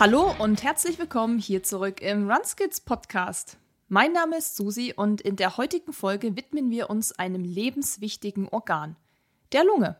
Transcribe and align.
Hallo 0.00 0.32
und 0.38 0.62
herzlich 0.62 0.96
willkommen 1.00 1.40
hier 1.40 1.64
zurück 1.64 2.00
im 2.00 2.30
Runskids 2.30 2.80
Podcast. 2.80 3.56
Mein 3.88 4.12
Name 4.12 4.36
ist 4.36 4.54
Susi 4.54 4.94
und 4.96 5.20
in 5.20 5.34
der 5.34 5.56
heutigen 5.56 5.92
Folge 5.92 6.36
widmen 6.36 6.70
wir 6.70 6.88
uns 6.88 7.18
einem 7.18 7.42
lebenswichtigen 7.42 8.46
Organ, 8.46 8.94
der 9.50 9.64
Lunge. 9.64 9.96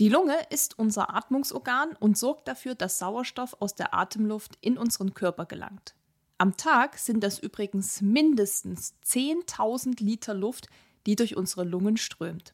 Die 0.00 0.08
Lunge 0.08 0.34
ist 0.50 0.80
unser 0.80 1.14
Atmungsorgan 1.14 1.94
und 2.00 2.18
sorgt 2.18 2.48
dafür, 2.48 2.74
dass 2.74 2.98
Sauerstoff 2.98 3.54
aus 3.60 3.76
der 3.76 3.94
Atemluft 3.94 4.58
in 4.62 4.76
unseren 4.76 5.14
Körper 5.14 5.46
gelangt. 5.46 5.94
Am 6.38 6.56
Tag 6.56 6.98
sind 6.98 7.22
das 7.22 7.38
übrigens 7.38 8.00
mindestens 8.00 8.96
10.000 9.06 10.02
Liter 10.02 10.34
Luft, 10.34 10.66
die 11.06 11.14
durch 11.14 11.36
unsere 11.36 11.62
Lungen 11.62 11.98
strömt. 11.98 12.52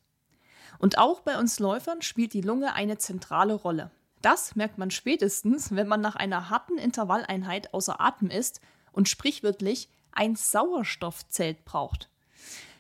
Und 0.78 0.98
auch 0.98 1.22
bei 1.22 1.38
uns 1.38 1.58
Läufern 1.58 2.02
spielt 2.02 2.34
die 2.34 2.42
Lunge 2.42 2.74
eine 2.74 2.98
zentrale 2.98 3.55
Rolle. 3.55 3.91
Das 4.23 4.56
merkt 4.56 4.79
man 4.79 4.91
spätestens, 4.91 5.75
wenn 5.75 5.88
man 5.88 6.01
nach 6.01 6.16
einer 6.16 6.51
harten 6.51 6.79
Intervalleinheit 6.79 7.73
außer 7.75 8.01
Atem 8.01 8.30
ist 8.30 8.61
und 8.92 9.09
sprichwörtlich 9.09 9.89
ein 10.12 10.37
Sauerstoffzelt 10.37 11.65
braucht. 11.65 12.09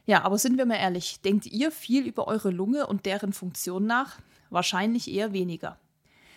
Ja, 0.06 0.22
aber 0.22 0.38
sind 0.38 0.56
wir 0.56 0.66
mal 0.66 0.76
ehrlich, 0.76 1.20
denkt 1.20 1.46
ihr 1.46 1.70
viel 1.70 2.06
über 2.06 2.26
eure 2.28 2.50
Lunge 2.50 2.86
und 2.86 3.06
deren 3.06 3.32
Funktion 3.32 3.86
nach? 3.86 4.18
Wahrscheinlich 4.50 5.10
eher 5.10 5.32
weniger. 5.32 5.78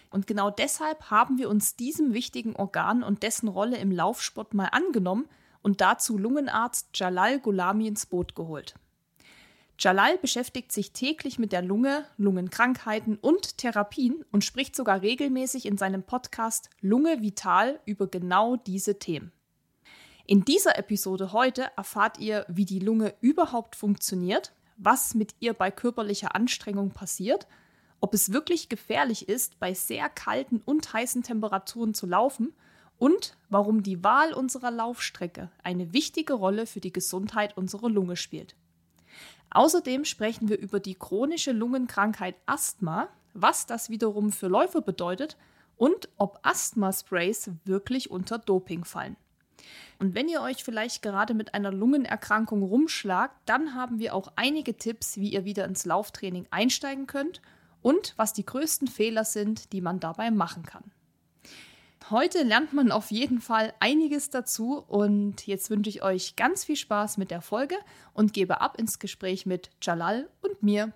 Und 0.09 0.25
genau 0.25 0.49
deshalb 0.49 1.11
haben 1.11 1.37
wir 1.37 1.49
uns 1.49 1.75
diesem 1.75 2.13
wichtigen 2.13 2.55
Organ 2.55 3.03
und 3.03 3.21
dessen 3.21 3.47
Rolle 3.47 3.77
im 3.77 3.91
Laufsport 3.91 4.55
mal 4.55 4.65
angenommen 4.65 5.27
und 5.61 5.81
dazu 5.81 6.17
Lungenarzt 6.17 6.89
Jalal 6.95 7.39
Gulami 7.39 7.87
ins 7.87 8.07
Boot 8.07 8.35
geholt. 8.35 8.73
Jalal 9.81 10.17
beschäftigt 10.17 10.73
sich 10.73 10.91
täglich 10.91 11.39
mit 11.39 11.53
der 11.53 11.61
Lunge, 11.61 12.03
Lungenkrankheiten 12.17 13.17
und 13.17 13.57
Therapien 13.57 14.25
und 14.29 14.43
spricht 14.43 14.75
sogar 14.75 15.01
regelmäßig 15.01 15.65
in 15.65 15.77
seinem 15.77 16.03
Podcast 16.03 16.69
Lunge 16.81 17.21
Vital 17.21 17.79
über 17.85 18.07
genau 18.07 18.57
diese 18.57 18.99
Themen. 18.99 19.31
In 20.25 20.43
dieser 20.43 20.77
Episode 20.77 21.31
heute 21.31 21.71
erfahrt 21.77 22.19
ihr, 22.19 22.45
wie 22.49 22.65
die 22.65 22.79
Lunge 22.79 23.13
überhaupt 23.21 23.77
funktioniert, 23.77 24.51
was 24.75 25.13
mit 25.15 25.33
ihr 25.39 25.53
bei 25.53 25.71
körperlicher 25.71 26.35
Anstrengung 26.35 26.91
passiert, 26.91 27.47
ob 28.01 28.13
es 28.13 28.33
wirklich 28.33 28.67
gefährlich 28.67 29.29
ist, 29.29 29.61
bei 29.61 29.73
sehr 29.73 30.09
kalten 30.09 30.61
und 30.65 30.91
heißen 30.91 31.23
Temperaturen 31.23 31.93
zu 31.93 32.05
laufen 32.05 32.53
und 32.97 33.37
warum 33.47 33.81
die 33.81 34.03
Wahl 34.03 34.33
unserer 34.33 34.71
Laufstrecke 34.71 35.51
eine 35.63 35.93
wichtige 35.93 36.33
Rolle 36.33 36.65
für 36.65 36.81
die 36.81 36.91
Gesundheit 36.91 37.55
unserer 37.55 37.89
Lunge 37.89 38.17
spielt. 38.17 38.57
Außerdem 39.51 40.05
sprechen 40.05 40.49
wir 40.49 40.59
über 40.59 40.79
die 40.79 40.95
chronische 40.95 41.51
Lungenkrankheit 41.51 42.35
Asthma, 42.45 43.09
was 43.33 43.65
das 43.65 43.89
wiederum 43.89 44.31
für 44.31 44.47
Läufer 44.47 44.81
bedeutet 44.81 45.37
und 45.77 46.09
ob 46.17 46.39
Asthma-Sprays 46.43 47.51
wirklich 47.65 48.11
unter 48.11 48.37
Doping 48.37 48.85
fallen. 48.85 49.15
Und 49.97 50.15
wenn 50.15 50.29
ihr 50.29 50.41
euch 50.41 50.63
vielleicht 50.63 51.01
gerade 51.01 51.33
mit 51.33 51.53
einer 51.53 51.71
Lungenerkrankung 51.71 52.63
rumschlagt, 52.63 53.35
dann 53.45 53.75
haben 53.75 53.99
wir 53.99 54.13
auch 54.15 54.31
einige 54.35 54.77
Tipps, 54.77 55.17
wie 55.17 55.29
ihr 55.29 55.45
wieder 55.45 55.65
ins 55.65 55.85
Lauftraining 55.85 56.47
einsteigen 56.51 57.07
könnt 57.07 57.41
und 57.81 58.13
was 58.17 58.33
die 58.33 58.45
größten 58.45 58.87
Fehler 58.87 59.25
sind, 59.25 59.73
die 59.73 59.81
man 59.81 59.99
dabei 59.99 60.31
machen 60.31 60.63
kann. 60.63 60.83
Heute 62.11 62.41
lernt 62.41 62.73
man 62.73 62.91
auf 62.91 63.11
jeden 63.11 63.39
Fall 63.39 63.71
einiges 63.79 64.31
dazu 64.31 64.83
und 64.87 65.45
jetzt 65.45 65.69
wünsche 65.69 65.91
ich 65.91 66.01
euch 66.01 66.35
ganz 66.35 66.65
viel 66.65 66.75
Spaß 66.75 67.17
mit 67.17 67.29
der 67.29 67.41
Folge 67.41 67.75
und 68.13 68.33
gebe 68.33 68.61
ab 68.61 68.79
ins 68.79 68.97
Gespräch 68.97 69.45
mit 69.45 69.69
Jalal 69.79 70.27
und 70.41 70.63
mir. 70.63 70.91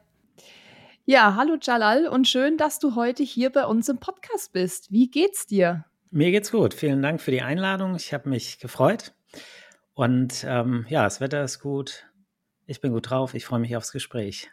Ja, 1.05 1.35
hallo 1.35 1.57
Jalal 1.61 2.07
und 2.07 2.27
schön, 2.27 2.57
dass 2.57 2.79
du 2.79 2.95
heute 2.95 3.21
hier 3.21 3.51
bei 3.51 3.67
uns 3.67 3.89
im 3.89 3.99
Podcast 3.99 4.53
bist. 4.53 4.91
Wie 4.91 5.11
geht's 5.11 5.45
dir? 5.45 5.85
Mir 6.09 6.31
geht's 6.31 6.51
gut. 6.51 6.73
Vielen 6.73 7.03
Dank 7.03 7.21
für 7.21 7.31
die 7.31 7.43
Einladung. 7.43 7.95
Ich 7.95 8.11
habe 8.11 8.29
mich 8.29 8.57
gefreut. 8.57 9.13
Und 9.93 10.43
ähm, 10.47 10.87
ja, 10.89 11.03
das 11.03 11.21
Wetter 11.21 11.43
ist 11.43 11.59
gut. 11.59 12.07
Ich 12.65 12.81
bin 12.81 12.91
gut 12.91 13.11
drauf. 13.11 13.35
Ich 13.35 13.45
freue 13.45 13.59
mich 13.59 13.77
aufs 13.77 13.91
Gespräch. 13.91 14.49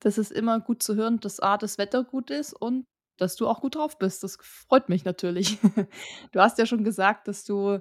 Das 0.00 0.18
ist 0.18 0.32
immer 0.32 0.60
gut 0.60 0.82
zu 0.82 0.96
hören, 0.96 1.18
dass 1.20 1.40
A, 1.40 1.56
das 1.56 1.78
Wetter 1.78 2.04
gut 2.04 2.30
ist 2.30 2.52
und 2.52 2.84
dass 3.16 3.36
du 3.36 3.48
auch 3.48 3.60
gut 3.60 3.76
drauf 3.76 3.98
bist. 3.98 4.22
Das 4.22 4.38
freut 4.40 4.88
mich 4.88 5.04
natürlich. 5.04 5.58
Du 6.32 6.40
hast 6.40 6.58
ja 6.58 6.66
schon 6.66 6.84
gesagt, 6.84 7.28
dass 7.28 7.44
du 7.44 7.80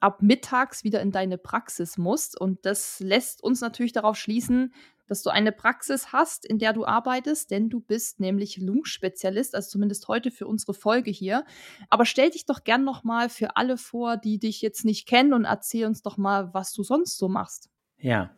ab 0.00 0.20
mittags 0.20 0.82
wieder 0.82 1.00
in 1.00 1.12
deine 1.12 1.38
Praxis 1.38 1.96
musst. 1.96 2.38
Und 2.38 2.66
das 2.66 2.98
lässt 3.00 3.42
uns 3.42 3.60
natürlich 3.60 3.92
darauf 3.92 4.16
schließen, 4.16 4.74
dass 5.06 5.22
du 5.22 5.30
eine 5.30 5.52
Praxis 5.52 6.12
hast, 6.12 6.46
in 6.46 6.58
der 6.58 6.72
du 6.72 6.84
arbeitest, 6.84 7.50
denn 7.50 7.68
du 7.68 7.80
bist 7.80 8.18
nämlich 8.18 8.56
Lungenspezialist, 8.56 9.54
also 9.54 9.68
zumindest 9.70 10.08
heute 10.08 10.30
für 10.30 10.46
unsere 10.46 10.74
Folge 10.74 11.10
hier. 11.10 11.44
Aber 11.90 12.06
stell 12.06 12.30
dich 12.30 12.46
doch 12.46 12.64
gern 12.64 12.84
nochmal 12.84 13.28
für 13.28 13.56
alle 13.56 13.76
vor, 13.76 14.16
die 14.16 14.38
dich 14.38 14.62
jetzt 14.62 14.84
nicht 14.84 15.06
kennen 15.06 15.34
und 15.34 15.44
erzähl 15.44 15.86
uns 15.86 16.02
doch 16.02 16.16
mal, 16.16 16.52
was 16.54 16.72
du 16.72 16.82
sonst 16.82 17.18
so 17.18 17.28
machst. 17.28 17.68
Ja, 17.98 18.34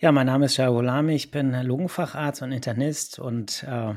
ja, 0.00 0.10
mein 0.10 0.26
Name 0.26 0.46
ist 0.46 0.56
Shahulami, 0.56 1.14
ich 1.14 1.30
bin 1.30 1.52
Lungenfacharzt 1.52 2.42
und 2.42 2.50
Internist 2.50 3.20
und 3.20 3.62
äh, 3.62 3.94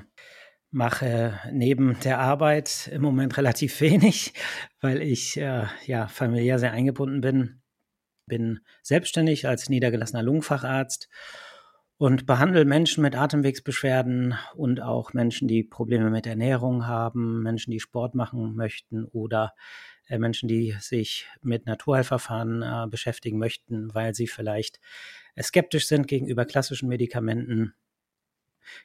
mache 0.71 1.39
neben 1.51 1.99
der 2.03 2.19
Arbeit 2.19 2.89
im 2.93 3.01
Moment 3.01 3.37
relativ 3.37 3.81
wenig, 3.81 4.33
weil 4.81 5.01
ich 5.01 5.37
äh, 5.37 5.65
ja 5.85 6.07
familiär 6.07 6.59
sehr 6.59 6.71
eingebunden 6.71 7.21
bin. 7.21 7.61
Bin 8.25 8.59
selbstständig 8.83 9.47
als 9.47 9.69
niedergelassener 9.69 10.21
Lungenfacharzt 10.21 11.09
und 11.97 12.25
behandle 12.25 12.63
Menschen 12.63 13.01
mit 13.01 13.15
Atemwegsbeschwerden 13.15 14.35
und 14.55 14.81
auch 14.81 15.13
Menschen, 15.13 15.47
die 15.47 15.63
Probleme 15.63 16.09
mit 16.09 16.27
Ernährung 16.27 16.87
haben, 16.87 17.41
Menschen, 17.41 17.71
die 17.71 17.81
Sport 17.81 18.15
machen 18.15 18.55
möchten 18.55 19.03
oder 19.05 19.53
äh, 20.07 20.17
Menschen, 20.17 20.47
die 20.47 20.75
sich 20.79 21.27
mit 21.41 21.65
Naturheilverfahren 21.65 22.61
äh, 22.61 22.87
beschäftigen 22.89 23.37
möchten, 23.37 23.93
weil 23.93 24.15
sie 24.15 24.27
vielleicht 24.27 24.79
äh, 25.35 25.43
skeptisch 25.43 25.87
sind 25.87 26.07
gegenüber 26.07 26.45
klassischen 26.45 26.87
Medikamenten 26.87 27.73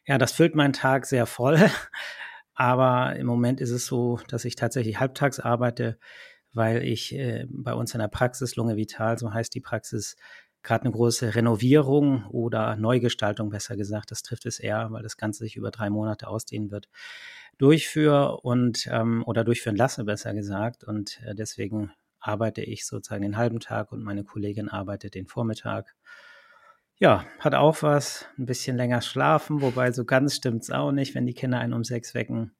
ja, 0.06 0.18
das 0.18 0.32
füllt 0.32 0.54
meinen 0.54 0.72
Tag 0.72 1.06
sehr 1.06 1.26
voll. 1.26 1.58
Aber 2.54 3.16
im 3.16 3.26
Moment 3.26 3.60
ist 3.60 3.70
es 3.70 3.86
so, 3.86 4.20
dass 4.28 4.44
ich 4.44 4.54
tatsächlich 4.54 5.00
halbtags 5.00 5.40
arbeite, 5.40 5.98
weil 6.52 6.84
ich 6.84 7.14
äh, 7.14 7.46
bei 7.48 7.74
uns 7.74 7.94
in 7.94 8.00
der 8.00 8.08
Praxis 8.08 8.56
Lunge 8.56 8.76
Vital, 8.76 9.18
so 9.18 9.32
heißt 9.32 9.54
die 9.54 9.60
Praxis, 9.60 10.16
gerade 10.62 10.84
eine 10.84 10.92
große 10.92 11.34
Renovierung 11.34 12.26
oder 12.26 12.76
Neugestaltung, 12.76 13.50
besser 13.50 13.76
gesagt, 13.76 14.10
das 14.10 14.22
trifft 14.22 14.46
es 14.46 14.58
eher, 14.58 14.90
weil 14.90 15.02
das 15.02 15.16
Ganze 15.16 15.44
sich 15.44 15.56
über 15.56 15.70
drei 15.70 15.90
Monate 15.90 16.26
ausdehnen 16.26 16.70
wird, 16.70 16.88
durchführe 17.58 18.38
und 18.40 18.88
ähm, 18.90 19.22
oder 19.26 19.44
durchführen 19.44 19.76
lasse, 19.76 20.04
besser 20.04 20.34
gesagt. 20.34 20.82
Und 20.82 21.20
äh, 21.26 21.34
deswegen 21.34 21.92
arbeite 22.18 22.62
ich 22.62 22.86
sozusagen 22.86 23.22
den 23.22 23.36
halben 23.36 23.60
Tag 23.60 23.92
und 23.92 24.02
meine 24.02 24.24
Kollegin 24.24 24.68
arbeitet 24.68 25.14
den 25.14 25.26
Vormittag. 25.26 25.94
Ja, 26.98 27.24
hat 27.40 27.54
auch 27.54 27.82
was. 27.82 28.26
Ein 28.38 28.46
bisschen 28.46 28.76
länger 28.76 29.02
schlafen, 29.02 29.60
wobei 29.60 29.92
so 29.92 30.04
ganz 30.04 30.34
stimmt's 30.34 30.70
auch 30.70 30.92
nicht, 30.92 31.14
wenn 31.14 31.26
die 31.26 31.34
Kinder 31.34 31.58
einen 31.58 31.72
um 31.72 31.84
sechs 31.84 32.14
wecken. 32.14 32.52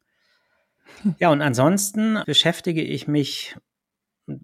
Ja, 1.19 1.31
und 1.31 1.41
ansonsten 1.41 2.21
beschäftige 2.27 2.83
ich 2.83 3.09
mich 3.09 3.57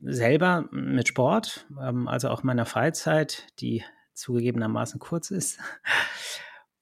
selber 0.02 0.68
mit 0.70 1.08
Sport, 1.08 1.66
ähm, 1.80 2.08
also 2.08 2.28
auch 2.28 2.42
meiner 2.42 2.66
Freizeit, 2.66 3.46
die 3.60 3.84
zugegebenermaßen 4.14 5.00
kurz 5.00 5.30
ist. 5.30 5.58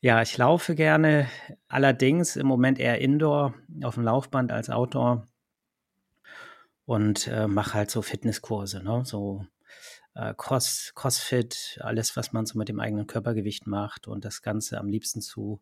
Ja, 0.00 0.22
ich 0.22 0.36
laufe 0.38 0.76
gerne, 0.76 1.28
allerdings 1.66 2.36
im 2.36 2.46
Moment 2.46 2.78
eher 2.78 3.00
Indoor 3.00 3.54
auf 3.82 3.94
dem 3.94 4.04
Laufband 4.04 4.52
als 4.52 4.70
Outdoor 4.70 5.26
und 6.86 7.26
äh, 7.26 7.48
mache 7.48 7.74
halt 7.74 7.90
so 7.90 8.00
Fitnesskurse, 8.02 8.82
ne? 8.82 9.02
so 9.04 9.44
äh, 10.18 10.34
Cross, 10.36 10.92
Crossfit, 10.94 11.78
alles, 11.80 12.16
was 12.16 12.32
man 12.32 12.44
so 12.44 12.58
mit 12.58 12.68
dem 12.68 12.80
eigenen 12.80 13.06
Körpergewicht 13.06 13.66
macht 13.66 14.08
und 14.08 14.24
das 14.24 14.42
Ganze 14.42 14.78
am 14.78 14.88
liebsten 14.88 15.20
zu 15.20 15.60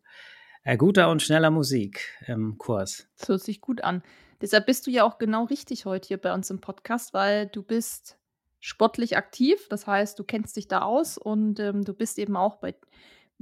äh, 0.63 0.77
guter 0.77 1.09
und 1.11 1.21
schneller 1.21 1.51
Musik 1.51 2.17
im 2.25 2.57
Kurs. 2.57 3.07
Das 3.17 3.29
hört 3.29 3.43
sich 3.43 3.61
gut 3.61 3.83
an. 3.83 4.03
Deshalb 4.41 4.65
bist 4.65 4.85
du 4.87 4.91
ja 4.91 5.03
auch 5.03 5.17
genau 5.17 5.45
richtig 5.45 5.85
heute 5.85 6.07
hier 6.07 6.17
bei 6.17 6.33
uns 6.33 6.49
im 6.49 6.59
Podcast, 6.59 7.13
weil 7.13 7.47
du 7.47 7.63
bist 7.63 8.17
sportlich 8.59 9.15
aktiv. 9.15 9.67
Das 9.69 9.87
heißt, 9.87 10.17
du 10.17 10.23
kennst 10.23 10.57
dich 10.57 10.67
da 10.67 10.81
aus 10.81 11.17
und 11.17 11.59
ähm, 11.59 11.85
du 11.85 11.93
bist 11.93 12.17
eben 12.19 12.35
auch 12.35 12.57
bei, 12.57 12.75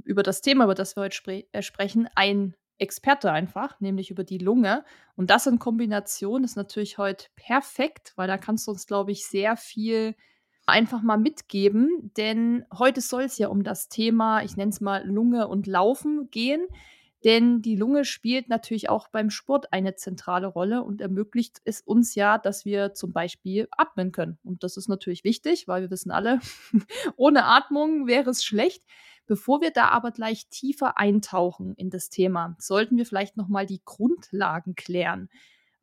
über 0.04 0.22
das 0.22 0.42
Thema, 0.42 0.64
über 0.64 0.74
das 0.74 0.96
wir 0.96 1.02
heute 1.02 1.16
spre 1.16 1.44
äh, 1.52 1.62
sprechen, 1.62 2.08
ein 2.14 2.54
Experte 2.78 3.32
einfach, 3.32 3.80
nämlich 3.80 4.10
über 4.10 4.22
die 4.22 4.38
Lunge. 4.38 4.84
Und 5.16 5.30
das 5.30 5.46
in 5.46 5.58
Kombination 5.58 6.44
ist 6.44 6.56
natürlich 6.56 6.98
heute 6.98 7.26
perfekt, 7.34 8.12
weil 8.16 8.28
da 8.28 8.36
kannst 8.36 8.66
du 8.66 8.70
uns, 8.70 8.86
glaube 8.86 9.12
ich, 9.12 9.26
sehr 9.26 9.56
viel 9.56 10.14
einfach 10.66 11.02
mal 11.02 11.16
mitgeben, 11.16 12.12
denn 12.16 12.64
heute 12.76 13.00
soll 13.00 13.22
es 13.22 13.38
ja 13.38 13.48
um 13.48 13.62
das 13.62 13.88
Thema, 13.88 14.42
ich 14.42 14.56
nenne 14.56 14.70
es 14.70 14.80
mal 14.80 15.06
Lunge 15.06 15.48
und 15.48 15.66
Laufen 15.66 16.28
gehen. 16.30 16.66
Denn 17.24 17.62
die 17.62 17.76
Lunge 17.76 18.04
spielt 18.04 18.48
natürlich 18.48 18.88
auch 18.88 19.08
beim 19.08 19.30
Sport 19.30 19.72
eine 19.72 19.96
zentrale 19.96 20.46
Rolle 20.46 20.84
und 20.84 21.00
ermöglicht 21.00 21.60
es 21.64 21.80
uns 21.80 22.14
ja, 22.14 22.38
dass 22.38 22.64
wir 22.64 22.94
zum 22.94 23.12
Beispiel 23.12 23.68
atmen 23.72 24.12
können. 24.12 24.38
Und 24.44 24.62
das 24.62 24.76
ist 24.76 24.88
natürlich 24.88 25.24
wichtig, 25.24 25.66
weil 25.66 25.82
wir 25.82 25.90
wissen 25.90 26.10
alle, 26.10 26.40
ohne 27.16 27.46
Atmung 27.46 28.06
wäre 28.06 28.30
es 28.30 28.44
schlecht. 28.44 28.84
Bevor 29.26 29.60
wir 29.60 29.72
da 29.72 29.88
aber 29.88 30.12
gleich 30.12 30.48
tiefer 30.50 30.98
eintauchen 30.98 31.74
in 31.74 31.90
das 31.90 32.10
Thema, 32.10 32.54
sollten 32.60 32.96
wir 32.96 33.06
vielleicht 33.06 33.36
nochmal 33.36 33.66
die 33.66 33.82
Grundlagen 33.84 34.76
klären. 34.76 35.28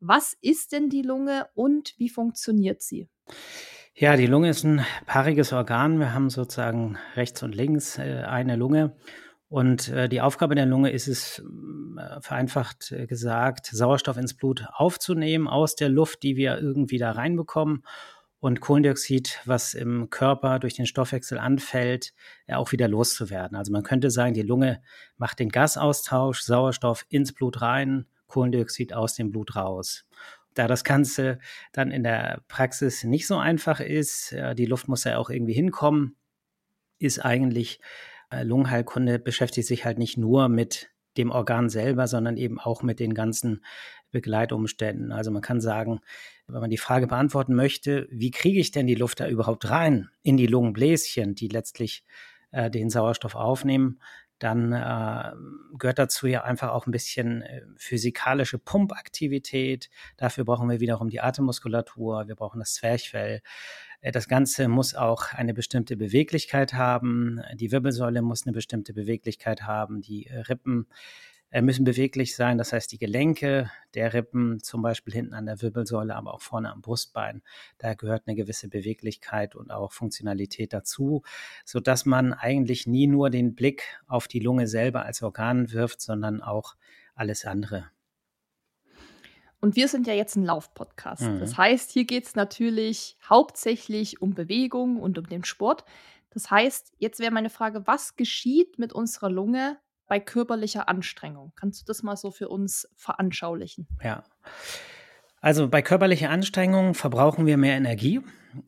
Was 0.00 0.34
ist 0.40 0.72
denn 0.72 0.88
die 0.88 1.02
Lunge 1.02 1.48
und 1.54 1.94
wie 1.98 2.08
funktioniert 2.08 2.80
sie? 2.80 3.08
Ja, 3.96 4.16
die 4.16 4.26
Lunge 4.26 4.48
ist 4.48 4.64
ein 4.64 4.84
paariges 5.06 5.52
Organ. 5.52 6.00
Wir 6.00 6.12
haben 6.12 6.28
sozusagen 6.28 6.98
rechts 7.14 7.44
und 7.44 7.54
links 7.54 7.96
äh, 7.96 8.24
eine 8.26 8.56
Lunge. 8.56 8.96
Und 9.48 9.86
äh, 9.86 10.08
die 10.08 10.20
Aufgabe 10.20 10.56
der 10.56 10.66
Lunge 10.66 10.90
ist 10.90 11.06
es, 11.06 11.38
äh, 11.38 12.20
vereinfacht 12.20 12.92
gesagt, 13.06 13.66
Sauerstoff 13.66 14.16
ins 14.16 14.34
Blut 14.34 14.66
aufzunehmen 14.72 15.46
aus 15.46 15.76
der 15.76 15.90
Luft, 15.90 16.24
die 16.24 16.34
wir 16.34 16.58
irgendwie 16.58 16.98
da 16.98 17.12
reinbekommen 17.12 17.84
und 18.40 18.60
Kohlendioxid, 18.60 19.40
was 19.44 19.74
im 19.74 20.10
Körper 20.10 20.58
durch 20.58 20.74
den 20.74 20.86
Stoffwechsel 20.86 21.38
anfällt, 21.38 22.14
auch 22.48 22.72
wieder 22.72 22.88
loszuwerden. 22.88 23.56
Also 23.56 23.70
man 23.70 23.84
könnte 23.84 24.10
sagen, 24.10 24.34
die 24.34 24.42
Lunge 24.42 24.82
macht 25.18 25.38
den 25.38 25.50
Gasaustausch, 25.50 26.40
Sauerstoff 26.40 27.06
ins 27.10 27.32
Blut 27.32 27.62
rein, 27.62 28.06
Kohlendioxid 28.26 28.92
aus 28.92 29.14
dem 29.14 29.30
Blut 29.30 29.54
raus. 29.54 30.04
Da 30.54 30.68
das 30.68 30.84
Ganze 30.84 31.38
dann 31.72 31.90
in 31.90 32.04
der 32.04 32.42
Praxis 32.48 33.04
nicht 33.04 33.26
so 33.26 33.38
einfach 33.38 33.80
ist, 33.80 34.34
die 34.56 34.66
Luft 34.66 34.88
muss 34.88 35.04
ja 35.04 35.18
auch 35.18 35.30
irgendwie 35.30 35.52
hinkommen, 35.52 36.16
ist 36.98 37.24
eigentlich 37.24 37.80
äh, 38.30 38.42
Lungenheilkunde 38.42 39.18
beschäftigt 39.18 39.66
sich 39.66 39.84
halt 39.84 39.98
nicht 39.98 40.16
nur 40.16 40.48
mit 40.48 40.90
dem 41.16 41.30
Organ 41.30 41.68
selber, 41.68 42.08
sondern 42.08 42.36
eben 42.36 42.58
auch 42.58 42.82
mit 42.82 42.98
den 42.98 43.14
ganzen 43.14 43.64
Begleitumständen. 44.10 45.12
Also 45.12 45.30
man 45.30 45.42
kann 45.42 45.60
sagen, 45.60 46.00
wenn 46.48 46.60
man 46.60 46.70
die 46.70 46.78
Frage 46.78 47.06
beantworten 47.06 47.54
möchte, 47.54 48.08
wie 48.10 48.30
kriege 48.30 48.58
ich 48.58 48.72
denn 48.72 48.86
die 48.86 48.94
Luft 48.96 49.20
da 49.20 49.28
überhaupt 49.28 49.70
rein 49.70 50.08
in 50.22 50.36
die 50.36 50.46
Lungenbläschen, 50.46 51.34
die 51.34 51.48
letztlich 51.48 52.04
äh, 52.50 52.70
den 52.70 52.90
Sauerstoff 52.90 53.34
aufnehmen, 53.36 54.00
dann 54.44 54.72
äh, 54.72 55.32
gehört 55.78 55.98
dazu 55.98 56.26
ja 56.26 56.44
einfach 56.44 56.70
auch 56.70 56.86
ein 56.86 56.90
bisschen 56.90 57.42
äh, 57.42 57.62
physikalische 57.76 58.58
Pumpaktivität. 58.58 59.88
Dafür 60.18 60.44
brauchen 60.44 60.68
wir 60.68 60.80
wiederum 60.80 61.08
die 61.08 61.20
Atemmuskulatur, 61.20 62.28
wir 62.28 62.34
brauchen 62.34 62.58
das 62.58 62.74
Zwerchfell. 62.74 63.40
Äh, 64.00 64.12
das 64.12 64.28
Ganze 64.28 64.68
muss 64.68 64.94
auch 64.94 65.32
eine 65.32 65.54
bestimmte 65.54 65.96
Beweglichkeit 65.96 66.74
haben. 66.74 67.40
Die 67.54 67.72
Wirbelsäule 67.72 68.20
muss 68.20 68.44
eine 68.46 68.52
bestimmte 68.52 68.92
Beweglichkeit 68.92 69.62
haben. 69.62 70.02
Die 70.02 70.26
äh, 70.26 70.40
Rippen 70.40 70.86
müssen 71.62 71.84
beweglich 71.84 72.34
sein. 72.34 72.58
Das 72.58 72.72
heißt, 72.72 72.90
die 72.90 72.98
Gelenke 72.98 73.70
der 73.94 74.12
Rippen, 74.12 74.60
zum 74.60 74.82
Beispiel 74.82 75.14
hinten 75.14 75.34
an 75.34 75.46
der 75.46 75.62
Wirbelsäule, 75.62 76.14
aber 76.16 76.34
auch 76.34 76.40
vorne 76.40 76.72
am 76.72 76.80
Brustbein, 76.80 77.42
da 77.78 77.94
gehört 77.94 78.24
eine 78.26 78.34
gewisse 78.34 78.68
Beweglichkeit 78.68 79.54
und 79.54 79.70
auch 79.70 79.92
Funktionalität 79.92 80.72
dazu, 80.72 81.22
sodass 81.64 82.06
man 82.06 82.32
eigentlich 82.32 82.86
nie 82.86 83.06
nur 83.06 83.30
den 83.30 83.54
Blick 83.54 83.84
auf 84.06 84.26
die 84.26 84.40
Lunge 84.40 84.66
selber 84.66 85.04
als 85.04 85.22
Organ 85.22 85.72
wirft, 85.72 86.00
sondern 86.00 86.42
auch 86.42 86.74
alles 87.14 87.44
andere. 87.44 87.90
Und 89.60 89.76
wir 89.76 89.88
sind 89.88 90.06
ja 90.06 90.12
jetzt 90.12 90.36
ein 90.36 90.44
Laufpodcast. 90.44 91.22
Mhm. 91.22 91.38
Das 91.38 91.56
heißt, 91.56 91.90
hier 91.90 92.04
geht 92.04 92.26
es 92.26 92.34
natürlich 92.34 93.16
hauptsächlich 93.26 94.20
um 94.20 94.34
Bewegung 94.34 95.00
und 95.00 95.18
um 95.18 95.26
den 95.28 95.44
Sport. 95.44 95.84
Das 96.30 96.50
heißt, 96.50 96.92
jetzt 96.98 97.20
wäre 97.20 97.30
meine 97.30 97.48
Frage, 97.48 97.86
was 97.86 98.16
geschieht 98.16 98.78
mit 98.78 98.92
unserer 98.92 99.30
Lunge, 99.30 99.78
bei 100.06 100.20
körperlicher 100.20 100.88
Anstrengung. 100.88 101.52
Kannst 101.56 101.82
du 101.82 101.84
das 101.86 102.02
mal 102.02 102.16
so 102.16 102.30
für 102.30 102.48
uns 102.48 102.88
veranschaulichen? 102.96 103.88
Ja. 104.02 104.24
Also 105.40 105.68
bei 105.68 105.82
körperlicher 105.82 106.30
Anstrengung 106.30 106.94
verbrauchen 106.94 107.44
wir 107.44 107.58
mehr 107.58 107.76
Energie. 107.76 108.20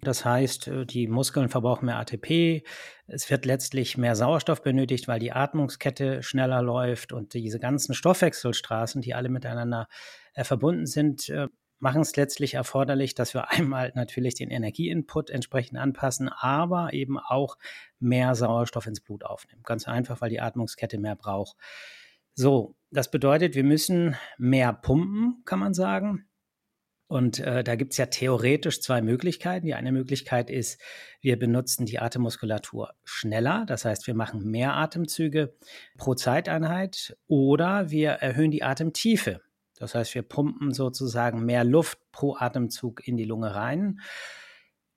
Das 0.02 0.24
heißt, 0.24 0.68
äh, 0.68 0.84
die 0.84 1.06
Muskeln 1.06 1.48
verbrauchen 1.48 1.86
mehr 1.86 1.98
ATP. 1.98 2.64
Es 3.06 3.30
wird 3.30 3.46
letztlich 3.46 3.96
mehr 3.96 4.14
Sauerstoff 4.14 4.62
benötigt, 4.62 5.08
weil 5.08 5.20
die 5.20 5.32
Atmungskette 5.32 6.22
schneller 6.22 6.60
läuft 6.60 7.12
und 7.12 7.34
diese 7.34 7.60
ganzen 7.60 7.94
Stoffwechselstraßen, 7.94 9.00
die 9.00 9.14
alle 9.14 9.28
miteinander 9.28 9.88
äh, 10.34 10.44
verbunden 10.44 10.86
sind, 10.86 11.28
äh, 11.28 11.48
machen 11.78 12.00
es 12.00 12.16
letztlich 12.16 12.54
erforderlich, 12.54 13.14
dass 13.14 13.34
wir 13.34 13.50
einmal 13.50 13.92
natürlich 13.94 14.34
den 14.34 14.50
Energieinput 14.50 15.30
entsprechend 15.30 15.78
anpassen, 15.78 16.28
aber 16.28 16.92
eben 16.92 17.18
auch 17.18 17.56
mehr 17.98 18.34
Sauerstoff 18.34 18.86
ins 18.86 19.00
Blut 19.00 19.24
aufnehmen. 19.24 19.62
Ganz 19.64 19.86
einfach, 19.88 20.20
weil 20.20 20.30
die 20.30 20.40
Atmungskette 20.40 20.98
mehr 20.98 21.16
braucht. 21.16 21.56
So, 22.34 22.76
das 22.90 23.10
bedeutet, 23.10 23.54
wir 23.54 23.64
müssen 23.64 24.16
mehr 24.36 24.72
pumpen, 24.72 25.42
kann 25.44 25.58
man 25.58 25.74
sagen. 25.74 26.26
Und 27.08 27.38
äh, 27.38 27.62
da 27.62 27.76
gibt 27.76 27.92
es 27.92 27.98
ja 27.98 28.06
theoretisch 28.06 28.80
zwei 28.80 29.00
Möglichkeiten. 29.00 29.66
Die 29.66 29.74
eine 29.74 29.92
Möglichkeit 29.92 30.50
ist, 30.50 30.80
wir 31.20 31.38
benutzen 31.38 31.86
die 31.86 32.00
Atemmuskulatur 32.00 32.94
schneller, 33.04 33.64
das 33.66 33.84
heißt, 33.84 34.06
wir 34.08 34.14
machen 34.14 34.44
mehr 34.50 34.74
Atemzüge 34.74 35.54
pro 35.98 36.14
Zeiteinheit 36.14 37.16
oder 37.28 37.90
wir 37.90 38.10
erhöhen 38.10 38.50
die 38.50 38.64
Atemtiefe. 38.64 39.40
Das 39.78 39.94
heißt, 39.94 40.14
wir 40.14 40.22
pumpen 40.22 40.72
sozusagen 40.72 41.44
mehr 41.44 41.64
Luft 41.64 41.98
pro 42.12 42.36
Atemzug 42.36 43.06
in 43.06 43.16
die 43.16 43.24
Lunge 43.24 43.54
rein, 43.54 44.00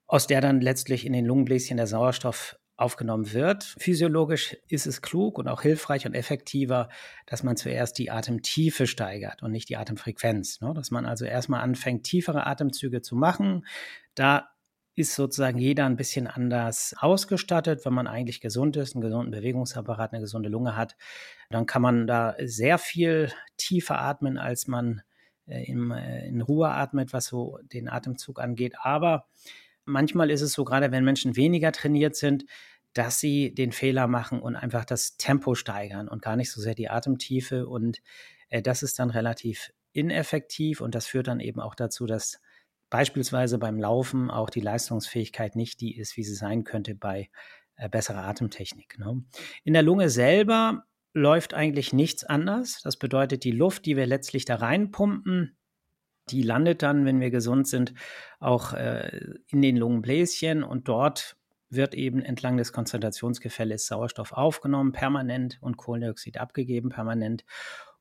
aus 0.08 0.28
der 0.28 0.42
dann 0.42 0.62
letztlich 0.62 1.06
in 1.06 1.14
den 1.14 1.26
Lungenbläschen 1.26 1.78
der 1.78 1.88
Sauerstoff 1.88 2.58
aufgenommen 2.80 3.34
wird. 3.34 3.76
Physiologisch 3.78 4.56
ist 4.70 4.88
es 4.88 5.02
klug 5.02 5.38
und 5.38 5.50
auch 5.50 5.62
hilfreich 5.62 6.06
und 6.06 6.14
effektiver, 6.14 6.88
dass 7.26 7.44
man 7.44 7.58
zuerst 7.58 7.98
die 7.98 8.10
Atemtiefe 8.10 8.88
steigert 8.88 9.44
und 9.44 9.52
nicht 9.52 9.68
die 9.68 9.76
Atemfrequenz. 9.76 10.62
Ne? 10.62 10.74
Dass 10.74 10.90
man 10.90 11.06
also 11.06 11.26
erstmal 11.26 11.62
anfängt, 11.62 12.06
tiefere 12.06 12.48
Atemzüge 12.48 13.02
zu 13.02 13.16
machen. 13.18 13.66
Da 14.16 14.50
ist 14.96 15.16
sozusagen 15.16 15.58
jeder 15.58 15.86
ein 15.86 15.98
bisschen 15.98 16.28
anders 16.28 16.96
ausgestattet. 16.98 17.86
Wenn 17.86 17.94
man 17.94 18.08
eigentlich 18.08 18.42
gesund 18.42 18.78
ist, 18.78 18.96
einen 18.96 19.02
gesunden 19.02 19.31
Bewegungsapparat, 19.31 20.14
eine 20.14 20.22
gesunde 20.22 20.50
Lunge 20.50 20.76
hat, 20.76 20.96
dann 21.50 21.66
kann 21.66 21.81
man 21.81 22.07
da 22.07 22.36
sehr 22.40 22.78
viel 22.78 23.31
tiefer 23.57 24.00
atmen, 24.00 24.38
als 24.38 24.68
man 24.68 25.01
äh, 25.48 25.63
in, 25.63 25.92
äh, 25.92 26.28
in 26.28 26.42
Ruhe 26.42 26.69
atmet, 26.69 27.12
was 27.12 27.25
so 27.25 27.60
den 27.63 27.90
Atemzug 27.90 28.40
angeht. 28.40 28.75
Aber 28.81 29.28
manchmal 29.86 30.30
ist 30.30 30.42
es 30.42 30.54
so, 30.54 30.63
gerade 30.63 30.92
wenn 30.92 31.04
Menschen 31.04 31.36
weniger 31.36 31.72
trainiert 31.72 32.16
sind, 32.16 32.46
dass 32.94 33.19
sie 33.19 33.54
den 33.54 33.72
Fehler 33.72 34.07
machen 34.07 34.40
und 34.40 34.56
einfach 34.56 34.86
das 34.86 35.18
Tempo 35.18 35.56
steigern 35.56 36.07
und 36.07 36.22
gar 36.22 36.36
nicht 36.36 36.51
so 36.51 36.62
sehr 36.62 36.75
die 36.75 36.90
Atemtiefe. 36.90 37.68
Und 37.68 38.02
äh, 38.50 38.62
das 38.62 38.84
ist 38.84 39.00
dann 39.00 39.10
relativ 39.10 39.72
ineffektiv 39.92 40.81
und 40.81 40.94
das 40.94 41.07
führt 41.07 41.28
dann 41.28 41.40
eben 41.40 41.60
auch 41.60 41.75
dazu, 41.75 42.06
dass 42.06 42.40
beispielsweise 42.92 43.57
beim 43.57 43.80
Laufen 43.80 44.30
auch 44.30 44.50
die 44.50 44.62
Leistungsfähigkeit 44.62 45.56
nicht 45.56 45.81
die 45.81 45.97
ist, 45.97 46.16
wie 46.18 46.24
sie 46.24 46.35
sein 46.35 46.64
könnte 46.64 46.95
bei 46.95 47.30
äh, 47.76 47.90
besserer 47.90 48.24
Atemtechnik. 48.26 49.00
Ne? 49.00 49.24
In 49.64 49.74
der 49.74 49.83
Lunge 49.83 50.09
selber 50.09 50.85
läuft 51.13 51.54
eigentlich 51.54 51.94
nichts 51.94 52.23
anders. 52.23 52.81
Das 52.83 52.97
bedeutet, 52.97 53.44
die 53.44 53.51
Luft, 53.51 53.85
die 53.85 53.97
wir 53.97 54.06
letztlich 54.06 54.45
da 54.45 54.56
reinpumpen, 54.56 55.57
die 56.30 56.44
landet 56.44 56.83
dann, 56.83 57.06
wenn 57.06 57.19
wir 57.19 57.31
gesund 57.31 57.68
sind, 57.68 57.94
auch 58.39 58.73
äh, 58.73 59.19
in 59.47 59.61
den 59.61 59.78
Lungenbläschen 59.78 60.63
und 60.63 60.87
dort 60.87 61.35
wird 61.69 61.94
eben 61.94 62.21
entlang 62.21 62.57
des 62.57 62.73
Konzentrationsgefälles 62.73 63.87
Sauerstoff 63.87 64.31
aufgenommen, 64.31 64.92
permanent 64.92 65.57
und 65.61 65.78
Kohlendioxid 65.78 66.39
abgegeben, 66.39 66.89
permanent. 66.89 67.45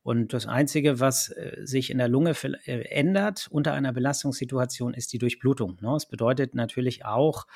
Und 0.02 0.32
das 0.32 0.46
Einzige, 0.46 1.00
was 1.00 1.30
äh, 1.30 1.58
sich 1.64 1.90
in 1.90 1.98
der 1.98 2.08
Lunge 2.08 2.34
äh, 2.64 2.80
ändert 2.88 3.48
unter 3.50 3.74
einer 3.74 3.92
Belastungssituation, 3.92 4.94
ist 4.94 5.12
die 5.12 5.18
Durchblutung. 5.18 5.76
Ne? 5.80 5.90
Das 5.92 6.08
bedeutet 6.08 6.54
natürlich 6.54 7.04
auch, 7.04 7.46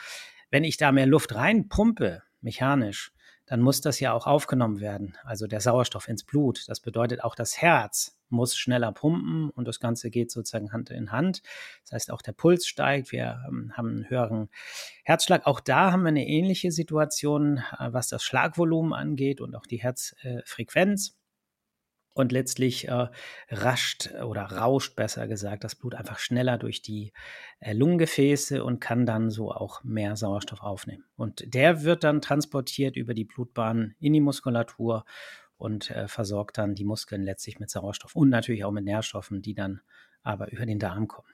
wenn 0.51 0.65
ich 0.65 0.77
da 0.77 0.93
mehr 0.93 1.07
Luft 1.07 1.35
reinpumpe, 1.35 2.23
mechanisch, 2.43 3.13
dann 3.53 3.61
muss 3.61 3.83
das 3.83 4.01
ja 4.01 4.15
auch 4.15 4.27
aufgenommen 4.27 4.81
werden, 4.81 5.19
also 5.25 5.47
der 5.47 5.61
Sauerstoff 5.61 6.09
ins 6.09 6.25
Blut. 6.25 6.65
Das 6.69 6.81
bedeutet 6.81 7.23
auch 7.23 7.35
das 7.35 7.61
Herz 7.61 8.19
muss 8.31 8.57
schneller 8.57 8.93
pumpen 8.93 9.51
und 9.51 9.69
das 9.69 9.79
Ganze 9.79 10.09
geht 10.09 10.31
sozusagen 10.31 10.73
Hand 10.73 10.89
in 10.89 11.13
Hand. 11.13 11.43
Das 11.83 11.93
heißt, 11.93 12.13
auch 12.13 12.23
der 12.23 12.33
Puls 12.33 12.67
steigt, 12.67 13.13
wir 13.13 13.45
ähm, 13.47 13.75
haben 13.77 13.89
einen 13.89 14.09
höheren 14.09 14.49
Herzschlag. 15.05 15.47
Auch 15.47 15.61
da 15.61 15.93
haben 15.93 16.01
wir 16.01 16.09
eine 16.09 16.27
ähnliche 16.27 16.73
Situation, 16.73 17.59
äh, 17.79 17.93
was 17.93 18.09
das 18.09 18.23
Schlagvolumen 18.23 18.95
angeht 18.95 19.43
und 19.43 19.55
auch 19.55 19.67
die 19.67 19.83
Herzfrequenz. 19.83 21.19
Und 22.15 22.31
letztlich 22.31 22.89
äh, 22.89 23.09
rascht 23.49 24.11
oder 24.23 24.43
rauscht, 24.43 24.97
besser 24.97 25.27
gesagt, 25.27 25.65
das 25.65 25.75
Blut 25.75 25.95
einfach 25.95 26.19
schneller 26.19 26.59
durch 26.59 26.83
die 26.83 27.13
äh, 27.61 27.73
Lungengefäße 27.73 28.63
und 28.63 28.81
kann 28.81 29.07
dann 29.07 29.31
so 29.31 29.51
auch 29.51 29.83
mehr 29.83 30.17
Sauerstoff 30.17 30.61
aufnehmen. 30.61 31.05
Und 31.17 31.55
der 31.55 31.85
wird 31.85 32.05
dann 32.05 32.21
transportiert 32.21 32.97
über 32.97 33.15
die 33.15 33.25
Blutbahn 33.25 33.95
in 33.99 34.13
die 34.13 34.21
Muskulatur 34.21 35.05
und 35.57 35.91
äh, 35.91 36.09
versorgt 36.09 36.59
dann 36.59 36.75
die 36.75 36.85
Muskeln 36.85 37.23
letztlich 37.23 37.61
mit 37.61 37.71
Sauerstoff 37.71 38.15
und 38.15 38.29
natürlich 38.29 38.65
auch 38.65 38.73
mit 38.73 38.85
Nährstoffen, 38.85 39.41
die 39.41 39.55
dann 39.55 39.81
aber 40.23 40.53
über 40.53 40.67
den 40.67 40.79
Darm 40.79 41.09
kommen. 41.09 41.29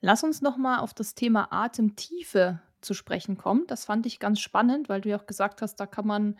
Lass 0.00 0.22
uns 0.22 0.40
noch 0.40 0.56
mal 0.56 0.78
auf 0.78 0.94
das 0.94 1.14
Thema 1.14 1.48
Atemtiefe 1.50 2.60
zu 2.80 2.94
sprechen 2.94 3.36
kommen. 3.36 3.64
Das 3.66 3.84
fand 3.84 4.06
ich 4.06 4.20
ganz 4.20 4.40
spannend, 4.40 4.88
weil 4.88 5.00
du 5.00 5.08
ja 5.08 5.18
auch 5.18 5.26
gesagt 5.26 5.62
hast, 5.62 5.76
da 5.76 5.86
kann 5.86 6.06
man 6.06 6.38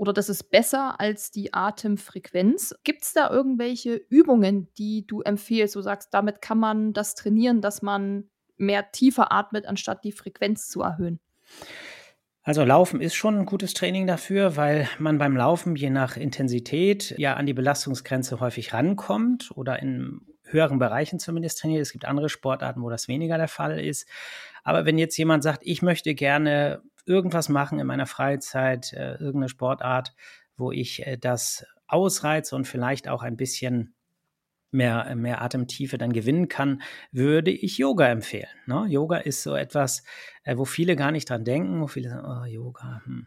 oder 0.00 0.14
das 0.14 0.30
ist 0.30 0.44
besser 0.44 0.98
als 0.98 1.30
die 1.30 1.52
Atemfrequenz. 1.52 2.74
Gibt 2.84 3.02
es 3.02 3.12
da 3.12 3.28
irgendwelche 3.28 3.96
Übungen, 3.96 4.72
die 4.78 5.06
du 5.06 5.20
empfiehlst? 5.20 5.76
Du 5.76 5.82
sagst, 5.82 6.14
damit 6.14 6.40
kann 6.40 6.56
man 6.56 6.94
das 6.94 7.14
trainieren, 7.14 7.60
dass 7.60 7.82
man 7.82 8.30
mehr 8.56 8.92
tiefer 8.92 9.30
atmet, 9.30 9.66
anstatt 9.66 10.02
die 10.02 10.12
Frequenz 10.12 10.68
zu 10.68 10.80
erhöhen. 10.80 11.20
Also 12.42 12.64
Laufen 12.64 13.02
ist 13.02 13.14
schon 13.14 13.40
ein 13.40 13.44
gutes 13.44 13.74
Training 13.74 14.06
dafür, 14.06 14.56
weil 14.56 14.88
man 14.98 15.18
beim 15.18 15.36
Laufen 15.36 15.76
je 15.76 15.90
nach 15.90 16.16
Intensität 16.16 17.14
ja 17.18 17.34
an 17.34 17.44
die 17.44 17.52
Belastungsgrenze 17.52 18.40
häufig 18.40 18.72
rankommt 18.72 19.50
oder 19.54 19.82
in 19.82 20.22
höheren 20.44 20.78
Bereichen 20.78 21.18
zumindest 21.18 21.58
trainiert. 21.58 21.82
Es 21.82 21.92
gibt 21.92 22.06
andere 22.06 22.30
Sportarten, 22.30 22.82
wo 22.82 22.88
das 22.88 23.06
weniger 23.06 23.36
der 23.36 23.48
Fall 23.48 23.78
ist. 23.78 24.08
Aber 24.64 24.86
wenn 24.86 24.96
jetzt 24.96 25.18
jemand 25.18 25.42
sagt, 25.42 25.60
ich 25.64 25.82
möchte 25.82 26.14
gerne 26.14 26.82
irgendwas 27.10 27.48
machen 27.48 27.78
in 27.80 27.86
meiner 27.86 28.06
Freizeit, 28.06 28.92
äh, 28.92 29.14
irgendeine 29.14 29.48
Sportart, 29.48 30.14
wo 30.56 30.70
ich 30.72 31.06
äh, 31.06 31.18
das 31.18 31.66
ausreize 31.88 32.54
und 32.54 32.66
vielleicht 32.66 33.08
auch 33.08 33.22
ein 33.22 33.36
bisschen 33.36 33.94
mehr, 34.70 35.14
mehr 35.16 35.42
Atemtiefe 35.42 35.98
dann 35.98 36.12
gewinnen 36.12 36.48
kann, 36.48 36.82
würde 37.10 37.50
ich 37.50 37.78
Yoga 37.78 38.06
empfehlen. 38.06 38.48
Ne? 38.66 38.86
Yoga 38.88 39.16
ist 39.18 39.42
so 39.42 39.56
etwas, 39.56 40.04
äh, 40.44 40.56
wo 40.56 40.64
viele 40.64 40.94
gar 40.94 41.10
nicht 41.10 41.28
dran 41.28 41.44
denken, 41.44 41.80
wo 41.80 41.88
viele 41.88 42.10
sagen, 42.10 42.24
oh, 42.24 42.44
Yoga, 42.44 43.02
hm. 43.04 43.26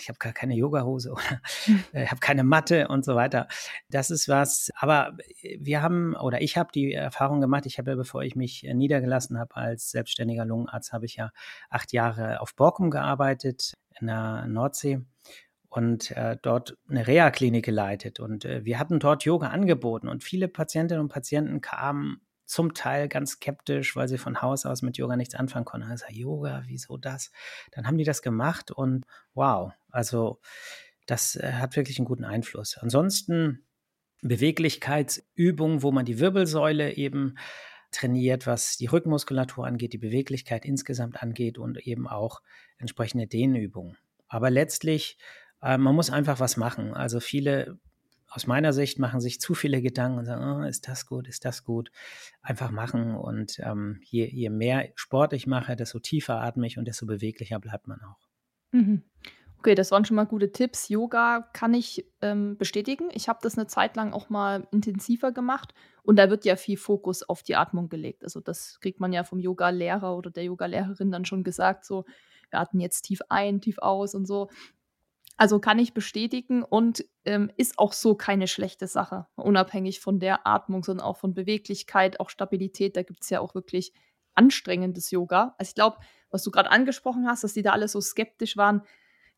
Ich 0.00 0.08
habe 0.08 0.18
gar 0.18 0.32
keine 0.32 0.54
Yogahose 0.54 1.12
oder 1.12 1.40
hm. 1.64 1.84
äh, 1.92 2.04
ich 2.04 2.10
habe 2.10 2.20
keine 2.20 2.44
Matte 2.44 2.88
und 2.88 3.04
so 3.04 3.14
weiter. 3.14 3.48
Das 3.90 4.10
ist 4.10 4.28
was, 4.28 4.70
aber 4.76 5.16
wir 5.58 5.82
haben 5.82 6.14
oder 6.16 6.40
ich 6.40 6.56
habe 6.56 6.70
die 6.72 6.92
Erfahrung 6.92 7.40
gemacht, 7.40 7.66
ich 7.66 7.78
habe 7.78 7.90
ja, 7.90 7.96
bevor 7.96 8.22
ich 8.22 8.36
mich 8.36 8.66
äh, 8.66 8.74
niedergelassen 8.74 9.38
habe 9.38 9.56
als 9.56 9.90
selbstständiger 9.90 10.44
Lungenarzt, 10.44 10.92
habe 10.92 11.06
ich 11.06 11.16
ja 11.16 11.30
acht 11.70 11.92
Jahre 11.92 12.40
auf 12.40 12.54
Borkum 12.54 12.90
gearbeitet 12.90 13.74
in 14.00 14.06
der 14.06 14.46
Nordsee 14.46 15.00
und 15.68 16.10
äh, 16.12 16.36
dort 16.40 16.76
eine 16.88 17.06
Reha-Klinik 17.06 17.64
geleitet. 17.64 18.20
Und 18.20 18.44
äh, 18.44 18.64
wir 18.64 18.78
hatten 18.78 19.00
dort 19.00 19.24
Yoga 19.24 19.48
angeboten 19.48 20.08
und 20.08 20.24
viele 20.24 20.48
Patientinnen 20.48 21.02
und 21.02 21.08
Patienten 21.08 21.60
kamen 21.60 22.20
zum 22.48 22.72
Teil 22.74 23.08
ganz 23.08 23.32
skeptisch, 23.32 23.94
weil 23.94 24.08
sie 24.08 24.18
von 24.18 24.40
Haus 24.40 24.64
aus 24.64 24.82
mit 24.82 24.96
Yoga 24.96 25.16
nichts 25.16 25.34
anfangen 25.34 25.66
konnten. 25.66 25.90
Also 25.90 26.06
Yoga, 26.08 26.62
wieso 26.66 26.96
das? 26.96 27.30
Dann 27.72 27.86
haben 27.86 27.98
die 27.98 28.04
das 28.04 28.22
gemacht 28.22 28.70
und 28.70 29.04
wow, 29.34 29.72
also 29.90 30.40
das 31.06 31.36
äh, 31.36 31.52
hat 31.52 31.76
wirklich 31.76 31.98
einen 31.98 32.06
guten 32.06 32.24
Einfluss. 32.24 32.78
Ansonsten 32.78 33.66
Beweglichkeitsübungen, 34.22 35.82
wo 35.82 35.92
man 35.92 36.06
die 36.06 36.18
Wirbelsäule 36.18 36.94
eben 36.94 37.36
trainiert, 37.90 38.46
was 38.46 38.76
die 38.76 38.86
Rückenmuskulatur 38.86 39.66
angeht, 39.66 39.92
die 39.92 39.98
Beweglichkeit 39.98 40.64
insgesamt 40.64 41.22
angeht 41.22 41.58
und 41.58 41.78
eben 41.86 42.08
auch 42.08 42.40
entsprechende 42.78 43.26
Dehnübungen. 43.26 43.96
Aber 44.26 44.50
letztlich 44.50 45.18
äh, 45.62 45.78
man 45.78 45.94
muss 45.94 46.10
einfach 46.10 46.40
was 46.40 46.56
machen. 46.56 46.94
Also 46.94 47.20
viele 47.20 47.78
aus 48.28 48.46
meiner 48.46 48.72
Sicht 48.72 48.98
machen 48.98 49.20
sich 49.20 49.40
zu 49.40 49.54
viele 49.54 49.80
Gedanken 49.80 50.18
und 50.18 50.24
sagen, 50.26 50.44
oh, 50.44 50.66
ist 50.66 50.86
das 50.86 51.06
gut, 51.06 51.28
ist 51.28 51.44
das 51.44 51.64
gut. 51.64 51.90
Einfach 52.42 52.70
machen. 52.70 53.14
Und 53.14 53.58
ähm, 53.60 54.00
je, 54.04 54.26
je 54.26 54.50
mehr 54.50 54.90
Sport 54.96 55.32
ich 55.32 55.46
mache, 55.46 55.76
desto 55.76 55.98
tiefer 55.98 56.40
atme 56.42 56.66
ich 56.66 56.78
und 56.78 56.86
desto 56.86 57.06
beweglicher 57.06 57.58
bleibt 57.58 57.88
man 57.88 58.00
auch. 58.02 58.28
Mhm. 58.72 59.02
Okay, 59.58 59.74
das 59.74 59.90
waren 59.90 60.04
schon 60.04 60.14
mal 60.14 60.24
gute 60.24 60.52
Tipps. 60.52 60.88
Yoga 60.88 61.48
kann 61.52 61.74
ich 61.74 62.06
ähm, 62.22 62.56
bestätigen. 62.58 63.08
Ich 63.12 63.28
habe 63.28 63.40
das 63.42 63.58
eine 63.58 63.66
Zeit 63.66 63.96
lang 63.96 64.12
auch 64.12 64.28
mal 64.30 64.68
intensiver 64.70 65.32
gemacht 65.32 65.74
und 66.04 66.16
da 66.16 66.30
wird 66.30 66.44
ja 66.44 66.54
viel 66.54 66.76
Fokus 66.76 67.24
auf 67.24 67.42
die 67.42 67.56
Atmung 67.56 67.88
gelegt. 67.88 68.22
Also 68.22 68.40
das 68.40 68.78
kriegt 68.80 69.00
man 69.00 69.12
ja 69.12 69.24
vom 69.24 69.40
Yoga-Lehrer 69.40 70.16
oder 70.16 70.30
der 70.30 70.44
Yoga-Lehrerin 70.44 71.10
dann 71.10 71.24
schon 71.24 71.42
gesagt, 71.42 71.84
so 71.84 72.04
wir 72.50 72.60
atmen 72.60 72.80
jetzt 72.80 73.02
tief 73.02 73.20
ein, 73.28 73.60
tief 73.60 73.78
aus 73.78 74.14
und 74.14 74.26
so. 74.26 74.48
Also 75.38 75.60
kann 75.60 75.78
ich 75.78 75.94
bestätigen 75.94 76.64
und 76.64 77.04
ähm, 77.24 77.50
ist 77.56 77.78
auch 77.78 77.92
so 77.92 78.16
keine 78.16 78.48
schlechte 78.48 78.88
Sache, 78.88 79.28
unabhängig 79.36 80.00
von 80.00 80.18
der 80.18 80.48
Atmung, 80.48 80.82
sondern 80.82 81.06
auch 81.06 81.16
von 81.16 81.32
Beweglichkeit, 81.32 82.18
auch 82.18 82.28
Stabilität. 82.28 82.96
Da 82.96 83.04
gibt 83.04 83.22
es 83.22 83.30
ja 83.30 83.38
auch 83.38 83.54
wirklich 83.54 83.92
anstrengendes 84.34 85.12
Yoga. 85.12 85.54
Also 85.56 85.70
ich 85.70 85.74
glaube, 85.76 85.98
was 86.30 86.42
du 86.42 86.50
gerade 86.50 86.72
angesprochen 86.72 87.28
hast, 87.28 87.44
dass 87.44 87.54
die 87.54 87.62
da 87.62 87.70
alle 87.70 87.86
so 87.86 88.00
skeptisch 88.00 88.56
waren, 88.56 88.82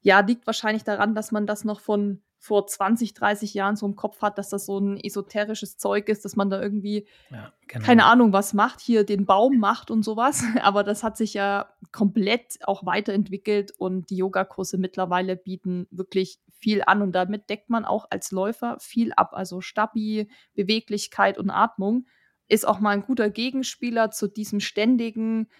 ja, 0.00 0.20
liegt 0.20 0.46
wahrscheinlich 0.46 0.84
daran, 0.84 1.14
dass 1.14 1.32
man 1.32 1.46
das 1.46 1.64
noch 1.64 1.80
von 1.80 2.22
vor 2.42 2.66
20, 2.66 3.12
30 3.12 3.52
Jahren 3.52 3.76
so 3.76 3.84
im 3.84 3.96
Kopf 3.96 4.22
hat, 4.22 4.38
dass 4.38 4.48
das 4.48 4.64
so 4.64 4.78
ein 4.78 4.96
esoterisches 4.96 5.76
Zeug 5.76 6.08
ist, 6.08 6.24
dass 6.24 6.36
man 6.36 6.48
da 6.48 6.60
irgendwie, 6.60 7.06
ja, 7.30 7.52
genau. 7.68 7.84
keine 7.84 8.06
Ahnung, 8.06 8.32
was 8.32 8.54
macht, 8.54 8.80
hier 8.80 9.04
den 9.04 9.26
Baum 9.26 9.58
macht 9.58 9.90
und 9.90 10.02
sowas. 10.02 10.42
Aber 10.62 10.82
das 10.82 11.02
hat 11.02 11.18
sich 11.18 11.34
ja 11.34 11.68
komplett 11.92 12.58
auch 12.64 12.86
weiterentwickelt 12.86 13.72
und 13.76 14.08
die 14.08 14.16
Yogakurse 14.16 14.78
mittlerweile 14.78 15.36
bieten 15.36 15.86
wirklich 15.90 16.40
viel 16.48 16.82
an 16.86 17.02
und 17.02 17.12
damit 17.12 17.50
deckt 17.50 17.68
man 17.68 17.84
auch 17.84 18.06
als 18.08 18.30
Läufer 18.30 18.78
viel 18.80 19.12
ab. 19.12 19.34
Also 19.34 19.60
Stabi, 19.60 20.30
Beweglichkeit 20.54 21.36
und 21.36 21.50
Atmung 21.50 22.06
ist 22.48 22.66
auch 22.66 22.80
mal 22.80 22.90
ein 22.90 23.02
guter 23.02 23.28
Gegenspieler 23.28 24.10
zu 24.10 24.28
diesem 24.28 24.60
ständigen 24.60 25.50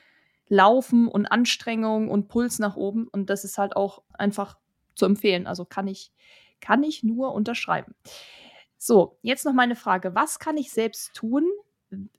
Laufen 0.49 1.09
und 1.09 1.27
Anstrengung 1.27 2.09
und 2.09 2.29
Puls 2.29 2.59
nach 2.59 2.77
oben. 2.77 3.07
Und 3.07 3.29
das 3.29 3.45
ist 3.45 3.59
halt 3.59 3.77
auch 3.77 4.03
einfach 4.15 4.57
zu 4.95 5.05
empfehlen. 5.05 5.47
Also 5.47 5.67
kann 5.67 5.87
ich 5.87 6.11
kann 6.61 6.83
ich 6.83 7.02
nur 7.02 7.33
unterschreiben. 7.35 7.95
So, 8.79 9.19
jetzt 9.23 9.45
noch 9.45 9.52
meine 9.52 9.76
Frage. 9.76 10.14
Was 10.14 10.38
kann 10.38 10.57
ich 10.57 10.71
selbst 10.71 11.14
tun, 11.14 11.47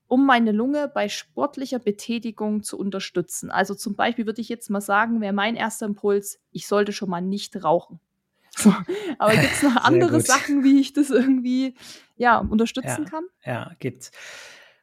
um 0.07 0.25
meine 0.25 0.51
Lunge 0.51 0.88
bei 0.88 1.10
sportlicher 1.10 1.79
Betätigung 1.79 2.62
zu 2.62 2.77
unterstützen? 2.77 3.50
Also 3.50 3.74
zum 3.74 3.95
Beispiel 3.95 4.25
würde 4.25 4.41
ich 4.41 4.50
jetzt 4.50 4.69
mal 4.69 4.81
sagen, 4.81 5.21
wäre 5.21 5.33
mein 5.33 5.55
erster 5.55 5.88
Impuls, 5.88 6.39
ich 6.51 6.67
sollte 6.67 6.93
schon 6.93 7.10
mal 7.10 7.21
nicht 7.21 7.63
rauchen. 7.63 8.00
So, 8.53 8.75
aber 9.17 9.31
gibt 9.31 9.53
es 9.53 9.63
noch 9.63 9.77
andere 9.77 10.19
Sachen, 10.19 10.65
wie 10.65 10.81
ich 10.81 10.91
das 10.91 11.10
irgendwie 11.10 11.74
ja, 12.17 12.38
unterstützen 12.38 13.05
ja, 13.05 13.10
kann? 13.10 13.24
Ja, 13.45 13.71
gibt's. 13.79 14.12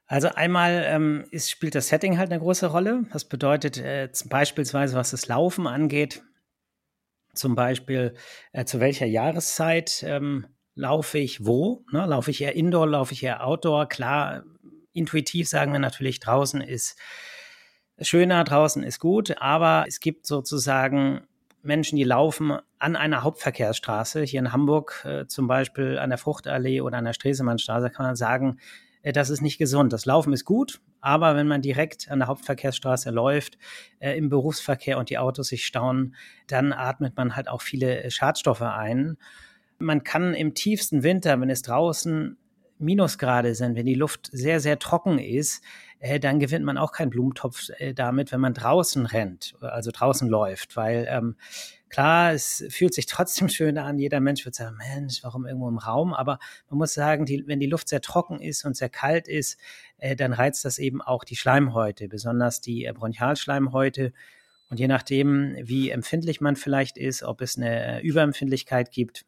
Also 0.07 0.29
einmal 0.29 0.85
ähm, 0.87 1.27
ist, 1.31 1.51
spielt 1.51 1.75
das 1.75 1.89
Setting 1.89 2.17
halt 2.17 2.31
eine 2.31 2.41
große 2.41 2.67
Rolle. 2.67 3.05
Das 3.13 3.27
bedeutet 3.27 3.77
äh, 3.77 4.09
beispielsweise, 4.25 4.97
was 4.97 5.11
das 5.11 5.29
Laufen 5.29 5.67
angeht, 5.67 6.23
zum 7.39 7.55
Beispiel, 7.55 8.15
äh, 8.53 8.65
zu 8.65 8.81
welcher 8.81 9.07
Jahreszeit 9.07 10.05
ähm, 10.07 10.47
laufe 10.75 11.19
ich 11.19 11.47
wo? 11.47 11.85
Ne? 11.93 12.07
Laufe 12.07 12.31
ich 12.31 12.41
eher 12.41 12.55
Indoor, 12.55 12.87
laufe 12.87 13.13
ich 13.13 13.23
eher 13.23 13.47
Outdoor? 13.47 13.89
Klar, 13.89 14.45
intuitiv 14.93 15.49
sagen 15.49 15.73
wir 15.73 15.81
natürlich, 15.81 16.21
draußen 16.21 16.61
ist 16.61 16.97
schöner, 18.01 18.45
draußen 18.45 18.83
ist 18.83 19.01
gut, 19.01 19.41
aber 19.41 19.85
es 19.89 20.01
gibt 20.01 20.27
sozusagen 20.27 21.23
Menschen, 21.63 21.97
die 21.97 22.05
laufen 22.05 22.59
an 22.79 22.97
einer 22.97 23.23
Hauptverkehrsstraße, 23.23 24.23
hier 24.23 24.41
in 24.41 24.53
Hamburg 24.53 25.05
äh, 25.05 25.27
zum 25.27 25.49
Beispiel 25.49 25.99
an 25.99 26.11
der 26.11 26.19
Fruchtallee 26.19 26.81
oder 26.81 26.99
an 26.99 27.05
der 27.05 27.13
Stresemannstraße, 27.13 27.91
kann 27.91 28.07
man 28.07 28.17
sagen, 28.17 28.59
äh, 29.03 29.13
das 29.13 29.31
ist 29.31 29.41
nicht 29.41 29.59
gesund. 29.59 29.93
Das 29.93 30.07
Laufen 30.07 30.33
ist 30.33 30.45
gut, 30.45 30.81
aber 31.01 31.37
wenn 31.37 31.47
man 31.47 31.63
direkt 31.63 32.11
an 32.11 32.21
der 32.21 32.29
Hauptverkehrsstraße 32.29 33.11
läuft, 33.11 33.59
äh, 34.01 34.17
im 34.17 34.29
Berufsverkehr 34.29 34.99
und 34.99 35.11
die 35.11 35.19
Autos 35.19 35.49
sich 35.49 35.65
stauen, 35.65 36.15
dann 36.47 36.73
atmet 36.73 37.17
man 37.17 37.37
halt 37.37 37.49
auch 37.49 37.63
viele 37.63 38.03
äh, 38.03 38.11
Schadstoffe 38.11 38.63
ein. 38.63 39.17
Man 39.79 40.03
kann 40.03 40.35
im 40.35 40.55
tiefsten 40.55 41.03
Winter, 41.03 41.41
wenn 41.41 41.51
es 41.51 41.63
draußen 41.63 42.37
Minusgrade 42.79 43.55
sind, 43.55 43.77
wenn 43.77 43.87
die 43.87 43.95
Luft 43.95 44.29
sehr, 44.33 44.61
sehr 44.61 44.79
trocken 44.79 45.19
ist, 45.19 45.63
äh, 46.01 46.21
dann 46.21 46.41
gewinnt 46.41 46.65
man 46.65 46.79
auch 46.79 46.93
keinen 46.93 47.11
Blumentopf 47.11 47.71
äh, 47.79 47.93
damit, 47.93 48.33
wenn 48.33 48.41
man 48.41 48.55
draußen 48.55 49.07
rennt, 49.07 49.55
also 49.61 49.91
draußen 49.93 50.29
läuft, 50.29 50.77
weil 50.77 51.07
ähm, 51.09 51.37
klar, 51.89 52.33
es 52.33 52.65
fühlt 52.71 52.95
sich 52.95 53.07
trotzdem 53.07 53.49
schön 53.49 53.79
an. 53.79 53.99
Jeder 53.99 54.21
Mensch 54.21 54.45
wird 54.45 54.55
sagen, 54.55 54.77
Mensch, 54.77 55.23
warum 55.23 55.47
irgendwo 55.47 55.69
im 55.69 55.79
Raum? 55.79 56.15
Aber 56.15 56.39
man 56.71 56.79
muss 56.79 56.95
sagen, 56.95 57.27
die, 57.27 57.47
wenn 57.47 57.61
die 57.61 57.67
Luft 57.67 57.89
sehr 57.89 58.01
trocken 58.01 58.41
ist 58.41 58.65
und 58.65 58.77
sehr 58.77 58.89
kalt 58.89 59.29
ist, 59.29 59.59
äh, 59.99 60.17
dann 60.17 60.33
reizt 60.33 60.65
das 60.65 60.79
eben 60.79 61.03
auch 61.03 61.25
die 61.25 61.37
Schleimhäute, 61.37 62.09
besonders 62.09 62.61
die 62.61 62.85
äh, 62.85 62.93
Bronchialschleimhäute. 62.93 64.13
Und 64.71 64.79
je 64.79 64.89
nachdem, 64.89 65.57
wie 65.63 65.91
empfindlich 65.91 66.41
man 66.41 66.57
vielleicht 66.57 66.99
ist, 66.99 67.23
ob 67.23 67.41
es 67.41 67.57
eine 67.57 68.01
äh, 68.01 68.03
Überempfindlichkeit 68.03 68.91
gibt, 68.91 69.25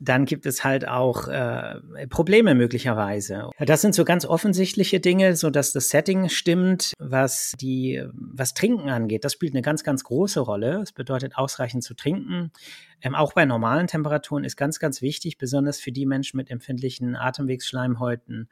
dann 0.00 0.26
gibt 0.26 0.46
es 0.46 0.62
halt 0.62 0.86
auch 0.86 1.26
äh, 1.26 1.80
Probleme 2.08 2.54
möglicherweise. 2.54 3.50
Das 3.58 3.80
sind 3.80 3.94
so 3.94 4.04
ganz 4.04 4.24
offensichtliche 4.24 5.00
Dinge, 5.00 5.34
so 5.34 5.50
dass 5.50 5.72
das 5.72 5.88
Setting 5.88 6.28
stimmt, 6.28 6.92
was 6.98 7.52
die 7.60 8.02
was 8.12 8.54
Trinken 8.54 8.90
angeht. 8.90 9.24
Das 9.24 9.32
spielt 9.32 9.54
eine 9.54 9.62
ganz 9.62 9.82
ganz 9.82 10.04
große 10.04 10.40
Rolle. 10.40 10.80
Es 10.82 10.92
bedeutet 10.92 11.36
ausreichend 11.36 11.82
zu 11.82 11.94
trinken. 11.94 12.52
Ähm, 13.00 13.14
auch 13.14 13.32
bei 13.32 13.44
normalen 13.44 13.88
Temperaturen 13.88 14.44
ist 14.44 14.56
ganz 14.56 14.78
ganz 14.78 15.02
wichtig, 15.02 15.36
besonders 15.36 15.80
für 15.80 15.92
die 15.92 16.06
Menschen 16.06 16.36
mit 16.36 16.50
empfindlichen 16.50 17.16
Atemwegsschleimhäuten, 17.16 18.48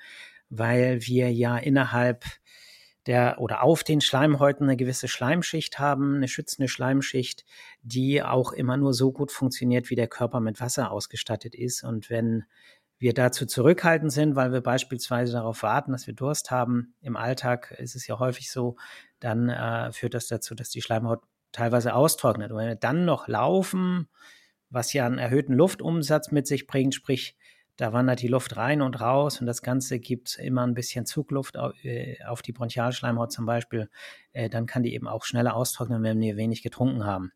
weil 0.50 1.02
wir 1.02 1.32
ja 1.32 1.56
innerhalb 1.58 2.24
der 3.06 3.40
oder 3.40 3.62
auf 3.62 3.84
den 3.84 4.00
Schleimhäuten 4.00 4.64
eine 4.64 4.76
gewisse 4.76 5.08
Schleimschicht 5.08 5.78
haben, 5.78 6.16
eine 6.16 6.28
schützende 6.28 6.68
Schleimschicht, 6.68 7.44
die 7.82 8.22
auch 8.22 8.52
immer 8.52 8.76
nur 8.76 8.94
so 8.94 9.12
gut 9.12 9.30
funktioniert, 9.30 9.90
wie 9.90 9.94
der 9.94 10.08
Körper 10.08 10.40
mit 10.40 10.60
Wasser 10.60 10.90
ausgestattet 10.90 11.54
ist. 11.54 11.84
Und 11.84 12.10
wenn 12.10 12.44
wir 12.98 13.14
dazu 13.14 13.46
zurückhaltend 13.46 14.12
sind, 14.12 14.36
weil 14.36 14.52
wir 14.52 14.62
beispielsweise 14.62 15.32
darauf 15.32 15.62
warten, 15.62 15.92
dass 15.92 16.06
wir 16.06 16.14
Durst 16.14 16.50
haben, 16.50 16.94
im 17.00 17.16
Alltag 17.16 17.72
ist 17.78 17.94
es 17.94 18.06
ja 18.06 18.18
häufig 18.18 18.50
so, 18.50 18.76
dann 19.20 19.48
äh, 19.48 19.92
führt 19.92 20.14
das 20.14 20.28
dazu, 20.28 20.54
dass 20.54 20.70
die 20.70 20.82
Schleimhaut 20.82 21.22
teilweise 21.52 21.94
austrocknet. 21.94 22.50
Und 22.50 22.58
wenn 22.58 22.68
wir 22.68 22.74
dann 22.74 23.04
noch 23.04 23.28
laufen, 23.28 24.08
was 24.70 24.92
ja 24.92 25.06
einen 25.06 25.18
erhöhten 25.18 25.54
Luftumsatz 25.54 26.32
mit 26.32 26.46
sich 26.46 26.66
bringt, 26.66 26.94
sprich 26.94 27.36
da 27.76 27.92
wandert 27.92 28.22
die 28.22 28.28
Luft 28.28 28.56
rein 28.56 28.80
und 28.80 29.00
raus 29.00 29.40
und 29.40 29.46
das 29.46 29.62
Ganze 29.62 29.98
gibt 29.98 30.38
immer 30.38 30.66
ein 30.66 30.74
bisschen 30.74 31.04
Zugluft 31.04 31.58
auf, 31.58 31.72
äh, 31.84 32.16
auf 32.24 32.42
die 32.42 32.52
Bronchialschleimhaut 32.52 33.32
zum 33.32 33.44
Beispiel. 33.44 33.90
Äh, 34.32 34.48
dann 34.48 34.66
kann 34.66 34.82
die 34.82 34.94
eben 34.94 35.06
auch 35.06 35.24
schneller 35.24 35.54
austrocknen, 35.54 36.02
wenn 36.02 36.20
wir 36.20 36.36
wenig 36.36 36.62
getrunken 36.62 37.04
haben. 37.04 37.32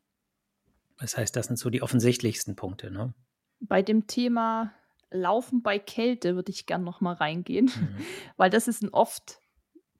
Das 0.97 1.17
heißt, 1.17 1.35
das 1.35 1.47
sind 1.47 1.57
so 1.57 1.69
die 1.69 1.81
offensichtlichsten 1.81 2.55
Punkte. 2.55 2.91
Ne? 2.91 3.13
Bei 3.59 3.81
dem 3.81 4.07
Thema 4.07 4.73
Laufen 5.11 5.61
bei 5.61 5.77
Kälte 5.77 6.35
würde 6.35 6.51
ich 6.51 6.65
gern 6.65 6.83
noch 6.83 7.01
mal 7.01 7.13
reingehen, 7.13 7.65
mhm. 7.65 7.95
weil 8.37 8.49
das 8.49 8.67
ist 8.67 8.81
ein 8.81 8.89
oft 8.89 9.39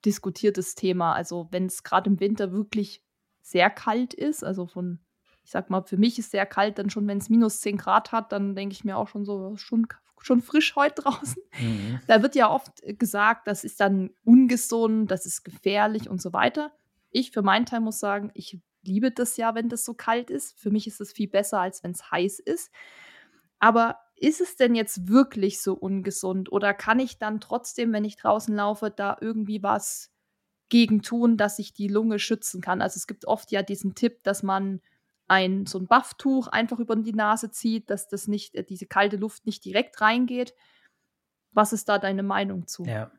diskutiertes 0.06 0.74
Thema. 0.74 1.14
Also 1.14 1.50
wenn 1.52 1.68
es 1.68 1.84
gerade 1.84 2.10
im 2.10 2.20
Winter 2.20 2.52
wirklich 2.52 3.04
sehr 3.42 3.70
kalt 3.70 4.14
ist, 4.14 4.44
also 4.44 4.66
von, 4.66 5.00
ich 5.44 5.52
sag 5.52 5.70
mal, 5.70 5.84
für 5.84 5.98
mich 5.98 6.18
ist 6.18 6.32
sehr 6.32 6.46
kalt, 6.46 6.80
dann 6.80 6.90
schon, 6.90 7.08
wenn 7.08 7.18
es 7.18 7.30
minus 7.30 7.62
10 7.62 7.78
Grad 7.78 8.12
hat, 8.12 8.32
dann 8.32 8.56
denke 8.56 8.74
ich 8.74 8.84
mir 8.84 8.98
auch 8.98 9.08
schon 9.08 9.26
so, 9.26 9.56
schon, 9.58 9.88
schon 10.22 10.42
frisch 10.42 10.76
heute 10.76 11.02
draußen. 11.02 11.42
Mhm. 11.60 12.00
Da 12.08 12.22
wird 12.22 12.36
ja 12.36 12.50
oft 12.50 12.72
gesagt, 13.00 13.48
das 13.48 13.64
ist 13.64 13.80
dann 13.80 14.12
ungesund, 14.24 15.10
das 15.12 15.26
ist 15.26 15.44
gefährlich 15.44 16.10
und 16.10 16.22
so 16.22 16.34
weiter. 16.34 16.72
Ich 17.10 17.32
für 17.32 17.42
meinen 17.42 17.66
Teil 17.66 17.82
muss 17.82 18.00
sagen, 18.00 18.32
ich 18.34 18.60
liebe 18.84 19.12
das 19.12 19.38
ja, 19.38 19.54
wenn 19.56 19.70
das 19.70 19.86
so 19.86 19.94
kalt 19.94 20.30
ist. 20.30 20.58
Für 20.60 20.72
mich 20.72 20.88
ist 20.88 21.02
es 21.02 21.12
viel 21.12 21.28
besser, 21.28 21.60
als 21.60 21.84
wenn 21.84 21.92
es 21.92 22.12
heiß 22.12 22.40
ist. 22.40 22.72
Aber 23.60 23.98
ist 24.16 24.42
es 24.42 24.56
denn 24.56 24.76
jetzt 24.76 25.08
wirklich 25.08 25.62
so 25.62 25.74
ungesund 25.74 26.52
oder 26.52 26.74
kann 26.74 27.00
ich 27.00 27.18
dann 27.18 27.42
trotzdem, 27.42 27.92
wenn 27.92 28.06
ich 28.06 28.18
draußen 28.18 28.56
laufe, 28.56 28.92
da 28.92 29.18
irgendwie 29.20 29.64
was 29.64 30.12
gegen 30.70 31.02
tun, 31.02 31.38
dass 31.38 31.60
ich 31.60 31.74
die 31.74 31.88
Lunge 31.88 32.20
schützen 32.20 32.62
kann? 32.62 32.82
Also 32.82 32.98
es 32.98 33.08
gibt 33.08 33.26
oft 33.26 33.52
ja 33.52 33.62
diesen 33.62 33.96
Tipp, 33.96 34.24
dass 34.24 34.44
man 34.44 34.82
ein 35.32 35.66
so 35.66 35.80
ein 35.80 35.88
Bufftuch 35.88 36.48
einfach 36.48 36.78
über 36.80 36.96
die 36.98 37.14
Nase 37.14 37.50
zieht, 37.52 37.90
dass 37.90 38.10
das 38.10 38.28
nicht 38.28 38.54
äh, 38.54 38.64
diese 38.64 38.86
kalte 38.86 39.16
Luft 39.16 39.46
nicht 39.46 39.64
direkt 39.64 40.02
reingeht. 40.02 40.54
Was 41.52 41.74
ist 41.74 41.90
da 41.90 41.98
deine 41.98 42.22
Meinung 42.22 42.68
zu? 42.68 42.84
Ja. 42.86 43.12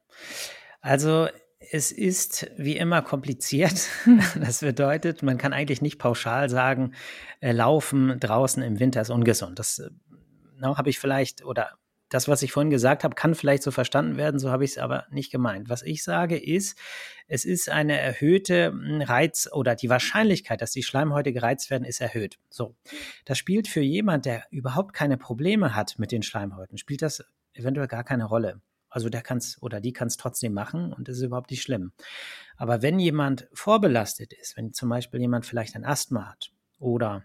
Also 0.81 1.28
es 1.59 1.90
ist 1.90 2.50
wie 2.57 2.76
immer 2.76 3.02
kompliziert. 3.02 3.88
Das 4.37 4.61
bedeutet, 4.61 5.23
man 5.23 5.38
kann 5.38 5.52
eigentlich 5.52 5.81
nicht 5.81 5.99
pauschal 5.99 6.50
sagen, 6.50 6.92
äh, 7.40 7.52
Laufen 7.52 8.21
draußen 8.21 8.62
im 8.62 8.78
Winter 8.78 9.00
ist 9.00 9.11
ungesund. 9.11 9.59
Das 9.59 9.78
äh, 9.78 9.88
habe 10.62 10.90
ich 10.90 10.99
vielleicht, 10.99 11.45
oder 11.45 11.78
das, 12.12 12.28
was 12.28 12.42
ich 12.42 12.52
vorhin 12.52 12.71
gesagt 12.71 13.04
habe, 13.04 13.14
kann 13.14 13.35
vielleicht 13.35 13.62
so 13.62 13.71
verstanden 13.71 14.16
werden, 14.16 14.38
so 14.38 14.50
habe 14.50 14.64
ich 14.64 14.73
es 14.73 14.78
aber 14.78 15.07
nicht 15.11 15.33
gemeint. 15.33 15.69
Was 15.69 15.83
ich 15.83 16.04
sage 16.04 16.38
ist, 16.38 16.78
es 17.26 17.45
ist 17.45 17.71
eine 17.71 17.99
erhöhte 17.99 18.66
hm, 18.66 19.00
Reiz 19.02 19.49
oder 19.50 19.75
die 19.75 19.88
Wahrscheinlichkeit, 19.88 20.61
dass 20.61 20.73
die 20.73 20.83
Schleimhäute 20.83 21.33
gereizt 21.33 21.71
werden, 21.71 21.85
ist 21.85 22.00
erhöht. 22.00 22.38
So, 22.50 22.75
das 23.25 23.38
spielt 23.38 23.69
für 23.69 23.81
jemand, 23.81 24.26
der 24.26 24.45
überhaupt 24.50 24.92
keine 24.92 25.16
Probleme 25.16 25.75
hat 25.75 25.99
mit 25.99 26.12
den 26.12 26.23
Schleimhäuten, 26.23 26.78
spielt 26.78 27.02
das 27.02 27.25
eventuell 27.54 27.88
gar 27.88 28.04
keine 28.04 28.26
Rolle. 28.26 28.61
Also 28.90 29.09
der 29.09 29.23
kann 29.23 29.38
es 29.38 29.61
oder 29.62 29.81
die 29.81 29.95
kann 29.95 30.09
es 30.09 30.19
trotzdem 30.19 30.52
machen 30.52 30.92
und 30.92 31.09
das 31.09 31.16
ist 31.16 31.23
überhaupt 31.23 31.50
nicht 31.50 31.62
schlimm. 31.62 31.92
Aber 32.59 32.83
wenn 32.83 32.99
jemand 32.99 33.49
vorbelastet 33.54 34.35
ist, 34.35 34.59
wenn 34.59 34.75
zum 34.75 34.90
Beispiel 34.90 35.21
jemand 35.21 35.47
vielleicht 35.47 35.75
ein 35.76 35.87
Asthma 35.87 36.28
hat 36.28 36.52
oder 36.78 37.25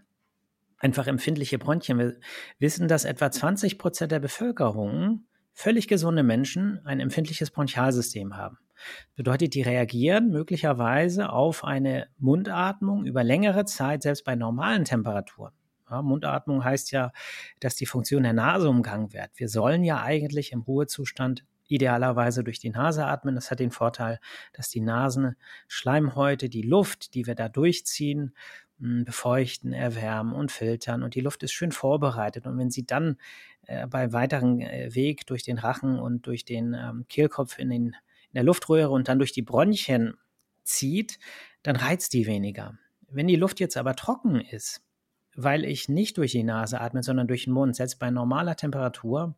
einfach 0.78 1.06
empfindliche 1.06 1.58
Bronchien, 1.58 1.98
wir 1.98 2.16
wissen, 2.58 2.88
dass 2.88 3.04
etwa 3.04 3.30
20 3.30 3.78
Prozent 3.78 4.12
der 4.12 4.20
Bevölkerung 4.20 5.26
völlig 5.52 5.88
gesunde 5.88 6.22
Menschen 6.22 6.80
ein 6.84 7.00
empfindliches 7.00 7.50
Bronchialsystem 7.50 8.36
haben. 8.36 8.58
Das 9.08 9.16
bedeutet, 9.16 9.54
die 9.54 9.62
reagieren 9.62 10.30
möglicherweise 10.30 11.30
auf 11.30 11.64
eine 11.64 12.06
Mundatmung 12.18 13.06
über 13.06 13.24
längere 13.24 13.64
Zeit, 13.64 14.02
selbst 14.02 14.24
bei 14.24 14.36
normalen 14.36 14.84
Temperaturen. 14.84 15.52
Ja, 15.90 16.02
Mundatmung 16.02 16.62
heißt 16.62 16.92
ja, 16.92 17.12
dass 17.60 17.74
die 17.74 17.86
Funktion 17.86 18.22
der 18.22 18.34
Nase 18.34 18.68
umgangen 18.68 19.12
wird. 19.12 19.30
Wir 19.34 19.48
sollen 19.48 19.82
ja 19.82 20.02
eigentlich 20.02 20.52
im 20.52 20.60
Ruhezustand 20.60 21.44
idealerweise 21.66 22.44
durch 22.44 22.58
die 22.58 22.70
Nase 22.70 23.04
atmen. 23.06 23.34
Das 23.34 23.50
hat 23.50 23.60
den 23.60 23.70
Vorteil, 23.70 24.20
dass 24.52 24.68
die 24.70 24.80
Nasenschleimhäute, 24.80 26.48
die 26.48 26.62
Luft, 26.62 27.14
die 27.14 27.26
wir 27.26 27.34
da 27.34 27.48
durchziehen, 27.48 28.34
befeuchten, 28.78 29.72
erwärmen 29.72 30.32
und 30.32 30.52
filtern 30.52 31.02
und 31.02 31.14
die 31.14 31.20
Luft 31.20 31.42
ist 31.42 31.52
schön 31.52 31.72
vorbereitet. 31.72 32.46
Und 32.46 32.58
wenn 32.58 32.70
sie 32.70 32.86
dann 32.86 33.16
äh, 33.66 33.86
bei 33.86 34.12
weiteren 34.12 34.60
äh, 34.60 34.94
Weg 34.94 35.26
durch 35.26 35.42
den 35.42 35.58
Rachen 35.58 35.98
und 35.98 36.26
durch 36.26 36.44
den 36.44 36.74
ähm, 36.74 37.04
Kehlkopf 37.08 37.58
in, 37.58 37.70
den, 37.70 37.86
in 37.86 38.34
der 38.34 38.44
Luftröhre 38.44 38.90
und 38.90 39.08
dann 39.08 39.18
durch 39.18 39.32
die 39.32 39.42
Bronchien 39.42 40.14
zieht, 40.62 41.18
dann 41.62 41.76
reizt 41.76 42.12
die 42.12 42.26
weniger. 42.26 42.78
Wenn 43.10 43.26
die 43.26 43.36
Luft 43.36 43.58
jetzt 43.58 43.76
aber 43.76 43.96
trocken 43.96 44.40
ist, 44.40 44.82
weil 45.34 45.64
ich 45.64 45.88
nicht 45.88 46.18
durch 46.18 46.32
die 46.32 46.44
Nase 46.44 46.80
atme, 46.80 47.02
sondern 47.02 47.26
durch 47.26 47.44
den 47.44 47.52
Mund, 47.52 47.74
selbst 47.74 47.98
bei 47.98 48.10
normaler 48.10 48.56
Temperatur, 48.56 49.34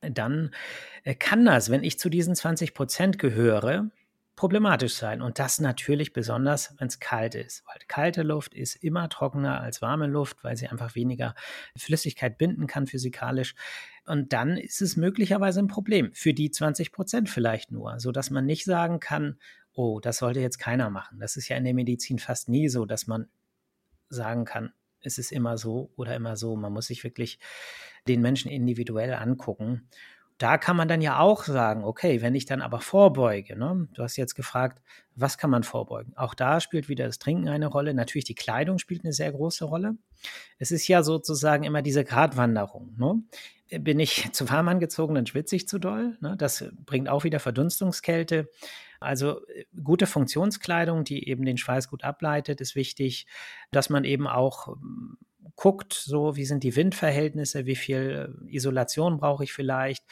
dann 0.00 0.52
äh, 1.04 1.14
kann 1.14 1.44
das, 1.44 1.70
wenn 1.70 1.84
ich 1.84 1.98
zu 1.98 2.08
diesen 2.08 2.34
20 2.34 2.74
Prozent 2.74 3.18
gehöre, 3.18 3.90
problematisch 4.36 4.94
sein. 4.94 5.22
Und 5.22 5.38
das 5.38 5.60
natürlich 5.60 6.12
besonders, 6.12 6.74
wenn 6.78 6.88
es 6.88 7.00
kalt 7.00 7.34
ist. 7.34 7.64
Weil 7.66 7.78
kalte 7.86 8.22
Luft 8.22 8.54
ist 8.54 8.76
immer 8.76 9.08
trockener 9.08 9.60
als 9.60 9.82
warme 9.82 10.06
Luft, 10.06 10.42
weil 10.42 10.56
sie 10.56 10.68
einfach 10.68 10.94
weniger 10.94 11.34
Flüssigkeit 11.76 12.38
binden 12.38 12.66
kann 12.66 12.86
physikalisch. 12.86 13.54
Und 14.06 14.32
dann 14.32 14.56
ist 14.56 14.82
es 14.82 14.96
möglicherweise 14.96 15.60
ein 15.60 15.68
Problem. 15.68 16.12
Für 16.14 16.34
die 16.34 16.50
20 16.50 16.92
Prozent 16.92 17.30
vielleicht 17.30 17.70
nur. 17.70 18.00
Sodass 18.00 18.30
man 18.30 18.46
nicht 18.46 18.64
sagen 18.64 19.00
kann, 19.00 19.38
oh, 19.74 20.00
das 20.00 20.18
sollte 20.18 20.40
jetzt 20.40 20.58
keiner 20.58 20.90
machen. 20.90 21.18
Das 21.18 21.36
ist 21.36 21.48
ja 21.48 21.56
in 21.56 21.64
der 21.64 21.74
Medizin 21.74 22.18
fast 22.18 22.48
nie 22.48 22.68
so, 22.68 22.84
dass 22.86 23.06
man 23.06 23.28
sagen 24.08 24.44
kann, 24.44 24.72
es 25.00 25.18
ist 25.18 25.32
immer 25.32 25.58
so 25.58 25.92
oder 25.96 26.14
immer 26.14 26.36
so. 26.36 26.56
Man 26.56 26.72
muss 26.72 26.86
sich 26.86 27.04
wirklich 27.04 27.38
den 28.08 28.20
Menschen 28.20 28.50
individuell 28.50 29.14
angucken. 29.14 29.88
Da 30.38 30.58
kann 30.58 30.76
man 30.76 30.88
dann 30.88 31.00
ja 31.00 31.18
auch 31.18 31.44
sagen, 31.44 31.84
okay, 31.84 32.20
wenn 32.20 32.34
ich 32.34 32.46
dann 32.46 32.62
aber 32.62 32.80
vorbeuge, 32.80 33.56
ne? 33.56 33.88
du 33.94 34.02
hast 34.02 34.16
jetzt 34.16 34.34
gefragt, 34.34 34.82
was 35.14 35.38
kann 35.38 35.50
man 35.50 35.62
vorbeugen? 35.62 36.12
Auch 36.16 36.34
da 36.34 36.60
spielt 36.60 36.88
wieder 36.88 37.06
das 37.06 37.18
Trinken 37.18 37.48
eine 37.48 37.66
Rolle. 37.66 37.94
Natürlich 37.94 38.24
die 38.24 38.34
Kleidung 38.34 38.78
spielt 38.78 39.04
eine 39.04 39.12
sehr 39.12 39.30
große 39.30 39.64
Rolle. 39.64 39.96
Es 40.58 40.70
ist 40.70 40.88
ja 40.88 41.02
sozusagen 41.02 41.64
immer 41.64 41.82
diese 41.82 42.04
Gratwanderung. 42.04 42.94
Ne? 42.96 43.80
Bin 43.80 44.00
ich 44.00 44.28
zu 44.32 44.48
warm 44.50 44.68
angezogen, 44.68 45.14
dann 45.14 45.26
schwitze 45.26 45.56
ich 45.56 45.68
zu 45.68 45.78
doll. 45.78 46.16
Ne? 46.20 46.36
Das 46.36 46.64
bringt 46.84 47.08
auch 47.08 47.24
wieder 47.24 47.40
Verdunstungskälte. 47.40 48.48
Also 49.00 49.46
äh, 49.48 49.64
gute 49.82 50.06
Funktionskleidung, 50.06 51.04
die 51.04 51.28
eben 51.28 51.44
den 51.44 51.58
Schweiß 51.58 51.88
gut 51.88 52.04
ableitet, 52.04 52.60
ist 52.60 52.74
wichtig, 52.74 53.26
dass 53.70 53.90
man 53.90 54.04
eben 54.04 54.26
auch 54.26 54.68
hm, 54.68 55.18
guckt, 55.56 55.94
so 55.94 56.36
wie 56.36 56.44
sind 56.44 56.62
die 56.62 56.76
Windverhältnisse, 56.76 57.66
wie 57.66 57.76
viel 57.76 58.34
äh, 58.48 58.54
Isolation 58.54 59.18
brauche 59.18 59.44
ich 59.44 59.52
vielleicht. 59.52 60.04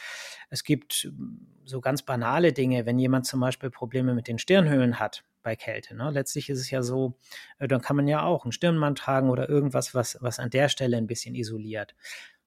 Es 0.48 0.64
gibt 0.64 0.92
hm, 0.92 1.46
so 1.64 1.80
ganz 1.80 2.02
banale 2.02 2.52
Dinge, 2.52 2.86
wenn 2.86 2.98
jemand 2.98 3.26
zum 3.26 3.40
Beispiel 3.40 3.70
Probleme 3.70 4.14
mit 4.14 4.28
den 4.28 4.38
Stirnhöhlen 4.38 4.98
hat 4.98 5.24
bei 5.42 5.56
Kälte. 5.56 5.94
Ne? 5.96 6.10
Letztlich 6.10 6.50
ist 6.50 6.60
es 6.60 6.70
ja 6.70 6.82
so, 6.82 7.14
äh, 7.58 7.68
dann 7.68 7.80
kann 7.80 7.96
man 7.96 8.08
ja 8.08 8.22
auch 8.22 8.44
einen 8.44 8.52
Stirnmann 8.52 8.94
tragen 8.94 9.30
oder 9.30 9.48
irgendwas, 9.48 9.94
was, 9.94 10.18
was 10.20 10.38
an 10.38 10.50
der 10.50 10.68
Stelle 10.68 10.96
ein 10.96 11.06
bisschen 11.06 11.34
isoliert. 11.34 11.94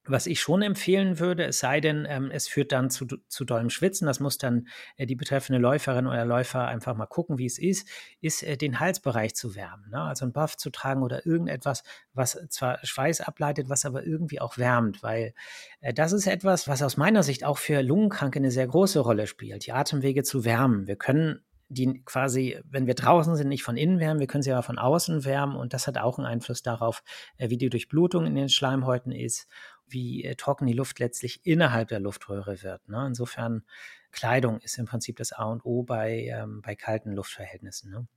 Was 0.06 0.28
ich 0.28 0.42
schon 0.42 0.62
empfehlen 0.62 1.20
würde, 1.20 1.46
es 1.46 1.60
sei 1.60 1.80
denn, 1.80 2.06
ähm, 2.10 2.30
es 2.30 2.50
führt 2.50 2.74
dann 2.74 2.90
zu, 2.90 3.06
zu 3.28 3.46
dollem 3.46 3.70
Schwitzen, 3.70 4.06
das 4.06 4.20
muss 4.20 4.38
dann 4.38 4.68
äh, 4.98 5.06
die 5.06 5.16
betreffende 5.16 5.62
Läuferin 5.62 6.08
oder 6.08 6.26
Läufer 6.26 6.68
einfach 6.68 6.96
mal 6.96 7.06
gucken, 7.06 7.38
wie 7.38 7.46
es 7.46 7.58
ist, 7.58 7.88
ist 8.20 8.44
äh, 8.44 8.58
den 8.58 8.82
Halsbereich 8.82 9.34
zu 9.34 9.56
wärmen. 9.56 9.90
Ne? 9.92 10.02
Also 10.02 10.26
ein 10.26 10.34
Buff 10.34 10.58
zu 10.58 10.72
tragen 10.72 11.04
oder 11.04 11.26
irgendetwas, 11.26 11.84
was 12.14 12.38
zwar 12.50 12.80
Schweiß 12.86 13.22
ableitet, 13.22 13.70
was 13.70 13.86
aber 13.86 14.06
irgendwie 14.06 14.42
auch 14.42 14.58
wärmt, 14.58 15.04
weil 15.04 15.34
äh, 15.80 15.94
das 15.94 16.12
ist 16.12 16.28
etwas, 16.28 16.68
was 16.68 16.84
aus 16.84 16.98
meiner 16.98 17.24
Sicht 17.24 17.46
auch 17.46 17.58
für 17.58 17.82
Lungenkranke 17.82 18.40
eine 18.40 18.52
sehr 18.52 18.68
große 18.68 19.00
Rolle 19.00 19.26
spielt, 19.26 19.66
die 19.66 19.72
Atemwege 19.72 20.24
zu 20.24 20.44
wärmen. 20.44 20.86
Wir 20.86 20.98
können 20.98 21.46
die 21.74 22.04
quasi, 22.06 22.60
wenn 22.70 22.88
wir 22.88 22.94
draußen 22.94 23.36
sind, 23.36 23.50
nicht 23.50 23.64
von 23.64 23.78
innen 23.78 24.00
wärmen, 24.00 24.20
wir 24.20 24.28
können 24.28 24.44
sie 24.44 24.52
aber 24.52 24.64
von 24.64 24.78
außen 24.78 25.26
wärmen 25.26 25.56
und 25.56 25.74
das 25.74 25.88
hat 25.88 25.98
auch 25.98 26.18
einen 26.18 26.28
Einfluss 26.28 26.62
darauf, 26.62 27.04
äh, 27.38 27.50
wie 27.50 27.58
die 27.58 27.70
Durchblutung 27.70 28.26
in 28.26 28.36
den 28.36 28.50
Schleimhäuten 28.50 29.12
ist 29.12 29.48
wie 29.88 30.24
äh, 30.24 30.36
trocken 30.36 30.66
die 30.66 30.74
Luft 30.74 31.00
letztlich 31.00 31.46
innerhalb 31.46 31.90
der 31.90 32.00
Luftröhre 32.00 32.64
wird. 32.64 32.88
Ne? 32.90 33.06
Insofern, 33.08 33.64
Kleidung 34.12 34.60
ist 34.60 34.78
im 34.78 34.86
Prinzip 34.86 35.18
das 35.18 35.34
A 35.34 35.46
und 35.46 35.66
O 35.66 35.84
bei, 35.84 36.28
ähm, 36.32 36.62
bei 36.62 36.76
kalten 36.76 37.14
Luftverhältnissen. 37.14 37.92
Ne? 37.92 38.08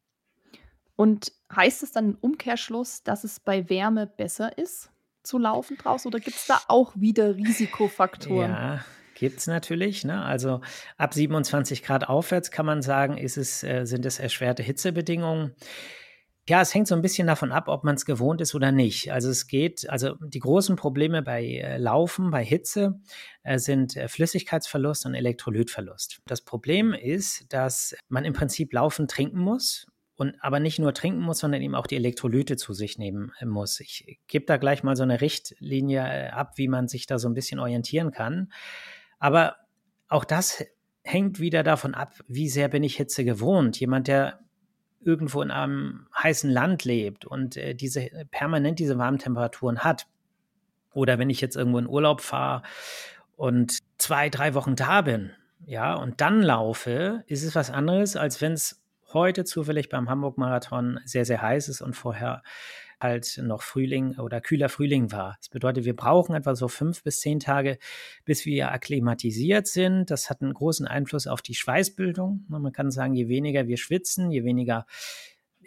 Und 0.97 1.33
heißt 1.55 1.83
es 1.83 1.93
dann 1.93 2.11
im 2.11 2.19
Umkehrschluss, 2.21 3.03
dass 3.03 3.25
es 3.25 3.41
bei 3.41 3.69
Wärme 3.69 4.07
besser 4.07 4.57
ist 4.57 4.91
zu 5.23 5.39
laufen 5.39 5.77
draußen 5.77 6.09
oder 6.09 6.21
gibt 6.21 6.37
es 6.37 6.47
da 6.47 6.61
auch 6.69 6.93
wieder 6.97 7.37
Risikofaktoren? 7.37 8.51
Ja, 8.51 8.85
gibt 9.15 9.41
es 9.41 9.47
natürlich. 9.47 10.05
Ne? 10.05 10.23
Also 10.23 10.61
ab 10.97 11.13
27 11.13 11.83
Grad 11.83 12.09
aufwärts 12.09 12.51
kann 12.51 12.65
man 12.65 12.81
sagen, 12.81 13.19
ist 13.19 13.37
es, 13.37 13.63
äh, 13.63 13.85
sind 13.85 14.07
es 14.07 14.19
erschwerte 14.19 14.63
Hitzebedingungen. 14.63 15.55
Ja, 16.49 16.61
es 16.61 16.73
hängt 16.75 16.87
so 16.87 16.95
ein 16.95 17.03
bisschen 17.03 17.27
davon 17.27 17.51
ab, 17.51 17.67
ob 17.67 17.83
man 17.83 17.97
es 17.97 18.05
gewohnt 18.05 18.41
ist 18.41 18.55
oder 18.55 18.71
nicht. 18.71 19.13
Also 19.13 19.31
es 19.31 19.49
geht, 19.49 19.89
also 19.91 20.15
die 20.21 20.39
großen 20.39 20.77
Probleme 20.77 21.23
bei 21.23 21.45
äh, 21.45 21.77
Laufen, 21.77 22.31
bei 22.31 22.45
Hitze 22.45 23.01
äh, 23.43 23.59
sind 23.59 23.97
äh, 23.97 24.07
Flüssigkeitsverlust 24.07 25.07
und 25.07 25.15
Elektrolytverlust. 25.15 26.21
Das 26.27 26.43
Problem 26.43 26.93
ist, 26.93 27.53
dass 27.53 27.97
man 28.09 28.25
im 28.25 28.33
Prinzip 28.33 28.73
Laufen 28.73 29.09
trinken 29.09 29.41
muss 29.41 29.87
und 30.15 30.37
aber 30.41 30.61
nicht 30.61 30.79
nur 30.79 30.95
trinken 30.95 31.21
muss, 31.21 31.41
sondern 31.41 31.63
eben 31.63 31.75
auch 31.75 31.89
die 31.89 31.97
Elektrolyte 31.97 32.57
zu 32.57 32.75
sich 32.75 32.97
nehmen 32.97 33.33
muss. 33.45 33.81
Ich 33.81 34.21
gebe 34.29 34.47
da 34.47 34.57
gleich 34.57 34.85
mal 34.85 34.95
so 34.95 35.03
eine 35.03 35.21
Richtlinie 35.21 36.33
ab, 36.33 36.53
wie 36.57 36.69
man 36.69 36.87
sich 36.87 37.07
da 37.07 37.19
so 37.19 37.29
ein 37.29 37.35
bisschen 37.35 37.59
orientieren 37.59 38.13
kann. 38.13 38.53
Aber 39.19 39.57
auch 40.09 40.25
das 40.25 40.65
hängt 41.03 41.41
wieder 41.41 41.65
davon 41.65 41.95
ab, 41.95 42.15
wie 42.29 42.49
sehr 42.49 42.69
bin 42.69 42.85
ich 42.85 42.97
Hitze 42.97 43.25
gewohnt. 43.25 43.79
Jemand, 43.81 44.07
der 44.07 44.46
irgendwo 45.07 45.40
in 45.40 45.53
einem 45.53 46.09
heißen 46.21 46.51
Land 46.51 46.85
lebt 46.85 47.25
und 47.25 47.57
äh, 47.57 47.75
diese 47.75 48.09
permanent 48.33 48.81
diese 48.81 48.99
warmen 48.99 49.19
Temperaturen 49.19 49.85
hat, 49.85 50.07
oder 50.92 51.19
wenn 51.19 51.31
ich 51.31 51.40
jetzt 51.40 51.57
irgendwo 51.57 51.79
in 51.79 51.87
Urlaub 51.87 52.21
fahre 52.21 52.62
und 53.37 53.79
zwei, 53.99 54.29
drei 54.29 54.55
Wochen 54.55 54.75
da 54.75 55.03
bin, 55.03 55.31
ja, 55.64 55.95
und 55.95 56.21
dann 56.21 56.42
laufe, 56.42 57.23
ist 57.27 57.45
es 57.45 57.55
was 57.55 57.71
anderes, 57.71 58.16
als 58.16 58.40
wenn 58.40 58.53
es 58.53 58.83
heute 59.12 59.45
zufällig 59.45 59.88
beim 59.88 60.11
Hamburg-Marathon 60.11 61.01
sehr, 61.05 61.25
sehr 61.25 61.40
heiß 61.40 61.69
ist 61.69 61.81
und 61.81 61.95
vorher 61.95 62.42
halt 63.01 63.41
noch 63.43 63.63
Frühling 63.63 64.19
oder 64.19 64.41
kühler 64.41 64.69
Frühling 64.69 65.13
war. 65.13 65.37
Das 65.41 65.49
bedeutet, 65.49 65.85
wir 65.85 65.97
brauchen 65.97 66.35
etwa 66.35 66.55
so 66.55 66.69
fünf 66.69 67.03
bis 67.03 67.21
zehn 67.21 67.41
Tage, 67.41 67.79
bis 68.25 68.47
wir 68.47 68.73
akklimatisiert 68.73 69.67
sind. 69.67 70.11
Das 70.11 70.31
hat 70.31 70.43
einen 70.43 70.55
großen 70.55 70.87
Einfluss 70.87 71.27
auf 71.27 71.43
die 71.43 71.55
Schweißbildung. 71.55 72.45
Man 72.49 72.73
kann 72.73 72.91
sagen, 72.91 73.15
je 73.15 73.29
weniger 73.29 73.67
wir 73.67 73.77
schwitzen, 73.77 74.31
je 74.31 74.45
weniger 74.45 74.87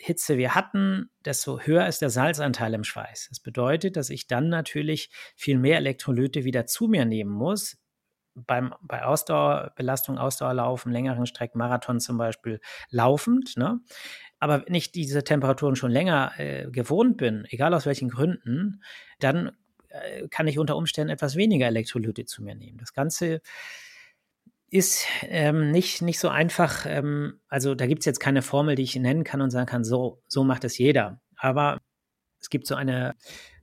Hitze 0.01 0.37
wir 0.37 0.55
hatten, 0.55 1.09
desto 1.25 1.59
höher 1.59 1.85
ist 1.87 2.01
der 2.01 2.09
Salzanteil 2.09 2.73
im 2.73 2.83
Schweiß. 2.83 3.27
Das 3.29 3.39
bedeutet, 3.39 3.97
dass 3.97 4.09
ich 4.09 4.27
dann 4.27 4.47
natürlich 4.49 5.09
viel 5.35 5.57
mehr 5.57 5.77
Elektrolyte 5.77 6.45
wieder 6.45 6.65
zu 6.65 6.87
mir 6.87 7.05
nehmen 7.05 7.31
muss. 7.31 7.77
Beim, 8.35 8.73
bei 8.81 9.03
Ausdauerbelastung, 9.03 10.17
Ausdauerlaufen, 10.17 10.93
längeren 10.93 11.25
Strecken, 11.25 11.57
Marathon 11.57 11.99
zum 11.99 12.17
Beispiel, 12.17 12.61
laufend. 12.89 13.57
Ne? 13.57 13.81
Aber 14.39 14.65
wenn 14.65 14.73
ich 14.73 14.91
diese 14.91 15.23
Temperaturen 15.23 15.75
schon 15.75 15.91
länger 15.91 16.31
äh, 16.37 16.69
gewohnt 16.71 17.17
bin, 17.17 17.45
egal 17.49 17.73
aus 17.73 17.85
welchen 17.85 18.09
Gründen, 18.09 18.81
dann 19.19 19.51
äh, 19.89 20.27
kann 20.29 20.47
ich 20.47 20.59
unter 20.59 20.75
Umständen 20.75 21.11
etwas 21.11 21.35
weniger 21.35 21.67
Elektrolyte 21.67 22.25
zu 22.25 22.43
mir 22.43 22.55
nehmen. 22.55 22.77
Das 22.77 22.93
Ganze 22.93 23.41
ist 24.71 25.05
ähm, 25.23 25.71
nicht, 25.71 26.01
nicht 26.01 26.19
so 26.19 26.29
einfach. 26.29 26.85
Ähm, 26.87 27.39
also 27.47 27.75
da 27.75 27.87
gibt 27.87 28.01
es 28.01 28.05
jetzt 28.05 28.19
keine 28.19 28.41
Formel, 28.41 28.75
die 28.75 28.83
ich 28.83 28.95
nennen 28.95 29.23
kann 29.23 29.41
und 29.41 29.49
sagen 29.49 29.65
kann, 29.65 29.83
so, 29.83 30.21
so 30.27 30.43
macht 30.43 30.63
es 30.63 30.77
jeder. 30.77 31.19
Aber 31.35 31.79
es 32.39 32.49
gibt 32.49 32.67
so 32.67 32.75
eine, 32.75 33.15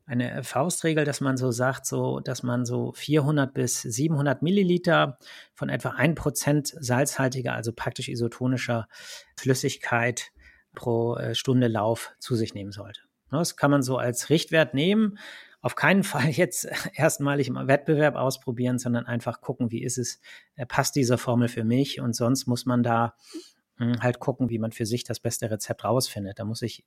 eine 0.04 0.42
Faustregel, 0.42 1.04
dass 1.04 1.20
man 1.20 1.36
so 1.36 1.50
sagt, 1.52 1.86
so, 1.86 2.20
dass 2.20 2.42
man 2.42 2.64
so 2.64 2.92
400 2.92 3.54
bis 3.54 3.82
700 3.82 4.42
Milliliter 4.42 5.18
von 5.54 5.68
etwa 5.68 5.90
1% 5.90 6.76
salzhaltiger, 6.80 7.54
also 7.54 7.72
praktisch 7.72 8.08
isotonischer 8.08 8.88
Flüssigkeit 9.36 10.32
pro 10.76 11.16
äh, 11.16 11.34
Stunde 11.34 11.66
Lauf 11.66 12.12
zu 12.20 12.36
sich 12.36 12.54
nehmen 12.54 12.70
sollte. 12.70 13.00
Das 13.30 13.56
kann 13.56 13.72
man 13.72 13.82
so 13.82 13.98
als 13.98 14.30
Richtwert 14.30 14.72
nehmen 14.72 15.18
auf 15.66 15.74
keinen 15.74 16.04
Fall 16.04 16.30
jetzt 16.30 16.68
erstmalig 16.94 17.48
im 17.48 17.56
Wettbewerb 17.66 18.14
ausprobieren, 18.14 18.78
sondern 18.78 19.04
einfach 19.04 19.40
gucken, 19.40 19.72
wie 19.72 19.82
ist 19.82 19.98
es, 19.98 20.20
äh, 20.54 20.64
passt 20.64 20.94
diese 20.94 21.18
Formel 21.18 21.48
für 21.48 21.64
mich 21.64 22.00
und 22.00 22.14
sonst 22.14 22.46
muss 22.46 22.66
man 22.66 22.84
da 22.84 23.16
hm, 23.78 24.00
halt 24.00 24.20
gucken, 24.20 24.48
wie 24.48 24.60
man 24.60 24.70
für 24.70 24.86
sich 24.86 25.02
das 25.02 25.18
beste 25.18 25.50
Rezept 25.50 25.84
rausfindet. 25.84 26.38
Da 26.38 26.44
muss 26.44 26.62
ich, 26.62 26.84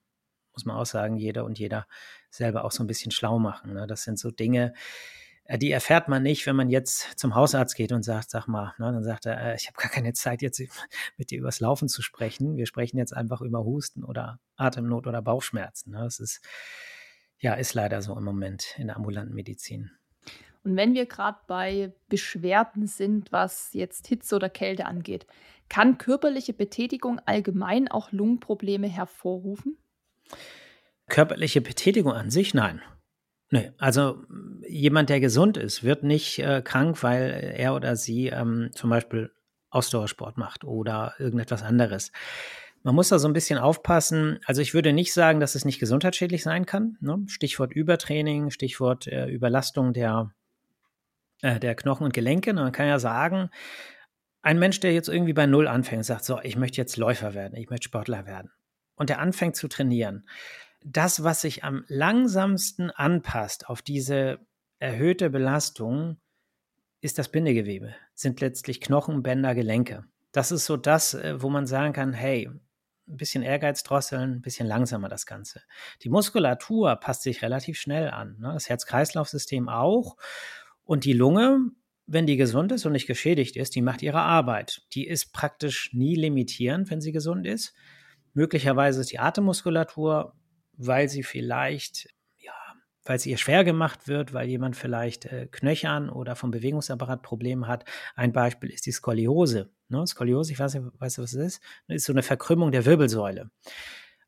muss 0.53 0.63
man 0.63 0.77
auch 0.77 0.85
sagen, 0.85 1.17
jeder 1.17 1.43
und 1.43 1.59
jeder 1.59 1.87
selber 2.29 2.63
auch 2.63 2.71
so 2.71 2.81
ein 2.81 2.87
bisschen 2.87 3.11
schlau 3.11 3.37
machen. 3.37 3.73
Ne? 3.73 3.85
Das 3.85 4.03
sind 4.03 4.17
so 4.17 4.31
Dinge, 4.31 4.67
äh, 4.67 4.73
die 5.57 5.71
erfährt 5.71 6.07
man 6.07 6.21
nicht, 6.21 6.45
wenn 6.45 6.55
man 6.55 6.69
jetzt 6.69 7.17
zum 7.19 7.35
Hausarzt 7.35 7.75
geht 7.75 7.91
und 7.91 8.03
sagt, 8.03 8.29
sag 8.29 8.47
mal, 8.47 8.73
ne, 8.77 8.91
dann 8.91 9.03
sagt 9.03 9.25
er, 9.25 9.41
äh, 9.41 9.55
ich 9.55 9.67
habe 9.67 9.77
gar 9.77 9.89
keine 9.89 10.13
Zeit, 10.13 10.41
jetzt 10.41 10.61
mit 11.17 11.31
dir 11.31 11.39
übers 11.39 11.59
Laufen 11.59 11.87
zu 11.87 12.01
sprechen. 12.01 12.55
Wir 12.55 12.65
sprechen 12.65 12.97
jetzt 12.97 13.15
einfach 13.15 13.41
über 13.41 13.63
Husten 13.63 14.03
oder 14.03 14.39
Atemnot 14.57 15.07
oder 15.07 15.21
Bauchschmerzen. 15.21 15.91
Ne? 15.91 16.01
Das 16.03 16.19
ist 16.19 16.41
ja, 17.39 17.53
ist 17.53 17.73
leider 17.73 18.01
so 18.01 18.17
im 18.17 18.23
Moment 18.23 18.75
in 18.77 18.87
der 18.87 18.97
ambulanten 18.97 19.33
Medizin. 19.33 19.91
Und 20.63 20.75
wenn 20.75 20.93
wir 20.93 21.05
gerade 21.05 21.39
bei 21.47 21.93
Beschwerden 22.09 22.85
sind, 22.85 23.31
was 23.31 23.73
jetzt 23.73 24.07
Hitze 24.07 24.35
oder 24.35 24.49
Kälte 24.49 24.85
angeht, 24.85 25.25
kann 25.69 25.97
körperliche 25.97 26.53
Betätigung 26.53 27.19
allgemein 27.25 27.87
auch 27.87 28.11
Lungenprobleme 28.11 28.87
hervorrufen? 28.87 29.77
Körperliche 31.07 31.61
Betätigung 31.61 32.11
an 32.11 32.29
sich, 32.29 32.53
nein. 32.53 32.81
Nee, 33.51 33.71
also 33.79 34.23
jemand, 34.67 35.09
der 35.09 35.19
gesund 35.19 35.57
ist, 35.57 35.83
wird 35.83 36.03
nicht 36.03 36.39
äh, 36.39 36.61
krank, 36.61 37.01
weil 37.01 37.53
er 37.57 37.73
oder 37.73 37.95
sie 37.95 38.27
ähm, 38.27 38.69
zum 38.73 38.91
Beispiel 38.91 39.31
Ausdauersport 39.71 40.37
macht 40.37 40.63
oder 40.63 41.13
irgendetwas 41.17 41.63
anderes. 41.63 42.11
Man 42.83 42.95
muss 42.95 43.09
da 43.09 43.19
so 43.19 43.27
ein 43.27 43.33
bisschen 43.33 43.59
aufpassen. 43.59 44.39
Also 44.45 44.61
ich 44.61 44.73
würde 44.73 44.93
nicht 44.93 45.13
sagen, 45.13 45.39
dass 45.39 45.55
es 45.55 45.65
nicht 45.65 45.79
gesundheitsschädlich 45.79 46.43
sein 46.43 46.65
kann. 46.65 46.97
Ne? 47.01 47.23
Stichwort 47.27 47.73
Übertraining, 47.73 48.51
Stichwort 48.51 49.07
äh, 49.07 49.27
Überlastung 49.27 49.93
der, 49.93 50.31
äh, 51.41 51.59
der 51.59 51.75
Knochen 51.75 52.05
und 52.05 52.13
Gelenke. 52.13 52.53
Man 52.53 52.71
kann 52.71 52.87
ja 52.87 52.99
sagen, 52.99 53.49
ein 54.41 54.59
Mensch, 54.59 54.79
der 54.79 54.93
jetzt 54.93 55.09
irgendwie 55.09 55.33
bei 55.33 55.45
Null 55.45 55.67
anfängt 55.67 55.99
und 55.99 56.03
sagt, 56.03 56.23
so, 56.23 56.39
ich 56.41 56.55
möchte 56.55 56.77
jetzt 56.77 56.97
Läufer 56.97 57.33
werden, 57.33 57.57
ich 57.57 57.69
möchte 57.69 57.85
Sportler 57.85 58.25
werden. 58.25 58.51
Und 58.95 59.09
der 59.09 59.19
anfängt 59.19 59.55
zu 59.55 59.67
trainieren. 59.67 60.25
Das, 60.81 61.23
was 61.23 61.41
sich 61.41 61.63
am 61.63 61.83
langsamsten 61.87 62.89
anpasst 62.89 63.67
auf 63.67 63.81
diese 63.81 64.39
erhöhte 64.79 65.29
Belastung, 65.29 66.17
ist 67.01 67.17
das 67.17 67.29
Bindegewebe, 67.29 67.95
sind 68.13 68.41
letztlich 68.41 68.81
Knochen, 68.81 69.23
Bänder, 69.23 69.55
Gelenke. 69.55 70.05
Das 70.31 70.51
ist 70.51 70.65
so 70.65 70.77
das, 70.77 71.13
äh, 71.13 71.41
wo 71.41 71.49
man 71.49 71.65
sagen 71.65 71.93
kann, 71.93 72.13
hey, 72.13 72.49
ein 73.09 73.17
bisschen 73.17 73.41
Ehrgeiz 73.41 73.83
drosseln, 73.83 74.35
ein 74.35 74.41
bisschen 74.41 74.67
langsamer 74.67 75.09
das 75.09 75.25
Ganze. 75.25 75.61
Die 76.03 76.09
Muskulatur 76.09 76.95
passt 76.97 77.23
sich 77.23 77.41
relativ 77.41 77.79
schnell 77.79 78.09
an, 78.09 78.37
ne? 78.39 78.51
das 78.53 78.69
Herz-Kreislauf-System 78.69 79.67
auch. 79.67 80.17
Und 80.83 81.05
die 81.05 81.13
Lunge, 81.13 81.71
wenn 82.05 82.27
die 82.27 82.37
gesund 82.37 82.71
ist 82.71 82.85
und 82.85 82.91
nicht 82.91 83.07
geschädigt 83.07 83.55
ist, 83.55 83.75
die 83.75 83.81
macht 83.81 84.01
ihre 84.01 84.21
Arbeit. 84.21 84.81
Die 84.93 85.07
ist 85.07 85.33
praktisch 85.33 85.91
nie 85.93 86.15
limitierend, 86.15 86.89
wenn 86.89 87.01
sie 87.01 87.11
gesund 87.11 87.47
ist. 87.47 87.73
Möglicherweise 88.33 89.01
ist 89.01 89.11
die 89.11 89.19
Atemmuskulatur, 89.19 90.35
weil 90.79 91.09
sie 91.09 91.23
vielleicht 91.23 92.09
weil 93.09 93.15
es 93.15 93.25
ihr 93.25 93.37
schwer 93.37 93.63
gemacht 93.63 94.07
wird, 94.07 94.33
weil 94.33 94.47
jemand 94.47 94.75
vielleicht 94.75 95.25
äh, 95.25 95.47
Knöchern 95.51 96.11
oder 96.11 96.35
vom 96.35 96.51
Bewegungsapparat 96.51 97.23
Probleme 97.23 97.67
hat. 97.67 97.85
Ein 98.15 98.33
Beispiel 98.33 98.69
ist 98.69 98.85
die 98.85 98.91
Skoliose. 98.91 99.71
Ne? 99.87 100.05
Skoliose, 100.05 100.51
ich 100.51 100.59
weiß 100.59 100.75
nicht, 100.75 100.85
weißt 100.99 101.17
du, 101.17 101.23
was 101.23 101.33
es 101.33 101.55
ist? 101.55 101.63
Ist 101.87 102.05
so 102.05 102.13
eine 102.13 102.21
Verkrümmung 102.21 102.71
der 102.71 102.85
Wirbelsäule. 102.85 103.49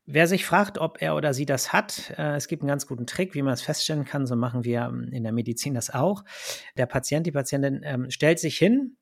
Wer 0.04 0.26
sich 0.26 0.44
fragt, 0.44 0.78
ob 0.78 1.00
er 1.00 1.14
oder 1.14 1.32
sie 1.32 1.46
das 1.46 1.72
hat, 1.72 2.12
äh, 2.18 2.34
es 2.34 2.48
gibt 2.48 2.62
einen 2.62 2.68
ganz 2.68 2.88
guten 2.88 3.06
Trick, 3.06 3.36
wie 3.36 3.42
man 3.42 3.54
es 3.54 3.62
feststellen 3.62 4.04
kann. 4.04 4.26
So 4.26 4.34
machen 4.34 4.64
wir 4.64 4.80
ähm, 4.80 5.10
in 5.12 5.22
der 5.22 5.32
Medizin 5.32 5.74
das 5.74 5.90
auch. 5.90 6.24
Der 6.76 6.86
Patient, 6.86 7.24
die 7.24 7.32
Patientin 7.32 7.82
ähm, 7.84 8.10
stellt 8.10 8.40
sich 8.40 8.58
hin 8.58 8.96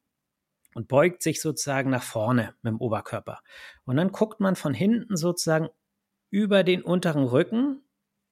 und 0.74 0.88
beugt 0.88 1.22
sich 1.22 1.40
sozusagen 1.40 1.88
nach 1.88 2.02
vorne 2.02 2.54
mit 2.60 2.72
dem 2.72 2.80
Oberkörper. 2.80 3.40
Und 3.86 3.96
dann 3.96 4.12
guckt 4.12 4.40
man 4.40 4.56
von 4.56 4.74
hinten 4.74 5.16
sozusagen 5.16 5.68
über 6.30 6.64
den 6.64 6.82
unteren 6.82 7.24
Rücken 7.24 7.82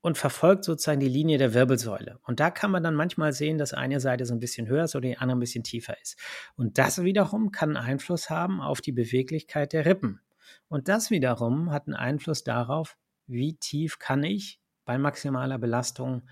und 0.01 0.17
verfolgt 0.17 0.65
sozusagen 0.65 1.01
die 1.01 1.09
Linie 1.09 1.39
der 1.39 1.55
Wirbelsäule. 1.55 2.19
Und 2.23 2.41
da 2.41 2.51
kann 2.51 2.71
man 2.71 2.83
dann 2.83 2.95
manchmal 2.95 3.33
sehen, 3.33 3.59
dass 3.59 3.75
eine 3.75 4.01
Seite 4.01 4.25
so 4.27 4.35
ein 4.35 4.41
bisschen 4.41 4.69
höher 4.69 4.85
ist 4.85 4.95
oder 4.95 5.09
die 5.09 5.19
andere 5.19 5.37
ein 5.37 5.41
bisschen 5.41 5.65
tiefer 5.65 6.01
ist. 6.01 6.17
Und 6.57 6.79
das 6.79 7.03
wiederum 7.03 7.51
kann 7.51 7.77
Einfluss 7.77 8.31
haben 8.31 8.61
auf 8.61 8.81
die 8.81 8.93
Beweglichkeit 8.93 9.73
der 9.73 9.87
Rippen. 9.87 10.21
Und 10.69 10.89
das 10.89 11.11
wiederum 11.11 11.73
hat 11.73 11.87
einen 11.87 11.97
Einfluss 11.97 12.45
darauf, 12.45 12.97
wie 13.27 13.57
tief 13.57 13.99
kann 13.99 14.23
ich 14.23 14.61
bei 14.85 14.99
maximaler 14.99 15.59
Belastung 15.59 16.23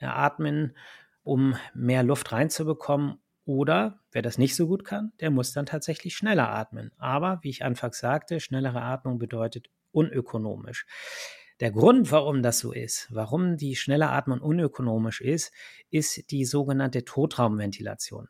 atmen, 0.00 0.76
um 1.22 1.56
mehr 1.74 2.02
Luft 2.02 2.32
reinzubekommen. 2.32 3.18
Oder 3.44 4.00
wer 4.12 4.22
das 4.22 4.38
nicht 4.38 4.54
so 4.54 4.66
gut 4.66 4.84
kann, 4.84 5.12
der 5.20 5.30
muss 5.30 5.52
dann 5.52 5.66
tatsächlich 5.66 6.14
schneller 6.14 6.50
atmen. 6.50 6.92
Aber 6.98 7.38
wie 7.42 7.50
ich 7.50 7.64
anfangs 7.64 7.98
sagte, 7.98 8.40
schnellere 8.40 8.82
Atmung 8.82 9.18
bedeutet 9.18 9.70
unökonomisch. 9.92 10.86
Der 11.60 11.70
Grund, 11.70 12.10
warum 12.10 12.42
das 12.42 12.58
so 12.58 12.72
ist, 12.72 13.06
warum 13.10 13.56
die 13.56 13.76
schnelle 13.76 14.08
Atmung 14.08 14.40
unökonomisch 14.40 15.20
ist, 15.20 15.52
ist 15.90 16.30
die 16.30 16.44
sogenannte 16.44 17.04
Totraumventilation. 17.04 18.28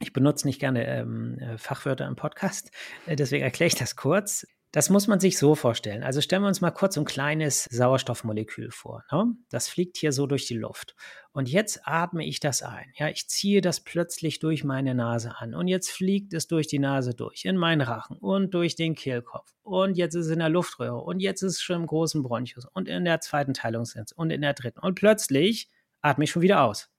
Ich 0.00 0.12
benutze 0.12 0.46
nicht 0.46 0.60
gerne 0.60 0.86
ähm, 0.86 1.38
äh, 1.38 1.56
Fachwörter 1.56 2.06
im 2.06 2.16
Podcast, 2.16 2.70
äh, 3.06 3.16
deswegen 3.16 3.44
erkläre 3.44 3.68
ich 3.68 3.76
das 3.76 3.96
kurz. 3.96 4.46
Das 4.74 4.90
muss 4.90 5.06
man 5.06 5.20
sich 5.20 5.38
so 5.38 5.54
vorstellen. 5.54 6.02
Also 6.02 6.20
stellen 6.20 6.42
wir 6.42 6.48
uns 6.48 6.60
mal 6.60 6.72
kurz 6.72 6.98
ein 6.98 7.04
kleines 7.04 7.68
Sauerstoffmolekül 7.70 8.72
vor. 8.72 9.04
Ne? 9.12 9.36
Das 9.48 9.68
fliegt 9.68 9.96
hier 9.98 10.10
so 10.10 10.26
durch 10.26 10.46
die 10.46 10.56
Luft. 10.56 10.96
Und 11.30 11.48
jetzt 11.48 11.82
atme 11.84 12.26
ich 12.26 12.40
das 12.40 12.64
ein. 12.64 12.92
Ja, 12.96 13.08
ich 13.08 13.28
ziehe 13.28 13.60
das 13.60 13.84
plötzlich 13.84 14.40
durch 14.40 14.64
meine 14.64 14.96
Nase 14.96 15.36
an. 15.38 15.54
Und 15.54 15.68
jetzt 15.68 15.92
fliegt 15.92 16.34
es 16.34 16.48
durch 16.48 16.66
die 16.66 16.80
Nase 16.80 17.14
durch, 17.14 17.44
in 17.44 17.56
meinen 17.56 17.82
Rachen 17.82 18.16
und 18.16 18.52
durch 18.52 18.74
den 18.74 18.96
Kehlkopf. 18.96 19.54
Und 19.62 19.96
jetzt 19.96 20.16
ist 20.16 20.26
es 20.26 20.32
in 20.32 20.40
der 20.40 20.48
Luftröhre. 20.48 21.00
Und 21.00 21.20
jetzt 21.20 21.42
ist 21.42 21.52
es 21.52 21.62
schon 21.62 21.82
im 21.82 21.86
großen 21.86 22.24
Bronchus 22.24 22.66
und 22.72 22.88
in 22.88 23.04
der 23.04 23.20
zweiten 23.20 23.54
Teilungssense 23.54 24.12
und 24.16 24.30
in 24.30 24.40
der 24.40 24.54
dritten. 24.54 24.80
Und 24.80 24.96
plötzlich 24.96 25.70
atme 26.00 26.24
ich 26.24 26.32
schon 26.32 26.42
wieder 26.42 26.64
aus. 26.64 26.90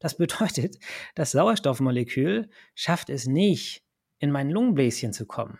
Das 0.00 0.16
bedeutet, 0.18 0.76
das 1.14 1.30
Sauerstoffmolekül 1.30 2.50
schafft 2.74 3.08
es 3.08 3.26
nicht, 3.26 3.82
in 4.18 4.30
mein 4.30 4.50
Lungenbläschen 4.50 5.14
zu 5.14 5.24
kommen 5.24 5.58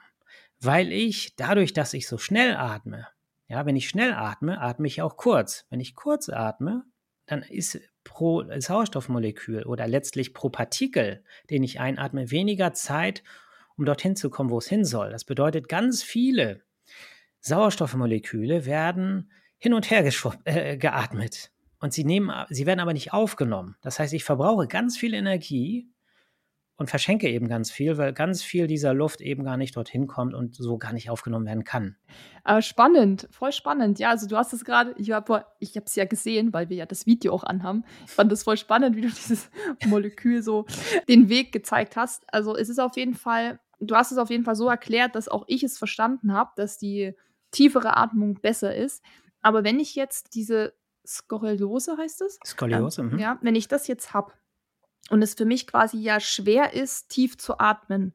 weil 0.66 0.92
ich 0.92 1.36
dadurch, 1.36 1.72
dass 1.72 1.94
ich 1.94 2.06
so 2.08 2.18
schnell 2.18 2.56
atme, 2.56 3.06
ja, 3.48 3.64
wenn 3.64 3.76
ich 3.76 3.88
schnell 3.88 4.12
atme, 4.12 4.60
atme 4.60 4.86
ich 4.86 5.02
auch 5.02 5.16
kurz. 5.16 5.66
Wenn 5.70 5.80
ich 5.80 5.94
kurz 5.94 6.28
atme, 6.28 6.84
dann 7.26 7.42
ist 7.42 7.80
pro 8.02 8.44
Sauerstoffmolekül 8.58 9.64
oder 9.64 9.86
letztlich 9.86 10.34
pro 10.34 10.48
Partikel, 10.48 11.24
den 11.50 11.62
ich 11.62 11.80
einatme, 11.80 12.30
weniger 12.30 12.72
Zeit, 12.72 13.22
um 13.76 13.84
dorthin 13.84 14.16
zu 14.16 14.30
kommen, 14.30 14.50
wo 14.50 14.58
es 14.58 14.68
hin 14.68 14.84
soll. 14.84 15.10
Das 15.10 15.24
bedeutet, 15.24 15.68
ganz 15.68 16.02
viele 16.02 16.62
Sauerstoffmoleküle 17.40 18.66
werden 18.66 19.30
hin 19.58 19.74
und 19.74 19.90
her 19.90 20.04
äh, 20.44 20.76
geatmet 20.76 21.52
und 21.80 21.92
sie, 21.92 22.04
nehmen, 22.04 22.32
sie 22.50 22.66
werden 22.66 22.80
aber 22.80 22.92
nicht 22.92 23.12
aufgenommen. 23.12 23.76
Das 23.80 23.98
heißt, 23.98 24.12
ich 24.12 24.24
verbrauche 24.24 24.66
ganz 24.66 24.96
viel 24.96 25.14
Energie 25.14 25.88
und 26.76 26.90
verschenke 26.90 27.28
eben 27.28 27.48
ganz 27.48 27.70
viel, 27.70 27.96
weil 27.96 28.12
ganz 28.12 28.42
viel 28.42 28.66
dieser 28.66 28.92
Luft 28.92 29.20
eben 29.20 29.44
gar 29.44 29.56
nicht 29.56 29.76
dorthin 29.76 30.06
kommt 30.06 30.34
und 30.34 30.54
so 30.54 30.76
gar 30.76 30.92
nicht 30.92 31.08
aufgenommen 31.10 31.46
werden 31.46 31.64
kann. 31.64 31.96
Aber 32.44 32.60
spannend, 32.60 33.28
voll 33.30 33.52
spannend. 33.52 33.98
Ja, 33.98 34.10
also 34.10 34.26
du 34.26 34.36
hast 34.36 34.52
es 34.52 34.64
gerade, 34.64 34.94
ich 34.98 35.10
habe 35.10 35.46
ich 35.58 35.76
es 35.76 35.94
ja 35.96 36.04
gesehen, 36.04 36.52
weil 36.52 36.68
wir 36.68 36.76
ja 36.76 36.86
das 36.86 37.06
Video 37.06 37.32
auch 37.32 37.44
anhaben. 37.44 37.84
Ich 38.04 38.12
fand 38.12 38.30
das 38.30 38.44
voll 38.44 38.56
spannend, 38.56 38.96
wie 38.96 39.00
du 39.00 39.08
dieses 39.08 39.50
Molekül 39.86 40.42
so 40.42 40.66
den 41.08 41.28
Weg 41.28 41.52
gezeigt 41.52 41.96
hast. 41.96 42.24
Also 42.32 42.54
es 42.54 42.68
ist 42.68 42.78
auf 42.78 42.96
jeden 42.96 43.14
Fall, 43.14 43.58
du 43.80 43.94
hast 43.94 44.12
es 44.12 44.18
auf 44.18 44.30
jeden 44.30 44.44
Fall 44.44 44.56
so 44.56 44.68
erklärt, 44.68 45.14
dass 45.14 45.28
auch 45.28 45.44
ich 45.46 45.62
es 45.62 45.78
verstanden 45.78 46.34
habe, 46.34 46.50
dass 46.56 46.78
die 46.78 47.14
tiefere 47.52 47.96
Atmung 47.96 48.34
besser 48.34 48.74
ist. 48.74 49.02
Aber 49.40 49.64
wenn 49.64 49.80
ich 49.80 49.94
jetzt 49.94 50.34
diese 50.34 50.74
Skoliose 51.06 51.96
heißt 51.96 52.20
es? 52.22 52.38
Skoliose, 52.44 53.02
ähm, 53.02 53.18
ja. 53.18 53.38
Wenn 53.40 53.54
ich 53.54 53.68
das 53.68 53.86
jetzt 53.86 54.12
habe, 54.12 54.32
und 55.10 55.22
es 55.22 55.34
für 55.34 55.44
mich 55.44 55.66
quasi 55.66 55.98
ja 55.98 56.20
schwer 56.20 56.72
ist, 56.72 57.08
tief 57.08 57.38
zu 57.38 57.58
atmen, 57.58 58.14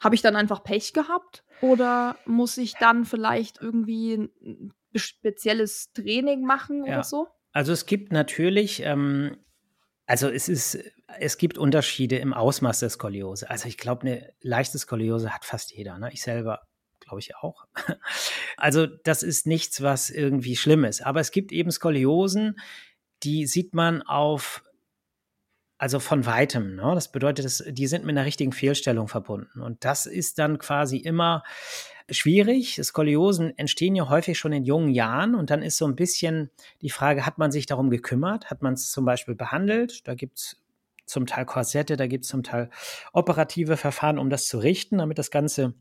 habe 0.00 0.14
ich 0.14 0.22
dann 0.22 0.36
einfach 0.36 0.62
Pech 0.62 0.92
gehabt 0.92 1.44
oder 1.60 2.16
muss 2.26 2.56
ich 2.58 2.74
dann 2.74 3.04
vielleicht 3.04 3.60
irgendwie 3.60 4.14
ein 4.14 4.72
spezielles 4.94 5.92
Training 5.92 6.42
machen 6.44 6.84
ja. 6.84 6.94
oder 6.94 7.04
so? 7.04 7.28
Also 7.52 7.72
es 7.72 7.86
gibt 7.86 8.12
natürlich, 8.12 8.82
ähm, 8.82 9.38
also 10.06 10.28
es 10.28 10.48
ist, 10.48 10.78
es 11.18 11.38
gibt 11.38 11.58
Unterschiede 11.58 12.16
im 12.16 12.34
Ausmaß 12.34 12.80
der 12.80 12.90
Skoliose. 12.90 13.48
Also 13.48 13.66
ich 13.68 13.78
glaube, 13.78 14.02
eine 14.02 14.32
leichte 14.40 14.78
Skoliose 14.78 15.34
hat 15.34 15.44
fast 15.44 15.72
jeder. 15.72 15.98
Ne? 15.98 16.10
Ich 16.12 16.22
selber 16.22 16.66
glaube 17.06 17.20
ich 17.20 17.36
auch. 17.36 17.64
Also 18.58 18.86
das 18.86 19.22
ist 19.22 19.46
nichts, 19.46 19.82
was 19.82 20.08
irgendwie 20.08 20.56
schlimm 20.56 20.84
ist. 20.84 21.04
Aber 21.04 21.20
es 21.20 21.30
gibt 21.30 21.52
eben 21.52 21.70
Skoliosen, 21.70 22.58
die 23.22 23.46
sieht 23.46 23.74
man 23.74 24.00
auf 24.00 24.62
also 25.78 26.00
von 26.00 26.26
weitem. 26.26 26.76
Ne? 26.76 26.92
Das 26.94 27.12
bedeutet, 27.12 27.44
dass 27.44 27.62
die 27.66 27.86
sind 27.86 28.04
mit 28.04 28.16
einer 28.16 28.26
richtigen 28.26 28.52
Fehlstellung 28.52 29.08
verbunden. 29.08 29.60
Und 29.60 29.84
das 29.84 30.06
ist 30.06 30.38
dann 30.38 30.58
quasi 30.58 30.96
immer 30.96 31.42
schwierig. 32.10 32.80
Skoliosen 32.82 33.56
entstehen 33.58 33.94
ja 33.94 34.08
häufig 34.08 34.38
schon 34.38 34.52
in 34.52 34.64
jungen 34.64 34.88
Jahren. 34.88 35.34
Und 35.34 35.50
dann 35.50 35.62
ist 35.62 35.76
so 35.76 35.86
ein 35.86 35.96
bisschen 35.96 36.50
die 36.80 36.90
Frage, 36.90 37.26
hat 37.26 37.38
man 37.38 37.50
sich 37.50 37.66
darum 37.66 37.90
gekümmert? 37.90 38.50
Hat 38.50 38.62
man 38.62 38.74
es 38.74 38.90
zum 38.90 39.04
Beispiel 39.04 39.34
behandelt? 39.34 40.06
Da 40.08 40.14
gibt 40.14 40.38
es 40.38 40.62
zum 41.04 41.26
Teil 41.26 41.44
Korsette, 41.44 41.96
da 41.96 42.06
gibt 42.06 42.24
es 42.24 42.30
zum 42.30 42.42
Teil 42.42 42.68
operative 43.12 43.76
Verfahren, 43.76 44.18
um 44.18 44.28
das 44.28 44.48
zu 44.48 44.58
richten, 44.58 44.98
damit 44.98 45.18
das 45.18 45.30
Ganze 45.30 45.74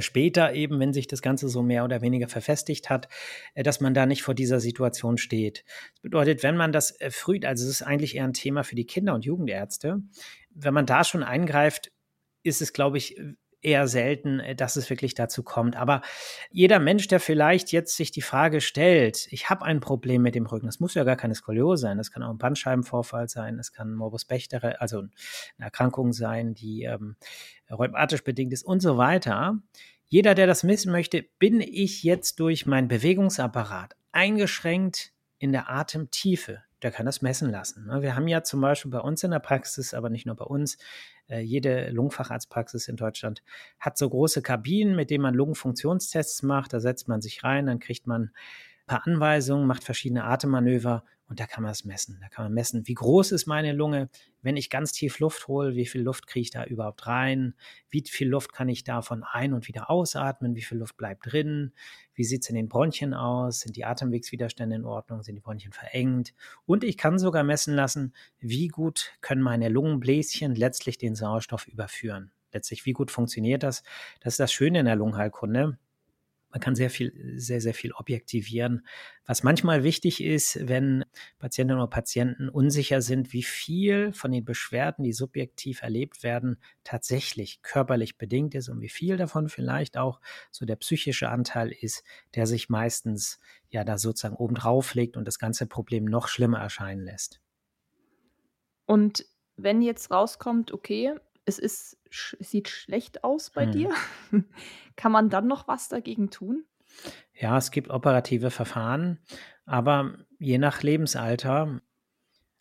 später 0.00 0.54
eben, 0.54 0.80
wenn 0.80 0.92
sich 0.92 1.06
das 1.06 1.20
Ganze 1.20 1.48
so 1.48 1.62
mehr 1.62 1.84
oder 1.84 2.00
weniger 2.00 2.28
verfestigt 2.28 2.88
hat, 2.88 3.08
äh, 3.54 3.62
dass 3.62 3.80
man 3.80 3.92
da 3.92 4.06
nicht 4.06 4.22
vor 4.22 4.34
dieser 4.34 4.60
Situation 4.60 5.18
steht. 5.18 5.64
Das 5.94 6.02
bedeutet, 6.02 6.42
wenn 6.42 6.56
man 6.56 6.72
das 6.72 6.96
früh, 7.10 7.40
also 7.44 7.64
es 7.64 7.70
ist 7.70 7.82
eigentlich 7.82 8.16
eher 8.16 8.24
ein 8.24 8.32
Thema 8.32 8.64
für 8.64 8.76
die 8.76 8.86
Kinder- 8.86 9.14
und 9.14 9.24
Jugendärzte, 9.24 10.00
wenn 10.50 10.74
man 10.74 10.86
da 10.86 11.04
schon 11.04 11.22
eingreift, 11.22 11.92
ist 12.42 12.62
es, 12.62 12.72
glaube 12.72 12.98
ich, 12.98 13.16
eher 13.62 13.88
selten, 13.88 14.40
äh, 14.40 14.54
dass 14.54 14.76
es 14.76 14.90
wirklich 14.90 15.14
dazu 15.14 15.42
kommt. 15.42 15.76
Aber 15.76 16.02
jeder 16.50 16.78
Mensch, 16.78 17.08
der 17.08 17.20
vielleicht 17.20 17.72
jetzt 17.72 17.96
sich 17.96 18.10
die 18.10 18.22
Frage 18.22 18.60
stellt, 18.60 19.28
ich 19.30 19.48
habe 19.48 19.64
ein 19.64 19.80
Problem 19.80 20.22
mit 20.22 20.34
dem 20.34 20.46
Rücken, 20.46 20.66
das 20.66 20.80
muss 20.80 20.94
ja 20.94 21.04
gar 21.04 21.16
keine 21.16 21.34
Skoliose 21.34 21.82
sein, 21.82 21.98
das 21.98 22.10
kann 22.10 22.22
auch 22.22 22.30
ein 22.30 22.38
Bandscheibenvorfall 22.38 23.28
sein, 23.28 23.58
es 23.58 23.72
kann 23.72 23.94
Morbus 23.94 24.24
Bechterew, 24.24 24.72
also 24.78 24.98
eine 24.98 25.10
Erkrankung 25.58 26.12
sein, 26.12 26.54
die 26.54 26.82
ähm, 26.82 27.16
rheumatisch 27.70 28.24
bedingt 28.24 28.52
ist 28.52 28.64
und 28.64 28.80
so 28.80 28.96
weiter. 28.96 29.58
Jeder, 30.06 30.34
der 30.34 30.46
das 30.46 30.64
wissen 30.64 30.92
möchte, 30.92 31.24
bin 31.38 31.60
ich 31.60 32.02
jetzt 32.02 32.38
durch 32.38 32.66
meinen 32.66 32.88
Bewegungsapparat 32.88 33.96
eingeschränkt 34.12 35.12
in 35.38 35.52
der 35.52 35.70
Atemtiefe, 35.70 36.62
der 36.82 36.90
kann 36.90 37.06
das 37.06 37.22
messen 37.22 37.50
lassen. 37.50 37.86
Ne? 37.86 38.02
Wir 38.02 38.16
haben 38.16 38.28
ja 38.28 38.42
zum 38.42 38.60
Beispiel 38.60 38.90
bei 38.90 39.00
uns 39.00 39.22
in 39.22 39.30
der 39.30 39.38
Praxis, 39.38 39.94
aber 39.94 40.10
nicht 40.10 40.26
nur 40.26 40.36
bei 40.36 40.44
uns, 40.44 40.78
äh, 41.28 41.40
jede 41.40 41.90
Lungenfacharztpraxis 41.90 42.88
in 42.88 42.96
Deutschland 42.96 43.42
hat 43.78 43.96
so 43.96 44.08
große 44.08 44.42
Kabinen, 44.42 44.96
mit 44.96 45.10
denen 45.10 45.22
man 45.22 45.34
Lungenfunktionstests 45.34 46.42
macht. 46.42 46.72
Da 46.72 46.80
setzt 46.80 47.08
man 47.08 47.20
sich 47.20 47.44
rein, 47.44 47.66
dann 47.66 47.78
kriegt 47.78 48.06
man 48.06 48.32
paar 48.86 49.06
Anweisungen, 49.06 49.66
macht 49.66 49.84
verschiedene 49.84 50.24
Atemmanöver 50.24 51.04
und 51.32 51.40
da 51.40 51.46
kann 51.46 51.62
man 51.62 51.72
es 51.72 51.86
messen. 51.86 52.18
Da 52.20 52.28
kann 52.28 52.44
man 52.44 52.52
messen, 52.52 52.86
wie 52.86 52.92
groß 52.92 53.32
ist 53.32 53.46
meine 53.46 53.72
Lunge, 53.72 54.10
wenn 54.42 54.58
ich 54.58 54.68
ganz 54.68 54.92
tief 54.92 55.18
Luft 55.18 55.48
hole, 55.48 55.74
wie 55.74 55.86
viel 55.86 56.02
Luft 56.02 56.26
kriege 56.26 56.42
ich 56.42 56.50
da 56.50 56.64
überhaupt 56.64 57.06
rein, 57.06 57.54
wie 57.88 58.04
viel 58.06 58.28
Luft 58.28 58.52
kann 58.52 58.68
ich 58.68 58.84
davon 58.84 59.24
ein- 59.24 59.54
und 59.54 59.66
wieder 59.66 59.88
ausatmen, 59.88 60.56
wie 60.56 60.60
viel 60.60 60.76
Luft 60.76 60.98
bleibt 60.98 61.32
drin, 61.32 61.72
wie 62.12 62.24
sieht 62.24 62.42
es 62.42 62.50
in 62.50 62.54
den 62.54 62.68
Bronchien 62.68 63.14
aus, 63.14 63.60
sind 63.60 63.76
die 63.76 63.86
Atemwegswiderstände 63.86 64.76
in 64.76 64.84
Ordnung, 64.84 65.22
sind 65.22 65.36
die 65.36 65.40
Bronchien 65.40 65.72
verengt? 65.72 66.34
Und 66.66 66.84
ich 66.84 66.98
kann 66.98 67.18
sogar 67.18 67.44
messen 67.44 67.74
lassen, 67.74 68.12
wie 68.38 68.68
gut 68.68 69.12
können 69.22 69.40
meine 69.40 69.70
Lungenbläschen 69.70 70.54
letztlich 70.54 70.98
den 70.98 71.14
Sauerstoff 71.14 71.66
überführen. 71.66 72.30
Letztlich, 72.52 72.84
wie 72.84 72.92
gut 72.92 73.10
funktioniert 73.10 73.62
das? 73.62 73.82
Das 74.20 74.34
ist 74.34 74.40
das 74.40 74.52
Schöne 74.52 74.80
in 74.80 74.84
der 74.84 74.96
Lungenheilkunde 74.96 75.78
man 76.52 76.60
kann 76.60 76.74
sehr 76.74 76.90
viel, 76.90 77.12
sehr, 77.36 77.60
sehr 77.62 77.72
viel 77.72 77.92
objektivieren. 77.92 78.86
Was 79.24 79.42
manchmal 79.42 79.84
wichtig 79.84 80.22
ist, 80.22 80.68
wenn 80.68 81.04
Patientinnen 81.38 81.80
oder 81.80 81.90
Patienten 81.90 82.48
unsicher 82.50 83.00
sind, 83.00 83.32
wie 83.32 83.42
viel 83.42 84.12
von 84.12 84.30
den 84.30 84.44
Beschwerden, 84.44 85.02
die 85.02 85.14
subjektiv 85.14 85.82
erlebt 85.82 86.22
werden, 86.22 86.58
tatsächlich 86.84 87.62
körperlich 87.62 88.18
bedingt 88.18 88.54
ist 88.54 88.68
und 88.68 88.82
wie 88.82 88.90
viel 88.90 89.16
davon 89.16 89.48
vielleicht 89.48 89.96
auch 89.96 90.20
so 90.50 90.66
der 90.66 90.76
psychische 90.76 91.30
Anteil 91.30 91.72
ist, 91.72 92.04
der 92.34 92.46
sich 92.46 92.68
meistens 92.68 93.40
ja 93.70 93.82
da 93.82 93.96
sozusagen 93.96 94.36
obendrauf 94.36 94.94
legt 94.94 95.16
und 95.16 95.26
das 95.26 95.38
ganze 95.38 95.66
Problem 95.66 96.04
noch 96.04 96.28
schlimmer 96.28 96.58
erscheinen 96.58 97.04
lässt. 97.04 97.40
Und 98.84 99.24
wenn 99.56 99.80
jetzt 99.80 100.10
rauskommt, 100.10 100.72
okay, 100.72 101.14
es 101.44 101.58
ist, 101.58 101.98
sieht 102.10 102.68
schlecht 102.68 103.24
aus 103.24 103.50
bei 103.50 103.64
hm. 103.64 103.72
dir. 103.72 103.90
Kann 104.96 105.12
man 105.12 105.30
dann 105.30 105.46
noch 105.46 105.68
was 105.68 105.88
dagegen 105.88 106.30
tun? 106.30 106.64
Ja, 107.34 107.56
es 107.56 107.70
gibt 107.70 107.90
operative 107.90 108.50
Verfahren, 108.50 109.18
aber 109.64 110.18
je 110.38 110.58
nach 110.58 110.82
Lebensalter. 110.82 111.80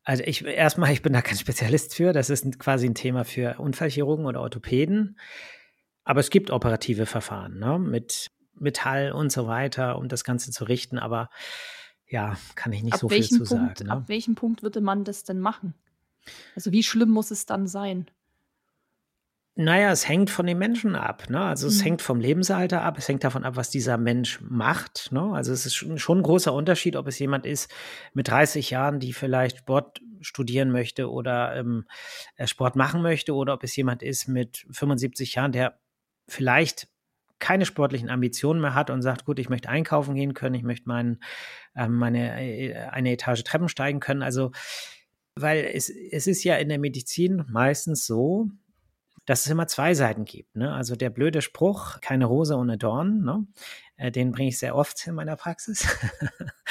Also 0.03 0.23
ich 0.23 0.45
erstmal, 0.45 0.93
ich 0.93 1.01
bin 1.01 1.13
da 1.13 1.21
kein 1.21 1.37
Spezialist 1.37 1.93
für. 1.93 2.13
Das 2.13 2.29
ist 2.29 2.57
quasi 2.59 2.87
ein 2.87 2.95
Thema 2.95 3.25
für 3.25 3.59
Unfallchirurgen 3.59 4.25
oder 4.25 4.41
Orthopäden. 4.41 5.19
Aber 6.03 6.21
es 6.21 6.29
gibt 6.29 6.49
operative 6.49 7.05
Verfahren 7.05 7.59
ne, 7.59 7.77
mit 7.77 8.31
Metall 8.55 9.11
und 9.11 9.31
so 9.31 9.47
weiter, 9.47 9.97
um 9.97 10.07
das 10.07 10.23
Ganze 10.23 10.51
zu 10.51 10.63
richten. 10.63 10.97
Aber 10.97 11.29
ja, 12.07 12.37
kann 12.55 12.73
ich 12.73 12.83
nicht 12.83 12.93
ab 12.93 12.99
so 12.99 13.09
viel 13.09 13.23
zu 13.23 13.43
Punkt, 13.43 13.77
sagen. 13.79 13.89
Ne? 13.89 13.91
Ab 13.93 14.03
welchem 14.07 14.35
Punkt 14.35 14.63
würde 14.63 14.81
man 14.81 15.03
das 15.03 15.23
denn 15.23 15.39
machen? 15.39 15.75
Also 16.55 16.71
wie 16.71 16.83
schlimm 16.83 17.09
muss 17.09 17.31
es 17.31 17.45
dann 17.45 17.67
sein? 17.67 18.09
Naja, 19.55 19.91
es 19.91 20.07
hängt 20.07 20.29
von 20.29 20.47
den 20.47 20.57
Menschen 20.57 20.95
ab. 20.95 21.29
Ne? 21.29 21.41
Also 21.41 21.67
es 21.67 21.79
mhm. 21.79 21.83
hängt 21.83 22.01
vom 22.01 22.21
Lebensalter 22.21 22.83
ab, 22.83 22.97
es 22.97 23.09
hängt 23.09 23.23
davon 23.23 23.43
ab, 23.43 23.57
was 23.57 23.69
dieser 23.69 23.97
Mensch 23.97 24.39
macht. 24.41 25.11
Ne? 25.11 25.21
Also 25.33 25.51
es 25.51 25.65
ist 25.65 25.75
schon, 25.75 26.19
ein 26.19 26.23
großer 26.23 26.53
Unterschied, 26.53 26.95
ob 26.95 27.07
es 27.07 27.19
jemand 27.19 27.45
ist 27.45 27.69
mit 28.13 28.29
30 28.29 28.69
Jahren, 28.69 28.99
die 28.99 29.11
vielleicht 29.11 29.59
Sport 29.59 30.01
studieren 30.21 30.71
möchte 30.71 31.11
oder 31.11 31.55
ähm, 31.57 31.85
äh, 32.37 32.47
Sport 32.47 32.77
machen 32.77 33.01
möchte, 33.01 33.35
oder 33.35 33.53
ob 33.53 33.63
es 33.63 33.75
jemand 33.75 34.03
ist 34.03 34.27
mit 34.27 34.65
75 34.71 35.35
Jahren, 35.35 35.51
der 35.51 35.79
vielleicht 36.29 36.87
keine 37.39 37.65
sportlichen 37.65 38.09
Ambitionen 38.09 38.61
mehr 38.61 38.75
hat 38.75 38.89
und 38.89 39.01
sagt, 39.01 39.25
gut, 39.25 39.39
ich 39.39 39.49
möchte 39.49 39.67
einkaufen 39.67 40.15
gehen 40.15 40.33
können, 40.33 40.55
ich 40.55 40.63
möchte 40.63 40.87
mein, 40.87 41.19
äh, 41.75 41.89
meine 41.89 42.31
eine 42.91 43.11
Etage 43.11 43.43
Treppen 43.43 43.67
steigen 43.67 43.99
können. 43.99 44.21
Also 44.21 44.51
weil 45.35 45.69
es, 45.73 45.89
es 45.89 46.27
ist 46.27 46.43
ja 46.43 46.55
in 46.55 46.69
der 46.69 46.79
Medizin 46.79 47.43
meistens 47.49 48.05
so, 48.05 48.49
dass 49.25 49.45
es 49.45 49.51
immer 49.51 49.67
zwei 49.67 49.93
Seiten 49.93 50.25
gibt. 50.25 50.55
Ne? 50.55 50.73
Also 50.73 50.95
der 50.95 51.09
blöde 51.09 51.41
Spruch, 51.41 52.01
keine 52.01 52.25
Rose 52.25 52.55
ohne 52.55 52.77
Dorn, 52.77 53.21
ne? 53.23 53.45
Äh, 53.97 54.11
den 54.11 54.31
bringe 54.31 54.49
ich 54.49 54.59
sehr 54.59 54.75
oft 54.75 55.05
in 55.07 55.15
meiner 55.15 55.35
Praxis. 55.35 55.87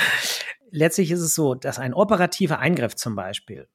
Letztlich 0.70 1.10
ist 1.10 1.20
es 1.20 1.34
so, 1.34 1.54
dass 1.54 1.78
ein 1.78 1.94
operativer 1.94 2.58
Eingriff 2.58 2.96
zum 2.96 3.16
Beispiel 3.16 3.68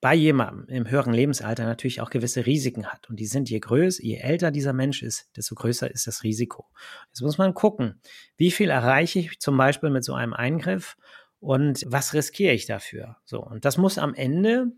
bei 0.00 0.14
jemandem 0.14 0.66
im 0.68 0.90
höheren 0.90 1.12
Lebensalter 1.12 1.64
natürlich 1.64 2.00
auch 2.00 2.10
gewisse 2.10 2.46
Risiken 2.46 2.86
hat. 2.86 3.10
Und 3.10 3.20
die 3.20 3.26
sind 3.26 3.50
je 3.50 3.60
größer, 3.60 4.02
je 4.02 4.16
älter 4.16 4.50
dieser 4.50 4.72
Mensch 4.72 5.02
ist, 5.02 5.28
desto 5.36 5.54
größer 5.54 5.90
ist 5.90 6.06
das 6.06 6.22
Risiko. 6.22 6.66
Jetzt 7.08 7.20
muss 7.20 7.36
man 7.36 7.52
gucken, 7.52 8.00
wie 8.36 8.50
viel 8.50 8.70
erreiche 8.70 9.18
ich 9.18 9.40
zum 9.40 9.56
Beispiel 9.56 9.90
mit 9.90 10.04
so 10.04 10.14
einem 10.14 10.32
Eingriff 10.32 10.96
und 11.38 11.84
was 11.86 12.14
riskiere 12.14 12.54
ich 12.54 12.66
dafür? 12.66 13.18
So. 13.24 13.44
Und 13.44 13.64
das 13.64 13.76
muss 13.76 13.98
am 13.98 14.14
Ende 14.14 14.72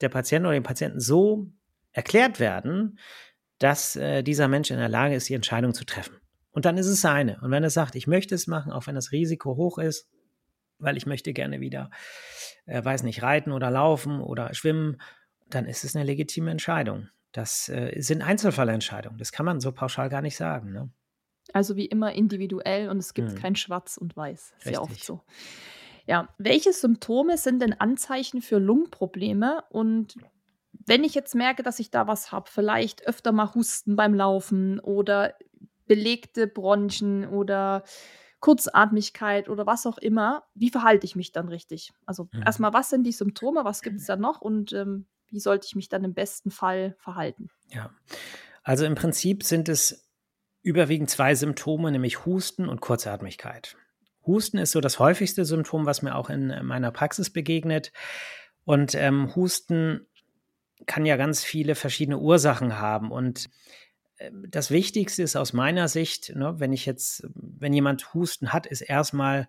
der 0.00 0.08
Patient 0.08 0.44
oder 0.44 0.54
den 0.54 0.64
Patienten 0.64 0.98
so 0.98 1.46
erklärt 1.92 2.40
werden, 2.40 2.98
dass 3.58 3.96
äh, 3.96 4.22
dieser 4.22 4.48
Mensch 4.48 4.70
in 4.70 4.78
der 4.78 4.88
Lage 4.88 5.14
ist, 5.14 5.28
die 5.28 5.34
Entscheidung 5.34 5.74
zu 5.74 5.84
treffen. 5.84 6.16
Und 6.50 6.64
dann 6.64 6.76
ist 6.76 6.86
es 6.86 7.00
seine. 7.00 7.40
Und 7.40 7.50
wenn 7.50 7.62
er 7.62 7.70
sagt, 7.70 7.94
ich 7.94 8.06
möchte 8.06 8.34
es 8.34 8.46
machen, 8.46 8.72
auch 8.72 8.86
wenn 8.86 8.94
das 8.94 9.12
Risiko 9.12 9.56
hoch 9.56 9.78
ist, 9.78 10.08
weil 10.78 10.96
ich 10.96 11.06
möchte 11.06 11.32
gerne 11.32 11.60
wieder, 11.60 11.90
äh, 12.66 12.84
weiß 12.84 13.04
nicht, 13.04 13.22
reiten 13.22 13.52
oder 13.52 13.70
laufen 13.70 14.20
oder 14.20 14.52
schwimmen, 14.52 15.00
dann 15.48 15.66
ist 15.66 15.84
es 15.84 15.94
eine 15.94 16.04
legitime 16.04 16.50
Entscheidung. 16.50 17.08
Das 17.32 17.68
äh, 17.68 17.98
sind 18.00 18.22
Einzelfallentscheidungen. 18.22 19.18
Das 19.18 19.32
kann 19.32 19.46
man 19.46 19.60
so 19.60 19.72
pauschal 19.72 20.08
gar 20.08 20.22
nicht 20.22 20.36
sagen. 20.36 20.72
Ne? 20.72 20.90
Also 21.52 21.76
wie 21.76 21.86
immer 21.86 22.12
individuell 22.12 22.88
und 22.88 22.98
es 22.98 23.14
gibt 23.14 23.30
hm. 23.30 23.38
kein 23.38 23.56
Schwarz 23.56 23.96
und 23.96 24.16
Weiß. 24.16 24.40
Ist 24.40 24.66
Richtig. 24.66 24.72
ja 24.72 24.80
oft 24.80 25.04
so. 25.04 25.20
Ja, 26.04 26.28
welche 26.38 26.72
Symptome 26.72 27.38
sind 27.38 27.62
denn 27.62 27.74
Anzeichen 27.74 28.42
für 28.42 28.58
Lungenprobleme 28.58 29.62
und 29.70 30.16
wenn 30.86 31.04
ich 31.04 31.14
jetzt 31.14 31.34
merke, 31.34 31.62
dass 31.62 31.78
ich 31.78 31.90
da 31.90 32.06
was 32.06 32.32
habe, 32.32 32.50
vielleicht 32.50 33.06
öfter 33.06 33.32
mal 33.32 33.54
Husten 33.54 33.96
beim 33.96 34.14
Laufen 34.14 34.80
oder 34.80 35.34
belegte 35.86 36.46
Bronchien 36.46 37.26
oder 37.26 37.84
Kurzatmigkeit 38.40 39.48
oder 39.48 39.66
was 39.66 39.86
auch 39.86 39.98
immer, 39.98 40.44
wie 40.54 40.70
verhalte 40.70 41.06
ich 41.06 41.14
mich 41.14 41.32
dann 41.32 41.48
richtig? 41.48 41.92
Also 42.06 42.28
mhm. 42.32 42.42
erstmal, 42.44 42.72
was 42.72 42.90
sind 42.90 43.04
die 43.04 43.12
Symptome, 43.12 43.64
was 43.64 43.82
gibt 43.82 44.00
es 44.00 44.06
da 44.06 44.16
noch 44.16 44.40
und 44.40 44.72
ähm, 44.72 45.06
wie 45.30 45.40
sollte 45.40 45.66
ich 45.66 45.76
mich 45.76 45.88
dann 45.88 46.04
im 46.04 46.14
besten 46.14 46.50
Fall 46.50 46.96
verhalten? 46.98 47.50
Ja, 47.68 47.90
also 48.62 48.84
im 48.84 48.94
Prinzip 48.94 49.44
sind 49.44 49.68
es 49.68 50.08
überwiegend 50.62 51.10
zwei 51.10 51.34
Symptome, 51.34 51.90
nämlich 51.90 52.24
Husten 52.24 52.68
und 52.68 52.80
Kurzatmigkeit. 52.80 53.76
Husten 54.26 54.58
ist 54.58 54.72
so 54.72 54.80
das 54.80 54.98
häufigste 54.98 55.44
Symptom, 55.44 55.86
was 55.86 56.02
mir 56.02 56.14
auch 56.14 56.30
in 56.30 56.64
meiner 56.64 56.92
Praxis 56.92 57.30
begegnet. 57.30 57.92
Und 58.64 58.94
ähm, 58.94 59.34
Husten 59.34 60.06
kann 60.86 61.06
ja 61.06 61.16
ganz 61.16 61.44
viele 61.44 61.74
verschiedene 61.74 62.18
Ursachen 62.18 62.78
haben. 62.78 63.10
Und 63.10 63.48
äh, 64.18 64.30
das 64.48 64.70
Wichtigste 64.70 65.22
ist 65.22 65.36
aus 65.36 65.52
meiner 65.52 65.88
Sicht, 65.88 66.34
ne, 66.34 66.54
wenn 66.58 66.72
ich 66.72 66.86
jetzt, 66.86 67.26
wenn 67.34 67.72
jemand 67.72 68.14
Husten 68.14 68.52
hat, 68.52 68.66
ist 68.66 68.82
erstmal 68.82 69.48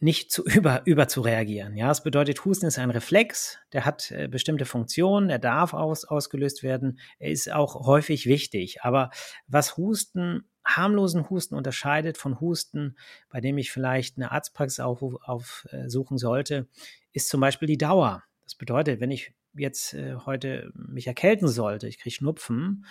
nicht 0.00 0.30
zu 0.30 0.44
über, 0.46 0.82
über 0.84 1.08
zu 1.08 1.20
reagieren. 1.20 1.76
Ja, 1.76 1.90
es 1.90 2.02
bedeutet, 2.02 2.44
Husten 2.44 2.66
ist 2.66 2.78
ein 2.78 2.90
Reflex, 2.90 3.58
der 3.72 3.84
hat 3.84 4.10
äh, 4.10 4.28
bestimmte 4.28 4.64
Funktionen, 4.64 5.30
er 5.30 5.38
darf 5.38 5.74
aus, 5.74 6.04
ausgelöst 6.04 6.62
werden, 6.62 6.98
er 7.18 7.30
ist 7.30 7.52
auch 7.52 7.86
häufig 7.86 8.26
wichtig. 8.26 8.82
Aber 8.82 9.10
was 9.46 9.76
Husten, 9.76 10.48
harmlosen 10.64 11.30
Husten 11.30 11.54
unterscheidet 11.54 12.18
von 12.18 12.40
Husten, 12.40 12.96
bei 13.30 13.40
dem 13.40 13.58
ich 13.58 13.72
vielleicht 13.72 14.16
eine 14.16 14.30
Arztpraxis 14.30 14.80
aufsuchen 14.80 15.18
auf, 15.22 15.66
äh, 15.70 15.88
sollte, 15.88 16.68
ist 17.12 17.28
zum 17.28 17.40
Beispiel 17.40 17.68
die 17.68 17.78
Dauer. 17.78 18.22
Das 18.44 18.54
bedeutet, 18.54 19.00
wenn 19.00 19.10
ich 19.10 19.34
jetzt 19.54 19.94
äh, 19.94 20.16
heute 20.26 20.70
mich 20.74 21.06
erkälten 21.06 21.48
sollte, 21.48 21.88
ich 21.88 21.98
kriege 21.98 22.14
Schnupfen, 22.14 22.86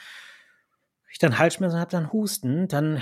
ich 1.12 1.20
dann 1.20 1.40
Halsschmerzen 1.40 1.80
habe, 1.80 1.92
dann 1.92 2.12
Husten, 2.12 2.68
dann 2.68 3.02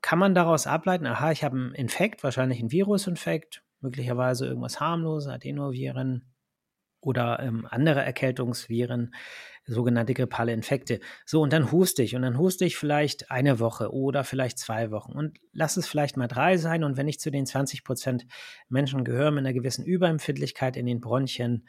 kann 0.00 0.18
man 0.18 0.34
daraus 0.34 0.66
ableiten, 0.66 1.06
aha, 1.06 1.30
ich 1.32 1.44
habe 1.44 1.56
einen 1.56 1.74
Infekt, 1.74 2.24
wahrscheinlich 2.24 2.58
einen 2.58 2.72
Virusinfekt, 2.72 3.62
möglicherweise 3.80 4.46
irgendwas 4.46 4.80
harmloses, 4.80 5.28
Adenoviren 5.28 6.32
oder 7.00 7.40
ähm, 7.40 7.66
andere 7.68 8.02
Erkältungsviren, 8.02 9.14
sogenannte 9.64 10.14
grippale 10.14 10.52
Infekte. 10.52 11.00
So, 11.24 11.40
und 11.40 11.52
dann 11.52 11.70
huste 11.72 12.02
ich 12.02 12.14
und 12.16 12.22
dann 12.22 12.38
huste 12.38 12.64
ich 12.64 12.76
vielleicht 12.76 13.30
eine 13.30 13.58
Woche 13.58 13.92
oder 13.92 14.24
vielleicht 14.24 14.58
zwei 14.58 14.90
Wochen 14.90 15.12
und 15.12 15.38
lass 15.52 15.76
es 15.76 15.86
vielleicht 15.86 16.16
mal 16.16 16.28
drei 16.28 16.56
sein. 16.56 16.84
Und 16.84 16.96
wenn 16.96 17.08
ich 17.08 17.20
zu 17.20 17.30
den 17.30 17.46
20 17.46 17.84
Prozent 17.84 18.26
Menschen 18.68 19.04
gehöre 19.04 19.30
mit 19.30 19.40
einer 19.40 19.52
gewissen 19.52 19.84
Überempfindlichkeit 19.84 20.76
in 20.76 20.86
den 20.86 21.00
Bronchien, 21.00 21.66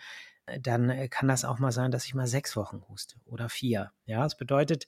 dann 0.59 0.89
äh, 0.89 1.07
kann 1.07 1.27
das 1.27 1.45
auch 1.45 1.59
mal 1.59 1.71
sein, 1.71 1.91
dass 1.91 2.05
ich 2.05 2.15
mal 2.15 2.27
sechs 2.27 2.55
Wochen 2.55 2.83
huste 2.89 3.15
oder 3.25 3.49
vier. 3.49 3.91
Ja, 4.05 4.23
das 4.23 4.37
bedeutet, 4.37 4.87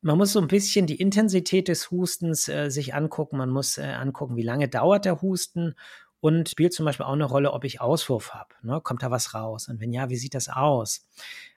man 0.00 0.16
muss 0.16 0.32
so 0.32 0.40
ein 0.40 0.48
bisschen 0.48 0.86
die 0.86 1.00
Intensität 1.00 1.68
des 1.68 1.90
Hustens 1.90 2.48
äh, 2.48 2.70
sich 2.70 2.94
angucken. 2.94 3.36
Man 3.38 3.50
muss 3.50 3.78
äh, 3.78 3.82
angucken, 3.82 4.36
wie 4.36 4.42
lange 4.42 4.68
dauert 4.68 5.04
der 5.04 5.22
Husten 5.22 5.74
und 6.20 6.48
spielt 6.48 6.72
zum 6.72 6.84
Beispiel 6.84 7.06
auch 7.06 7.12
eine 7.12 7.24
Rolle, 7.24 7.52
ob 7.52 7.64
ich 7.64 7.80
Auswurf 7.80 8.34
habe. 8.34 8.54
Ne? 8.62 8.80
Kommt 8.80 9.02
da 9.02 9.10
was 9.10 9.34
raus? 9.34 9.68
Und 9.68 9.80
wenn 9.80 9.92
ja, 9.92 10.08
wie 10.08 10.16
sieht 10.16 10.34
das 10.34 10.48
aus? 10.48 11.06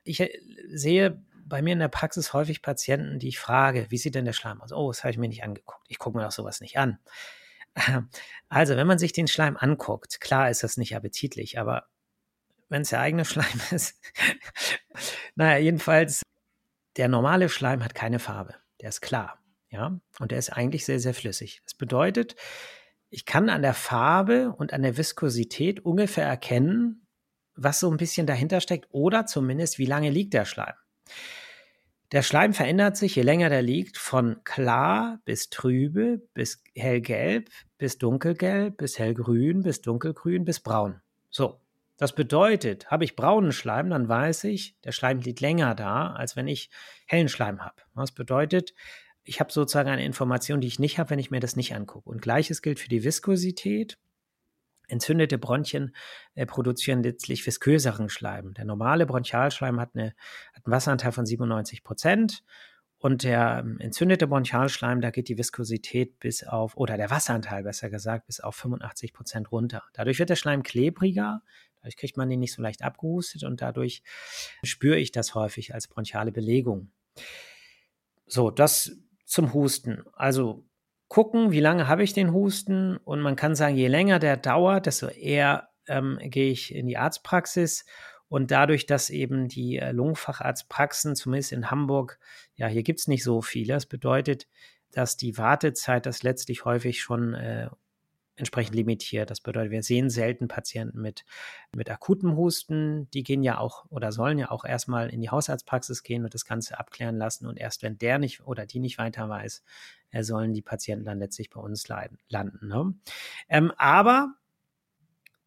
Ich 0.04 0.20
äh, 0.20 0.32
sehe 0.70 1.24
bei 1.46 1.62
mir 1.62 1.74
in 1.74 1.80
der 1.80 1.90
Praxis 1.90 2.34
häufig 2.34 2.62
Patienten, 2.62 3.20
die 3.20 3.28
ich 3.28 3.40
frage, 3.40 3.88
wie 3.90 3.98
sieht 3.98 4.16
denn 4.16 4.26
der 4.26 4.34
Schleim 4.34 4.62
aus? 4.62 4.72
Oh, 4.72 4.90
das 4.90 5.04
habe 5.04 5.12
ich 5.12 5.18
mir 5.18 5.28
nicht 5.28 5.44
angeguckt. 5.44 5.86
Ich 5.90 6.00
gucke 6.00 6.18
mir 6.18 6.24
doch 6.24 6.32
sowas 6.32 6.62
nicht 6.62 6.78
an. 6.78 7.00
Also, 8.50 8.76
wenn 8.76 8.86
man 8.86 9.00
sich 9.00 9.14
den 9.14 9.30
Schleim 9.30 9.56
anguckt, 9.56 10.20
klar 10.20 10.50
ist 10.50 10.62
das 10.62 10.76
nicht 10.76 10.94
appetitlich, 10.94 11.58
aber 11.58 11.86
wenn 12.72 12.82
es 12.82 12.90
der 12.90 13.02
eigene 13.02 13.26
Schleim 13.26 13.62
ist, 13.72 14.00
naja, 15.36 15.58
jedenfalls 15.60 16.24
der 16.98 17.08
normale 17.08 17.50
Schleim 17.50 17.84
hat 17.84 17.94
keine 17.96 18.20
Farbe. 18.20 18.56
Der 18.82 18.90
ist 18.90 19.02
klar. 19.02 19.38
Ja, 19.70 20.00
und 20.20 20.32
der 20.32 20.38
ist 20.38 20.50
eigentlich 20.50 20.86
sehr, 20.86 21.00
sehr 21.00 21.14
flüssig. 21.14 21.62
Das 21.64 21.76
bedeutet, 21.76 22.36
ich 23.10 23.26
kann 23.26 23.50
an 23.50 23.62
der 23.62 23.74
Farbe 23.74 24.54
und 24.58 24.74
an 24.74 24.82
der 24.82 24.98
Viskosität 24.98 25.86
ungefähr 25.86 26.26
erkennen, 26.26 27.08
was 27.56 27.80
so 27.80 27.90
ein 27.90 27.98
bisschen 27.98 28.28
dahinter 28.28 28.60
steckt 28.60 28.88
oder 28.92 29.26
zumindest, 29.26 29.78
wie 29.78 29.86
lange 29.86 30.10
liegt 30.10 30.34
der 30.34 30.44
Schleim. 30.44 30.74
Der 32.12 32.22
Schleim 32.22 32.54
verändert 32.54 32.98
sich, 32.98 33.16
je 33.16 33.22
länger 33.22 33.50
der 33.50 33.62
liegt, 33.62 33.98
von 33.98 34.44
klar 34.44 35.22
bis 35.24 35.50
trübe, 35.50 36.22
bis 36.34 36.62
hellgelb, 36.76 37.50
bis 37.78 37.98
dunkelgelb, 37.98 38.76
bis 38.76 39.00
hellgrün, 39.00 39.64
bis 39.64 39.82
dunkelgrün, 39.82 40.44
bis 40.44 40.60
braun. 40.60 41.02
So. 41.30 41.62
Das 42.02 42.16
bedeutet, 42.16 42.90
habe 42.90 43.04
ich 43.04 43.16
braunen 43.16 43.52
Schleim, 43.52 43.92
dann 43.92 44.10
weiß 44.10 44.46
ich, 44.46 44.76
der 44.84 44.92
Schleim 44.92 45.20
liegt 45.20 45.40
länger 45.40 45.76
da, 45.76 46.14
als 46.14 46.36
wenn 46.36 46.48
ich 46.48 46.72
hellen 47.06 47.30
Schleim 47.30 47.64
habe. 47.64 47.76
Das 47.94 48.12
bedeutet, 48.12 48.74
ich 49.24 49.40
habe 49.40 49.52
sozusagen 49.52 49.88
eine 49.88 50.04
Information, 50.04 50.62
die 50.62 50.68
ich 50.68 50.80
nicht 50.80 50.98
habe, 50.98 51.12
wenn 51.12 51.20
ich 51.20 51.30
mir 51.30 51.40
das 51.40 51.56
nicht 51.56 51.76
angucke. 51.76 52.10
Und 52.10 52.24
gleiches 52.24 52.64
gilt 52.64 52.80
für 52.80 52.90
die 52.90 53.04
Viskosität. 53.04 54.00
Entzündete 54.88 55.38
Bronchien 55.38 55.96
äh, 56.34 56.48
produzieren 56.48 57.04
letztlich 57.04 57.46
visköseren 57.46 58.10
Schleim. 58.10 58.56
Der 58.56 58.66
normale 58.66 59.06
Bronchialschleim 59.06 59.80
hat, 59.80 59.92
eine, 59.94 60.16
hat 60.56 60.66
einen 60.66 60.74
Wasseranteil 60.74 61.12
von 61.12 61.28
97 61.28 61.84
Prozent 61.84 62.44
und 63.02 63.24
der 63.24 63.64
ähm, 63.64 63.80
entzündete 63.80 64.28
Bronchialschleim, 64.28 65.02
da 65.02 65.10
geht 65.10 65.28
die 65.28 65.38
Viskosität 65.38 66.20
bis 66.20 66.44
auf, 66.44 66.78
oder 66.78 66.98
der 66.98 67.10
Wasseranteil 67.10 67.64
besser 67.64 67.90
gesagt, 67.90 68.28
bis 68.28 68.40
auf 68.40 68.56
85 68.56 69.12
Prozent 69.12 69.52
runter. 69.52 69.84
Dadurch 69.94 70.20
wird 70.20 70.30
der 70.30 70.36
Schleim 70.36 70.62
klebriger, 70.62 71.42
Dadurch 71.82 71.98
kriegt 71.98 72.18
man 72.18 72.30
den 72.30 72.40
nicht 72.40 72.54
so 72.54 72.62
leicht 72.62 72.84
abgehustet 72.84 73.44
und 73.44 73.62
dadurch 73.62 74.04
spüre 74.64 74.98
ich 74.98 75.12
das 75.12 75.36
häufig 75.36 75.74
als 75.74 75.88
bronchiale 75.88 76.32
Belegung. 76.32 76.92
So, 78.28 78.52
das 78.52 78.98
zum 79.26 79.54
Husten. 79.54 80.04
Also 80.14 80.66
gucken, 81.08 81.52
wie 81.52 81.60
lange 81.60 81.88
habe 81.88 82.04
ich 82.04 82.14
den 82.14 82.32
Husten 82.32 82.98
und 82.98 83.20
man 83.22 83.36
kann 83.36 83.56
sagen, 83.56 83.76
je 83.76 83.88
länger 83.88 84.20
der 84.20 84.38
dauert, 84.38 84.86
desto 84.86 85.08
eher 85.08 85.70
ähm, 85.88 86.18
gehe 86.22 86.52
ich 86.52 86.74
in 86.74 86.88
die 86.88 86.98
Arztpraxis 86.98 87.86
und 88.30 88.52
dadurch, 88.52 88.86
dass 88.86 89.10
eben 89.10 89.50
die 89.50 89.78
äh, 89.78 89.92
Lungenfacharztpraxen, 89.92 91.18
zumindest 91.18 91.52
in 91.52 91.70
Hamburg, 91.70 92.18
ja, 92.56 92.68
hier 92.68 92.84
gibt 92.84 93.02
es 93.02 93.08
nicht 93.08 93.26
so 93.26 93.42
viele, 93.42 93.74
das 93.74 93.88
bedeutet, 93.88 94.48
dass 94.92 95.18
die 95.18 95.38
Wartezeit 95.38 96.06
das 96.06 96.24
letztlich 96.24 96.64
häufig 96.64 97.02
schon 97.02 97.34
äh, 97.34 97.70
entsprechend 98.42 98.76
limitiert. 98.76 99.30
Das 99.30 99.40
bedeutet, 99.40 99.72
wir 99.72 99.84
sehen 99.84 100.10
selten 100.10 100.48
Patienten 100.48 101.02
mit, 101.02 101.24
mit 101.76 101.90
akutem 101.90 102.36
Husten. 102.36 103.10
Die 103.12 103.24
gehen 103.24 103.44
ja 103.44 103.58
auch 103.58 103.86
oder 103.90 104.12
sollen 104.12 104.38
ja 104.38 104.52
auch 104.52 104.66
erstmal 104.66 105.10
in 105.10 105.22
die 105.22 105.30
Hausarztpraxis 105.30 106.04
gehen 106.04 106.24
und 106.24 106.34
das 106.34 106.46
Ganze 106.46 106.80
abklären 106.80 107.18
lassen. 107.18 107.48
Und 107.48 107.58
erst 107.58 107.84
wenn 107.84 107.98
der 107.98 108.20
nicht 108.20 108.46
oder 108.46 108.66
die 108.66 108.80
nicht 108.80 108.98
weiter 108.98 109.30
weiß, 109.30 109.64
äh, 110.12 110.24
sollen 110.24 110.54
die 110.54 110.62
Patienten 110.62 111.06
dann 111.06 111.20
letztlich 111.20 111.50
bei 111.50 111.62
uns 111.62 111.88
leiden, 111.88 112.18
landen. 112.28 112.68
Ne? 112.68 112.94
Ähm, 113.48 113.72
aber 113.78 114.36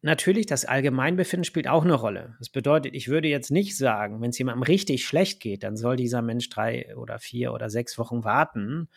Natürlich, 0.05 0.45
das 0.45 0.65
Allgemeinbefinden 0.65 1.45
spielt 1.45 1.67
auch 1.67 1.83
eine 1.83 1.95
Rolle. 1.95 2.35
Das 2.37 2.49
bedeutet, 2.49 2.93
ich 2.93 3.07
würde 3.07 3.27
jetzt 3.27 3.49
nicht 3.49 3.75
sagen, 3.75 4.21
wenn 4.21 4.29
es 4.29 4.37
jemandem 4.37 4.61
richtig 4.61 5.03
schlecht 5.03 5.39
geht, 5.39 5.63
dann 5.63 5.77
soll 5.77 5.95
dieser 5.95 6.21
Mensch 6.21 6.47
drei 6.49 6.95
oder 6.95 7.17
vier 7.17 7.51
oder 7.53 7.71
sechs 7.71 7.97
Wochen 7.97 8.23
warten, 8.23 8.87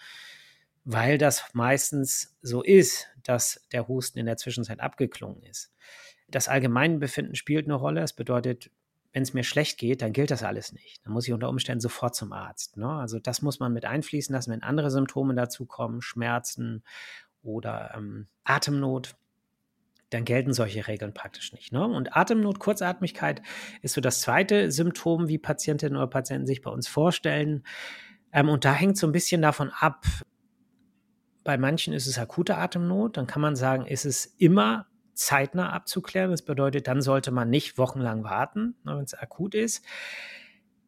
weil 0.90 1.18
das 1.18 1.44
meistens 1.52 2.34
so 2.40 2.62
ist, 2.62 3.08
dass 3.22 3.60
der 3.72 3.88
Husten 3.88 4.18
in 4.18 4.24
der 4.24 4.38
Zwischenzeit 4.38 4.80
abgeklungen 4.80 5.42
ist. 5.42 5.70
Das 6.28 6.48
Allgemeinbefinden 6.48 7.34
spielt 7.34 7.66
eine 7.66 7.74
Rolle. 7.74 8.00
Das 8.00 8.14
bedeutet, 8.14 8.70
wenn 9.12 9.22
es 9.22 9.34
mir 9.34 9.44
schlecht 9.44 9.78
geht, 9.78 10.00
dann 10.00 10.14
gilt 10.14 10.30
das 10.30 10.42
alles 10.42 10.72
nicht. 10.72 11.04
Dann 11.04 11.12
muss 11.12 11.28
ich 11.28 11.34
unter 11.34 11.50
Umständen 11.50 11.82
sofort 11.82 12.14
zum 12.14 12.32
Arzt. 12.32 12.78
Ne? 12.78 12.88
Also 12.88 13.18
das 13.18 13.42
muss 13.42 13.60
man 13.60 13.74
mit 13.74 13.84
einfließen 13.84 14.32
lassen, 14.32 14.50
wenn 14.50 14.62
andere 14.62 14.90
Symptome 14.90 15.34
dazukommen, 15.34 16.00
Schmerzen 16.00 16.82
oder 17.42 17.92
ähm, 17.94 18.26
Atemnot, 18.44 19.14
dann 20.08 20.24
gelten 20.24 20.54
solche 20.54 20.86
Regeln 20.86 21.12
praktisch 21.12 21.52
nicht. 21.52 21.70
Ne? 21.70 21.86
Und 21.86 22.16
Atemnot, 22.16 22.60
Kurzatmigkeit 22.60 23.42
ist 23.82 23.92
so 23.92 24.00
das 24.00 24.22
zweite 24.22 24.72
Symptom, 24.72 25.28
wie 25.28 25.36
Patientinnen 25.36 25.98
oder 25.98 26.06
Patienten 26.06 26.46
sich 26.46 26.62
bei 26.62 26.70
uns 26.70 26.88
vorstellen. 26.88 27.62
Ähm, 28.32 28.48
und 28.48 28.64
da 28.64 28.72
hängt 28.72 28.96
so 28.96 29.06
ein 29.06 29.12
bisschen 29.12 29.42
davon 29.42 29.70
ab, 29.70 30.06
bei 31.48 31.56
manchen 31.56 31.94
ist 31.94 32.06
es 32.06 32.18
akute 32.18 32.58
Atemnot. 32.58 33.16
Dann 33.16 33.26
kann 33.26 33.40
man 33.40 33.56
sagen, 33.56 33.86
ist 33.86 34.04
es 34.04 34.26
immer 34.36 34.86
zeitnah 35.14 35.72
abzuklären. 35.72 36.30
Das 36.30 36.42
bedeutet, 36.42 36.86
dann 36.86 37.00
sollte 37.00 37.30
man 37.30 37.48
nicht 37.48 37.78
wochenlang 37.78 38.22
warten, 38.22 38.76
ne, 38.84 38.98
wenn 38.98 39.04
es 39.04 39.14
akut 39.14 39.54
ist. 39.54 39.82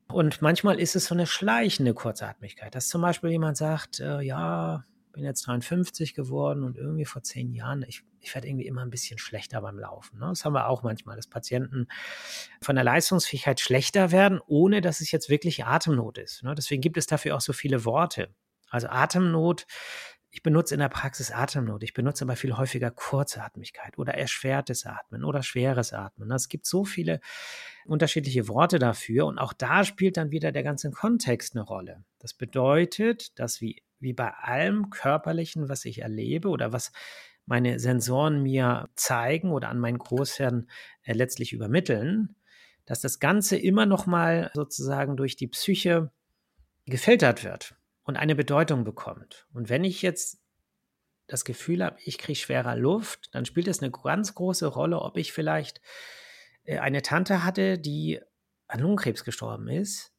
Und 0.09 0.43
manchmal 0.43 0.79
ist 0.79 0.97
es 0.97 1.07
so 1.07 1.15
eine 1.15 1.27
schleichende 1.27 1.95
Kurzatmigkeit, 1.95 2.75
dass 2.75 2.89
zum 2.89 3.01
Beispiel 3.01 3.31
jemand 3.31 3.57
sagt, 3.57 4.01
äh, 4.01 4.21
ja, 4.21 4.85
bin 5.13 5.25
jetzt 5.25 5.47
53 5.47 6.13
geworden 6.13 6.63
und 6.63 6.77
irgendwie 6.77 7.07
vor 7.07 7.23
zehn 7.23 7.55
Jahren, 7.55 7.83
ich, 7.89 8.03
ich 8.21 8.35
werde 8.35 8.47
irgendwie 8.47 8.67
immer 8.67 8.83
ein 8.83 8.91
bisschen 8.91 9.19
schlechter 9.19 9.63
beim 9.63 9.79
Laufen. 9.79 10.19
Ne? 10.19 10.27
Das 10.27 10.45
haben 10.45 10.53
wir 10.53 10.69
auch 10.69 10.83
manchmal, 10.83 11.17
dass 11.17 11.27
Patienten 11.27 11.89
von 12.61 12.75
der 12.75 12.85
Leistungsfähigkeit 12.85 13.61
schlechter 13.61 14.13
werden, 14.13 14.43
ohne 14.47 14.83
dass 14.83 15.01
es 15.01 15.11
jetzt 15.11 15.31
wirklich 15.31 15.65
Atemnot 15.65 16.19
ist. 16.19 16.43
Ne? 16.43 16.55
Deswegen 16.55 16.83
gibt 16.83 16.99
es 16.99 17.07
dafür 17.07 17.35
auch 17.35 17.41
so 17.41 17.55
viele 17.55 17.87
Worte. 17.87 18.29
Also 18.69 18.89
Atemnot 18.89 19.67
ich 20.33 20.43
benutze 20.43 20.74
in 20.74 20.81
der 20.81 20.89
Praxis 20.89 21.33
Atemnot, 21.33 21.83
ich 21.83 21.93
benutze 21.93 22.24
aber 22.24 22.37
viel 22.37 22.57
häufiger 22.57 22.91
Kurzatmigkeit 22.91 23.99
oder 23.99 24.14
erschwertes 24.14 24.87
Atmen 24.87 25.24
oder 25.24 25.43
schweres 25.43 25.93
Atmen. 25.93 26.31
Es 26.31 26.49
gibt 26.49 26.66
so 26.66 26.85
viele 26.85 27.20
unterschiedliche 27.85 28.47
Worte 28.47 28.78
dafür 28.78 29.26
und 29.26 29.39
auch 29.39 29.53
da 29.53 29.85
spielt 29.85 30.16
dann 30.16 30.31
wieder 30.31 30.53
der 30.53 30.62
ganze 30.62 30.91
Kontext 30.93 31.57
eine 31.57 31.64
Rolle. 31.64 32.05
Das 32.20 32.33
bedeutet, 32.33 33.39
dass 33.41 33.61
wie, 33.61 33.83
wie 33.99 34.12
bei 34.12 34.33
allem 34.33 34.91
Körperlichen, 34.91 35.68
was 35.68 35.85
ich 35.85 36.03
erlebe 36.03 36.49
oder 36.49 36.72
was 36.72 36.93
meine 37.47 37.81
Sensoren 37.81 38.43
mir 38.43 38.89
zeigen 38.95 39.51
oder 39.51 39.68
an 39.68 39.81
meinen 39.81 39.99
Großhirn 39.99 40.68
äh, 41.03 41.12
letztlich 41.12 41.53
übermitteln, 41.53 42.37
dass 42.87 43.01
das 43.01 43.18
Ganze 43.18 43.57
immer 43.57 43.87
noch 43.87 44.07
mal 44.07 44.53
sozusagen 44.55 45.16
durch 45.16 45.35
die 45.35 45.49
Psyche 45.49 46.12
gefiltert 46.87 47.43
wird 47.43 47.80
und 48.11 48.17
eine 48.17 48.35
Bedeutung 48.35 48.83
bekommt. 48.83 49.47
Und 49.53 49.69
wenn 49.69 49.85
ich 49.85 50.03
jetzt 50.03 50.43
das 51.29 51.45
Gefühl 51.45 51.85
habe, 51.85 51.97
ich 52.05 52.19
kriege 52.19 52.37
schwerer 52.37 52.75
Luft, 52.75 53.33
dann 53.37 53.45
spielt 53.45 53.69
es 53.69 53.81
eine 53.81 53.93
ganz 53.93 54.35
große 54.35 54.67
Rolle, 54.67 54.99
ob 54.99 55.17
ich 55.17 55.33
vielleicht 55.33 55.81
äh, 56.65 56.79
eine 56.79 57.03
Tante 57.03 57.45
hatte, 57.45 57.79
die 57.79 58.21
an 58.67 58.81
Lungenkrebs 58.81 59.23
gestorben 59.23 59.69
ist. 59.69 60.13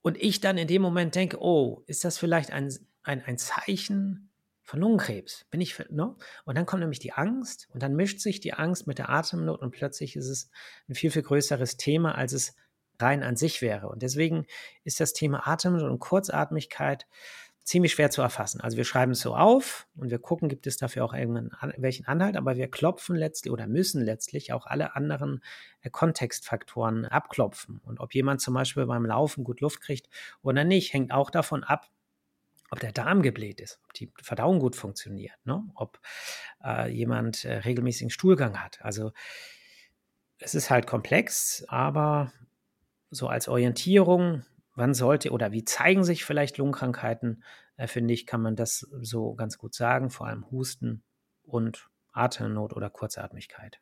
Und 0.00 0.16
ich 0.16 0.40
dann 0.40 0.56
in 0.56 0.66
dem 0.66 0.80
Moment 0.80 1.14
denke, 1.14 1.42
oh, 1.42 1.84
ist 1.86 2.04
das 2.04 2.16
vielleicht 2.16 2.52
ein, 2.52 2.72
ein, 3.02 3.22
ein 3.22 3.36
Zeichen 3.36 4.30
von 4.62 4.80
Lungenkrebs? 4.80 5.44
Bin 5.50 5.60
ich, 5.60 5.78
ne? 5.90 6.16
Und 6.46 6.56
dann 6.56 6.64
kommt 6.64 6.80
nämlich 6.80 7.00
die 7.00 7.12
Angst 7.12 7.68
und 7.74 7.82
dann 7.82 7.96
mischt 7.96 8.20
sich 8.20 8.40
die 8.40 8.54
Angst 8.54 8.86
mit 8.86 8.96
der 8.96 9.10
Atemnot 9.10 9.60
und 9.60 9.72
plötzlich 9.72 10.16
ist 10.16 10.30
es 10.30 10.48
ein 10.88 10.94
viel, 10.94 11.10
viel 11.10 11.20
größeres 11.20 11.76
Thema, 11.76 12.14
als 12.14 12.32
es 12.32 12.56
rein 13.02 13.22
an 13.22 13.36
sich 13.36 13.62
wäre. 13.62 13.88
Und 13.88 14.02
deswegen 14.02 14.46
ist 14.84 15.00
das 15.00 15.12
Thema 15.12 15.46
Atem 15.46 15.74
und 15.74 15.98
Kurzatmigkeit 15.98 17.06
ziemlich 17.62 17.92
schwer 17.92 18.10
zu 18.10 18.22
erfassen. 18.22 18.60
Also 18.60 18.76
wir 18.76 18.84
schreiben 18.84 19.12
es 19.12 19.20
so 19.20 19.36
auf 19.36 19.86
und 19.94 20.10
wir 20.10 20.18
gucken, 20.18 20.48
gibt 20.48 20.66
es 20.66 20.76
dafür 20.76 21.04
auch 21.04 21.14
irgendwelchen 21.14 22.06
Anhalt, 22.06 22.36
aber 22.36 22.56
wir 22.56 22.68
klopfen 22.68 23.14
letztlich 23.14 23.52
oder 23.52 23.66
müssen 23.66 24.02
letztlich 24.02 24.52
auch 24.52 24.66
alle 24.66 24.96
anderen 24.96 25.42
äh, 25.82 25.90
Kontextfaktoren 25.90 27.04
abklopfen. 27.04 27.80
Und 27.84 28.00
ob 28.00 28.14
jemand 28.14 28.40
zum 28.40 28.54
Beispiel 28.54 28.86
beim 28.86 29.04
Laufen 29.04 29.44
gut 29.44 29.60
Luft 29.60 29.82
kriegt 29.82 30.08
oder 30.42 30.64
nicht, 30.64 30.92
hängt 30.92 31.12
auch 31.12 31.30
davon 31.30 31.62
ab, 31.62 31.88
ob 32.70 32.80
der 32.80 32.92
Darm 32.92 33.22
gebläht 33.22 33.60
ist, 33.60 33.80
ob 33.84 33.92
die 33.94 34.12
Verdauung 34.22 34.58
gut 34.58 34.76
funktioniert, 34.76 35.38
ne? 35.44 35.62
ob 35.74 36.00
äh, 36.64 36.90
jemand 36.90 37.44
äh, 37.44 37.58
regelmäßigen 37.58 38.10
Stuhlgang 38.10 38.62
hat. 38.62 38.80
Also 38.82 39.12
es 40.38 40.54
ist 40.54 40.70
halt 40.70 40.86
komplex, 40.86 41.64
aber 41.68 42.32
so 43.10 43.28
als 43.28 43.48
Orientierung, 43.48 44.44
wann 44.74 44.94
sollte 44.94 45.30
oder 45.30 45.52
wie 45.52 45.64
zeigen 45.64 46.04
sich 46.04 46.24
vielleicht 46.24 46.58
Lungenkrankheiten, 46.58 47.42
äh, 47.76 47.86
finde 47.86 48.14
ich, 48.14 48.26
kann 48.26 48.42
man 48.42 48.56
das 48.56 48.88
so 49.00 49.34
ganz 49.34 49.58
gut 49.58 49.74
sagen, 49.74 50.10
vor 50.10 50.26
allem 50.26 50.50
Husten 50.50 51.02
und 51.42 51.88
Atemnot 52.12 52.72
oder 52.74 52.90
Kurzatmigkeit. 52.90 53.80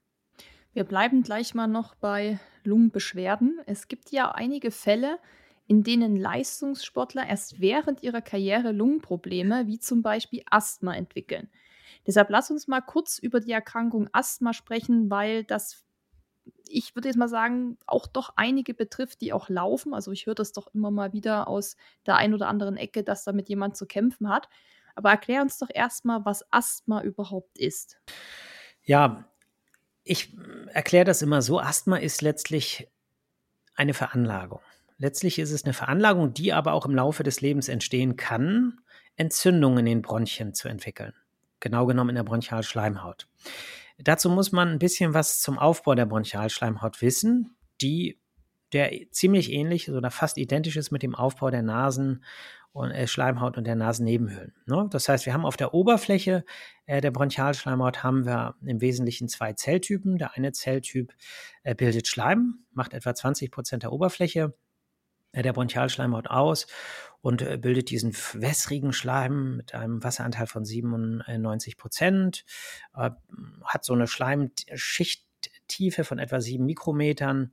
Wir 0.73 0.85
bleiben 0.85 1.23
gleich 1.23 1.55
mal 1.55 1.67
noch 1.67 1.95
bei 1.95 2.39
Lungenbeschwerden. 2.65 3.61
Es 3.67 3.89
gibt 3.89 4.11
ja 4.11 4.31
einige 4.31 4.71
Fälle, 4.71 5.19
in 5.67 5.83
denen 5.83 6.17
Leistungssportler 6.17 7.27
erst 7.27 7.61
während 7.61 8.03
ihrer 8.03 8.23
Karriere 8.23 8.73
Lungenprobleme 8.73 9.67
wie 9.67 9.79
zum 9.79 10.03
Beispiel 10.03 10.43
Asthma 10.51 10.95
entwickeln. 10.95 11.49
Deshalb 12.07 12.31
lass 12.31 12.51
uns 12.51 12.69
mal 12.69 12.81
kurz 12.81 13.19
über 13.19 13.41
die 13.41 13.53
Erkrankung 13.53 14.09
Asthma 14.13 14.53
sprechen, 14.53 15.11
weil 15.11 15.45
das 15.45 15.85
ich 16.69 16.95
würde 16.95 17.09
jetzt 17.09 17.17
mal 17.17 17.29
sagen, 17.29 17.79
auch 17.87 18.07
doch 18.07 18.33
einige 18.37 18.75
betrifft, 18.75 19.21
die 19.21 19.33
auch 19.33 19.49
laufen. 19.49 19.95
Also 19.95 20.13
ich 20.13 20.27
höre 20.27 20.35
das 20.35 20.53
doch 20.53 20.69
immer 20.75 20.91
mal 20.91 21.13
wieder 21.13 21.49
aus 21.49 21.77
der 22.07 22.17
einen 22.17 22.35
oder 22.35 22.49
anderen 22.49 22.77
Ecke, 22.77 23.03
dass 23.03 23.25
damit 23.25 23.49
jemand 23.49 23.77
zu 23.77 23.87
kämpfen 23.87 24.29
hat. 24.29 24.49
Aber 24.95 25.11
erklär 25.11 25.43
uns 25.43 25.59
doch 25.59 25.71
erstmal, 25.73 26.25
was 26.25 26.45
Asthma 26.53 27.03
überhaupt 27.03 27.59
ist. 27.59 27.99
Ja, 28.83 29.29
ich 30.03 30.37
erkläre 30.73 31.05
das 31.05 31.23
immer 31.23 31.43
so. 31.43 31.61
Asthma 31.61 31.99
ist 31.99 32.23
letztlich 32.23 32.89
eine 33.75 33.95
Veranlagung. 33.95 34.61
Letztlich 34.97 35.39
ist 35.39 35.53
es 35.53 35.65
eine 35.65 35.75
Veranlagung, 35.75 36.35
die 36.35 36.53
aber 36.53 36.73
auch 36.73 36.85
im 36.85 36.95
Laufe 36.95 37.23
des 37.23 37.41
Lebens 37.41 37.69
entstehen 37.69 38.17
kann, 38.17 38.81
Entzündungen 39.15 39.81
in 39.81 39.87
den 39.87 40.03
Bronchien 40.03 40.55
zu 40.55 40.69
entwickeln. 40.69 41.15
Genau 41.61 41.87
genommen 41.87 42.11
in 42.11 42.17
der 42.17 42.25
Bronchialschleimhaut. 42.25 43.29
Dazu 43.99 44.31
muss 44.31 44.53
man 44.53 44.69
ein 44.69 44.79
bisschen 44.79 45.15
was 45.15 45.41
zum 45.41 45.59
Aufbau 45.59 45.95
der 45.95 46.07
Bronchialschleimhaut 46.07 47.03
wissen, 47.03 47.57
die 47.81 48.21
der 48.73 48.93
ziemlich 49.11 49.53
ähnlich 49.53 49.91
oder 49.91 50.11
fast 50.11 50.37
identisch 50.37 50.77
ist 50.77 50.91
mit 50.91 51.03
dem 51.03 51.15
Aufbau 51.15 51.51
der 51.51 51.63
Nasen 51.63 52.23
und 52.73 52.91
äh, 52.91 53.07
Schleimhaut 53.07 53.57
und 53.57 53.67
der 53.67 53.77
Nasennebenhöhlen. 53.77 54.55
Ne? 54.67 54.87
Das 54.91 55.09
heißt, 55.09 55.27
wir 55.27 55.33
haben 55.33 55.47
auf 55.47 55.57
der 55.57 55.75
Oberfläche 55.75 56.45
äh, 56.87 57.01
der 57.01 57.11
Bronchialschleimhaut 57.11 58.03
haben 58.03 58.27
wir 58.27 58.55
im 58.65 58.81
Wesentlichen 58.81 59.29
zwei 59.29 59.55
Zelltypen. 59.55 60.19
Der 60.19 60.35
eine 60.35 60.53
Zelltyp 60.53 61.15
äh, 61.63 61.75
bildet 61.75 62.07
Schleim, 62.07 62.67
macht 62.73 62.93
etwa 62.93 63.15
20 63.15 63.51
Prozent 63.51 63.83
der 63.83 63.93
Oberfläche 63.93 64.55
der 65.35 65.53
Bronchialschleimhaut 65.53 66.29
aus 66.29 66.67
und 67.21 67.43
äh, 67.43 67.59
bildet 67.59 67.91
diesen 67.91 68.15
wässrigen 68.35 68.93
Schleim 68.93 69.57
mit 69.57 69.75
einem 69.75 70.03
Wasseranteil 70.03 70.47
von 70.47 70.65
97 70.65 71.77
Prozent, 71.77 72.45
äh, 72.95 73.11
hat 73.65 73.85
so 73.85 73.93
eine 73.93 74.07
Schleimschichttiefe 74.07 76.05
von 76.05 76.19
etwa 76.19 76.41
sieben 76.41 76.65
Mikrometern 76.65 77.53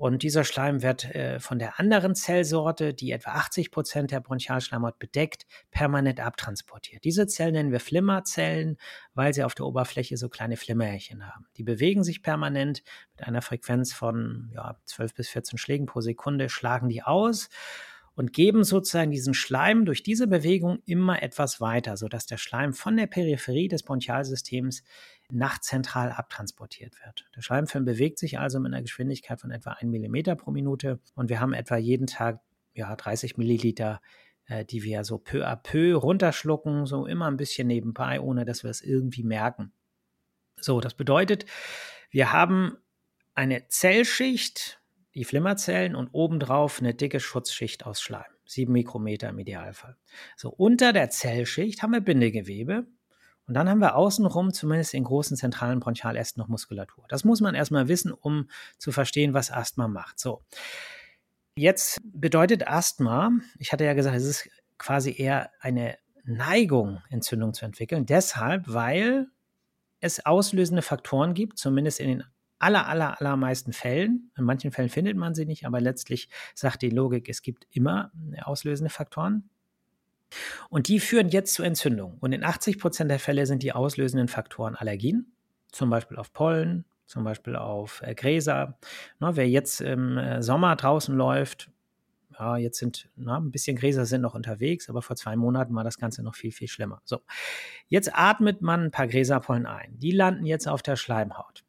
und 0.00 0.22
dieser 0.22 0.44
Schleim 0.44 0.82
wird 0.82 1.14
äh, 1.14 1.40
von 1.40 1.58
der 1.58 1.78
anderen 1.78 2.14
Zellsorte, 2.14 2.94
die 2.94 3.10
etwa 3.10 3.32
80 3.32 3.70
Prozent 3.70 4.12
der 4.12 4.20
Bronchialschleimhaut 4.20 4.98
bedeckt, 4.98 5.44
permanent 5.70 6.20
abtransportiert. 6.20 7.04
Diese 7.04 7.26
Zellen 7.26 7.52
nennen 7.52 7.70
wir 7.70 7.80
Flimmerzellen, 7.80 8.78
weil 9.12 9.34
sie 9.34 9.44
auf 9.44 9.54
der 9.54 9.66
Oberfläche 9.66 10.16
so 10.16 10.30
kleine 10.30 10.56
Flimmerchen 10.56 11.26
haben. 11.26 11.44
Die 11.58 11.64
bewegen 11.64 12.02
sich 12.02 12.22
permanent 12.22 12.82
mit 13.12 13.28
einer 13.28 13.42
Frequenz 13.42 13.92
von 13.92 14.50
ja, 14.54 14.78
12 14.86 15.12
bis 15.12 15.28
14 15.28 15.58
Schlägen 15.58 15.84
pro 15.84 16.00
Sekunde, 16.00 16.48
schlagen 16.48 16.88
die 16.88 17.02
aus 17.02 17.50
und 18.14 18.32
geben 18.32 18.64
sozusagen 18.64 19.10
diesen 19.10 19.34
Schleim 19.34 19.84
durch 19.84 20.02
diese 20.02 20.26
Bewegung 20.26 20.78
immer 20.86 21.22
etwas 21.22 21.60
weiter, 21.60 21.98
sodass 21.98 22.24
der 22.24 22.38
Schleim 22.38 22.72
von 22.72 22.96
der 22.96 23.06
Peripherie 23.06 23.68
des 23.68 23.82
Bronchialsystems 23.82 24.82
nachtzentral 25.32 26.12
abtransportiert 26.12 26.94
wird. 27.04 27.28
Der 27.36 27.42
Schleimfilm 27.42 27.84
bewegt 27.84 28.18
sich 28.18 28.38
also 28.38 28.60
mit 28.60 28.72
einer 28.72 28.82
Geschwindigkeit 28.82 29.40
von 29.40 29.50
etwa 29.50 29.72
1 29.72 29.84
mm 29.84 30.36
pro 30.36 30.50
Minute 30.50 31.00
und 31.14 31.28
wir 31.28 31.40
haben 31.40 31.52
etwa 31.52 31.76
jeden 31.76 32.06
Tag 32.06 32.40
ja, 32.74 32.94
30 32.94 33.36
Milliliter, 33.36 34.00
äh, 34.46 34.64
die 34.64 34.82
wir 34.82 35.04
so 35.04 35.18
peu 35.18 35.46
à 35.46 35.56
peu 35.56 35.94
runterschlucken, 35.96 36.86
so 36.86 37.06
immer 37.06 37.26
ein 37.26 37.36
bisschen 37.36 37.68
nebenbei, 37.68 38.20
ohne 38.20 38.44
dass 38.44 38.62
wir 38.62 38.70
es 38.70 38.80
irgendwie 38.80 39.22
merken. 39.22 39.72
So, 40.56 40.80
das 40.80 40.94
bedeutet, 40.94 41.46
wir 42.10 42.32
haben 42.32 42.76
eine 43.34 43.68
Zellschicht, 43.68 44.80
die 45.14 45.24
Flimmerzellen 45.24 45.96
und 45.96 46.10
obendrauf 46.12 46.80
eine 46.80 46.94
dicke 46.94 47.20
Schutzschicht 47.20 47.86
aus 47.86 48.00
Schleim. 48.00 48.30
Sieben 48.44 48.72
Mikrometer 48.72 49.28
im 49.28 49.38
Idealfall. 49.38 49.96
So, 50.36 50.50
unter 50.50 50.92
der 50.92 51.10
Zellschicht 51.10 51.82
haben 51.82 51.92
wir 51.92 52.00
Bindegewebe. 52.00 52.86
Und 53.50 53.54
dann 53.54 53.68
haben 53.68 53.80
wir 53.80 53.96
außenrum, 53.96 54.52
zumindest 54.52 54.94
in 54.94 55.02
großen 55.02 55.36
zentralen 55.36 55.80
Bronchialästen, 55.80 56.40
noch 56.40 56.46
Muskulatur. 56.46 57.04
Das 57.08 57.24
muss 57.24 57.40
man 57.40 57.56
erstmal 57.56 57.88
wissen, 57.88 58.12
um 58.12 58.48
zu 58.78 58.92
verstehen, 58.92 59.34
was 59.34 59.50
Asthma 59.50 59.88
macht. 59.88 60.20
So. 60.20 60.44
Jetzt 61.56 61.98
bedeutet 62.04 62.68
Asthma, 62.68 63.32
ich 63.58 63.72
hatte 63.72 63.84
ja 63.84 63.94
gesagt, 63.94 64.16
es 64.16 64.24
ist 64.24 64.48
quasi 64.78 65.12
eher 65.18 65.50
eine 65.58 65.98
Neigung, 66.22 67.02
Entzündung 67.10 67.52
zu 67.52 67.64
entwickeln. 67.64 68.06
Deshalb, 68.06 68.72
weil 68.72 69.26
es 69.98 70.24
auslösende 70.24 70.82
Faktoren 70.82 71.34
gibt, 71.34 71.58
zumindest 71.58 71.98
in 71.98 72.06
den 72.06 72.24
aller, 72.60 72.86
aller, 72.86 73.20
allermeisten 73.20 73.72
Fällen, 73.72 74.30
in 74.36 74.44
manchen 74.44 74.70
Fällen 74.70 74.90
findet 74.90 75.16
man 75.16 75.34
sie 75.34 75.44
nicht, 75.44 75.66
aber 75.66 75.80
letztlich 75.80 76.28
sagt 76.54 76.82
die 76.82 76.90
Logik, 76.90 77.28
es 77.28 77.42
gibt 77.42 77.66
immer 77.68 78.12
auslösende 78.44 78.90
Faktoren. 78.90 79.50
Und 80.68 80.88
die 80.88 81.00
führen 81.00 81.28
jetzt 81.28 81.54
zu 81.54 81.62
Entzündungen. 81.62 82.18
Und 82.20 82.32
in 82.32 82.44
80 82.44 82.78
Prozent 82.78 83.10
der 83.10 83.18
Fälle 83.18 83.46
sind 83.46 83.62
die 83.62 83.72
auslösenden 83.72 84.28
Faktoren 84.28 84.74
Allergien, 84.74 85.32
zum 85.72 85.90
Beispiel 85.90 86.16
auf 86.16 86.32
Pollen, 86.32 86.84
zum 87.06 87.24
Beispiel 87.24 87.56
auf 87.56 88.02
äh, 88.02 88.14
Gräser. 88.14 88.78
Na, 89.18 89.36
wer 89.36 89.48
jetzt 89.48 89.80
im 89.80 90.16
äh, 90.16 90.42
Sommer 90.42 90.76
draußen 90.76 91.14
läuft, 91.14 91.70
ja, 92.38 92.56
jetzt 92.56 92.78
sind 92.78 93.08
na, 93.16 93.38
ein 93.38 93.50
bisschen 93.50 93.76
Gräser 93.76 94.06
sind 94.06 94.22
noch 94.22 94.34
unterwegs, 94.34 94.88
aber 94.88 95.02
vor 95.02 95.16
zwei 95.16 95.36
Monaten 95.36 95.74
war 95.74 95.84
das 95.84 95.98
Ganze 95.98 96.22
noch 96.22 96.34
viel, 96.34 96.52
viel 96.52 96.68
schlimmer. 96.68 97.02
So, 97.04 97.20
jetzt 97.88 98.10
atmet 98.14 98.62
man 98.62 98.84
ein 98.84 98.90
paar 98.90 99.08
Gräserpollen 99.08 99.66
ein. 99.66 99.98
Die 99.98 100.12
landen 100.12 100.46
jetzt 100.46 100.66
auf 100.66 100.82
der 100.82 100.96
Schleimhaut. 100.96 101.64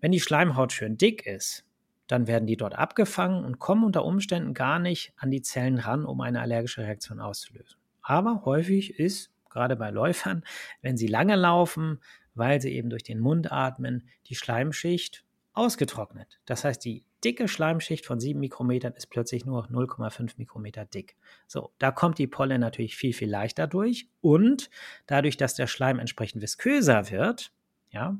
Wenn 0.00 0.12
die 0.12 0.20
Schleimhaut 0.20 0.72
schön 0.72 0.96
dick 0.96 1.26
ist, 1.26 1.64
dann 2.06 2.26
werden 2.26 2.46
die 2.46 2.56
dort 2.56 2.76
abgefangen 2.76 3.44
und 3.44 3.58
kommen 3.58 3.84
unter 3.84 4.04
Umständen 4.04 4.54
gar 4.54 4.78
nicht 4.78 5.12
an 5.16 5.30
die 5.30 5.42
Zellen 5.42 5.78
ran, 5.78 6.04
um 6.04 6.20
eine 6.20 6.40
allergische 6.40 6.82
Reaktion 6.82 7.20
auszulösen. 7.20 7.81
Aber 8.02 8.42
häufig 8.44 8.98
ist, 8.98 9.30
gerade 9.50 9.76
bei 9.76 9.90
Läufern, 9.90 10.44
wenn 10.80 10.96
sie 10.96 11.06
lange 11.06 11.36
laufen, 11.36 12.00
weil 12.34 12.60
sie 12.60 12.72
eben 12.72 12.90
durch 12.90 13.02
den 13.02 13.20
Mund 13.20 13.52
atmen, 13.52 14.08
die 14.26 14.34
Schleimschicht 14.34 15.24
ausgetrocknet. 15.52 16.40
Das 16.46 16.64
heißt, 16.64 16.84
die 16.84 17.04
dicke 17.24 17.46
Schleimschicht 17.46 18.06
von 18.06 18.18
7 18.18 18.40
Mikrometern 18.40 18.94
ist 18.94 19.10
plötzlich 19.10 19.44
nur 19.44 19.66
0,5 19.66 20.32
Mikrometer 20.38 20.84
dick. 20.84 21.16
So, 21.46 21.72
da 21.78 21.90
kommt 21.90 22.18
die 22.18 22.26
Pollen 22.26 22.60
natürlich 22.60 22.96
viel, 22.96 23.12
viel 23.12 23.30
leichter 23.30 23.66
durch 23.66 24.08
und 24.20 24.70
dadurch, 25.06 25.36
dass 25.36 25.54
der 25.54 25.66
Schleim 25.66 25.98
entsprechend 25.98 26.42
visköser 26.42 27.10
wird, 27.10 27.52
ja, 27.90 28.18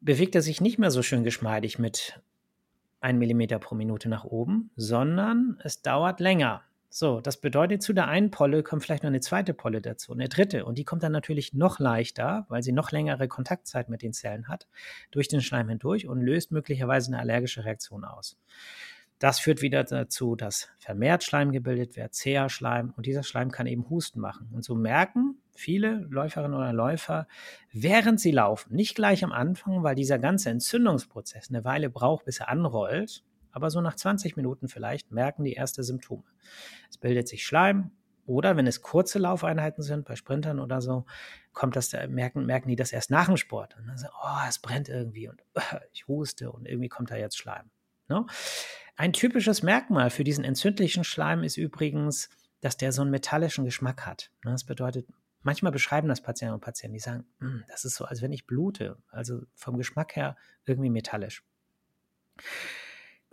bewegt 0.00 0.34
er 0.34 0.42
sich 0.42 0.60
nicht 0.60 0.78
mehr 0.78 0.90
so 0.90 1.02
schön 1.02 1.24
geschmeidig 1.24 1.78
mit 1.78 2.20
1 3.00 3.18
Millimeter 3.18 3.58
pro 3.58 3.74
Minute 3.74 4.08
nach 4.08 4.24
oben, 4.24 4.70
sondern 4.76 5.58
es 5.62 5.82
dauert 5.82 6.20
länger. 6.20 6.62
So, 6.96 7.20
das 7.20 7.40
bedeutet, 7.40 7.82
zu 7.82 7.92
der 7.92 8.06
einen 8.06 8.30
Polle 8.30 8.62
kommt 8.62 8.84
vielleicht 8.84 9.02
noch 9.02 9.08
eine 9.08 9.18
zweite 9.18 9.52
Polle 9.52 9.82
dazu, 9.82 10.12
eine 10.12 10.28
dritte. 10.28 10.64
Und 10.64 10.78
die 10.78 10.84
kommt 10.84 11.02
dann 11.02 11.10
natürlich 11.10 11.52
noch 11.52 11.80
leichter, 11.80 12.46
weil 12.48 12.62
sie 12.62 12.70
noch 12.70 12.92
längere 12.92 13.26
Kontaktzeit 13.26 13.88
mit 13.88 14.00
den 14.00 14.12
Zellen 14.12 14.46
hat, 14.46 14.68
durch 15.10 15.26
den 15.26 15.40
Schleim 15.40 15.68
hindurch 15.68 16.06
und 16.06 16.20
löst 16.20 16.52
möglicherweise 16.52 17.08
eine 17.08 17.18
allergische 17.18 17.64
Reaktion 17.64 18.04
aus. 18.04 18.38
Das 19.18 19.40
führt 19.40 19.60
wieder 19.60 19.82
dazu, 19.82 20.36
dass 20.36 20.68
vermehrt 20.78 21.24
Schleim 21.24 21.50
gebildet 21.50 21.96
wird, 21.96 22.14
zäher 22.14 22.48
Schleim, 22.48 22.94
und 22.96 23.06
dieser 23.06 23.24
Schleim 23.24 23.50
kann 23.50 23.66
eben 23.66 23.90
Husten 23.90 24.20
machen. 24.20 24.48
Und 24.52 24.62
so 24.62 24.76
merken 24.76 25.38
viele 25.50 26.06
Läuferinnen 26.10 26.56
oder 26.56 26.72
Läufer, 26.72 27.26
während 27.72 28.20
sie 28.20 28.30
laufen, 28.30 28.72
nicht 28.72 28.94
gleich 28.94 29.24
am 29.24 29.32
Anfang, 29.32 29.82
weil 29.82 29.96
dieser 29.96 30.20
ganze 30.20 30.50
Entzündungsprozess 30.50 31.48
eine 31.48 31.64
Weile 31.64 31.90
braucht, 31.90 32.24
bis 32.24 32.38
er 32.38 32.50
anrollt, 32.50 33.24
aber 33.54 33.70
so 33.70 33.80
nach 33.80 33.94
20 33.94 34.36
Minuten 34.36 34.68
vielleicht 34.68 35.12
merken 35.12 35.44
die 35.44 35.54
ersten 35.54 35.84
Symptome. 35.84 36.24
Es 36.90 36.98
bildet 36.98 37.28
sich 37.28 37.46
Schleim 37.46 37.92
oder 38.26 38.56
wenn 38.56 38.66
es 38.66 38.82
kurze 38.82 39.20
Laufeinheiten 39.20 39.82
sind, 39.82 40.06
bei 40.06 40.16
Sprintern 40.16 40.58
oder 40.58 40.80
so, 40.80 41.06
kommt 41.52 41.76
das, 41.76 41.92
merken, 42.08 42.46
merken 42.46 42.68
die 42.68 42.76
das 42.76 42.92
erst 42.92 43.10
nach 43.10 43.26
dem 43.26 43.36
Sport. 43.36 43.76
Und 43.76 43.86
dann 43.86 43.96
sagen, 43.96 44.12
oh, 44.22 44.48
es 44.48 44.58
brennt 44.58 44.88
irgendwie 44.88 45.28
und 45.28 45.40
ich 45.92 46.08
huste 46.08 46.50
und 46.50 46.66
irgendwie 46.66 46.88
kommt 46.88 47.12
da 47.12 47.16
jetzt 47.16 47.38
Schleim. 47.38 47.70
No? 48.08 48.20
Ne? 48.20 48.26
Ein 48.96 49.12
typisches 49.12 49.62
Merkmal 49.62 50.10
für 50.10 50.24
diesen 50.24 50.44
entzündlichen 50.44 51.04
Schleim 51.04 51.42
ist 51.42 51.56
übrigens, 51.56 52.28
dass 52.60 52.76
der 52.76 52.92
so 52.92 53.02
einen 53.02 53.10
metallischen 53.10 53.64
Geschmack 53.64 54.04
hat. 54.04 54.30
Ne? 54.44 54.52
Das 54.52 54.64
bedeutet, 54.64 55.06
manchmal 55.42 55.72
beschreiben 55.72 56.08
das 56.08 56.22
Patienten 56.22 56.54
und 56.54 56.60
Patienten, 56.60 56.94
die 56.94 57.00
sagen, 57.00 57.24
hm, 57.38 57.64
das 57.68 57.84
ist 57.84 57.94
so, 57.94 58.04
als 58.04 58.20
wenn 58.20 58.32
ich 58.32 58.46
blute. 58.46 58.96
Also 59.10 59.42
vom 59.54 59.76
Geschmack 59.76 60.16
her 60.16 60.36
irgendwie 60.64 60.90
metallisch. 60.90 61.44